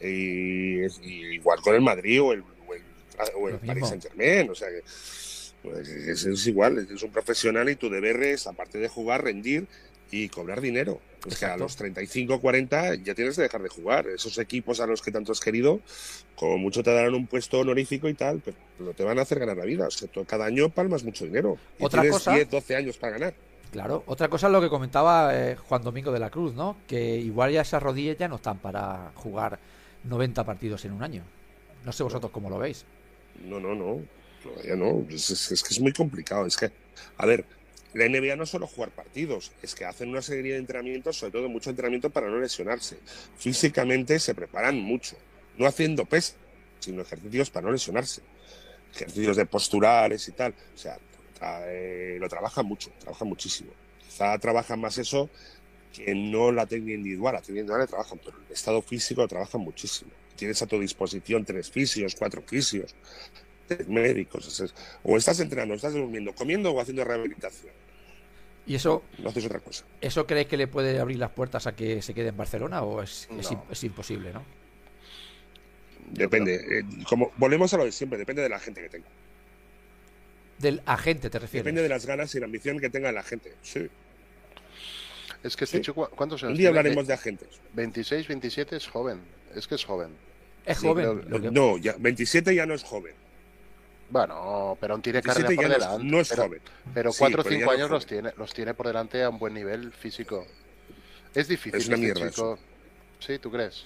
Y, 0.00 0.84
igual 1.34 1.60
con 1.62 1.74
el 1.74 1.80
Madrid 1.80 2.20
o 2.20 2.32
el, 2.32 2.42
o 2.42 2.74
el, 2.74 2.82
o 3.36 3.48
el. 3.48 3.58
Paris 3.58 3.88
Saint 3.88 4.02
Germain. 4.02 4.50
O 4.50 4.54
sea 4.54 4.68
que 4.68 4.82
pues, 5.62 5.88
es, 5.88 6.26
es 6.26 6.46
igual, 6.46 6.78
es 6.78 7.02
un 7.02 7.10
profesional 7.10 7.68
y 7.68 7.76
tu 7.76 7.88
deber 7.88 8.22
es, 8.22 8.46
aparte 8.46 8.78
de 8.78 8.88
jugar, 8.88 9.24
rendir 9.24 9.66
y 10.10 10.28
cobrar 10.28 10.60
dinero. 10.60 11.00
Es 11.26 11.38
que 11.38 11.46
a 11.46 11.56
los 11.56 11.74
35, 11.76 12.40
40 12.40 12.94
ya 12.96 13.14
tienes 13.14 13.34
que 13.36 13.42
dejar 13.42 13.62
de 13.62 13.68
jugar. 13.68 14.06
Esos 14.06 14.38
equipos 14.38 14.80
a 14.80 14.86
los 14.86 15.02
que 15.02 15.10
tanto 15.10 15.32
has 15.32 15.40
querido, 15.40 15.80
como 16.36 16.58
mucho 16.58 16.82
te 16.82 16.92
darán 16.94 17.14
un 17.14 17.26
puesto 17.26 17.58
honorífico 17.60 18.08
y 18.08 18.14
tal, 18.14 18.40
pero 18.44 18.56
no 18.78 18.92
te 18.92 19.02
van 19.04 19.18
a 19.18 19.22
hacer 19.22 19.38
ganar 19.40 19.56
la 19.56 19.64
vida. 19.64 19.88
O 19.88 19.90
sea, 19.90 20.08
cada 20.26 20.44
año 20.46 20.68
palmas 20.68 21.02
mucho 21.04 21.24
dinero. 21.24 21.56
Y 21.78 21.84
Otra 21.84 22.02
tienes 22.02 22.18
cosa- 22.18 22.34
10, 22.34 22.50
12 22.50 22.76
años 22.76 22.96
para 22.98 23.12
ganar. 23.14 23.34
Claro, 23.72 24.02
otra 24.06 24.28
cosa 24.28 24.46
es 24.46 24.52
lo 24.52 24.60
que 24.62 24.68
comentaba 24.70 25.36
eh, 25.36 25.56
Juan 25.56 25.82
Domingo 25.82 26.10
de 26.12 26.18
la 26.20 26.30
Cruz, 26.30 26.54
¿no? 26.54 26.76
Que 26.86 27.16
igual 27.18 27.52
ya 27.52 27.60
esas 27.62 27.82
rodillas 27.82 28.16
ya 28.16 28.26
no 28.28 28.36
están 28.36 28.58
para 28.58 29.12
jugar 29.14 29.58
90 30.04 30.44
partidos 30.44 30.84
en 30.86 30.92
un 30.92 31.02
año. 31.02 31.22
No 31.84 31.92
sé 31.92 32.02
vosotros 32.02 32.30
cómo 32.32 32.48
lo 32.48 32.58
veis. 32.58 32.84
No, 33.44 33.60
no, 33.60 33.74
no. 33.74 34.00
Todavía 34.42 34.76
no. 34.76 35.04
Es, 35.10 35.28
es- 35.30 35.52
es 35.52 35.62
que 35.62 35.74
es 35.74 35.80
muy 35.80 35.92
complicado. 35.92 36.46
Es 36.46 36.56
que, 36.56 36.70
a 37.18 37.26
ver, 37.26 37.44
la 37.94 38.08
NBA 38.08 38.36
no 38.36 38.46
solo 38.46 38.66
jugar 38.66 38.90
partidos, 38.90 39.52
es 39.62 39.74
que 39.74 39.84
hacen 39.84 40.10
una 40.10 40.22
serie 40.22 40.52
de 40.52 40.58
entrenamientos, 40.58 41.16
sobre 41.16 41.32
todo 41.32 41.48
mucho 41.48 41.70
entrenamiento 41.70 42.10
para 42.10 42.28
no 42.28 42.38
lesionarse. 42.38 42.98
Físicamente 43.36 44.18
se 44.20 44.34
preparan 44.34 44.78
mucho, 44.78 45.16
no 45.56 45.66
haciendo 45.66 46.04
pes, 46.04 46.36
sino 46.80 47.02
ejercicios 47.02 47.50
para 47.50 47.66
no 47.66 47.72
lesionarse. 47.72 48.22
Ejercicios 48.94 49.36
de 49.36 49.46
posturales 49.46 50.26
y 50.28 50.32
tal. 50.32 50.54
O 50.74 50.78
sea, 50.78 50.98
lo 52.18 52.28
trabajan 52.28 52.66
mucho, 52.66 52.90
trabajan 52.98 53.28
muchísimo. 53.28 53.70
Quizá 54.06 54.38
trabajan 54.38 54.80
más 54.80 54.98
eso 54.98 55.30
que 55.92 56.14
no 56.14 56.52
la 56.52 56.66
técnica 56.66 56.94
individual. 56.94 57.34
La 57.34 57.40
técnica 57.40 57.60
individual 57.60 57.80
la 57.80 57.86
trabajan, 57.86 58.20
pero 58.24 58.36
el 58.46 58.52
estado 58.52 58.82
físico 58.82 59.22
lo 59.22 59.28
trabajan 59.28 59.60
muchísimo. 59.60 60.10
Tienes 60.36 60.60
a 60.62 60.66
tu 60.66 60.78
disposición 60.78 61.44
tres 61.44 61.70
fisios, 61.70 62.14
cuatro 62.14 62.42
fisios, 62.42 62.94
médicos. 63.86 64.62
o 65.02 65.16
estás 65.16 65.40
entrenando, 65.40 65.74
estás 65.74 65.92
durmiendo, 65.94 66.34
comiendo 66.34 66.70
o 66.72 66.80
haciendo 66.80 67.04
rehabilitación. 67.04 67.72
¿Y 68.66 68.74
eso, 68.74 69.02
No 69.18 69.30
haces 69.30 69.46
otra 69.46 69.60
cosa. 69.60 69.84
eso 70.00 70.26
crees 70.26 70.46
que 70.46 70.56
le 70.58 70.66
puede 70.66 70.98
abrir 71.00 71.18
las 71.18 71.30
puertas 71.30 71.66
a 71.66 71.74
que 71.74 72.02
se 72.02 72.12
quede 72.12 72.28
en 72.28 72.36
Barcelona 72.36 72.82
o 72.82 73.02
es, 73.02 73.26
No. 73.30 73.40
imposible, 73.82 74.32
¿no? 74.32 74.42
Depende. 76.10 76.54
eh, 76.80 76.84
como 77.08 77.32
volvemos 77.36 77.72
a 77.74 77.76
lo 77.78 77.84
de 77.84 77.92
siempre, 77.92 78.18
depende 78.18 78.42
de 78.42 78.48
la 78.48 78.58
gente 78.58 78.80
que 78.82 78.88
tenga. 78.88 79.08
Del 80.58 80.82
agente, 80.86 81.30
te 81.30 81.38
refieres. 81.38 81.64
Depende 81.64 81.82
de 81.82 81.88
las 81.88 82.06
ganas 82.06 82.34
y 82.34 82.40
la 82.40 82.46
ambición 82.46 82.78
que 82.80 82.90
tenga 82.90 83.12
la 83.12 83.22
gente. 83.22 83.54
Sí. 83.62 83.88
Es 85.42 85.56
que 85.56 85.64
este 85.64 85.78
Sí. 85.78 85.82
chico, 85.84 86.08
¿cuántos 86.16 86.42
años 86.42 86.52
Un 86.52 86.58
día 86.58 86.68
hablaremos 86.68 87.06
de 87.06 87.14
agentes. 87.14 87.48
26, 87.74 88.26
27 88.26 88.76
es 88.76 88.86
joven. 88.88 89.20
Es 89.54 89.68
que 89.68 89.76
es 89.76 89.84
joven. 89.84 90.10
Es 90.66 90.78
Sí, 90.78 90.86
joven. 90.86 91.20
pero- 91.20 91.28
lo 91.28 91.40
que- 91.40 91.50
No, 91.50 91.78
ya, 91.78 91.94
27 91.98 92.54
ya 92.54 92.66
no 92.66 92.74
es 92.74 92.82
joven. 92.82 93.14
Bueno, 94.10 94.76
pero 94.80 94.94
aún 94.94 95.02
tiene 95.02 95.20
carrera 95.20 95.48
27 95.48 95.78
por 95.78 95.86
delante. 95.86 96.10
no 96.10 96.20
es 96.20 96.28
pero, 96.30 96.42
joven. 96.44 96.60
Pero 96.94 97.12
Sí, 97.12 97.18
4 97.18 97.40
o 97.40 97.44
pero 97.44 97.54
ya 97.54 97.58
5 97.58 97.66
no 97.66 97.72
es 97.72 97.78
años 97.78 97.90
los 97.90 98.06
tiene, 98.06 98.32
los 98.36 98.54
tiene 98.54 98.74
por 98.74 98.86
delante 98.86 99.22
a 99.22 99.28
un 99.28 99.38
buen 99.38 99.54
nivel 99.54 99.92
físico. 99.92 100.46
Es 101.34 101.48
difícil. 101.48 101.78
Es 101.78 101.86
una 101.88 101.96
este 101.96 102.06
mierda 102.06 102.30
chico. 102.30 102.58
Sí, 103.20 103.38
¿tú 103.38 103.50
crees? 103.50 103.84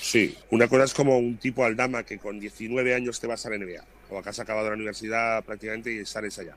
Sí, 0.00 0.36
una 0.50 0.68
cosa 0.68 0.84
es 0.84 0.94
como 0.94 1.18
un 1.18 1.38
tipo 1.38 1.64
Aldama 1.64 2.02
que 2.02 2.18
con 2.18 2.38
19 2.38 2.94
años 2.94 3.18
te 3.20 3.26
vas 3.26 3.44
a 3.46 3.50
la 3.50 3.56
NBA 3.56 3.84
o 4.10 4.22
que 4.22 4.28
has 4.28 4.38
acabado 4.38 4.68
la 4.68 4.74
universidad 4.74 5.42
prácticamente 5.44 5.92
y 5.92 6.04
sales 6.04 6.38
allá. 6.38 6.56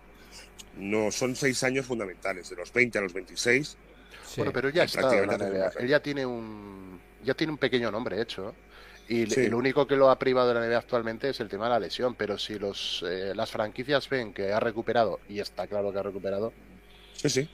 No, 0.78 1.12
son 1.12 1.36
seis 1.36 1.64
años 1.64 1.86
fundamentales, 1.86 2.50
de 2.50 2.56
los 2.56 2.72
20 2.72 2.98
a 2.98 3.02
los 3.02 3.14
26. 3.14 3.68
sí. 3.68 3.78
Bueno, 4.38 4.52
pero 4.54 4.70
ya 4.70 4.84
está 4.84 5.12
Él 5.80 5.88
ya 5.88 6.02
tiene 6.02 6.26
un 6.26 7.00
ya 7.24 7.34
tiene 7.34 7.52
un 7.52 7.58
pequeño 7.58 7.92
nombre 7.92 8.22
hecho. 8.22 8.54
Y 9.10 9.26
Sí. 9.28 9.50
lo 9.50 9.58
único 9.58 9.86
que 9.88 9.96
lo 9.96 10.10
ha 10.10 10.18
privado 10.18 10.48
de 10.48 10.54
la 10.54 10.66
NBA 10.66 10.78
actualmente 10.78 11.30
es 11.30 11.40
el 11.42 11.50
tema 11.50 11.66
de 11.66 11.72
la 11.72 11.80
lesión. 11.80 12.16
Pero 12.16 12.38
si 12.38 12.58
los 12.58 13.04
eh, 13.08 13.34
las 13.36 13.52
franquicias 13.52 14.08
ven 14.10 14.34
que 14.34 14.52
ha 14.54 14.60
recuperado, 14.60 15.20
y 15.28 15.40
está 15.40 15.68
claro 15.68 15.92
que 15.92 16.00
ha 16.00 16.04
recuperado, 16.04 16.54
Sí, 17.14 17.30
sí. 17.30 17.50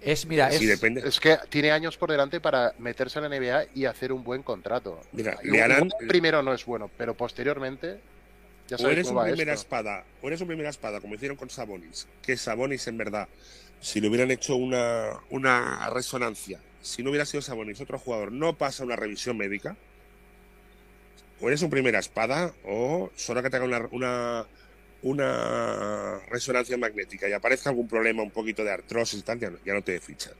Es, 0.00 0.26
mira, 0.26 0.48
es, 0.50 0.58
Sí, 0.58 0.66
depende. 0.66 1.00
es 1.06 1.20
que 1.20 1.36
tiene 1.48 1.70
años 1.70 1.96
por 1.96 2.10
delante 2.10 2.40
para 2.40 2.74
meterse 2.78 3.20
en 3.20 3.28
la 3.30 3.36
NBA 3.36 3.66
y 3.74 3.84
hacer 3.84 4.12
un 4.12 4.24
buen 4.24 4.42
contrato. 4.42 5.00
Mira, 5.12 5.38
Y 5.44 5.48
le 5.50 5.58
un- 5.58 5.62
harán. 5.62 5.82
un 5.82 6.08
primero 6.08 6.42
no 6.42 6.52
es 6.52 6.64
bueno, 6.64 6.90
pero 6.96 7.14
posteriormente 7.14 8.00
ya 8.68 8.76
O 8.76 8.78
sabes 8.80 8.94
eres 8.94 9.06
cómo 9.08 9.20
un 9.20 9.24
va 9.26 9.28
primera 9.30 9.52
esto. 9.52 9.62
espada, 9.66 10.04
o 10.20 10.26
eres 10.26 10.40
un 10.40 10.48
primera 10.48 10.70
espada, 10.70 11.00
como 11.00 11.14
hicieron 11.14 11.36
con 11.36 11.50
Sabonis. 11.50 12.08
Que 12.20 12.36
Sabonis, 12.36 12.86
en 12.88 12.96
verdad, 12.98 13.28
si 13.80 14.00
le 14.00 14.08
hubieran 14.08 14.30
hecho 14.32 14.56
una, 14.56 15.20
una 15.30 15.88
resonancia, 15.90 16.58
si 16.80 17.04
no 17.04 17.10
hubiera 17.10 17.24
sido 17.24 17.40
Sabonis, 17.42 17.80
otro 17.80 17.96
jugador 17.98 18.32
no 18.32 18.56
pasa 18.56 18.82
una 18.82 18.96
revisión 18.96 19.36
médica. 19.36 19.76
O 21.42 21.48
eres 21.48 21.60
un 21.62 21.70
primera 21.70 21.98
espada, 21.98 22.54
o 22.64 23.10
solo 23.16 23.42
que 23.42 23.50
te 23.50 23.56
haga 23.56 23.64
una, 23.66 23.88
una, 23.90 24.46
una 25.02 26.18
resonancia 26.30 26.76
magnética 26.78 27.28
y 27.28 27.32
aparezca 27.32 27.70
algún 27.70 27.88
problema, 27.88 28.22
un 28.22 28.30
poquito 28.30 28.62
de 28.64 28.70
artrosis 28.70 29.20
y 29.20 29.22
tal, 29.22 29.38
ya 29.40 29.50
no, 29.50 29.58
ya 29.64 29.74
no 29.74 29.82
te 29.82 29.98
fichan. 30.00 30.32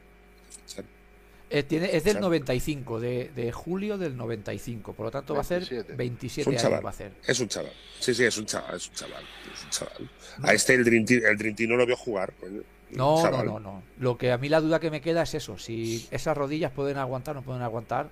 Eh, 1.51 1.65
tiene, 1.65 1.95
es 1.95 2.05
del 2.05 2.15
Claro. 2.15 2.29
95, 2.29 2.99
de, 3.01 3.31
de 3.37 3.53
julio 3.53 3.99
del 3.99 4.17
95. 4.17 4.95
Por 4.95 5.05
lo 5.07 5.11
tanto, 5.11 5.35
va 5.35 5.43
a 5.43 5.45
ser 5.45 5.61
27. 5.69 5.95
27 5.97 6.41
Es 6.41 6.47
un 6.47 6.53
años. 6.55 6.63
chaval. 6.63 6.85
Va 6.85 6.89
a 6.89 6.93
hacer. 6.93 7.13
Es 7.27 7.41
un 7.41 7.49
chaval. 7.49 7.73
Sí, 8.01 8.15
sí, 8.15 8.25
es 8.25 8.39
un 8.39 8.47
chaval, 8.47 8.77
es 8.77 8.89
un 8.89 8.95
chaval. 8.95 9.25
Es 9.53 9.65
un 9.65 9.71
chaval. 9.71 10.11
A 10.45 10.55
este 10.55 10.75
el 10.75 10.85
Team, 11.05 11.21
el 11.27 11.37
Dream 11.37 11.55
Team 11.55 11.69
no 11.71 11.77
lo 11.77 11.85
vio 11.85 11.97
jugar. 11.97 12.33
coño. 12.41 12.63
No, 12.93 13.31
no, 13.31 13.43
no, 13.43 13.61
no. 13.61 13.83
Lo 13.99 14.17
que 14.17 14.33
a 14.33 14.39
mí 14.39 14.49
la 14.49 14.61
duda 14.63 14.81
que 14.81 14.91
me 14.91 15.03
queda 15.03 15.23
es 15.25 15.35
eso. 15.35 15.59
Si 15.59 16.07
esas 16.11 16.35
rodillas 16.37 16.73
pueden 16.73 16.97
aguantar 16.97 17.37
o 17.37 17.41
no 17.41 17.45
pueden 17.45 17.63
aguantar 17.63 18.09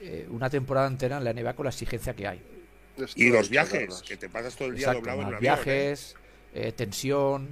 eh, 0.00 0.26
una 0.30 0.50
temporada 0.50 0.86
entera 0.86 1.18
en 1.18 1.24
la 1.24 1.32
NBA 1.32 1.54
con 1.54 1.64
la 1.64 1.70
exigencia 1.70 2.14
que 2.14 2.26
hay. 2.28 2.40
Y 3.16 3.30
los 3.30 3.48
viajes, 3.50 4.02
que 4.02 4.16
te 4.16 4.28
pasas 4.28 4.54
todo 4.54 4.68
el 4.68 4.74
día 4.76 4.86
Exacto, 4.88 5.00
doblado 5.00 5.20
en 5.22 5.26
un 5.28 5.34
avión. 5.34 5.38
¿eh? 5.38 5.56
viajes, 5.64 6.16
eh, 6.54 6.72
tensión. 6.72 7.48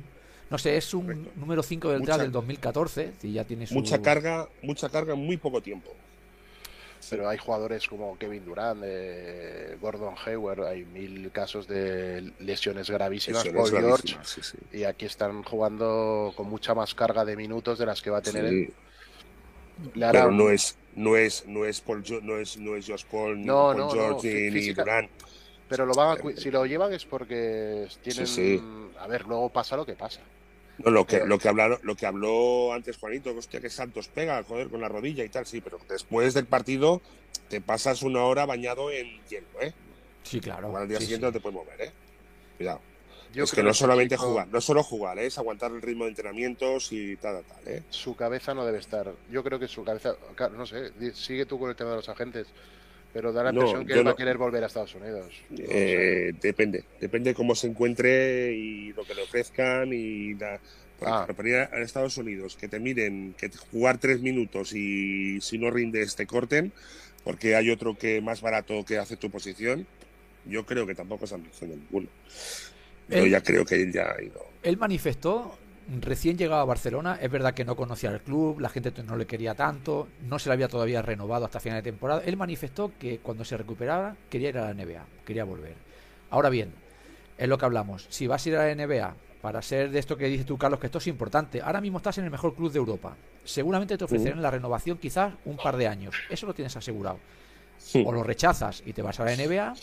No 0.51 0.59
sé, 0.59 0.77
es 0.77 0.93
un 0.95 1.07
Correcto. 1.07 1.31
número 1.37 1.63
5 1.63 1.89
del 1.91 1.99
Mucha- 2.01 2.07
draft 2.13 2.23
del 2.23 2.33
2014. 2.33 3.13
Y 3.23 3.33
ya 3.33 3.45
tiene 3.45 3.67
su... 3.67 3.75
Mucha 3.75 4.01
carga, 4.03 4.49
mucha 4.63 4.89
carga 4.89 5.15
en 5.15 5.21
muy 5.21 5.37
poco 5.39 5.61
tiempo. 5.63 5.93
Pero 7.11 7.29
hay 7.29 7.37
jugadores 7.37 7.89
como 7.89 8.17
Kevin 8.17 8.45
Durant, 8.45 8.81
eh, 8.85 9.77
Gordon 9.81 10.15
Hayward, 10.25 10.65
hay 10.67 10.85
mil 10.85 11.33
casos 11.33 11.67
de 11.67 12.33
lesiones 12.39 12.89
gravísimas, 12.89 13.43
Paul 13.49 13.69
George, 13.71 13.83
gravísimas, 14.15 14.29
sí, 14.29 14.41
sí. 14.43 14.57
y 14.73 14.85
aquí 14.85 15.07
están 15.07 15.43
jugando 15.43 16.33
con 16.37 16.49
mucha 16.49 16.75
más 16.75 16.95
carga 16.95 17.25
de 17.25 17.35
minutos 17.35 17.79
de 17.81 17.87
las 17.87 18.01
que 18.01 18.11
va 18.11 18.19
a 18.19 18.23
tener 18.23 18.49
Sí, 18.49 18.69
hará 19.97 20.13
pero 20.13 20.31
no 20.31 20.51
es, 20.51 20.77
no 20.97 21.17
es, 21.17 21.45
no 21.47 21.65
es 21.65 21.81
Paul, 21.81 22.05
no 22.23 22.37
es, 22.39 22.57
no 22.57 22.77
es 22.77 22.87
Josh 22.87 23.05
Paul, 23.11 23.39
ni 23.41 23.47
No, 23.47 23.55
Paul 23.69 23.77
no, 23.77 23.87
no, 23.87 23.91
George, 23.93 24.29
fí- 24.29 24.53
ni- 24.53 24.61
ni 24.69 24.73
Durant. 24.73 25.11
Pero 25.69 25.87
lo 25.87 25.95
van 25.95 26.19
a 26.19 26.21
cu- 26.21 26.33
si 26.37 26.51
lo 26.51 26.67
llevan 26.67 26.93
es 26.93 27.05
porque 27.07 27.87
tienen. 28.03 28.27
Sí, 28.27 28.59
sí. 28.59 28.63
A 28.99 29.07
ver, 29.07 29.27
luego 29.27 29.49
pasa 29.49 29.77
lo 29.77 29.87
que 29.87 29.95
pasa. 29.95 30.21
No, 30.79 30.91
lo 30.91 31.07
que, 31.07 31.17
Pero- 31.17 31.27
lo 31.27 31.39
que 31.39 31.49
hablaron, 31.49 31.79
lo 31.83 31.95
que 31.95 32.07
habló 32.07 32.73
antes 32.73 32.97
Juanito, 32.99 33.33
que 33.33 33.39
hostia, 33.39 33.61
que 33.61 33.71
Santos 33.71 34.09
pega, 34.09 34.43
joder, 34.43 34.69
con 34.69 34.81
la 34.81 34.89
rodilla 34.89 35.25
y 35.25 35.29
tal, 35.29 35.47
sí, 35.47 35.61
pero 35.61 35.79
después 35.89 36.35
del 36.35 36.47
partido 36.47 37.01
te 37.49 37.61
pasas 37.61 38.03
una 38.03 38.23
hora 38.25 38.45
bañado 38.47 38.91
en 38.91 39.21
hielo, 39.29 39.47
¿eh? 39.61 39.73
Sí, 40.25 40.41
claro. 40.41 40.77
Al 40.77 40.89
día 40.89 40.99
sí, 40.99 41.05
siguiente 41.05 41.27
sí. 41.27 41.29
no 41.29 41.33
te 41.33 41.41
puedes 41.41 41.57
mover, 41.57 41.81
¿eh? 41.81 41.93
Cuidado. 42.57 42.81
Yo 43.33 43.45
es 43.45 43.53
que 43.53 43.63
no 43.63 43.73
solamente 43.75 44.17
chico, 44.17 44.29
jugar, 44.29 44.49
no 44.49 44.61
solo 44.61 44.83
jugar, 44.83 45.19
¿eh? 45.19 45.27
es 45.27 45.39
aguantar 45.39 45.71
el 45.73 45.83
ritmo 45.83 46.05
de 46.05 46.11
entrenamientos 46.11 46.93
y 46.93 47.17
tal, 47.17 47.43
tal, 47.45 47.75
¿eh? 47.75 47.83
Su 47.91 48.15
cabeza 48.15 48.55
no 48.55 48.65
debe 48.67 48.79
estar. 48.79 49.13
Yo 49.31 49.43
creo 49.43 49.59
que 49.59 49.69
su 49.69 49.85
cabeza. 49.85 50.15
claro, 50.35 50.55
No 50.57 50.67
sé, 50.67 50.93
sigue 51.15 51.47
tú 51.47 51.59
con 51.59 51.71
el 51.71 51.77
tema 51.77 51.91
de 51.91 51.97
los 51.97 52.09
agentes. 52.09 52.47
Pero 53.13 53.31
da 53.31 53.43
la 53.45 53.53
No, 53.53 53.61
impresión 53.61 53.87
que 53.87 53.93
él 53.93 54.07
va 54.07 54.13
a 54.13 54.17
querer 54.17 54.39
volver 54.39 54.65
a 54.65 54.69
Estados 54.69 54.95
Unidos. 54.95 55.35
No 55.51 55.57
sé. 55.59 55.65
Eh, 55.69 56.33
depende, 56.41 56.83
depende 56.99 57.35
cómo 57.35 57.55
se 57.55 57.67
encuentre 57.67 58.55
y 58.55 58.93
lo 58.95 59.05
que 59.05 59.15
le 59.15 59.23
ofrezcan 59.25 59.93
y 59.93 60.33
la, 60.35 60.59
Ah. 61.05 61.27
para 61.37 61.49
ir 61.49 61.55
a 61.57 61.83
Estados 61.83 62.17
Unidos, 62.17 62.57
que 62.57 62.69
te 62.69 62.79
miren, 62.79 63.35
que 63.37 63.51
jugar 63.73 63.99
tres 63.99 64.21
minutos 64.23 64.73
y 64.73 65.41
si 65.41 65.59
no 65.59 65.71
rindes 65.71 66.15
te 66.17 66.27
corten, 66.27 66.73
porque 67.25 67.57
hay 67.57 67.71
otro 67.71 67.99
que 67.99 68.21
más 68.21 68.41
barato 68.41 68.85
que 68.85 68.99
hace 68.99 69.17
tu 69.17 69.29
posición, 69.29 69.87
yo 70.47 70.65
creo 70.65 70.87
que 70.87 70.95
tampoco 70.95 71.25
es 71.25 71.33
ambición 71.33 71.71
ninguno. 71.71 72.09
Yo 73.13 73.25
Él- 73.25 73.31
ya 73.31 73.41
creo 73.43 73.65
que 73.65 73.83
él 73.83 73.93
ya 73.93 74.11
ha 74.17 74.23
ido. 74.23 74.45
Él 74.63 74.77
manifestó, 74.77 75.59
recién 76.01 76.39
llegado 76.39 76.63
a 76.63 76.65
Barcelona, 76.65 77.19
es 77.21 77.31
verdad 77.31 77.55
que 77.55 77.65
no 77.65 77.75
conocía 77.77 78.11
el 78.11 78.21
club, 78.21 78.61
la 78.61 78.69
gente 78.69 78.93
no 79.03 79.17
le 79.17 79.27
quería 79.27 79.55
tanto, 79.55 80.09
no 80.23 80.39
se 80.39 80.49
le 80.49 80.55
había 80.55 80.69
todavía 80.69 81.03
renovado 81.03 81.45
hasta 81.45 81.61
final 81.61 81.79
de 81.83 81.91
temporada. 81.91 82.23
Él 82.25 82.37
manifestó 82.37 82.93
que 82.99 83.19
cuando 83.19 83.45
se 83.45 83.57
recuperara 83.57 84.17
quería 84.31 84.51
ir 84.51 84.59
a 84.59 84.67
la 84.67 84.75
NBA, 84.75 85.05
quería 85.27 85.45
volver. 85.45 85.75
Ahora 86.31 86.49
bien, 86.49 86.73
es 87.37 87.49
lo 87.49 87.59
que 87.59 87.65
hablamos, 87.65 88.07
si 88.09 88.27
vas 88.27 88.45
a 88.47 88.49
ir 88.49 88.57
a 88.57 88.67
la 88.67 88.71
NBA 88.75 89.15
para 89.43 89.61
ser 89.61 89.91
de 89.91 89.99
esto 89.99 90.17
que 90.17 90.27
dices 90.27 90.47
tú, 90.47 90.57
Carlos, 90.57 90.79
que 90.79 90.87
esto 90.87 90.99
es 90.99 91.07
importante, 91.09 91.61
ahora 91.61 91.81
mismo 91.81 91.99
estás 91.99 92.17
en 92.19 92.25
el 92.25 92.31
mejor 92.31 92.55
club 92.55 92.71
de 92.71 92.79
Europa. 92.79 93.17
Seguramente 93.45 93.99
te 93.99 94.05
ofrecerán 94.05 94.41
la 94.41 94.53
renovación 94.53 94.99
quizás 94.99 95.35
un 95.45 95.57
par 95.57 95.77
de 95.77 95.89
años, 95.89 96.15
eso 96.31 96.47
lo 96.47 96.55
tienes 96.55 96.77
asegurado. 96.77 97.19
Sí. 97.77 98.05
O 98.07 98.13
lo 98.13 98.23
rechazas 98.23 98.81
y 98.87 98.93
te 98.93 99.03
vas 99.03 99.19
a 99.19 99.25
la 99.25 99.33
NBA 99.35 99.75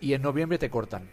y 0.00 0.14
en 0.14 0.22
noviembre 0.22 0.58
te 0.58 0.68
cortan. 0.68 1.08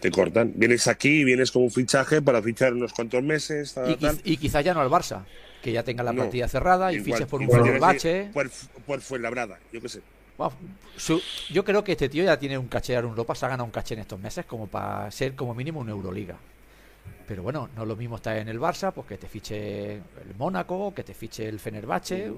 Te 0.00 0.10
cortan. 0.10 0.52
Vienes 0.54 0.86
aquí, 0.86 1.24
vienes 1.24 1.50
con 1.50 1.62
un 1.62 1.70
fichaje 1.70 2.20
para 2.20 2.42
fichar 2.42 2.74
unos 2.74 2.92
cuantos 2.92 3.22
meses, 3.22 3.72
tal, 3.74 3.90
Y, 3.90 3.96
tal. 3.96 4.16
quiz- 4.16 4.20
y 4.24 4.36
quizás 4.36 4.64
ya 4.64 4.74
no 4.74 4.80
al 4.80 4.90
Barça, 4.90 5.24
que 5.62 5.72
ya 5.72 5.82
tenga 5.82 6.02
la 6.02 6.12
No. 6.12 6.22
partida 6.22 6.46
cerrada 6.48 6.92
y 6.92 7.00
fiches 7.00 7.26
por 7.26 7.40
un 7.40 7.50
Fenerbahce. 7.50 8.24
que- 8.26 8.30
Por, 8.32 8.50
por 8.86 9.00
Fuenlabrada, 9.00 9.58
yo 9.72 9.80
qué 9.80 9.88
sé. 9.88 10.00
Bueno, 10.36 10.52
su- 10.96 11.22
yo 11.50 11.64
creo 11.64 11.82
que 11.82 11.92
este 11.92 12.08
tío 12.08 12.22
ya 12.24 12.38
tiene 12.38 12.58
un 12.58 12.68
caché 12.68 12.94
en 12.94 13.04
Europa, 13.06 13.34
se 13.34 13.46
ha 13.46 13.48
ganado 13.48 13.64
un 13.64 13.70
caché 13.70 13.94
en 13.94 14.00
estos 14.00 14.20
meses 14.20 14.44
como 14.44 14.66
para 14.66 15.10
ser 15.10 15.34
como 15.34 15.54
mínimo 15.54 15.80
una 15.80 15.90
Euroliga. 15.92 16.36
Pero 17.26 17.42
bueno, 17.42 17.68
no 17.74 17.82
es 17.82 17.88
lo 17.88 17.96
mismo 17.96 18.16
estar 18.16 18.36
en 18.36 18.48
el 18.48 18.60
Barça, 18.60 18.92
pues 18.92 19.06
que 19.06 19.16
te 19.18 19.26
fiche 19.28 19.94
el 19.94 20.34
Mónaco, 20.36 20.92
que 20.94 21.02
te 21.02 21.14
fiche 21.14 21.48
el 21.48 21.58
Fenerbahce 21.58 22.30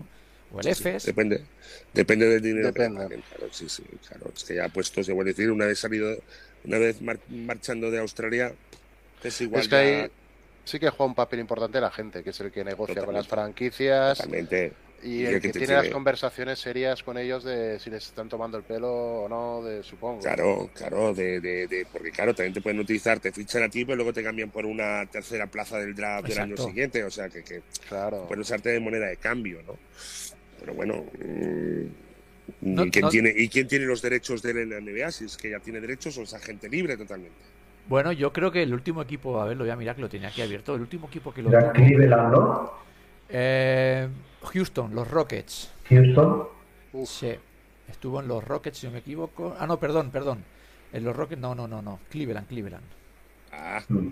o 0.52 0.58
el 0.60 0.64
Sí, 0.64 0.74
sí, 0.74 0.88
Efes. 0.88 1.04
Depende, 1.06 1.44
depende 1.92 2.26
del 2.26 2.40
dinero 2.42 2.72
que 2.72 2.82
Depende. 2.82 3.02
paguen, 3.04 3.22
claro, 3.28 3.52
sí, 3.52 3.68
sí, 3.68 3.84
claro. 4.08 4.32
Es 4.34 4.44
que 4.44 4.54
ya 4.56 4.68
puestos, 4.68 5.06
se 5.06 5.14
puede 5.14 5.30
decir, 5.30 5.50
una 5.50 5.66
vez 5.66 5.78
salido, 5.78 6.16
una 6.64 6.78
vez 6.78 7.00
mar- 7.02 7.20
marchando 7.28 7.90
de 7.90 7.98
Australia, 7.98 8.54
es 9.22 9.40
igual 9.40 9.62
Es 9.62 9.68
que 9.68 9.76
ya 9.76 9.80
ahí 9.80 10.08
sí 10.64 10.78
que 10.78 10.90
juega 10.90 11.06
un 11.10 11.14
papel 11.14 11.40
importante 11.40 11.80
la 11.80 11.90
gente, 11.90 12.22
que 12.24 12.30
es 12.30 12.40
el 12.40 12.50
que 12.52 12.64
negocia 12.64 13.04
con 13.04 13.14
las 13.14 13.28
franquicias 13.28 14.18
totalmente. 14.18 14.72
y 15.02 15.24
Y 15.24 15.26
el 15.26 15.34
el 15.34 15.42
que 15.42 15.54
tiene 15.54 15.74
las 15.74 15.90
conversaciones 15.90 16.60
serias 16.60 17.02
con 17.02 17.18
ellos 17.18 17.44
de 17.44 17.78
si 17.80 17.90
les 17.90 18.06
están 18.06 18.28
tomando 18.28 18.58
el 18.58 18.64
pelo 18.64 18.90
o 19.24 19.28
no, 19.28 19.62
de 19.64 19.82
supongo. 19.82 20.26
Claro, 20.26 20.70
claro, 20.74 21.14
de, 21.14 21.40
de, 21.40 21.66
de- 21.66 21.86
porque 21.90 22.10
claro, 22.10 22.34
también 22.34 22.52
te 22.52 22.60
pueden 22.60 22.78
utilizar, 22.80 23.18
te 23.20 23.32
fichan 23.32 23.62
a 23.62 23.70
ti, 23.70 23.86
pero 23.86 23.96
luego 23.96 24.12
te 24.12 24.22
cambian 24.22 24.50
por 24.50 24.66
una 24.66 25.06
tercera 25.06 25.46
plaza 25.46 25.78
del 25.78 25.94
draft 25.94 26.28
del 26.28 26.38
año 26.38 26.58
siguiente, 26.58 27.02
o 27.04 27.10
sea 27.10 27.30
que, 27.30 27.42
que 27.42 27.62
Claro. 27.88 28.28
pueden 28.28 28.42
usarte 28.42 28.68
de 28.70 28.80
moneda 28.80 29.06
de 29.06 29.16
cambio, 29.16 29.62
¿no? 29.62 29.78
Pero 30.58 30.74
bueno, 30.74 31.06
mm, 31.18 31.86
No- 32.60 32.84
¿y, 32.84 32.90
quién 32.90 33.04
no- 33.04 33.10
tiene, 33.10 33.32
¿y 33.36 33.48
quién 33.48 33.68
tiene 33.68 33.86
los 33.86 34.02
derechos 34.02 34.42
de 34.42 34.50
él 34.52 34.58
en 34.58 34.70
la 34.70 34.76
NBA? 34.78 35.10
Si 35.10 35.24
es 35.24 35.36
que 35.36 35.50
ya 35.50 35.60
tiene 35.60 35.80
derechos 35.80 36.16
o 36.18 36.22
es 36.22 36.34
agente 36.34 36.68
libre 36.68 36.96
totalmente. 36.96 37.38
Bueno, 37.88 38.12
yo 38.12 38.32
creo 38.32 38.52
que 38.52 38.62
el 38.62 38.72
último 38.72 39.02
equipo, 39.02 39.40
a 39.40 39.46
ver, 39.46 39.56
lo 39.56 39.64
voy 39.64 39.70
a 39.70 39.76
mirar 39.76 39.96
que 39.96 40.02
lo 40.02 40.08
tenía 40.08 40.28
aquí 40.28 40.42
abierto, 40.42 40.74
el 40.74 40.80
último 40.80 41.08
equipo 41.08 41.32
que 41.34 41.42
lo 41.42 41.50
Era 41.50 41.72
Cleveland, 41.72 42.32
¿no? 42.32 42.72
eh, 43.28 44.08
Houston, 44.42 44.94
los 44.94 45.08
Rockets. 45.10 45.70
Houston. 45.88 46.48
Sí, 47.04 47.32
estuvo 47.88 48.20
en 48.20 48.28
los 48.28 48.44
Rockets, 48.44 48.78
si 48.78 48.86
no 48.86 48.92
me 48.92 48.98
equivoco. 48.98 49.56
Ah, 49.58 49.66
no, 49.66 49.78
perdón, 49.78 50.10
perdón. 50.10 50.44
En 50.92 51.04
los 51.04 51.14
Rockets, 51.16 51.40
no, 51.40 51.54
no, 51.54 51.66
no, 51.68 51.82
no. 51.82 52.00
Cleveland, 52.10 52.46
Cleveland. 52.48 52.84
Ah, 53.52 53.82
Mm. 53.88 54.08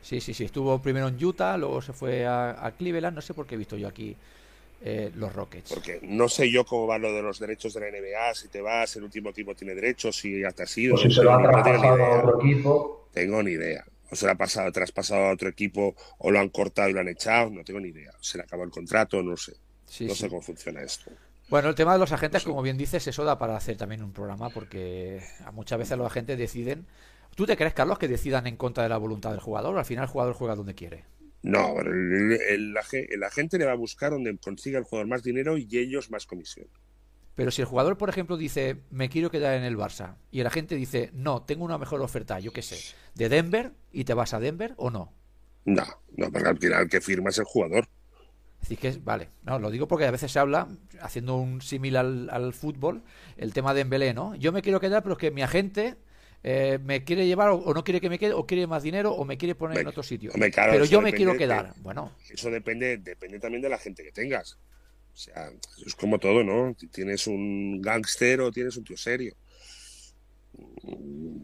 Sí, 0.00 0.20
sí, 0.20 0.34
sí. 0.34 0.44
Estuvo 0.44 0.82
primero 0.82 1.06
en 1.08 1.24
Utah, 1.24 1.56
luego 1.56 1.80
se 1.80 1.92
fue 1.92 2.26
a, 2.26 2.66
a 2.66 2.72
Cleveland. 2.72 3.14
No 3.14 3.20
sé 3.22 3.34
por 3.34 3.46
qué 3.46 3.54
he 3.54 3.58
visto 3.58 3.76
yo 3.76 3.86
aquí 3.88 4.16
eh, 4.84 5.10
los 5.14 5.32
Rockets. 5.32 5.72
porque 5.72 6.00
no 6.02 6.28
sé 6.28 6.50
yo 6.50 6.64
cómo 6.64 6.86
va 6.86 6.98
lo 6.98 7.12
de 7.12 7.22
los 7.22 7.38
derechos 7.38 7.74
de 7.74 7.80
la 7.80 7.90
NBA, 7.90 8.34
si 8.34 8.48
te 8.48 8.60
vas, 8.60 8.96
el 8.96 9.04
último 9.04 9.30
equipo 9.30 9.54
tiene 9.54 9.74
derechos, 9.74 10.16
si 10.16 10.42
hasta 10.44 10.64
has 10.64 10.78
ido, 10.78 10.94
O 10.94 10.98
si 10.98 11.08
no 11.08 11.14
se 11.14 11.22
lo 11.22 11.32
ha 11.32 11.40
no 11.40 11.48
ni 11.48 11.52
traspasado 11.62 12.04
a 12.04 12.18
otro 12.18 12.40
equipo. 12.40 13.08
Tengo 13.12 13.42
ni 13.42 13.52
idea. 13.52 13.84
O 14.10 14.16
se 14.16 14.26
lo 14.26 14.32
ha 14.32 14.34
pasado, 14.34 14.70
traspasado 14.72 15.26
a 15.26 15.32
otro 15.32 15.48
equipo, 15.48 15.94
o 16.18 16.30
lo 16.30 16.38
han 16.38 16.48
cortado 16.50 16.88
y 16.88 16.92
lo 16.92 17.00
han 17.00 17.08
echado, 17.08 17.50
no 17.50 17.64
tengo 17.64 17.80
ni 17.80 17.88
idea. 17.88 18.12
Se 18.20 18.36
le 18.38 18.44
acabó 18.44 18.64
el 18.64 18.70
contrato, 18.70 19.22
no 19.22 19.36
sé. 19.36 19.54
Sí, 19.86 20.06
no 20.06 20.14
sí. 20.14 20.20
sé 20.20 20.28
cómo 20.28 20.42
funciona 20.42 20.82
esto. 20.82 21.10
Bueno, 21.48 21.68
el 21.68 21.74
tema 21.74 21.92
de 21.92 21.98
los 21.98 22.12
agentes, 22.12 22.42
No 22.42 22.44
sé. 22.44 22.48
como 22.50 22.62
bien 22.62 22.76
dices, 22.78 23.06
eso 23.06 23.24
da 23.24 23.38
para 23.38 23.56
hacer 23.56 23.76
también 23.76 24.02
un 24.02 24.12
programa 24.12 24.50
porque 24.50 25.20
a 25.44 25.50
muchas 25.52 25.78
veces 25.78 25.96
los 25.98 26.06
agentes 26.06 26.38
deciden. 26.38 26.86
¿Tú 27.34 27.46
te 27.46 27.56
crees, 27.56 27.72
Carlos, 27.74 27.98
que 27.98 28.08
decidan 28.08 28.46
en 28.46 28.56
contra 28.56 28.82
de 28.82 28.88
la 28.90 28.98
voluntad 28.98 29.30
del 29.30 29.40
jugador? 29.40 29.74
O 29.74 29.78
al 29.78 29.84
final 29.84 30.04
el 30.04 30.10
jugador 30.10 30.34
juega 30.34 30.54
donde 30.56 30.74
quiere. 30.74 31.04
No, 31.42 31.80
el, 31.80 32.32
el, 32.48 32.74
ag- 32.76 33.06
el 33.10 33.22
agente 33.22 33.58
le 33.58 33.64
va 33.64 33.72
a 33.72 33.76
buscar 33.76 34.10
donde 34.12 34.36
consiga 34.38 34.78
el 34.78 34.84
jugador 34.84 35.08
más 35.08 35.22
dinero 35.22 35.56
y 35.58 35.68
ellos 35.78 36.10
más 36.10 36.26
comisión. 36.26 36.68
Pero 37.34 37.50
si 37.50 37.62
el 37.62 37.66
jugador, 37.68 37.96
por 37.96 38.08
ejemplo, 38.10 38.36
dice, 38.36 38.82
me 38.90 39.08
quiero 39.08 39.30
quedar 39.30 39.54
en 39.54 39.64
el 39.64 39.76
Barça, 39.76 40.16
y 40.30 40.40
el 40.40 40.46
agente 40.46 40.74
dice, 40.76 41.10
no, 41.14 41.42
tengo 41.42 41.64
una 41.64 41.78
mejor 41.78 42.02
oferta, 42.02 42.38
yo 42.40 42.52
qué 42.52 42.62
sé, 42.62 42.78
de 43.14 43.28
Denver, 43.28 43.72
y 43.90 44.04
te 44.04 44.14
vas 44.14 44.34
a 44.34 44.40
Denver 44.40 44.74
o 44.76 44.90
no. 44.90 45.12
No, 45.64 45.84
no, 46.16 46.30
porque 46.30 46.48
al 46.48 46.58
final 46.58 46.82
el 46.82 46.88
que 46.88 47.00
firma 47.00 47.30
es 47.30 47.38
el 47.38 47.44
jugador. 47.44 47.88
Decir, 48.60 48.78
que 48.78 48.92
vale, 49.02 49.30
no, 49.42 49.58
lo 49.58 49.70
digo 49.70 49.88
porque 49.88 50.06
a 50.06 50.10
veces 50.12 50.30
se 50.30 50.38
habla, 50.38 50.68
haciendo 51.00 51.36
un 51.36 51.60
símil 51.62 51.96
al, 51.96 52.30
al 52.30 52.52
fútbol, 52.52 53.02
el 53.36 53.52
tema 53.52 53.74
de 53.74 53.80
Embelé, 53.80 54.14
¿no? 54.14 54.36
Yo 54.36 54.52
me 54.52 54.62
quiero 54.62 54.78
quedar, 54.78 55.02
pero 55.02 55.14
es 55.14 55.18
que 55.18 55.32
mi 55.32 55.42
agente 55.42 55.96
eh, 56.44 56.78
me 56.82 57.04
quiere 57.04 57.26
llevar 57.26 57.50
o, 57.50 57.56
o 57.56 57.74
no 57.74 57.84
quiere 57.84 58.00
que 58.00 58.10
me 58.10 58.18
quede, 58.18 58.32
o 58.34 58.46
quiere 58.46 58.66
más 58.66 58.82
dinero, 58.82 59.12
o 59.12 59.24
me 59.24 59.36
quiere 59.38 59.54
poner 59.54 59.78
en 59.80 59.86
otro 59.86 60.02
sitio. 60.02 60.32
pero 60.32 60.84
yo 60.84 61.00
me 61.00 61.12
quiero 61.12 61.32
de- 61.32 61.38
quedar. 61.38 61.74
Bueno, 61.82 62.10
Eso 62.30 62.50
depende, 62.50 62.98
depende 62.98 63.38
también 63.38 63.62
de 63.62 63.68
la 63.68 63.78
gente 63.78 64.02
que 64.02 64.12
tengas. 64.12 64.58
O 65.14 65.16
sea, 65.16 65.50
es 65.86 65.94
como 65.94 66.18
todo, 66.18 66.42
¿no? 66.42 66.74
Tienes 66.90 67.26
un 67.26 67.80
gángster 67.82 68.40
o 68.40 68.50
tienes 68.50 68.76
un 68.76 68.84
tío 68.84 68.96
serio. 68.96 69.34
Mm, 70.82 71.36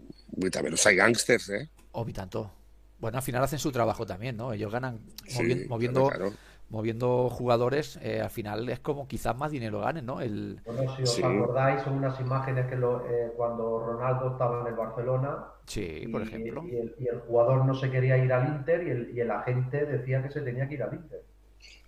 Y 0.46 0.50
también 0.50 0.72
los 0.72 0.86
hay 0.86 0.96
gángsters, 0.96 1.48
¿eh? 1.50 1.68
o 1.92 2.04
mi 2.04 2.12
tanto. 2.12 2.52
Bueno, 3.00 3.18
al 3.18 3.22
final 3.22 3.42
hacen 3.42 3.58
su 3.58 3.70
trabajo 3.72 4.06
también, 4.06 4.36
¿no? 4.36 4.52
Ellos 4.52 4.72
ganan 4.72 5.00
Sí, 5.26 5.38
movi- 5.38 5.54
claro, 5.54 5.68
moviendo 5.68 6.08
claro. 6.08 6.32
Moviendo 6.70 7.30
jugadores, 7.30 7.98
eh, 8.02 8.20
al 8.20 8.30
final 8.30 8.68
es 8.68 8.78
como 8.80 9.08
quizás 9.08 9.36
más 9.36 9.50
dinero 9.50 9.80
ganen, 9.80 10.04
¿no? 10.04 10.20
El... 10.20 10.60
Bueno, 10.64 10.96
si 10.96 11.02
os 11.02 11.24
acordáis, 11.24 11.82
son 11.82 11.94
unas 11.94 12.20
imágenes 12.20 12.66
que 12.66 12.76
lo, 12.76 13.06
eh, 13.06 13.32
cuando 13.36 13.80
Ronaldo 13.80 14.32
estaba 14.32 14.60
en 14.60 14.66
el 14.66 14.74
Barcelona. 14.74 15.44
Sí, 15.66 16.06
por 16.12 16.22
ejemplo. 16.22 16.64
Y 16.66 17.06
el, 17.08 17.20
jugador 17.26 17.64
no 17.64 17.74
se 17.74 17.90
quería 17.90 18.18
ir 18.18 18.32
al 18.32 18.48
Inter 18.48 18.86
y 18.86 18.90
el, 18.90 19.16
y 19.16 19.20
el 19.20 19.30
agente 19.30 19.86
decía 19.86 20.22
que 20.22 20.30
se 20.30 20.42
tenía 20.42 20.68
que 20.68 20.74
ir 20.74 20.82
al 20.82 20.94
Inter. 20.94 21.22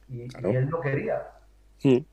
Y, 0.09 0.23
él 0.23 0.69
no 0.69 0.81
quería. 0.81 1.23
Sí. 1.79 2.07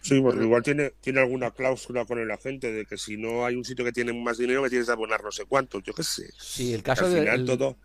Sí, 0.00 0.20
porque 0.20 0.44
igual 0.44 0.62
tiene, 0.62 0.92
tiene 1.00 1.18
alguna 1.18 1.50
cláusula 1.50 2.04
con 2.04 2.20
el 2.20 2.30
agente 2.30 2.70
de 2.70 2.86
que 2.86 2.96
si 2.96 3.16
no 3.16 3.44
hay 3.44 3.56
un 3.56 3.64
sitio 3.64 3.84
que 3.84 3.90
tiene 3.90 4.12
más 4.12 4.38
dinero 4.38 4.62
me 4.62 4.68
tienes 4.68 4.86
que 4.86 4.92
abonar 4.92 5.24
no 5.24 5.32
sé 5.32 5.46
cuánto, 5.46 5.80
yo 5.80 5.92
qué 5.92 6.04
sé. 6.04 6.30
Sí, 6.38 6.72
el 6.72 6.84
caso 6.84 7.08
de 7.10 7.26
todo... 7.44 7.76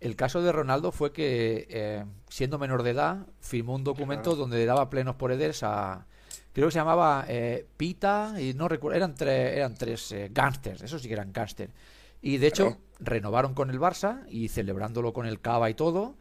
el 0.00 0.16
caso 0.16 0.42
de 0.42 0.52
Ronaldo 0.52 0.92
fue 0.92 1.12
que 1.12 1.66
eh, 1.70 2.04
siendo 2.28 2.58
menor 2.58 2.82
de 2.82 2.90
edad 2.90 3.26
firmó 3.40 3.74
un 3.74 3.84
documento 3.84 4.36
donde 4.36 4.64
daba 4.64 4.90
plenos 4.90 5.16
poderes 5.16 5.62
a 5.62 6.06
creo 6.52 6.68
que 6.68 6.72
se 6.72 6.78
llamaba 6.78 7.24
eh, 7.28 7.66
Pita 7.76 8.34
y 8.40 8.54
no 8.54 8.68
recuerdo 8.68 8.96
eran 8.96 9.14
tres 9.14 9.56
eran 9.56 9.74
tres 9.74 10.12
eh, 10.12 10.30
gángsters, 10.32 10.82
eso 10.82 10.98
sí 10.98 11.08
que 11.08 11.14
eran 11.14 11.32
gángsters. 11.32 11.72
Y 12.20 12.38
de 12.38 12.48
hecho 12.48 12.78
renovaron 12.98 13.54
con 13.54 13.70
el 13.70 13.78
Barça 13.78 14.24
y 14.28 14.48
celebrándolo 14.48 15.12
con 15.12 15.26
el 15.26 15.40
Cava 15.40 15.70
y 15.70 15.74
todo, 15.74 16.16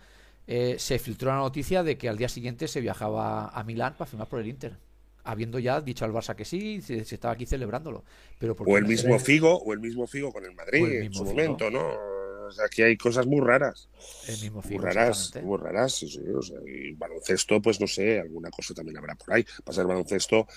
se 0.45 0.99
filtró 0.99 1.32
la 1.32 1.38
noticia 1.38 1.82
de 1.82 1.97
que 1.97 2.07
al 2.07 2.17
día 2.17 2.30
siguiente 2.30 2.67
se 2.67 2.82
viajaba 2.82 3.47
a 3.47 3.63
Milán 3.63 3.95
para 3.97 4.07
firmar 4.07 4.28
por 4.28 4.39
el 4.39 4.47
Inter 4.47 4.78
habiendo 5.23 5.59
ya 5.59 5.82
dicho 5.82 6.05
al 6.05 6.13
Barça 6.13 6.36
que 6.36 6.45
sí, 6.45 6.82
se, 6.82 6.99
estaba 6.99 7.34
aquí 7.34 7.45
celebrándolo. 7.45 8.03
Pero 8.39 8.55
o 8.57 8.78
el 8.78 8.86
mismo 8.86 9.19
Figo, 9.19 9.57
o 9.57 9.73
el 9.73 9.80
mismo 9.80 10.07
Figo 10.07 10.32
con 10.32 10.45
el 10.45 10.53
Madrid 10.53 10.86
en 11.01 11.13
su 11.13 11.25
momento, 11.25 11.69
¿no? 11.69 12.16
O 12.48 12.52
sea, 12.52 12.66
aquí 12.66 12.82
hay 12.82 12.98
cosas 12.98 13.26
muy 13.26 13.41
raras. 13.41 13.89
El 14.28 14.39
mismo 14.41 14.62
Figo, 14.62 14.82
muy 14.82 14.93
raras, 14.93 15.34
muy 15.43 15.58
raras, 15.58 15.93
sí, 15.93 16.08
sí, 16.08 16.22
o 16.34 16.41
sea, 16.41 16.58
y 16.66 16.93
baloncesto, 16.93 17.62
pues 17.62 17.80
no 17.80 17.88
sé, 17.88 18.20
alguna 18.20 18.50
cosa 18.50 18.74
también 18.74 18.98
habrá 18.98 19.16
por 19.16 19.34
ahí. 19.34 19.45
Para 19.64 19.82
el 19.82 19.88
baloncesto, 19.88 20.48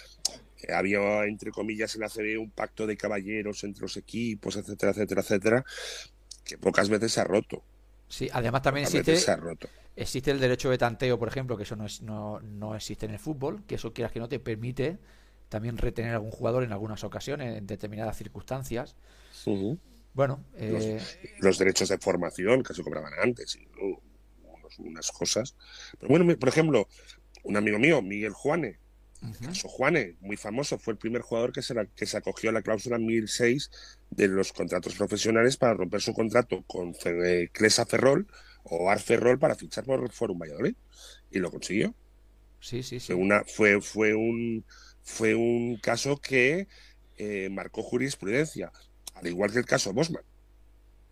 eh, 0.62 0.72
había, 0.72 1.24
entre 1.24 1.50
comillas, 1.50 1.94
en 1.94 2.02
la 2.02 2.08
CB 2.08 2.38
un 2.38 2.50
pacto 2.50 2.86
de 2.86 2.96
caballeros 2.96 3.64
entre 3.64 3.82
los 3.82 3.96
equipos, 3.96 4.56
etcétera, 4.56 4.92
etcétera, 4.92 5.20
etcétera, 5.22 5.64
que 6.44 6.58
pocas 6.58 6.88
veces 6.88 7.12
se 7.12 7.20
ha 7.20 7.24
roto. 7.24 7.62
Sí, 8.08 8.28
además 8.32 8.62
también 8.62 8.86
existe, 8.86 9.16
existe 9.94 10.30
el 10.30 10.40
derecho 10.40 10.70
de 10.70 10.78
tanteo, 10.78 11.18
por 11.18 11.28
ejemplo, 11.28 11.56
que 11.56 11.62
eso 11.62 11.76
no, 11.76 11.86
es, 11.86 12.02
no, 12.02 12.40
no 12.40 12.74
existe 12.74 13.06
en 13.06 13.12
el 13.12 13.18
fútbol, 13.18 13.62
que 13.66 13.76
eso 13.76 13.92
quieras 13.92 14.12
que 14.12 14.18
no 14.18 14.28
te 14.28 14.40
permite 14.40 14.98
también 15.48 15.76
retener 15.76 16.12
a 16.12 16.14
algún 16.14 16.30
jugador 16.30 16.62
en 16.62 16.72
algunas 16.72 17.04
ocasiones, 17.04 17.58
en 17.58 17.66
determinadas 17.66 18.16
circunstancias. 18.16 18.96
Bueno, 20.12 20.44
eh, 20.56 21.00
los, 21.38 21.58
derechos 21.58 21.88
de 21.88 21.98
formación 21.98 22.62
que 22.62 22.74
se 22.74 22.82
cobraban 22.82 23.12
antes, 23.22 23.56
y, 23.56 23.68
unas 24.78 25.10
cosas. 25.12 25.56
Pero 25.98 26.08
bueno, 26.08 26.36
por 26.38 26.48
ejemplo, 26.48 26.88
un 27.44 27.56
amigo 27.56 27.78
mío, 27.78 28.02
Miguel 28.02 28.32
Juane, 28.32 28.78
Caso 29.44 29.68
Juane, 29.68 30.16
muy 30.20 30.38
famoso, 30.38 30.78
fue 30.78 30.94
el 30.94 30.98
primer 30.98 31.20
jugador 31.20 31.52
que 31.52 31.60
se, 31.60 31.74
que 31.94 32.06
se 32.06 32.16
acogió 32.16 32.48
a 32.48 32.54
la 32.54 32.62
cláusula 32.62 32.98
1006 32.98 33.70
de 34.10 34.28
los 34.28 34.52
contratos 34.52 34.94
profesionales 34.94 35.58
para 35.58 35.74
romper 35.74 36.00
su 36.00 36.14
contrato 36.14 36.64
con 36.66 36.94
Clesa 37.52 37.84
Ferrol 37.84 38.26
o 38.62 38.88
Ar 38.88 38.98
Ferrol 38.98 39.38
para 39.38 39.56
fichar 39.56 39.84
por 39.84 40.10
Forum 40.10 40.38
Valladolid. 40.38 40.74
Y 41.30 41.38
lo 41.38 41.50
consiguió. 41.50 41.94
Sí, 42.60 42.82
sí, 42.82 42.98
sí. 42.98 43.08
Fue, 43.08 43.14
una, 43.14 43.44
fue, 43.44 43.80
fue, 43.82 44.14
un, 44.14 44.64
fue 45.02 45.34
un 45.34 45.76
caso 45.76 46.16
que 46.16 46.66
eh, 47.18 47.48
marcó 47.50 47.82
jurisprudencia, 47.82 48.72
al 49.20 49.26
igual 49.26 49.52
que 49.52 49.58
el 49.58 49.66
caso 49.66 49.92
Bosman. 49.92 50.22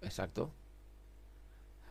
Exacto. 0.02 0.52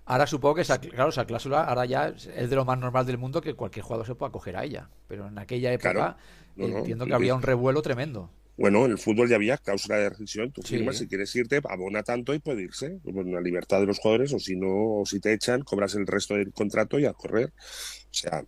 Ahora 0.05 0.25
supongo 0.25 0.55
que 0.55 0.61
esa, 0.61 0.79
claro, 0.79 1.09
esa 1.09 1.25
cláusula 1.25 1.65
ahora 1.65 1.85
ya 1.85 2.07
es 2.07 2.49
de 2.49 2.55
lo 2.55 2.63
más 2.63 2.79
normal 2.79 3.05
del 3.05 3.17
mundo 3.17 3.41
que 3.41 3.55
cualquier 3.55 3.83
jugador 3.83 4.07
se 4.07 4.15
pueda 4.15 4.29
acoger 4.29 4.55
a 4.55 4.63
ella. 4.63 4.89
Pero 5.07 5.27
en 5.27 5.37
aquella 5.37 5.73
época 5.73 6.17
entiendo 6.55 7.05
que 7.05 7.13
había 7.13 7.35
un 7.35 7.41
revuelo 7.41 7.81
tremendo. 7.81 8.31
Bueno, 8.57 8.85
en 8.85 8.91
el 8.91 8.97
fútbol 8.97 9.29
ya 9.29 9.35
había 9.35 9.57
cláusula 9.57 9.97
de 9.97 10.09
rescisión. 10.09 10.51
Tú 10.51 10.61
firmas, 10.63 10.97
si 10.97 11.07
quieres 11.07 11.35
irte, 11.35 11.61
abona 11.69 12.03
tanto 12.03 12.33
y 12.33 12.39
puede 12.39 12.63
irse. 12.63 12.99
Con 13.03 13.31
la 13.31 13.41
libertad 13.41 13.81
de 13.81 13.85
los 13.85 13.99
jugadores, 13.99 14.33
o 14.33 14.39
si 14.39 14.55
no, 14.55 15.01
o 15.01 15.05
si 15.05 15.19
te 15.19 15.33
echan, 15.33 15.61
cobras 15.61 15.93
el 15.95 16.07
resto 16.07 16.35
del 16.35 16.53
contrato 16.53 16.97
y 16.97 17.05
a 17.05 17.13
correr. 17.13 17.49
O 17.49 18.13
sea, 18.13 18.45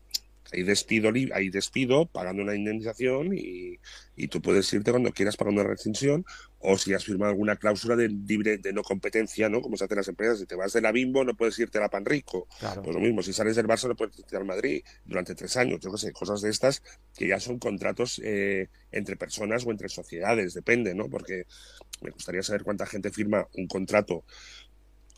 hay 0.51 0.63
despido, 0.63 1.11
hay 1.33 1.49
despido 1.49 2.07
pagando 2.07 2.41
una 2.41 2.55
indemnización 2.55 3.31
y, 3.33 3.79
tú 4.29 4.41
puedes 4.41 4.71
irte 4.73 4.91
cuando 4.91 5.11
quieras 5.11 5.37
pagando 5.37 5.61
una 5.61 5.69
rescisión 5.69 6.25
o 6.59 6.77
si 6.77 6.93
has 6.93 7.05
firmado 7.05 7.31
alguna 7.31 7.55
cláusula 7.55 7.95
de 7.95 8.09
libre 8.09 8.57
de 8.57 8.73
no 8.73 8.83
competencia, 8.83 9.47
¿no? 9.47 9.61
Como 9.61 9.77
se 9.77 9.85
hace 9.85 9.93
en 9.93 9.97
las 9.97 10.07
empresas, 10.09 10.39
si 10.39 10.45
te 10.45 10.55
vas 10.55 10.73
de 10.73 10.81
la 10.81 10.91
Bimbo 10.91 11.23
no 11.23 11.35
puedes 11.35 11.57
irte 11.57 11.77
a 11.77 11.81
la 11.81 11.89
Panrico. 11.89 12.47
Pues 12.59 12.93
lo 12.93 12.99
mismo, 12.99 13.23
si 13.23 13.31
sales 13.31 13.55
del 13.55 13.67
Barça 13.67 13.87
no 13.87 13.95
puedes 13.95 14.19
irte 14.19 14.35
al 14.35 14.45
Madrid 14.45 14.83
durante 15.05 15.35
tres 15.35 15.55
años, 15.55 15.79
yo 15.79 15.91
qué 15.91 15.97
sé, 15.97 16.11
cosas 16.11 16.41
de 16.41 16.49
estas 16.49 16.83
que 17.15 17.27
ya 17.27 17.39
son 17.39 17.59
contratos 17.59 18.19
eh, 18.23 18.67
entre 18.91 19.15
personas 19.15 19.65
o 19.65 19.71
entre 19.71 19.87
sociedades, 19.87 20.53
depende, 20.53 20.93
¿no? 20.93 21.09
Porque 21.09 21.45
me 22.01 22.11
gustaría 22.11 22.43
saber 22.43 22.63
cuánta 22.63 22.85
gente 22.85 23.09
firma 23.09 23.47
un 23.53 23.67
contrato 23.67 24.25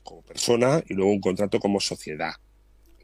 como 0.04 0.22
persona 0.22 0.84
y 0.88 0.94
luego 0.94 1.12
un 1.12 1.22
contrato 1.22 1.60
como 1.60 1.80
sociedad. 1.80 2.34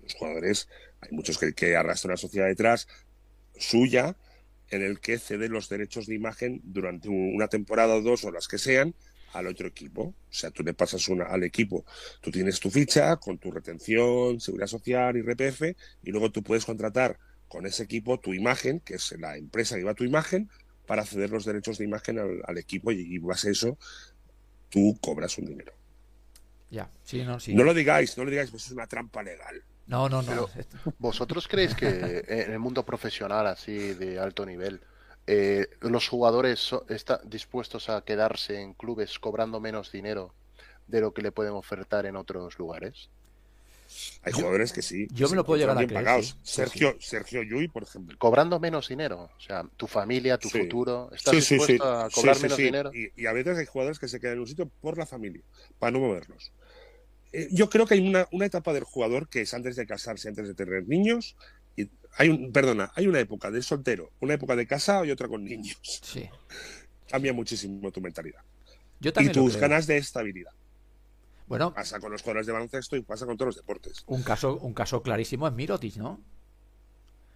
Los 0.01 0.13
jugadores 0.13 0.69
hay 1.01 1.09
muchos 1.11 1.37
que, 1.37 1.75
arrastran 1.75 2.11
una 2.11 2.17
sociedad 2.17 2.47
detrás 2.47 2.87
suya 3.57 4.15
en 4.69 4.81
el 4.81 4.99
que 4.99 5.17
cede 5.17 5.49
los 5.49 5.69
derechos 5.69 6.07
de 6.07 6.15
imagen 6.15 6.61
durante 6.63 7.09
una 7.09 7.47
temporada 7.47 7.95
o 7.95 8.01
dos 8.01 8.23
o 8.25 8.31
las 8.31 8.47
que 8.47 8.57
sean 8.57 8.93
al 9.33 9.47
otro 9.47 9.67
equipo. 9.67 10.01
O 10.01 10.33
sea, 10.33 10.51
tú 10.51 10.63
le 10.63 10.73
pasas 10.73 11.07
una, 11.07 11.25
al 11.25 11.43
equipo, 11.43 11.85
tú 12.21 12.31
tienes 12.31 12.59
tu 12.59 12.69
ficha 12.69 13.15
con 13.17 13.37
tu 13.37 13.51
retención, 13.51 14.39
seguridad 14.39 14.67
social 14.67 15.15
y 15.17 15.21
RPF, 15.21 15.61
y 16.03 16.11
luego 16.11 16.31
tú 16.31 16.43
puedes 16.43 16.65
contratar 16.65 17.17
con 17.47 17.65
ese 17.65 17.83
equipo 17.83 18.19
tu 18.19 18.33
imagen, 18.33 18.79
que 18.81 18.95
es 18.95 19.15
la 19.19 19.37
empresa 19.37 19.75
que 19.75 19.81
lleva 19.81 19.93
tu 19.93 20.03
imagen, 20.03 20.49
para 20.85 21.05
ceder 21.05 21.29
los 21.29 21.45
derechos 21.45 21.77
de 21.77 21.85
imagen 21.85 22.17
al, 22.17 22.57
equipo 22.57 22.91
y, 22.91 23.01
y 23.01 23.17
base 23.19 23.49
a 23.49 23.51
eso 23.51 23.77
tú 24.69 24.97
cobras 25.01 25.37
un 25.37 25.45
dinero. 25.45 25.73
Ya, 26.69 26.89
sí, 27.03 27.23
no, 27.23 27.39
sí. 27.39 27.53
No 27.53 27.63
lo 27.63 27.73
digáis, 27.73 28.17
no 28.17 28.25
lo 28.25 28.31
digáis, 28.31 28.51
pues 28.51 28.65
es 28.65 28.71
una 28.71 28.87
trampa 28.87 29.23
legal. 29.23 29.63
No, 29.88 30.09
no, 30.09 30.21
no. 30.21 30.49
¿Vosotros 30.99 31.47
creéis 31.47 31.73
que 31.73 32.23
en 32.27 32.51
el 32.51 32.59
mundo 32.59 32.83
profesional 32.83 33.47
así 33.47 33.93
de 33.93 34.19
alto 34.19 34.45
nivel 34.45 34.81
eh, 35.25 35.67
los 35.81 36.07
jugadores 36.07 36.71
están 36.89 37.19
dispuestos 37.25 37.89
a 37.89 38.01
quedarse 38.01 38.61
en 38.61 38.73
clubes 38.73 39.19
cobrando 39.19 39.59
menos 39.59 39.91
dinero 39.91 40.33
de 40.88 41.01
lo 41.01 41.13
que 41.13 41.21
le 41.21 41.31
pueden 41.31 41.53
ofertar 41.53 42.05
en 42.05 42.15
otros 42.15 42.57
lugares? 42.59 43.09
Hay 44.23 44.33
jugadores 44.33 44.73
que 44.73 44.81
sí. 44.81 45.07
Yo 45.11 45.29
me 45.29 45.35
lo 45.35 45.45
puedo 45.45 45.59
llegar 45.59 45.77
a 45.77 45.88
creer. 45.88 46.25
Sergio, 46.43 46.97
Sergio 46.99 47.41
Yui, 47.43 47.67
por 47.69 47.83
ejemplo. 47.83 48.17
Cobrando 48.17 48.59
menos 48.59 48.89
dinero. 48.89 49.29
O 49.38 49.39
sea, 49.39 49.63
tu 49.77 49.88
familia, 49.88 50.38
tu 50.38 50.49
futuro. 50.49 51.09
¿Estás 51.13 51.35
dispuesto 51.35 51.83
a 51.83 52.09
cobrar 52.09 52.39
menos 52.41 52.57
dinero? 52.57 52.91
Y, 52.93 53.11
y, 53.15 53.25
a 53.27 53.33
veces 53.33 53.57
hay 53.57 53.65
jugadores 53.65 53.99
que 53.99 54.09
se 54.09 54.19
quedan 54.19 54.33
en 54.33 54.39
un 54.41 54.47
sitio 54.47 54.69
por 54.81 54.97
la 54.97 55.05
familia, 55.05 55.41
para 55.79 55.91
no 55.91 55.99
moverlos. 55.99 56.51
Eh, 57.38 57.49
yo 57.51 57.69
creo 57.69 57.85
que 57.85 57.93
hay 57.93 58.07
una, 58.07 58.27
una, 58.31 58.47
etapa 58.47 58.73
del 58.73 58.83
jugador 58.83 59.29
que 59.29 59.41
es 59.41 59.53
antes 59.53 59.75
de 59.75 59.85
casarse, 59.85 60.27
antes 60.27 60.47
de 60.47 60.55
tener 60.55 60.88
niños. 60.88 61.35
Y 61.75 61.88
hay 62.17 62.29
un, 62.29 62.51
perdona, 62.51 62.91
hay 62.95 63.05
una 63.05 63.19
época 63.19 63.51
de 63.51 63.61
soltero, 63.61 64.11
una 64.21 64.33
época 64.33 64.55
de 64.55 64.65
casado 64.65 65.05
y 65.05 65.11
otra 65.11 65.27
con 65.27 65.43
niños. 65.43 65.77
Sí. 65.83 66.27
Cambia 67.07 67.33
muchísimo 67.33 67.91
tu 67.91 68.01
mentalidad. 68.01 68.41
Yo 68.99 69.13
también 69.13 69.31
y 69.31 69.33
tus 69.35 69.55
ganas 69.55 69.85
de 69.85 69.97
estabilidad. 69.97 70.51
Bueno, 71.45 71.75
pasa 71.75 71.99
con 71.99 72.11
los 72.11 72.23
jugadores 72.23 72.47
de 72.47 72.53
baloncesto 72.53 72.95
y 72.95 73.03
pasa 73.03 73.27
con 73.27 73.38
todos 73.38 73.49
los 73.49 73.55
deportes. 73.57 74.03
Un 74.07 74.23
caso, 74.23 74.57
un 74.57 74.73
caso 74.73 75.03
clarísimo 75.03 75.47
es 75.47 75.53
Mirotic, 75.53 75.97
¿no? 75.97 76.19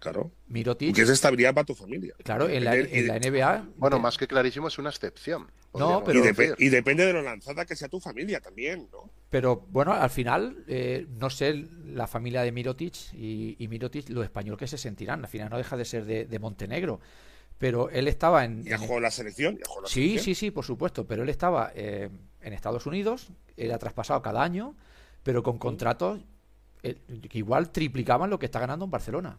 Claro. 0.00 0.32
Mirotic. 0.48 0.96
Que 0.96 1.02
es 1.02 1.08
estabilidad 1.10 1.54
para 1.54 1.64
tu 1.64 1.76
familia. 1.76 2.16
Claro, 2.24 2.48
en 2.48 2.64
la, 2.64 2.74
NBA. 2.74 3.68
Bueno, 3.76 4.00
más 4.00 4.18
que 4.18 4.26
clarísimo, 4.26 4.66
es 4.66 4.76
una 4.78 4.90
excepción. 4.90 5.48
No, 5.74 6.02
pero. 6.02 6.24
Y, 6.58 6.68
depende 6.70 7.06
de 7.06 7.12
lo 7.12 7.22
lanzada 7.22 7.64
que 7.64 7.76
sea 7.76 7.88
tu 7.88 8.00
familia 8.00 8.40
también, 8.40 8.88
¿no? 8.90 9.08
Pero 9.32 9.66
bueno, 9.70 9.94
al 9.94 10.10
final, 10.10 10.62
eh, 10.68 11.06
no 11.18 11.30
sé 11.30 11.66
la 11.86 12.06
familia 12.06 12.42
de 12.42 12.52
Mirotic 12.52 13.14
y, 13.14 13.56
y, 13.58 13.66
Mirotic, 13.66 14.10
lo 14.10 14.22
español 14.22 14.58
que 14.58 14.66
se 14.66 14.76
sentirán. 14.76 15.20
Al 15.24 15.26
final 15.26 15.48
no 15.48 15.56
deja 15.56 15.74
de 15.74 15.86
ser 15.86 16.04
de, 16.04 16.38
Montenegro. 16.38 17.00
Pero 17.56 17.88
él 17.88 18.08
estaba 18.08 18.44
en. 18.44 18.62
¿Y 18.66 19.00
la 19.00 19.10
selección? 19.10 19.58
sí, 19.86 20.18
sí, 20.18 20.34
sí, 20.34 20.50
por 20.50 20.66
supuesto. 20.66 21.06
Pero 21.06 21.22
él 21.22 21.30
estaba 21.30 21.72
eh, 21.74 22.10
en 22.42 22.52
Estados 22.52 22.84
Unidos, 22.84 23.28
era 23.56 23.78
traspasado 23.78 24.20
cada 24.20 24.42
año, 24.42 24.76
pero 25.22 25.42
con 25.42 25.56
contratos 25.56 26.20
eh, 26.82 26.98
que 27.30 27.38
igual 27.38 27.70
triplicaban 27.70 28.28
lo 28.28 28.38
que 28.38 28.44
está 28.44 28.60
ganando 28.60 28.84
en 28.84 28.90
Barcelona. 28.90 29.38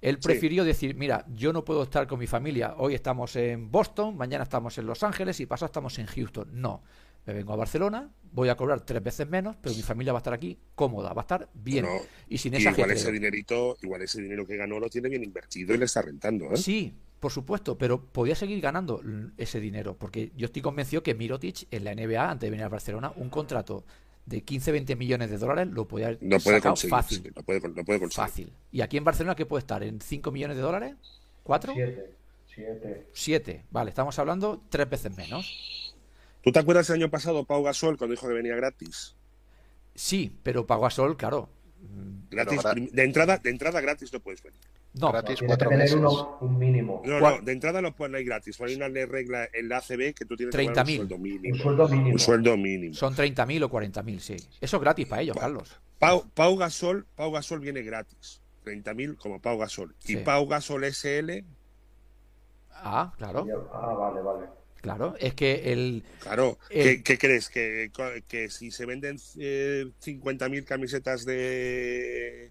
Él 0.00 0.20
prefirió 0.20 0.62
decir, 0.62 0.94
mira, 0.94 1.26
yo 1.34 1.52
no 1.52 1.64
puedo 1.64 1.82
estar 1.82 2.06
con 2.06 2.20
mi 2.20 2.28
familia, 2.28 2.74
hoy 2.76 2.94
estamos 2.94 3.34
en 3.34 3.72
Boston, 3.72 4.16
mañana 4.16 4.44
estamos 4.44 4.78
en 4.78 4.86
Los 4.86 5.02
Ángeles 5.02 5.40
y 5.40 5.46
pasado 5.46 5.66
estamos 5.66 5.98
en 5.98 6.06
Houston. 6.06 6.48
No, 6.52 6.82
me 7.26 7.34
vengo 7.34 7.52
a 7.52 7.56
Barcelona, 7.56 8.10
voy 8.32 8.48
a 8.48 8.56
cobrar 8.56 8.80
tres 8.80 9.02
veces 9.02 9.28
menos, 9.28 9.56
pero 9.60 9.74
mi 9.74 9.82
familia 9.82 10.12
va 10.12 10.18
a 10.18 10.20
estar 10.20 10.32
aquí 10.32 10.58
cómoda, 10.74 11.12
va 11.12 11.22
a 11.22 11.24
estar 11.24 11.48
bien. 11.54 11.86
y 12.28 12.38
sin 12.38 12.54
esa 12.54 12.70
igual 12.70 12.90
ese 12.90 13.12
dinerito, 13.12 13.76
igual 13.82 14.02
ese 14.02 14.20
dinero 14.22 14.46
que 14.46 14.56
ganó 14.56 14.80
lo 14.80 14.88
tiene 14.88 15.08
bien 15.08 15.22
invertido 15.22 15.74
y 15.74 15.78
le 15.78 15.84
está 15.84 16.02
rentando. 16.02 16.46
¿eh? 16.52 16.56
Sí, 16.56 16.94
por 17.20 17.30
supuesto, 17.30 17.78
pero 17.78 18.04
podía 18.04 18.34
seguir 18.34 18.60
ganando 18.60 19.02
ese 19.36 19.60
dinero, 19.60 19.96
porque 19.96 20.32
yo 20.36 20.46
estoy 20.46 20.62
convencido 20.62 21.02
que 21.02 21.14
Mirotic 21.14 21.68
en 21.70 21.84
la 21.84 21.94
NBA, 21.94 22.30
antes 22.30 22.46
de 22.46 22.50
venir 22.50 22.64
a 22.64 22.68
Barcelona, 22.68 23.12
un 23.16 23.28
contrato 23.30 23.84
de 24.26 24.44
15-20 24.44 24.96
millones 24.96 25.30
de 25.30 25.38
dólares 25.38 25.72
lo 25.72 25.86
puede 25.88 26.04
haber 26.06 26.18
No 26.22 26.38
puede 26.38 26.58
sacado 26.58 26.72
conseguir. 26.74 26.90
fácil. 26.90 27.22
sí, 27.22 27.30
no 27.34 27.42
puede, 27.42 27.60
no 27.60 27.84
puede 27.84 27.98
conseguir. 28.00 28.12
Fácil. 28.28 28.52
¿Y 28.70 28.80
aquí 28.80 28.96
en 28.96 29.04
Barcelona 29.04 29.34
qué 29.34 29.46
puede 29.46 29.60
estar? 29.60 29.82
¿En 29.82 30.00
5 30.00 30.30
millones 30.30 30.56
de 30.56 30.62
dólares? 30.62 30.94
¿4? 31.44 31.72
Siete. 31.74 32.14
Siete. 32.46 33.06
7. 33.12 33.64
Vale, 33.70 33.90
estamos 33.90 34.18
hablando 34.18 34.62
tres 34.68 34.88
veces 34.88 35.16
menos. 35.16 35.81
¿Tú 36.42 36.52
te 36.52 36.58
acuerdas 36.58 36.88
el 36.90 36.96
año 36.96 37.10
pasado 37.10 37.44
Pau 37.44 37.62
Gasol 37.62 37.96
cuando 37.96 38.12
dijo 38.14 38.26
que 38.28 38.34
venía 38.34 38.56
gratis? 38.56 39.14
Sí, 39.94 40.34
pero 40.42 40.66
Pago 40.66 40.86
a 40.86 40.90
Sol, 40.90 41.16
claro. 41.16 41.48
Gratis, 42.30 42.60
de 42.92 43.04
entrada, 43.04 43.38
de 43.38 43.50
entrada 43.50 43.80
gratis 43.80 44.12
no 44.12 44.20
puedes 44.20 44.42
venir. 44.42 44.58
No, 44.94 45.10
Gratis 45.10 45.40
que 45.40 45.46
cuatro 45.46 45.68
tener 45.70 45.84
meses. 45.84 45.96
uno, 45.96 46.38
un 46.40 46.58
mínimo. 46.58 47.02
No, 47.04 47.18
no, 47.18 47.40
de 47.40 47.52
entrada 47.52 47.80
no, 47.80 47.94
puede- 47.96 48.10
no 48.12 48.18
hay 48.18 48.24
gratis. 48.24 48.60
Hay 48.60 48.74
una 48.74 48.88
ley 48.88 49.04
regla 49.06 49.48
en 49.52 49.68
la 49.68 49.78
ACB 49.78 50.14
que 50.14 50.24
tú 50.26 50.36
tienes 50.36 50.54
que 50.54 50.62
30.000. 50.62 50.66
pagar 50.74 50.86
un 50.88 50.96
sueldo 50.96 51.18
mínimo. 51.18 51.54
Un 51.54 51.60
sueldo 51.60 51.88
mínimo. 51.88 52.12
Un 52.12 52.18
sueldo 52.18 52.56
mínimo. 52.56 52.94
son 52.94 53.14
30.000 53.14 53.62
o 53.64 53.68
40.000, 53.70 54.18
sí. 54.20 54.36
Eso 54.60 54.76
es 54.76 54.82
gratis 54.82 55.06
para 55.06 55.22
ellos. 55.22 55.36
Carlos. 55.38 55.80
Pau, 55.98 56.26
Pau 56.34 56.56
Gasol, 56.56 57.06
Pau 57.16 57.30
Gasol 57.32 57.60
viene 57.60 57.82
gratis. 57.82 58.40
30.000 58.64 59.16
como 59.16 59.40
Pau 59.40 59.58
Gasol. 59.58 59.94
Sí. 59.98 60.14
Y 60.14 60.16
Pau 60.18 60.46
Gasol 60.46 60.84
SL, 60.84 61.44
Ah, 62.84 63.12
claro, 63.16 63.46
Ah, 63.72 63.94
vale, 63.94 64.20
vale. 64.22 64.46
Claro. 64.82 65.14
Es 65.18 65.32
que 65.34 65.72
el... 65.72 66.04
claro. 66.20 66.58
¿Qué, 66.68 67.02
qué 67.02 67.16
crees? 67.16 67.48
¿Que, 67.48 67.90
que 68.28 68.50
si 68.50 68.70
se 68.70 68.84
venden 68.84 69.16
eh, 69.38 69.86
50.000 70.04 70.64
camisetas 70.64 71.24
de, 71.24 72.50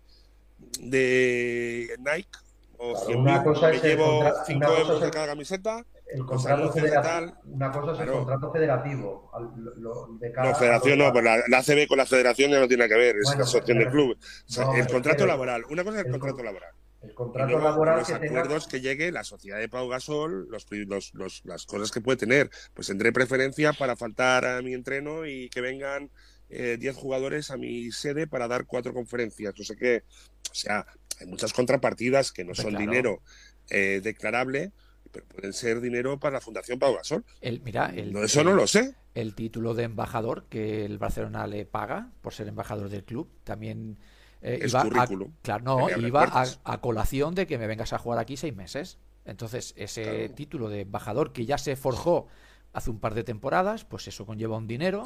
de 0.79 1.95
Nike 1.99 2.29
o 2.77 2.93
Claro, 2.93 3.07
100.000, 3.09 3.15
una 3.21 3.43
cosa 3.43 3.69
me 3.69 3.75
es 3.75 3.83
el 3.83 3.89
llevo 3.91 4.19
contra- 4.23 4.45
5 4.45 4.57
una 4.57 4.67
cosa 4.67 4.81
euros 4.81 5.01
de 5.01 5.11
cada 5.11 5.27
camiseta? 5.27 5.85
El 6.13 6.25
Pues 6.25 6.27
contrato 6.43 6.73
tal. 7.01 7.35
Una 7.45 7.71
cosa 7.71 7.93
es 7.93 7.99
el 8.01 8.11
contrato 8.13 8.51
federativo. 8.51 9.31
lo- 9.57 9.75
lo- 9.75 10.07
de 10.19 10.31
cada- 10.31 10.49
No, 10.49 10.55
federación 10.55 10.99
no, 10.99 11.13
pero 11.13 11.23
la, 11.23 11.37
la 11.47 11.57
ACB 11.59 11.87
con 11.87 11.97
la 11.99 12.05
federación 12.05 12.51
ya 12.51 12.59
no 12.59 12.67
tiene 12.67 12.83
nada 12.85 12.89
que 12.95 12.99
ver, 12.99 13.15
es 13.15 13.23
Bueno, 13.23 13.39
la 13.39 13.43
asociación 13.45 13.77
de 13.77 13.85
pero- 13.85 13.91
clubes. 13.95 14.17
O 14.47 14.51
sea, 14.51 14.65
no, 14.65 14.75
el 14.75 14.87
contrato 14.87 15.25
laboral, 15.25 15.63
una 15.69 15.83
cosa 15.85 15.99
es 15.99 16.05
el 16.05 16.07
el 16.07 16.19
contrato 16.19 16.35
con- 16.37 16.45
laboral. 16.45 16.71
El 17.01 17.13
contrato 17.15 17.49
luego, 17.51 17.63
laboral 17.67 17.99
los 17.99 18.07
que 18.07 18.13
tenga. 18.19 18.41
acuerdos 18.41 18.67
que 18.67 18.79
llegue 18.81 19.11
la 19.11 19.23
sociedad 19.23 19.57
de 19.57 19.67
Pau 19.67 19.87
Gasol, 19.89 20.47
los, 20.49 20.67
los- 20.71 21.13
los- 21.15 21.41
las 21.45 21.65
cosas 21.65 21.89
que 21.91 21.99
puede 22.01 22.17
tener. 22.17 22.49
Pues 22.75 22.87
tendré 22.87 23.11
preferencia 23.11 23.73
para 23.73 23.95
faltar 23.95 24.45
a 24.45 24.61
mi 24.61 24.73
entreno 24.73 25.25
y 25.25 25.49
que 25.49 25.61
vengan 25.61 26.11
eh, 26.49 26.77
10 26.79 26.95
jugadores 26.95 27.49
a 27.49 27.57
mi 27.57 27.91
sede 27.91 28.27
para 28.27 28.47
dar 28.47 28.65
cuatro 28.65 28.93
conferencias, 28.93 29.53
no 29.57 29.63
sé 29.63 29.75
qué. 29.77 30.03
O 30.51 30.53
sea, 30.53 30.85
hay 31.19 31.25
muchas 31.27 31.53
contrapartidas 31.53 32.31
que 32.31 32.43
no 32.43 32.53
son 32.53 32.71
claro. 32.71 32.79
dinero 32.85 33.21
eh, 33.69 34.01
declarable, 34.03 34.71
pero 35.11 35.25
pueden 35.27 35.53
ser 35.53 35.79
dinero 35.81 36.19
para 36.19 36.33
la 36.33 36.41
Fundación 36.41 36.77
Pau 36.77 36.93
Gasol. 36.95 37.23
el 37.41 37.61
mira, 37.61 37.87
el, 37.95 38.11
No, 38.13 38.21
eso 38.23 38.41
el- 38.41 38.45
no 38.47 38.53
lo 38.53 38.67
sé. 38.67 38.93
el 39.15 39.33
título 39.33 39.73
de 39.73 39.83
embajador 39.85 40.45
que 40.49 40.83
el 40.85 40.97
Barcelona 40.99 41.47
le 41.47 41.65
paga 41.65 42.11
por 42.21 42.33
ser 42.33 42.47
embajador 42.49 42.89
del 42.89 43.05
club 43.05 43.29
también 43.43 43.97
eh, 44.41 44.59
Es 44.63 44.71
iba 44.71 44.81
a, 44.81 45.07
claro, 45.41 45.63
no, 45.63 45.87
Que 45.87 45.99
iba 45.99 46.29
a, 46.63 46.81
colación 46.81 47.35
de 47.35 47.47
que 47.47 47.57
me 47.57 47.67
vengas 47.67 47.93
a 47.93 47.97
jugar 47.97 48.19
aquí 48.19 48.37
seis 48.37 48.55
meses. 48.55 48.97
Entonces, 49.25 49.73
ese 49.77 50.03
Claro. 50.03 50.33
título 50.33 50.69
de 50.69 50.81
embajador 50.81 51.31
que 51.31 51.45
ya 51.45 51.57
se 51.57 51.75
forjó 51.75 52.27
hace 52.73 52.89
un 52.89 52.99
par 52.99 53.13
de 53.13 53.23
temporadas, 53.23 53.85
pues 53.85 54.07
eso 54.07 54.25
conlleva 54.25 54.57
un 54.57 54.67
dinero 54.67 55.03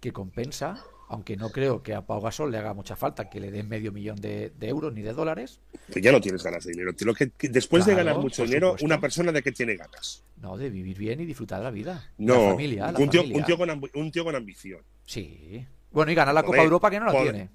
que 0.00 0.12
compensa, 0.12 0.82
aunque 1.08 1.36
no 1.36 1.50
creo 1.50 1.82
que 1.82 1.94
a 1.94 2.02
Pau 2.06 2.20
Gasol 2.20 2.50
le 2.50 2.58
haga 2.58 2.74
mucha 2.74 2.96
falta 2.96 3.28
que 3.30 3.38
le 3.40 3.50
den 3.50 3.68
medio 3.68 3.92
millón 3.92 4.16
de, 4.16 4.50
de 4.58 4.68
euros 4.68 4.92
ni 4.92 5.02
de 5.02 5.12
dólares. 5.12 5.60
Que 5.92 6.00
ya 6.00 6.10
no 6.12 6.20
tienes 6.20 6.42
ganas 6.42 6.64
de 6.64 6.72
dinero. 6.72 6.92
Lo 6.98 7.14
que, 7.14 7.30
que 7.30 7.48
después 7.48 7.86
de 7.86 7.94
ganar 7.94 8.18
mucho 8.18 8.42
dinero, 8.44 8.68
supuesto. 8.68 8.86
una 8.86 9.00
persona 9.00 9.30
de 9.32 9.42
qué 9.42 9.52
tiene 9.52 9.76
ganas. 9.76 10.24
No, 10.38 10.56
de 10.56 10.68
vivir 10.70 10.98
bien 10.98 11.20
y 11.20 11.24
disfrutar 11.26 11.58
de 11.58 11.64
la 11.64 11.70
vida. 11.70 12.10
No, 12.18 12.42
la 12.46 12.50
familia, 12.50 12.92
la 12.92 12.98
un, 12.98 13.08
tío, 13.08 13.20
familia. 13.20 13.38
un, 13.38 13.44
tío 13.46 13.58
con, 13.58 13.68
ambi- 13.68 13.90
un 13.94 14.10
tío 14.10 14.24
con 14.24 14.34
ambición. 14.34 14.80
Sí. 15.04 15.64
Bueno, 15.92 16.10
y 16.10 16.14
ganar 16.14 16.34
la 16.34 16.42
Copa 16.42 16.52
Poder, 16.56 16.64
Europa 16.64 16.90
que 16.90 16.98
no 17.00 17.06
la 17.06 17.12
poder. 17.12 17.32
tiene. 17.32 17.50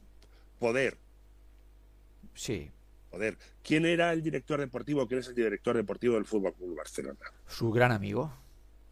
Poder, 0.59 0.97
Sí. 2.40 2.72
poder. 3.11 3.38
¿Quién 3.64 3.86
era 3.86 4.14
el 4.14 4.22
director 4.24 4.60
deportivo? 4.60 5.06
¿Quién 5.07 5.20
es 5.20 5.28
el 5.28 5.36
director 5.36 5.76
deportivo 5.76 6.14
del 6.16 6.26
Fútbol 6.26 6.53
Club 6.53 6.78
Barcelona? 6.78 7.20
Su 7.48 7.70
gran 7.72 7.91
amigo. 7.91 8.32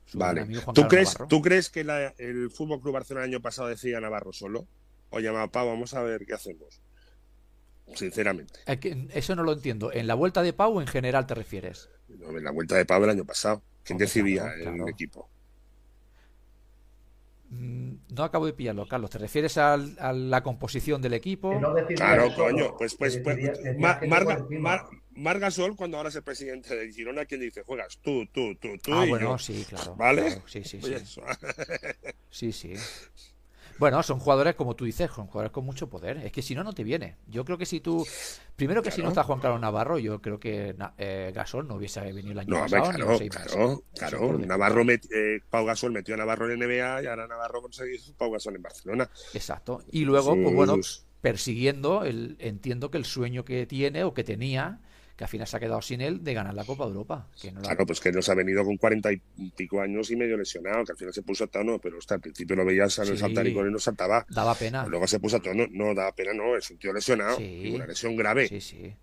Su 0.05 0.17
gran 0.17 0.29
Vale. 0.29 0.41
amigo 0.41 0.61
Juan 0.63 0.73
¿Tú 0.73 0.87
crees. 0.87 1.15
¿Tú 1.29 1.41
crees 1.41 1.69
que 1.69 1.83
la- 1.83 2.13
el 2.17 2.49
Fútbol 2.49 2.81
Club 2.81 2.93
Barcelona 2.93 3.25
el 3.25 3.31
año 3.33 3.41
pasado 3.41 3.69
decía 3.69 3.99
Navarro 4.01 4.33
solo? 4.33 4.67
O 5.11 5.19
llamaba 5.21 5.49
Pau, 5.51 5.67
vamos 5.67 5.93
a 5.93 6.01
ver 6.01 6.25
qué 6.25 6.33
hacemos. 6.33 6.81
Sinceramente. 7.95 8.59
Eso 9.13 9.35
no 9.35 9.43
lo 9.43 9.53
entiendo. 9.53 9.93
¿En 9.93 10.07
la 10.07 10.15
vuelta 10.15 10.41
de 10.41 10.51
Pau 10.53 10.81
en 10.81 10.87
general 10.87 11.25
te 11.25 11.35
refieres? 11.35 11.89
No, 12.09 12.29
En 12.37 12.43
la 12.43 12.51
vuelta 12.51 12.75
de 12.75 12.85
Pau 12.85 13.01
el 13.03 13.09
año 13.11 13.23
pasado. 13.25 13.61
¿Quién 13.83 13.97
decidía 13.97 14.41
claro, 14.43 14.55
el 14.57 14.63
claro. 14.75 14.87
equipo? 14.89 15.29
Mm, 17.49 17.93
No 18.13 18.23
acabo 18.23 18.45
de 18.45 18.53
pillarlo, 18.53 18.87
Carlos. 18.87 19.09
¿Te 19.09 19.17
refieres 19.19 19.57
al- 19.57 19.95
a 19.99 20.11
la 20.13 20.43
composición 20.43 21.01
del 21.01 21.13
equipo? 21.13 21.59
No 21.59 21.73
Claro, 21.95 22.33
coño. 22.35 22.75
Pues, 22.77 22.95
pues, 22.95 23.17
pues 23.17 23.37
Marga, 24.09 24.45
Margasol, 25.11 25.75
cuando 25.75 25.97
ahora 25.97 26.09
es 26.09 26.15
el 26.15 26.23
presidente 26.23 26.75
de 26.75 26.91
Girona, 26.91 27.25
quien 27.25 27.41
dice, 27.41 27.63
juegas 27.63 27.99
tú, 28.01 28.25
tú, 28.33 28.55
tú, 28.55 28.77
tú 28.83 28.93
ah, 28.93 29.05
y 29.05 29.09
bueno, 29.09 29.31
yo. 29.31 29.37
sí, 29.37 29.65
claro. 29.67 29.95
¿Vale? 29.95 30.23
claro, 30.23 30.43
Sí, 30.47 30.63
sí, 30.63 30.79
sí. 30.81 30.93
Sí, 32.29 32.51
sí. 32.51 32.73
Bueno, 33.79 34.01
son 34.03 34.19
jugadores, 34.19 34.55
como 34.55 34.75
tú 34.75 34.85
dices, 34.85 35.09
son 35.13 35.27
jugadores 35.27 35.51
con 35.51 35.65
mucho 35.65 35.89
poder. 35.89 36.17
Es 36.17 36.31
que 36.31 36.41
si 36.41 36.55
no, 36.55 36.63
no 36.63 36.73
te 36.73 36.83
viene. 36.83 37.17
Yo 37.27 37.45
creo 37.45 37.57
que 37.57 37.65
si 37.65 37.79
tú. 37.79 38.05
Primero 38.55 38.81
que 38.81 38.89
si 38.91 39.01
no 39.01 39.09
está 39.09 39.23
Juan 39.23 39.39
Carlos 39.39 39.61
Navarro, 39.61 39.99
yo 39.99 40.19
creo 40.21 40.39
que 40.39 40.75
eh, 40.97 41.31
Gasol 41.33 41.67
no 41.67 41.75
hubiese 41.75 42.01
venido 42.01 42.31
el 42.31 42.39
año 42.39 42.49
No, 42.49 42.61
pasado 42.61 42.91
claro, 42.91 43.83
claro. 43.93 44.37
Navarro 44.39 44.83
eh, 44.89 45.41
Pau 45.49 45.65
Gasol 45.65 45.91
metió 45.91 46.15
a 46.15 46.17
Navarro 46.17 46.51
en 46.51 46.59
NBA 46.59 47.03
y 47.03 47.05
ahora 47.05 47.27
Navarro 47.27 47.61
conseguió 47.61 47.99
Pau 48.17 48.31
Gasol 48.31 48.55
en 48.55 48.63
Barcelona. 48.63 49.09
Exacto. 49.33 49.83
Y 49.91 50.05
luego, 50.05 50.35
pues 50.35 50.55
bueno, 50.55 50.77
persiguiendo, 51.21 52.03
el, 52.03 52.35
entiendo 52.39 52.89
que 52.89 52.97
el 52.97 53.05
sueño 53.05 53.45
que 53.45 53.65
tiene 53.65 54.03
o 54.03 54.13
que 54.13 54.23
tenía, 54.23 54.81
que 55.17 55.23
al 55.23 55.29
final 55.29 55.47
se 55.47 55.57
ha 55.57 55.59
quedado 55.59 55.81
sin 55.81 55.99
él, 55.99 56.23
de 56.23 56.33
ganar 56.35 56.53
la 56.53 56.63
Copa 56.63 56.83
de 56.85 56.91
Europa. 56.91 57.27
Que 57.41 57.51
no 57.51 57.59
la- 57.61 57.69
Claro, 57.69 57.85
pues 57.87 57.99
que 57.99 58.11
nos 58.11 58.29
ha 58.29 58.35
venido 58.35 58.63
con 58.63 58.77
cuarenta 58.77 59.11
y 59.11 59.17
pico 59.55 59.81
años 59.81 60.11
y 60.11 60.15
medio 60.15 60.37
lesionado, 60.37 60.85
que 60.85 60.91
al 60.91 60.97
final 60.97 61.13
se 61.13 61.23
puso 61.23 61.45
a 61.45 61.47
tono, 61.47 61.79
pero 61.79 61.97
hasta 61.97 62.15
al 62.15 62.21
principio 62.21 62.55
lo 62.55 62.63
veías 62.63 62.97
el 62.99 63.07
Sí. 63.07 63.17
saltaricón 63.17 63.67
y 63.67 63.71
no 63.71 63.79
saltaba. 63.79 64.25
Daba 64.29 64.53
pena. 64.53 64.85
Luego 64.85 65.07
se 65.07 65.19
puso 65.19 65.37
a 65.37 65.41
tono, 65.41 65.65
no 65.71 65.95
da 65.95 66.11
pena, 66.13 66.33
no, 66.33 66.55
es 66.55 66.69
un 66.69 66.77
tío 66.77 66.93
lesionado, 66.93 67.37
Sí. 67.37 67.71
una 67.73 67.87
lesión 67.87 68.15
grave. 68.15 68.47
Sí, 68.47 68.61
sí. 68.61 68.93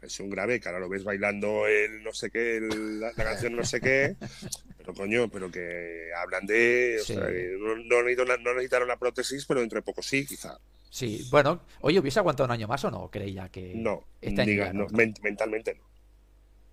lesión 0.00 0.30
grave, 0.30 0.60
que 0.60 0.68
ahora 0.68 0.78
lo 0.80 0.88
ves 0.88 1.02
bailando 1.02 1.66
el 1.66 2.04
no 2.04 2.12
sé 2.14 2.30
qué, 2.30 2.58
el- 2.58 3.00
la, 3.00 3.08
la 3.16 3.24
canción 3.24 3.56
no 3.56 3.64
sé 3.64 3.80
qué, 3.80 4.14
pero 4.78 4.94
coño, 4.94 5.28
pero 5.28 5.50
que 5.50 6.10
hablan 6.16 6.46
de, 6.46 6.98
o 7.02 7.04
sea, 7.04 7.16
no, 7.58 7.74
no 7.76 8.02
necesitaron 8.04 8.28
la- 8.28 8.36
no 8.38 8.54
necesitaron 8.54 8.86
la 8.88 8.96
prótesis, 8.96 9.44
pero 9.44 9.58
dentro 9.58 9.76
de 9.76 9.82
poco 9.82 10.00
sí, 10.00 10.24
quizá. 10.24 10.56
Sí, 10.90 11.26
bueno, 11.30 11.62
oye, 11.80 11.98
¿hubiese 12.00 12.18
aguantado 12.18 12.46
un 12.46 12.52
año 12.52 12.68
más 12.68 12.84
o 12.84 12.90
no? 12.90 13.10
Creía 13.10 13.48
que 13.50 13.74
No, 13.74 14.08
este 14.20 14.44
diga, 14.44 14.72
no, 14.72 14.86
no, 14.90 15.08
mentalmente 15.22 15.74
no, 15.74 15.84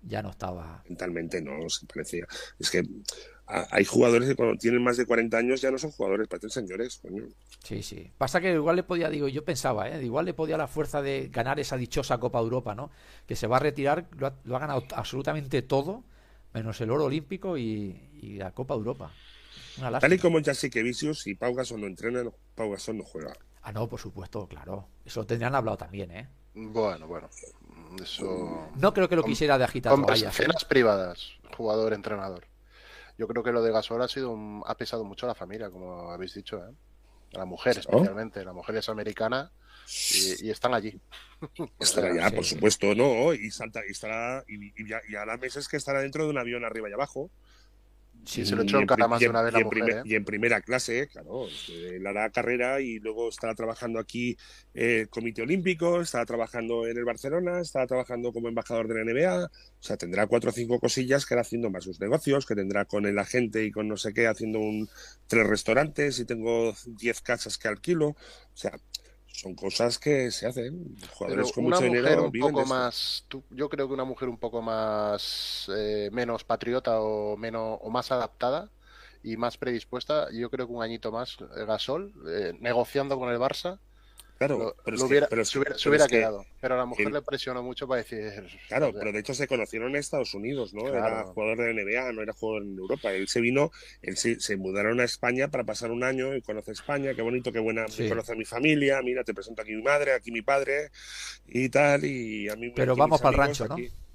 ya 0.02 0.22
no 0.22 0.30
estaba. 0.30 0.84
mentalmente 0.88 1.40
no, 1.42 1.68
se 1.68 1.86
parecía. 1.86 2.26
Es 2.58 2.70
que 2.70 2.82
hay 3.46 3.84
jugadores 3.84 4.28
que 4.28 4.34
cuando 4.34 4.56
tienen 4.58 4.82
más 4.82 4.96
de 4.96 5.06
40 5.06 5.36
años 5.38 5.60
ya 5.60 5.70
no 5.70 5.78
son 5.78 5.90
jugadores, 5.92 6.26
parecen 6.28 6.50
señores, 6.50 6.98
coño. 6.98 7.26
Sí, 7.62 7.82
sí. 7.82 8.12
Pasa 8.18 8.40
que 8.40 8.52
igual 8.52 8.76
le 8.76 8.82
podía, 8.82 9.08
digo, 9.08 9.28
yo 9.28 9.44
pensaba, 9.44 9.88
¿eh? 9.88 10.04
Igual 10.04 10.26
le 10.26 10.34
podía 10.34 10.56
la 10.56 10.66
fuerza 10.68 11.02
de 11.02 11.28
ganar 11.32 11.60
esa 11.60 11.76
dichosa 11.76 12.18
Copa 12.18 12.38
de 12.38 12.44
Europa, 12.44 12.74
¿no? 12.74 12.90
Que 13.26 13.36
se 13.36 13.46
va 13.46 13.56
a 13.56 13.60
retirar, 13.60 14.08
lo 14.18 14.28
ha, 14.28 14.34
lo 14.44 14.56
ha 14.56 14.60
ganado 14.60 14.84
absolutamente 14.94 15.62
todo, 15.62 16.04
menos 16.54 16.80
el 16.80 16.90
oro 16.90 17.04
olímpico 17.04 17.56
y, 17.58 18.10
y 18.20 18.34
la 18.36 18.52
Copa 18.52 18.74
Europa. 18.74 19.12
Una 19.78 19.98
Tal 19.98 20.12
y 20.12 20.18
como 20.18 20.40
Jessica 20.42 20.80
Vicius 20.82 21.26
y 21.26 21.34
Pau 21.34 21.54
Gasol 21.54 21.80
no 21.80 21.86
entrenan, 21.86 22.30
Pau 22.54 22.70
Gasol 22.70 22.98
no 22.98 23.04
juega. 23.04 23.32
Ah, 23.66 23.72
no, 23.72 23.88
por 23.88 23.98
supuesto, 23.98 24.46
claro. 24.46 24.86
Eso 25.04 25.26
tendrían 25.26 25.56
hablado 25.56 25.76
también, 25.76 26.12
¿eh? 26.12 26.28
Bueno, 26.54 27.08
bueno. 27.08 27.28
Eso. 28.00 28.70
No 28.76 28.94
creo 28.94 29.08
que 29.08 29.16
lo 29.16 29.24
quisiera 29.24 29.58
de 29.58 29.64
agitar 29.64 29.92
¿eh? 29.92 29.96
Conversaciones 29.96 30.64
privadas, 30.64 31.32
jugador-entrenador. 31.56 32.46
Yo 33.18 33.26
creo 33.26 33.42
que 33.42 33.50
lo 33.50 33.62
de 33.62 33.72
Gasol 33.72 34.00
ha 34.02 34.06
sido 34.06 34.30
un- 34.30 34.62
ha 34.64 34.76
pesado 34.76 35.02
mucho 35.02 35.26
a 35.26 35.30
la 35.30 35.34
familia, 35.34 35.68
como 35.68 36.12
habéis 36.12 36.34
dicho, 36.34 36.58
¿eh? 36.58 36.72
A 37.34 37.38
la 37.38 37.44
mujer 37.44 37.76
especialmente. 37.78 38.44
La 38.44 38.52
mujer 38.52 38.76
es 38.76 38.88
americana 38.88 39.50
y, 40.14 40.46
y 40.46 40.50
están 40.50 40.72
allí. 40.72 41.00
Estará 41.80 42.14
ya, 42.14 42.28
sí. 42.28 42.36
por 42.36 42.44
supuesto, 42.44 42.94
no, 42.94 43.34
y 43.34 43.50
salta, 43.50 43.80
y 43.84 43.90
estará, 43.90 44.44
y, 44.46 44.80
y, 44.80 44.88
ya- 44.88 45.00
y 45.08 45.38
meses 45.40 45.66
que 45.66 45.76
estará 45.76 46.02
dentro 46.02 46.22
de 46.22 46.30
un 46.30 46.38
avión 46.38 46.64
arriba 46.64 46.88
y 46.88 46.92
abajo. 46.92 47.32
Sí, 48.26 48.44
se 48.44 48.56
lo 48.56 48.62
Y 48.62 48.64
echó 48.64 48.78
en 48.78 48.82
en 48.82 48.86
cara 48.86 49.06
más 49.08 49.20
y 49.22 49.24
de 49.24 49.30
una 49.30 49.40
vez 49.42 49.52
y 49.54 49.54
la 49.54 49.60
en 49.60 49.64
mujer, 49.64 49.84
primer- 49.84 49.98
¿eh? 49.98 50.02
Y 50.04 50.14
en 50.16 50.24
primera 50.24 50.60
clase, 50.60 51.08
claro. 51.08 51.46
Él 51.68 52.06
hará 52.06 52.30
carrera 52.30 52.80
y 52.80 52.98
luego 52.98 53.28
estará 53.28 53.54
trabajando 53.54 53.98
aquí 54.00 54.36
eh, 54.74 55.00
el 55.02 55.08
Comité 55.08 55.42
Olímpico, 55.42 56.00
estará 56.00 56.26
trabajando 56.26 56.86
en 56.86 56.96
el 56.98 57.04
Barcelona, 57.04 57.60
estará 57.60 57.86
trabajando 57.86 58.32
como 58.32 58.48
embajador 58.48 58.88
de 58.88 58.94
la 58.96 59.00
NBA. 59.02 59.44
O 59.46 59.50
sea, 59.82 59.96
tendrá 59.96 60.26
cuatro 60.26 60.50
o 60.50 60.52
cinco 60.52 60.80
cosillas 60.80 61.24
que 61.24 61.34
hará 61.34 61.42
haciendo 61.42 61.70
más 61.70 61.84
sus 61.84 62.00
negocios, 62.00 62.46
que 62.46 62.54
tendrá 62.56 62.84
con 62.84 63.06
el 63.06 63.18
agente 63.18 63.64
y 63.64 63.70
con 63.70 63.88
no 63.88 63.96
sé 63.96 64.12
qué, 64.12 64.26
haciendo 64.26 64.58
un 64.58 64.88
tres 65.28 65.46
restaurantes 65.46 66.18
y 66.18 66.24
tengo 66.26 66.74
diez 66.86 67.20
casas 67.20 67.58
que 67.58 67.68
alquilo. 67.68 68.08
O 68.08 68.16
sea, 68.54 68.72
son 69.40 69.54
cosas 69.54 69.98
que 69.98 70.30
se 70.30 70.46
hacen. 70.46 70.96
Pero 70.98 71.08
Jugadores 71.10 71.52
con 71.52 71.64
una 71.64 71.76
mucho 71.80 71.88
mujer 71.88 72.02
dinero 72.02 72.24
un 72.24 72.32
poco 72.32 72.64
más, 72.64 73.24
tú- 73.28 73.44
yo 73.50 73.68
creo 73.68 73.88
que 73.88 73.94
una 73.94 74.04
mujer 74.04 74.28
un 74.28 74.38
poco 74.38 74.62
más 74.62 75.66
eh, 75.76 76.08
menos 76.12 76.44
patriota 76.44 77.00
o 77.00 77.36
menos 77.36 77.78
o 77.82 77.90
más 77.90 78.10
adaptada 78.12 78.70
y 79.22 79.36
más 79.36 79.56
predispuesta. 79.58 80.28
Yo 80.32 80.50
creo 80.50 80.66
que 80.66 80.72
un 80.72 80.82
añito 80.82 81.10
más 81.12 81.36
eh, 81.56 81.64
Gasol, 81.66 82.12
eh, 82.28 82.52
negociando 82.60 83.18
con 83.18 83.30
el 83.30 83.38
Barça, 83.38 83.78
Claro, 84.38 84.58
lo- 84.58 84.76
pero 84.84 84.96
lo 84.96 84.96
es 84.96 85.00
que- 85.02 85.06
hubiera- 85.08 85.28
pero 85.28 85.42
es 85.42 85.48
se 85.48 85.58
hubiera, 85.58 85.74
se 85.76 85.80
pero 85.84 85.90
hubiera 85.90 86.04
es 86.04 86.10
que- 86.10 86.16
quedado. 86.18 86.44
Pero 86.60 86.74
a 86.74 86.76
la 86.78 86.84
mujer 86.84 87.06
el- 87.06 87.12
le 87.14 87.22
presionó 87.22 87.62
mucho 87.62 87.88
para 87.88 88.02
decir. 88.02 88.20
Claro, 88.68 88.88
o 88.88 88.90
sea, 88.92 88.98
pero 89.00 89.12
de 89.12 89.20
hecho 89.20 89.32
se 89.34 89.46
conocieron 89.48 89.90
en 89.90 89.96
Estados 89.96 90.34
Unidos, 90.34 90.74
¿no? 90.74 90.86
Era 90.88 91.24
jugador 91.24 91.58
de 91.58 91.70
NBA, 91.72 92.12
no 92.12 92.22
era 92.22 92.32
jugador 92.34 92.62
en 92.64 92.76
Europa. 92.78 93.12
Él 93.12 93.28
se 93.28 93.40
vino, 93.40 93.70
él 94.02 94.16
se, 94.18 94.38
se 94.40 94.56
mudaron 94.56 95.00
a 95.00 95.04
España 95.04 95.48
para 95.48 95.64
pasar 95.64 95.90
un 95.90 96.04
año 96.04 96.34
y 96.34 96.42
conoce 96.42 96.72
España, 96.72 97.14
qué 97.14 97.22
bonito, 97.22 97.50
qué 97.50 97.60
buena, 97.60 97.88
Sí. 97.88 98.08
conoce 98.08 98.32
a 98.32 98.34
mi 98.34 98.44
familia, 98.44 99.00
mira, 99.02 99.24
te 99.24 99.32
presento 99.32 99.62
aquí 99.62 99.72
mi 99.74 99.82
madre, 99.82 100.12
aquí 100.12 100.30
mi 100.30 100.42
padre 100.42 100.90
y 101.46 101.68
tal, 101.70 102.04
y 102.04 102.48
a 102.48 102.56
mí 102.56 102.70
Pero 102.76 102.92
aquí 102.92 102.98
vamos 103.00 103.20
pa'l 103.22 103.34
amigos, 103.40 103.58
rancho, 103.58 103.68
¿no? 103.68 104.05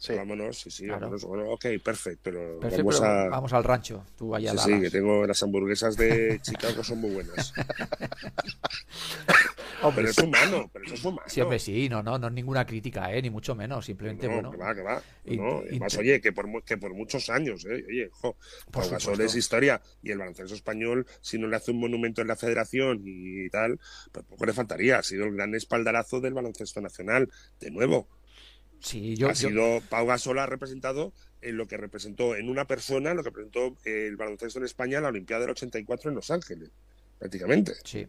Sí. 0.00 0.14
Vámonos, 0.14 0.58
sí, 0.58 0.70
sí, 0.70 0.84
Claro. 0.86 1.00
vámonos. 1.02 1.24
Bueno, 1.24 1.50
ok, 1.52 1.66
perfecto, 1.84 2.20
pero 2.24 2.58
vamos 2.58 2.72
pero 3.00 3.04
a... 3.04 3.28
vamos 3.28 3.52
al 3.52 3.62
rancho. 3.64 4.04
Tú 4.16 4.34
allá 4.34 4.50
Sí, 4.52 4.56
a 4.58 4.60
sí, 4.62 4.80
que 4.80 4.90
tengo 4.90 5.26
las 5.26 5.42
hamburguesas 5.42 5.96
de 5.96 6.40
Chicago 6.42 6.82
son 6.82 6.98
muy 7.00 7.10
buenas. 7.12 7.54
Hombre, 9.82 10.02
Pero 10.02 10.08
es 10.10 10.18
humano, 10.18 10.70
pero 10.72 10.84
eso 10.84 10.94
es 10.94 11.04
humano. 11.04 11.22
Sí, 11.26 11.40
hombre, 11.40 11.58
sí, 11.58 11.88
no, 11.88 12.02
no, 12.02 12.18
no 12.18 12.26
es 12.26 12.32
ninguna 12.34 12.66
crítica, 12.66 13.12
¿eh? 13.14 13.22
ni 13.22 13.30
mucho 13.30 13.54
menos, 13.54 13.86
simplemente, 13.86 14.26
No, 14.28 14.34
bueno, 14.34 14.50
que 14.50 14.56
va, 14.58 14.74
que 14.74 14.82
va. 14.82 15.02
y- 15.24 15.98
oye, 15.98 16.20
que 16.20 16.32
por, 16.32 16.62
que 16.64 16.76
por 16.76 16.92
muchos 16.92 17.30
años, 17.30 17.64
¿eh? 17.64 17.82
oye, 17.88 18.10
jo, 18.12 18.36
Por 18.70 18.86
Pau 18.98 19.20
es 19.22 19.34
historia 19.34 19.80
y 20.02 20.10
el 20.10 20.18
baloncesto 20.18 20.54
español, 20.54 21.06
si 21.22 21.38
no 21.38 21.46
le 21.48 21.56
hace 21.56 21.70
un 21.70 21.80
monumento 21.80 22.20
en 22.20 22.28
la 22.28 22.36
federación 22.36 23.00
y 23.04 23.48
tal, 23.48 23.80
pues 24.12 24.26
poco 24.26 24.44
le 24.44 24.52
faltaría. 24.52 24.98
Ha 24.98 25.02
sido 25.02 25.24
el 25.24 25.34
gran 25.34 25.54
espaldarazo 25.54 26.20
del 26.20 26.34
baloncesto 26.34 26.82
nacional. 26.82 27.30
De 27.58 27.70
nuevo, 27.70 28.06
sí, 28.80 29.16
yo, 29.16 29.28
ha 29.28 29.32
yo- 29.34 29.48
sido 29.48 29.80
Pau 29.88 30.06
Gasol 30.06 30.38
ha 30.38 30.46
representado 30.46 31.12
en 31.42 31.56
lo 31.56 31.66
que 31.68 31.76
representó 31.76 32.36
en 32.36 32.48
una 32.50 32.66
persona, 32.66 33.14
lo 33.14 33.22
que 33.22 33.30
representó 33.30 33.76
el 33.84 34.16
baloncesto 34.16 34.58
en 34.58 34.64
España 34.64 34.98
en 34.98 35.04
la 35.04 35.08
Olimpiada 35.10 35.42
del 35.42 35.50
84 35.50 36.10
en 36.10 36.16
Los 36.16 36.30
Ángeles, 36.30 36.70
prácticamente. 37.18 37.74
sí, 37.84 38.06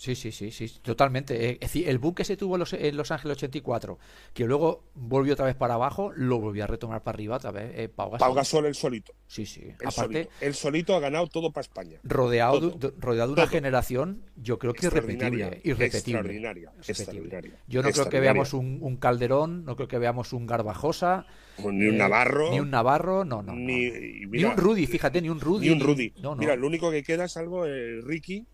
sí, 0.00 0.14
sí, 0.14 0.30
sí, 0.30 0.50
sí, 0.52 0.78
totalmente. 0.80 1.48
Eh, 1.50 1.58
Es 1.60 1.72
decir, 1.72 1.88
el 1.88 1.98
boom 1.98 2.14
que 2.14 2.24
se 2.24 2.36
tuvo 2.36 2.54
en 2.54 2.60
Los, 2.60 2.72
en 2.72 2.96
Los 2.96 3.10
Ángeles 3.10 3.36
84, 3.38 3.98
que 4.32 4.44
luego 4.44 4.84
volvió 4.94 5.32
otra 5.32 5.46
vez 5.46 5.56
para 5.56 5.74
abajo, 5.74 6.12
lo 6.14 6.38
volvió 6.38 6.62
a 6.64 6.66
retomar 6.68 7.02
para 7.02 7.16
arriba 7.16 7.36
otra 7.36 7.50
vez, 7.50 7.72
eh, 7.74 7.88
Pau 7.88 8.10
Gasol. 8.10 8.18
Pau 8.26 8.34
Gasol 8.34 8.66
el 8.66 8.74
solito. 8.76 9.12
Sí, 9.26 9.44
sí. 9.44 9.62
El 9.62 9.74
Aparte, 9.88 9.94
solito. 10.24 10.30
El 10.40 10.54
solito 10.54 10.94
ha 10.94 11.00
ganado 11.00 11.26
todo 11.26 11.50
para 11.52 11.62
España. 11.62 11.98
rodeado, 12.04 12.60
de, 12.60 12.70
Todo. 12.70 12.90
de- 12.90 12.94
rodeado 13.00 13.28
de 13.28 13.32
una 13.34 13.42
Todo. 13.42 13.50
generación, 13.52 14.22
yo 14.36 14.58
creo 14.58 14.72
que 14.72 14.86
irrepetible. 14.86 15.60
Irrepetible. 15.64 15.86
extraordinaria, 15.86 16.70
Irrepetible. 16.70 16.92
extraordinaria, 16.92 17.58
Yo 17.66 17.82
no 17.82 17.90
creo 17.90 18.08
que 18.08 18.20
veamos 18.20 18.54
un, 18.54 18.78
un 18.80 18.96
Calderón, 18.96 19.64
no 19.64 19.74
creo 19.76 19.88
que 19.88 19.98
veamos 19.98 20.32
un 20.32 20.46
Garbajosa, 20.46 21.26
Ni 21.58 21.86
un 21.88 21.94
eh, 21.94 21.98
Navarro. 21.98 22.50
ni 22.52 22.60
un 22.60 22.70
Navarro, 22.70 23.24
no, 23.24 23.42
no. 23.42 23.52
ni, 23.52 23.86
y 23.86 24.26
mira, 24.26 24.48
ni 24.48 24.54
un 24.54 24.56
Rudy, 24.56 24.86
fíjate, 24.86 25.20
ni 25.20 25.28
un 25.28 25.40
Rudy. 25.40 25.66
Ni 25.66 25.72
un 25.72 25.80
Rudy. 25.80 26.12
No, 26.22 26.30
no. 26.30 26.36
Mira, 26.36 26.54
lo 26.54 26.66
único 26.68 26.90
que 26.92 27.02
queda 27.02 27.24
es 27.24 27.36
algo 27.36 27.66
eh, 27.66 28.00
Ricky, 28.04 28.46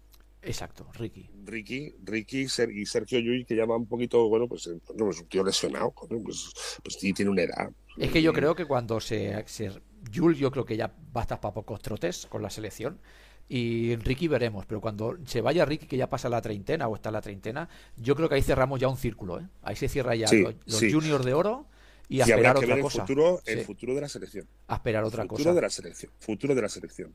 Exacto, 0.45 0.87
Ricky. 0.95 1.31
Ricky, 1.45 1.95
Ricky 2.05 2.43
y 2.43 2.87
Sergio 2.87 3.19
Llull, 3.19 3.47
que 3.47 3.57
ya 3.57 3.65
va 3.65 3.77
un 3.77 3.87
poquito, 3.87 4.29
bueno, 4.29 4.47
pues, 4.47 4.67
eh, 4.67 4.79
bueno, 4.89 5.07
pues 5.07 5.21
un 5.21 5.27
tío 5.29 5.43
lesionado, 5.45 5.91
pues, 5.93 6.53
pues 6.83 6.97
sí, 7.01 7.13
tiene 7.13 7.31
una 7.31 7.43
edad. 7.43 7.71
Es 7.97 8.11
que 8.11 8.21
yo 8.23 8.33
creo 8.33 8.55
que 8.55 8.67
cuando 8.67 9.01
se, 9.01 9.45
se 9.47 9.71
yo 10.11 10.51
creo 10.51 10.65
que 10.65 10.77
ya 10.77 10.89
va 11.17 11.21
a 11.21 11.23
estar 11.23 11.41
para 11.41 11.55
pocos 11.55 11.81
trotes 11.81 12.27
con 12.27 12.43
la 12.43 12.51
selección. 12.51 12.99
Y 13.47 13.97
Ricky 13.97 14.27
veremos, 14.27 14.65
pero 14.65 14.81
cuando 14.81 15.19
se 15.27 15.43
vaya 15.43 15.65
Ricky, 15.67 15.87
que 15.87 15.99
ya 15.99 16.09
pasa 16.09 16.31
la 16.31 16.41
treintena 16.41 16.89
o 16.89 16.95
está 16.95 17.11
la 17.11 17.21
treintena, 17.21 17.69
yo 17.97 18.17
creo 18.17 18.29
que 18.29 18.37
ahí 18.37 18.43
cerramos 18.43 18.81
ya 18.81 18.89
un 18.89 18.97
círculo, 18.97 19.39
¿eh? 19.39 19.47
Ahí 19.63 19.77
se 19.77 19.87
cierra 19.89 20.15
ya 20.15 20.29
Sí, 20.29 20.41
los, 20.41 20.55
los 20.65 20.77
sí. 20.79 20.91
juniors 20.91 21.25
de 21.27 21.35
oro 21.35 21.67
y 22.09 22.21
habrá 22.23 22.35
esperar 22.37 22.55
que 22.55 22.59
otra 22.65 22.69
ver 22.69 22.77
el 22.79 22.83
cosa. 22.83 23.01
futuro, 23.03 23.43
el 23.45 23.61
futuro 23.61 23.95
de 23.95 24.01
la 24.01 24.09
selección. 24.09 24.49
a 24.67 24.77
esperar 24.77 25.05
otra 25.05 25.25
futuro 25.25 25.39
cosa. 25.45 25.55
de 25.55 25.61
la 25.61 25.69
selección. 25.71 26.13
Futuro 26.21 26.55
de 26.55 26.63
la 26.63 26.69
selección. 26.71 27.15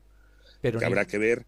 Pero 0.60 0.78
Que 0.78 0.84
ni- 0.86 0.92
habrá 0.92 1.04
que 1.04 1.18
ver. 1.18 1.46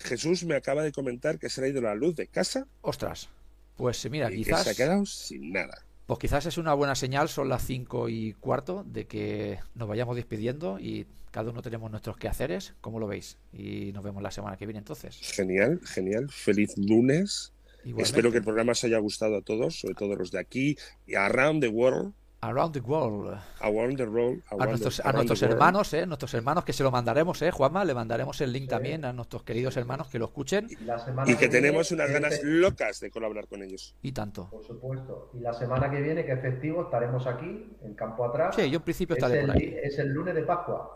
Jesús 0.00 0.44
me 0.44 0.54
acaba 0.54 0.82
de 0.82 0.92
comentar 0.92 1.38
que 1.38 1.48
se 1.48 1.60
le 1.60 1.68
ha 1.68 1.70
ido 1.70 1.80
la 1.80 1.94
luz 1.94 2.16
de 2.16 2.26
casa 2.26 2.66
ostras, 2.82 3.28
pues 3.76 4.08
mira, 4.10 4.28
y 4.30 4.36
que 4.38 4.44
quizás 4.44 4.64
se 4.64 4.70
ha 4.70 4.74
quedado 4.74 5.06
sin 5.06 5.52
nada. 5.52 5.82
Pues 6.06 6.20
quizás 6.20 6.46
es 6.46 6.56
una 6.56 6.72
buena 6.72 6.94
señal, 6.94 7.28
son 7.28 7.48
las 7.48 7.66
cinco 7.66 8.08
y 8.08 8.34
cuarto, 8.34 8.84
de 8.86 9.06
que 9.06 9.58
nos 9.74 9.88
vayamos 9.88 10.14
despidiendo 10.14 10.78
y 10.78 11.06
cada 11.32 11.50
uno 11.50 11.62
tenemos 11.62 11.90
nuestros 11.90 12.16
quehaceres, 12.16 12.74
¿cómo 12.80 13.00
lo 13.00 13.06
veis? 13.06 13.38
Y 13.52 13.92
nos 13.92 14.04
vemos 14.04 14.22
la 14.22 14.30
semana 14.30 14.56
que 14.56 14.66
viene 14.66 14.78
entonces. 14.78 15.18
Genial, 15.20 15.80
genial. 15.84 16.30
Feliz 16.30 16.78
lunes. 16.78 17.52
Igualmente. 17.84 18.02
Espero 18.02 18.30
que 18.30 18.38
el 18.38 18.44
programa 18.44 18.72
os 18.72 18.82
haya 18.84 18.98
gustado 18.98 19.36
a 19.36 19.42
todos, 19.42 19.80
sobre 19.80 19.94
todo 19.94 20.16
los 20.16 20.30
de 20.30 20.38
aquí 20.38 20.78
y 21.06 21.14
around 21.14 21.60
the 21.60 21.68
world. 21.68 22.14
Around 22.48 22.72
the 22.72 22.80
World. 22.80 23.38
Around 23.60 23.96
the 23.96 24.04
world. 24.06 24.42
A 24.50 24.66
nuestros, 24.66 25.00
a 25.00 25.10
hermanos, 25.50 25.92
¿eh? 25.94 26.06
Nuestros 26.06 26.32
hermanos 26.34 26.64
que 26.64 26.72
se 26.72 26.82
lo 26.82 26.90
mandaremos, 26.90 27.40
¿eh? 27.42 27.50
Juanma, 27.50 27.84
le 27.84 27.94
mandaremos 27.94 28.40
el 28.40 28.52
link 28.52 28.68
también 28.68 29.04
a 29.04 29.12
nuestros 29.12 29.42
queridos 29.42 29.76
hermanos 29.76 30.08
que 30.08 30.18
lo 30.18 30.26
escuchen. 30.26 30.66
Y 30.70 30.76
que 30.76 31.48
viene, 31.48 31.48
tenemos 31.48 31.90
unas 31.90 32.10
ganas 32.10 32.34
es- 32.34 32.44
locas 32.44 33.00
de 33.00 33.10
colaborar 33.10 33.46
con 33.48 33.62
ellos. 33.62 33.94
Y 34.02 34.12
tanto. 34.12 34.48
Por 34.50 34.64
supuesto. 34.64 35.30
Y 35.34 35.40
la 35.40 35.52
semana 35.52 35.90
que 35.90 36.00
viene, 36.00 36.24
que 36.24 36.32
es 36.32 36.40
festivo, 36.40 36.84
estaremos 36.84 37.26
aquí, 37.26 37.70
en 37.82 37.94
campo 37.94 38.24
atrás. 38.26 38.54
Sí, 38.56 38.70
yo 38.70 38.76
en 38.78 38.82
principio 38.84 39.16
es, 39.16 39.22
estaré 39.22 39.40
el, 39.40 39.46
por 39.46 39.56
ahí. 39.56 39.76
es 39.82 39.98
el 39.98 40.08
lunes 40.12 40.34
de 40.34 40.42
Pascua. 40.42 40.92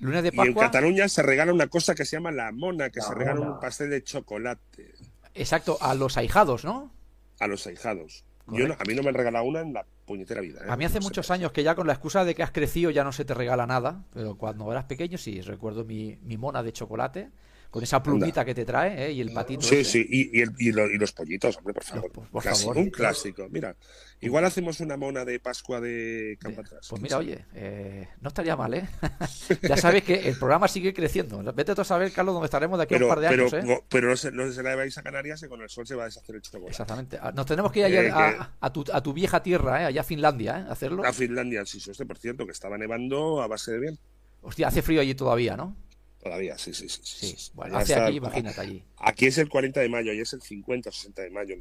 Lunes 0.00 0.22
de 0.22 0.28
Y 0.28 0.30
en 0.32 0.36
Pascua. 0.36 0.62
Cataluña 0.64 1.08
se 1.08 1.22
regala 1.22 1.52
una 1.52 1.66
cosa 1.68 1.94
que 1.94 2.04
se 2.04 2.16
llama 2.16 2.32
la 2.32 2.50
mona, 2.52 2.90
que 2.90 3.00
La 3.00 3.06
se 3.06 3.14
regala 3.14 3.40
un 3.40 3.60
pastel 3.60 3.90
de 3.90 4.02
chocolate 4.02 4.92
Exacto, 5.34 5.78
a 5.80 5.94
los 5.94 6.16
ahijados, 6.16 6.64
¿no? 6.64 6.92
a 7.40 7.46
los 7.46 7.66
ahijados. 7.66 8.24
Yo 8.48 8.68
no- 8.68 8.74
a 8.78 8.84
mí 8.86 8.94
no 8.94 9.02
me 9.02 9.08
han 9.08 9.14
regalado 9.14 9.44
una 9.44 9.60
en 9.60 9.72
la 9.72 9.84
puñetera 10.04 10.40
vida. 10.40 10.60
¿eh? 10.64 10.70
A 10.70 10.76
mí 10.76 10.84
hace 10.84 11.00
No 11.00 11.04
muchos 11.04 11.30
años 11.30 11.52
que 11.52 11.62
ya 11.62 11.74
con 11.74 11.86
la 11.86 11.94
excusa 11.94 12.24
de 12.24 12.34
que 12.34 12.42
has 12.42 12.50
crecido 12.50 12.90
ya 12.90 13.04
no 13.04 13.12
se 13.12 13.24
te 13.24 13.34
regala 13.34 13.66
nada, 13.66 14.04
pero 14.12 14.36
cuando 14.36 14.70
eras 14.70 14.84
pequeño 14.84 15.18
sí, 15.18 15.40
recuerdo 15.40 15.84
mi, 15.84 16.18
mi 16.22 16.36
mona 16.36 16.62
de 16.62 16.72
chocolate, 16.72 17.30
con 17.74 17.82
esa 17.82 18.00
plumita 18.00 18.44
que 18.44 18.54
te 18.54 18.64
trae 18.64 19.06
¿eh? 19.06 19.10
y 19.12 19.20
el 19.20 19.32
patito. 19.32 19.62
Sí, 19.62 19.78
ese. 19.78 19.90
sí, 19.90 20.06
y, 20.08 20.38
y 20.38 20.42
el- 20.42 20.54
y 20.58 20.70
lo- 20.70 20.88
y 20.88 20.96
los 20.96 21.10
pollitos, 21.10 21.56
hombre, 21.56 21.74
por 21.74 21.82
favor. 21.82 22.12
Por 22.12 22.40
Clásico, 22.40 22.68
favor. 22.72 22.76
Un 22.84 22.90
clásico. 22.90 23.48
Mira, 23.50 23.74
igual 24.20 24.44
hacemos 24.44 24.78
una 24.78 24.96
mona 24.96 25.24
de 25.24 25.40
Pascua 25.40 25.80
de 25.80 26.38
Campo 26.40 26.60
Atrás. 26.60 26.86
Pues 26.88 27.00
¿quién 27.00 27.02
mira, 27.02 27.18
oye, 27.18 27.44
eh, 27.52 28.06
no 28.20 28.28
estaría 28.28 28.54
mal, 28.54 28.74
¿eh? 28.74 28.88
ya 29.62 29.76
sabes 29.76 30.04
que 30.04 30.14
el 30.28 30.38
programa 30.38 30.68
sigue 30.68 30.94
creciendo. 30.94 31.42
Vete 31.52 31.74
tú 31.74 31.80
a 31.80 31.84
saber, 31.84 32.12
Carlos, 32.12 32.32
dónde 32.34 32.44
estaremos 32.44 32.78
de 32.78 32.84
aquí 32.84 32.94
a 32.94 32.98
un 32.98 33.08
par 33.08 33.18
de 33.18 33.28
pero, 33.28 33.42
años, 33.48 33.52
¿eh? 33.54 33.62
no, 33.66 33.80
pero 33.88 34.08
no 34.08 34.16
se, 34.16 34.30
no 34.30 34.52
se 34.52 34.62
la 34.62 34.76
vais 34.76 34.96
a 34.96 35.02
Canarias 35.02 35.42
y 35.42 35.48
con 35.48 35.60
el 35.60 35.68
sol 35.68 35.84
se 35.84 35.96
va 35.96 36.04
a 36.04 36.06
deshacer 36.06 36.36
el 36.36 36.42
chocolate. 36.42 36.70
Exactamente. 36.70 37.18
Ah, 37.20 37.32
Nos 37.34 37.44
tenemos 37.44 37.72
que 37.72 37.80
ir 37.80 37.86
allá 37.86 38.02
Eh, 38.04 38.10
a, 38.12 38.52
a 38.60 38.72
tu, 38.72 38.84
a 38.92 39.02
tu 39.02 39.12
vieja 39.12 39.42
tierra, 39.42 39.82
¿eh? 39.82 39.86
allá 39.86 40.02
a 40.02 40.04
Finlandia, 40.04 40.60
¿eh? 40.60 40.64
a 40.68 40.72
hacerlo. 40.74 41.04
A 41.04 41.12
Finlandia, 41.12 41.66
sí, 41.66 41.78
este, 41.84 42.06
por 42.06 42.18
cierto, 42.18 42.46
que 42.46 42.52
estaba 42.52 42.78
nevando 42.78 43.42
a 43.42 43.48
base 43.48 43.72
de 43.72 43.80
bien. 43.80 43.98
Hostia, 44.42 44.68
hace 44.68 44.80
frío 44.80 45.00
allí 45.00 45.16
todavía, 45.16 45.56
¿no? 45.56 45.76
Todavía, 46.24 46.56
sí, 46.56 46.72
sí, 46.72 46.88
sí. 46.88 47.00
Sí, 47.04 47.36
sí. 47.36 47.50
bueno, 47.52 47.76
hace 47.76 47.92
está. 47.92 48.06
aquí, 48.06 48.16
imagínate 48.16 48.58
allí. 48.58 48.82
Aquí 48.96 49.26
es 49.26 49.36
el 49.36 49.50
40 49.50 49.78
de 49.80 49.90
mayo, 49.90 50.10
allí 50.10 50.22
es 50.22 50.32
el 50.32 50.40
50 50.40 50.88
o 50.88 50.92
60 50.92 51.20
de 51.20 51.28
mayo. 51.30 51.56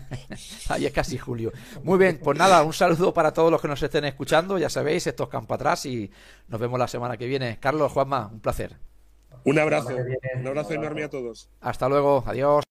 Ahí 0.70 0.86
es 0.86 0.92
casi 0.92 1.18
julio. 1.18 1.52
Muy 1.82 1.98
bien, 1.98 2.18
pues 2.18 2.38
nada, 2.38 2.62
un 2.62 2.72
saludo 2.72 3.12
para 3.12 3.34
todos 3.34 3.50
los 3.50 3.60
que 3.60 3.68
nos 3.68 3.82
estén 3.82 4.06
escuchando. 4.06 4.56
Ya 4.56 4.70
sabéis, 4.70 5.06
estos 5.06 5.28
campo 5.28 5.52
atrás 5.52 5.84
y 5.84 6.10
nos 6.48 6.58
vemos 6.58 6.78
la 6.78 6.88
semana 6.88 7.18
que 7.18 7.26
viene. 7.26 7.58
Carlos, 7.60 7.92
Juanma, 7.92 8.30
un 8.32 8.40
placer. 8.40 8.78
Un 9.44 9.58
abrazo, 9.58 9.94
un 10.34 10.46
abrazo 10.46 10.72
enorme 10.72 11.04
a 11.04 11.10
todos. 11.10 11.50
Hasta 11.60 11.86
luego, 11.86 12.24
adiós. 12.26 12.64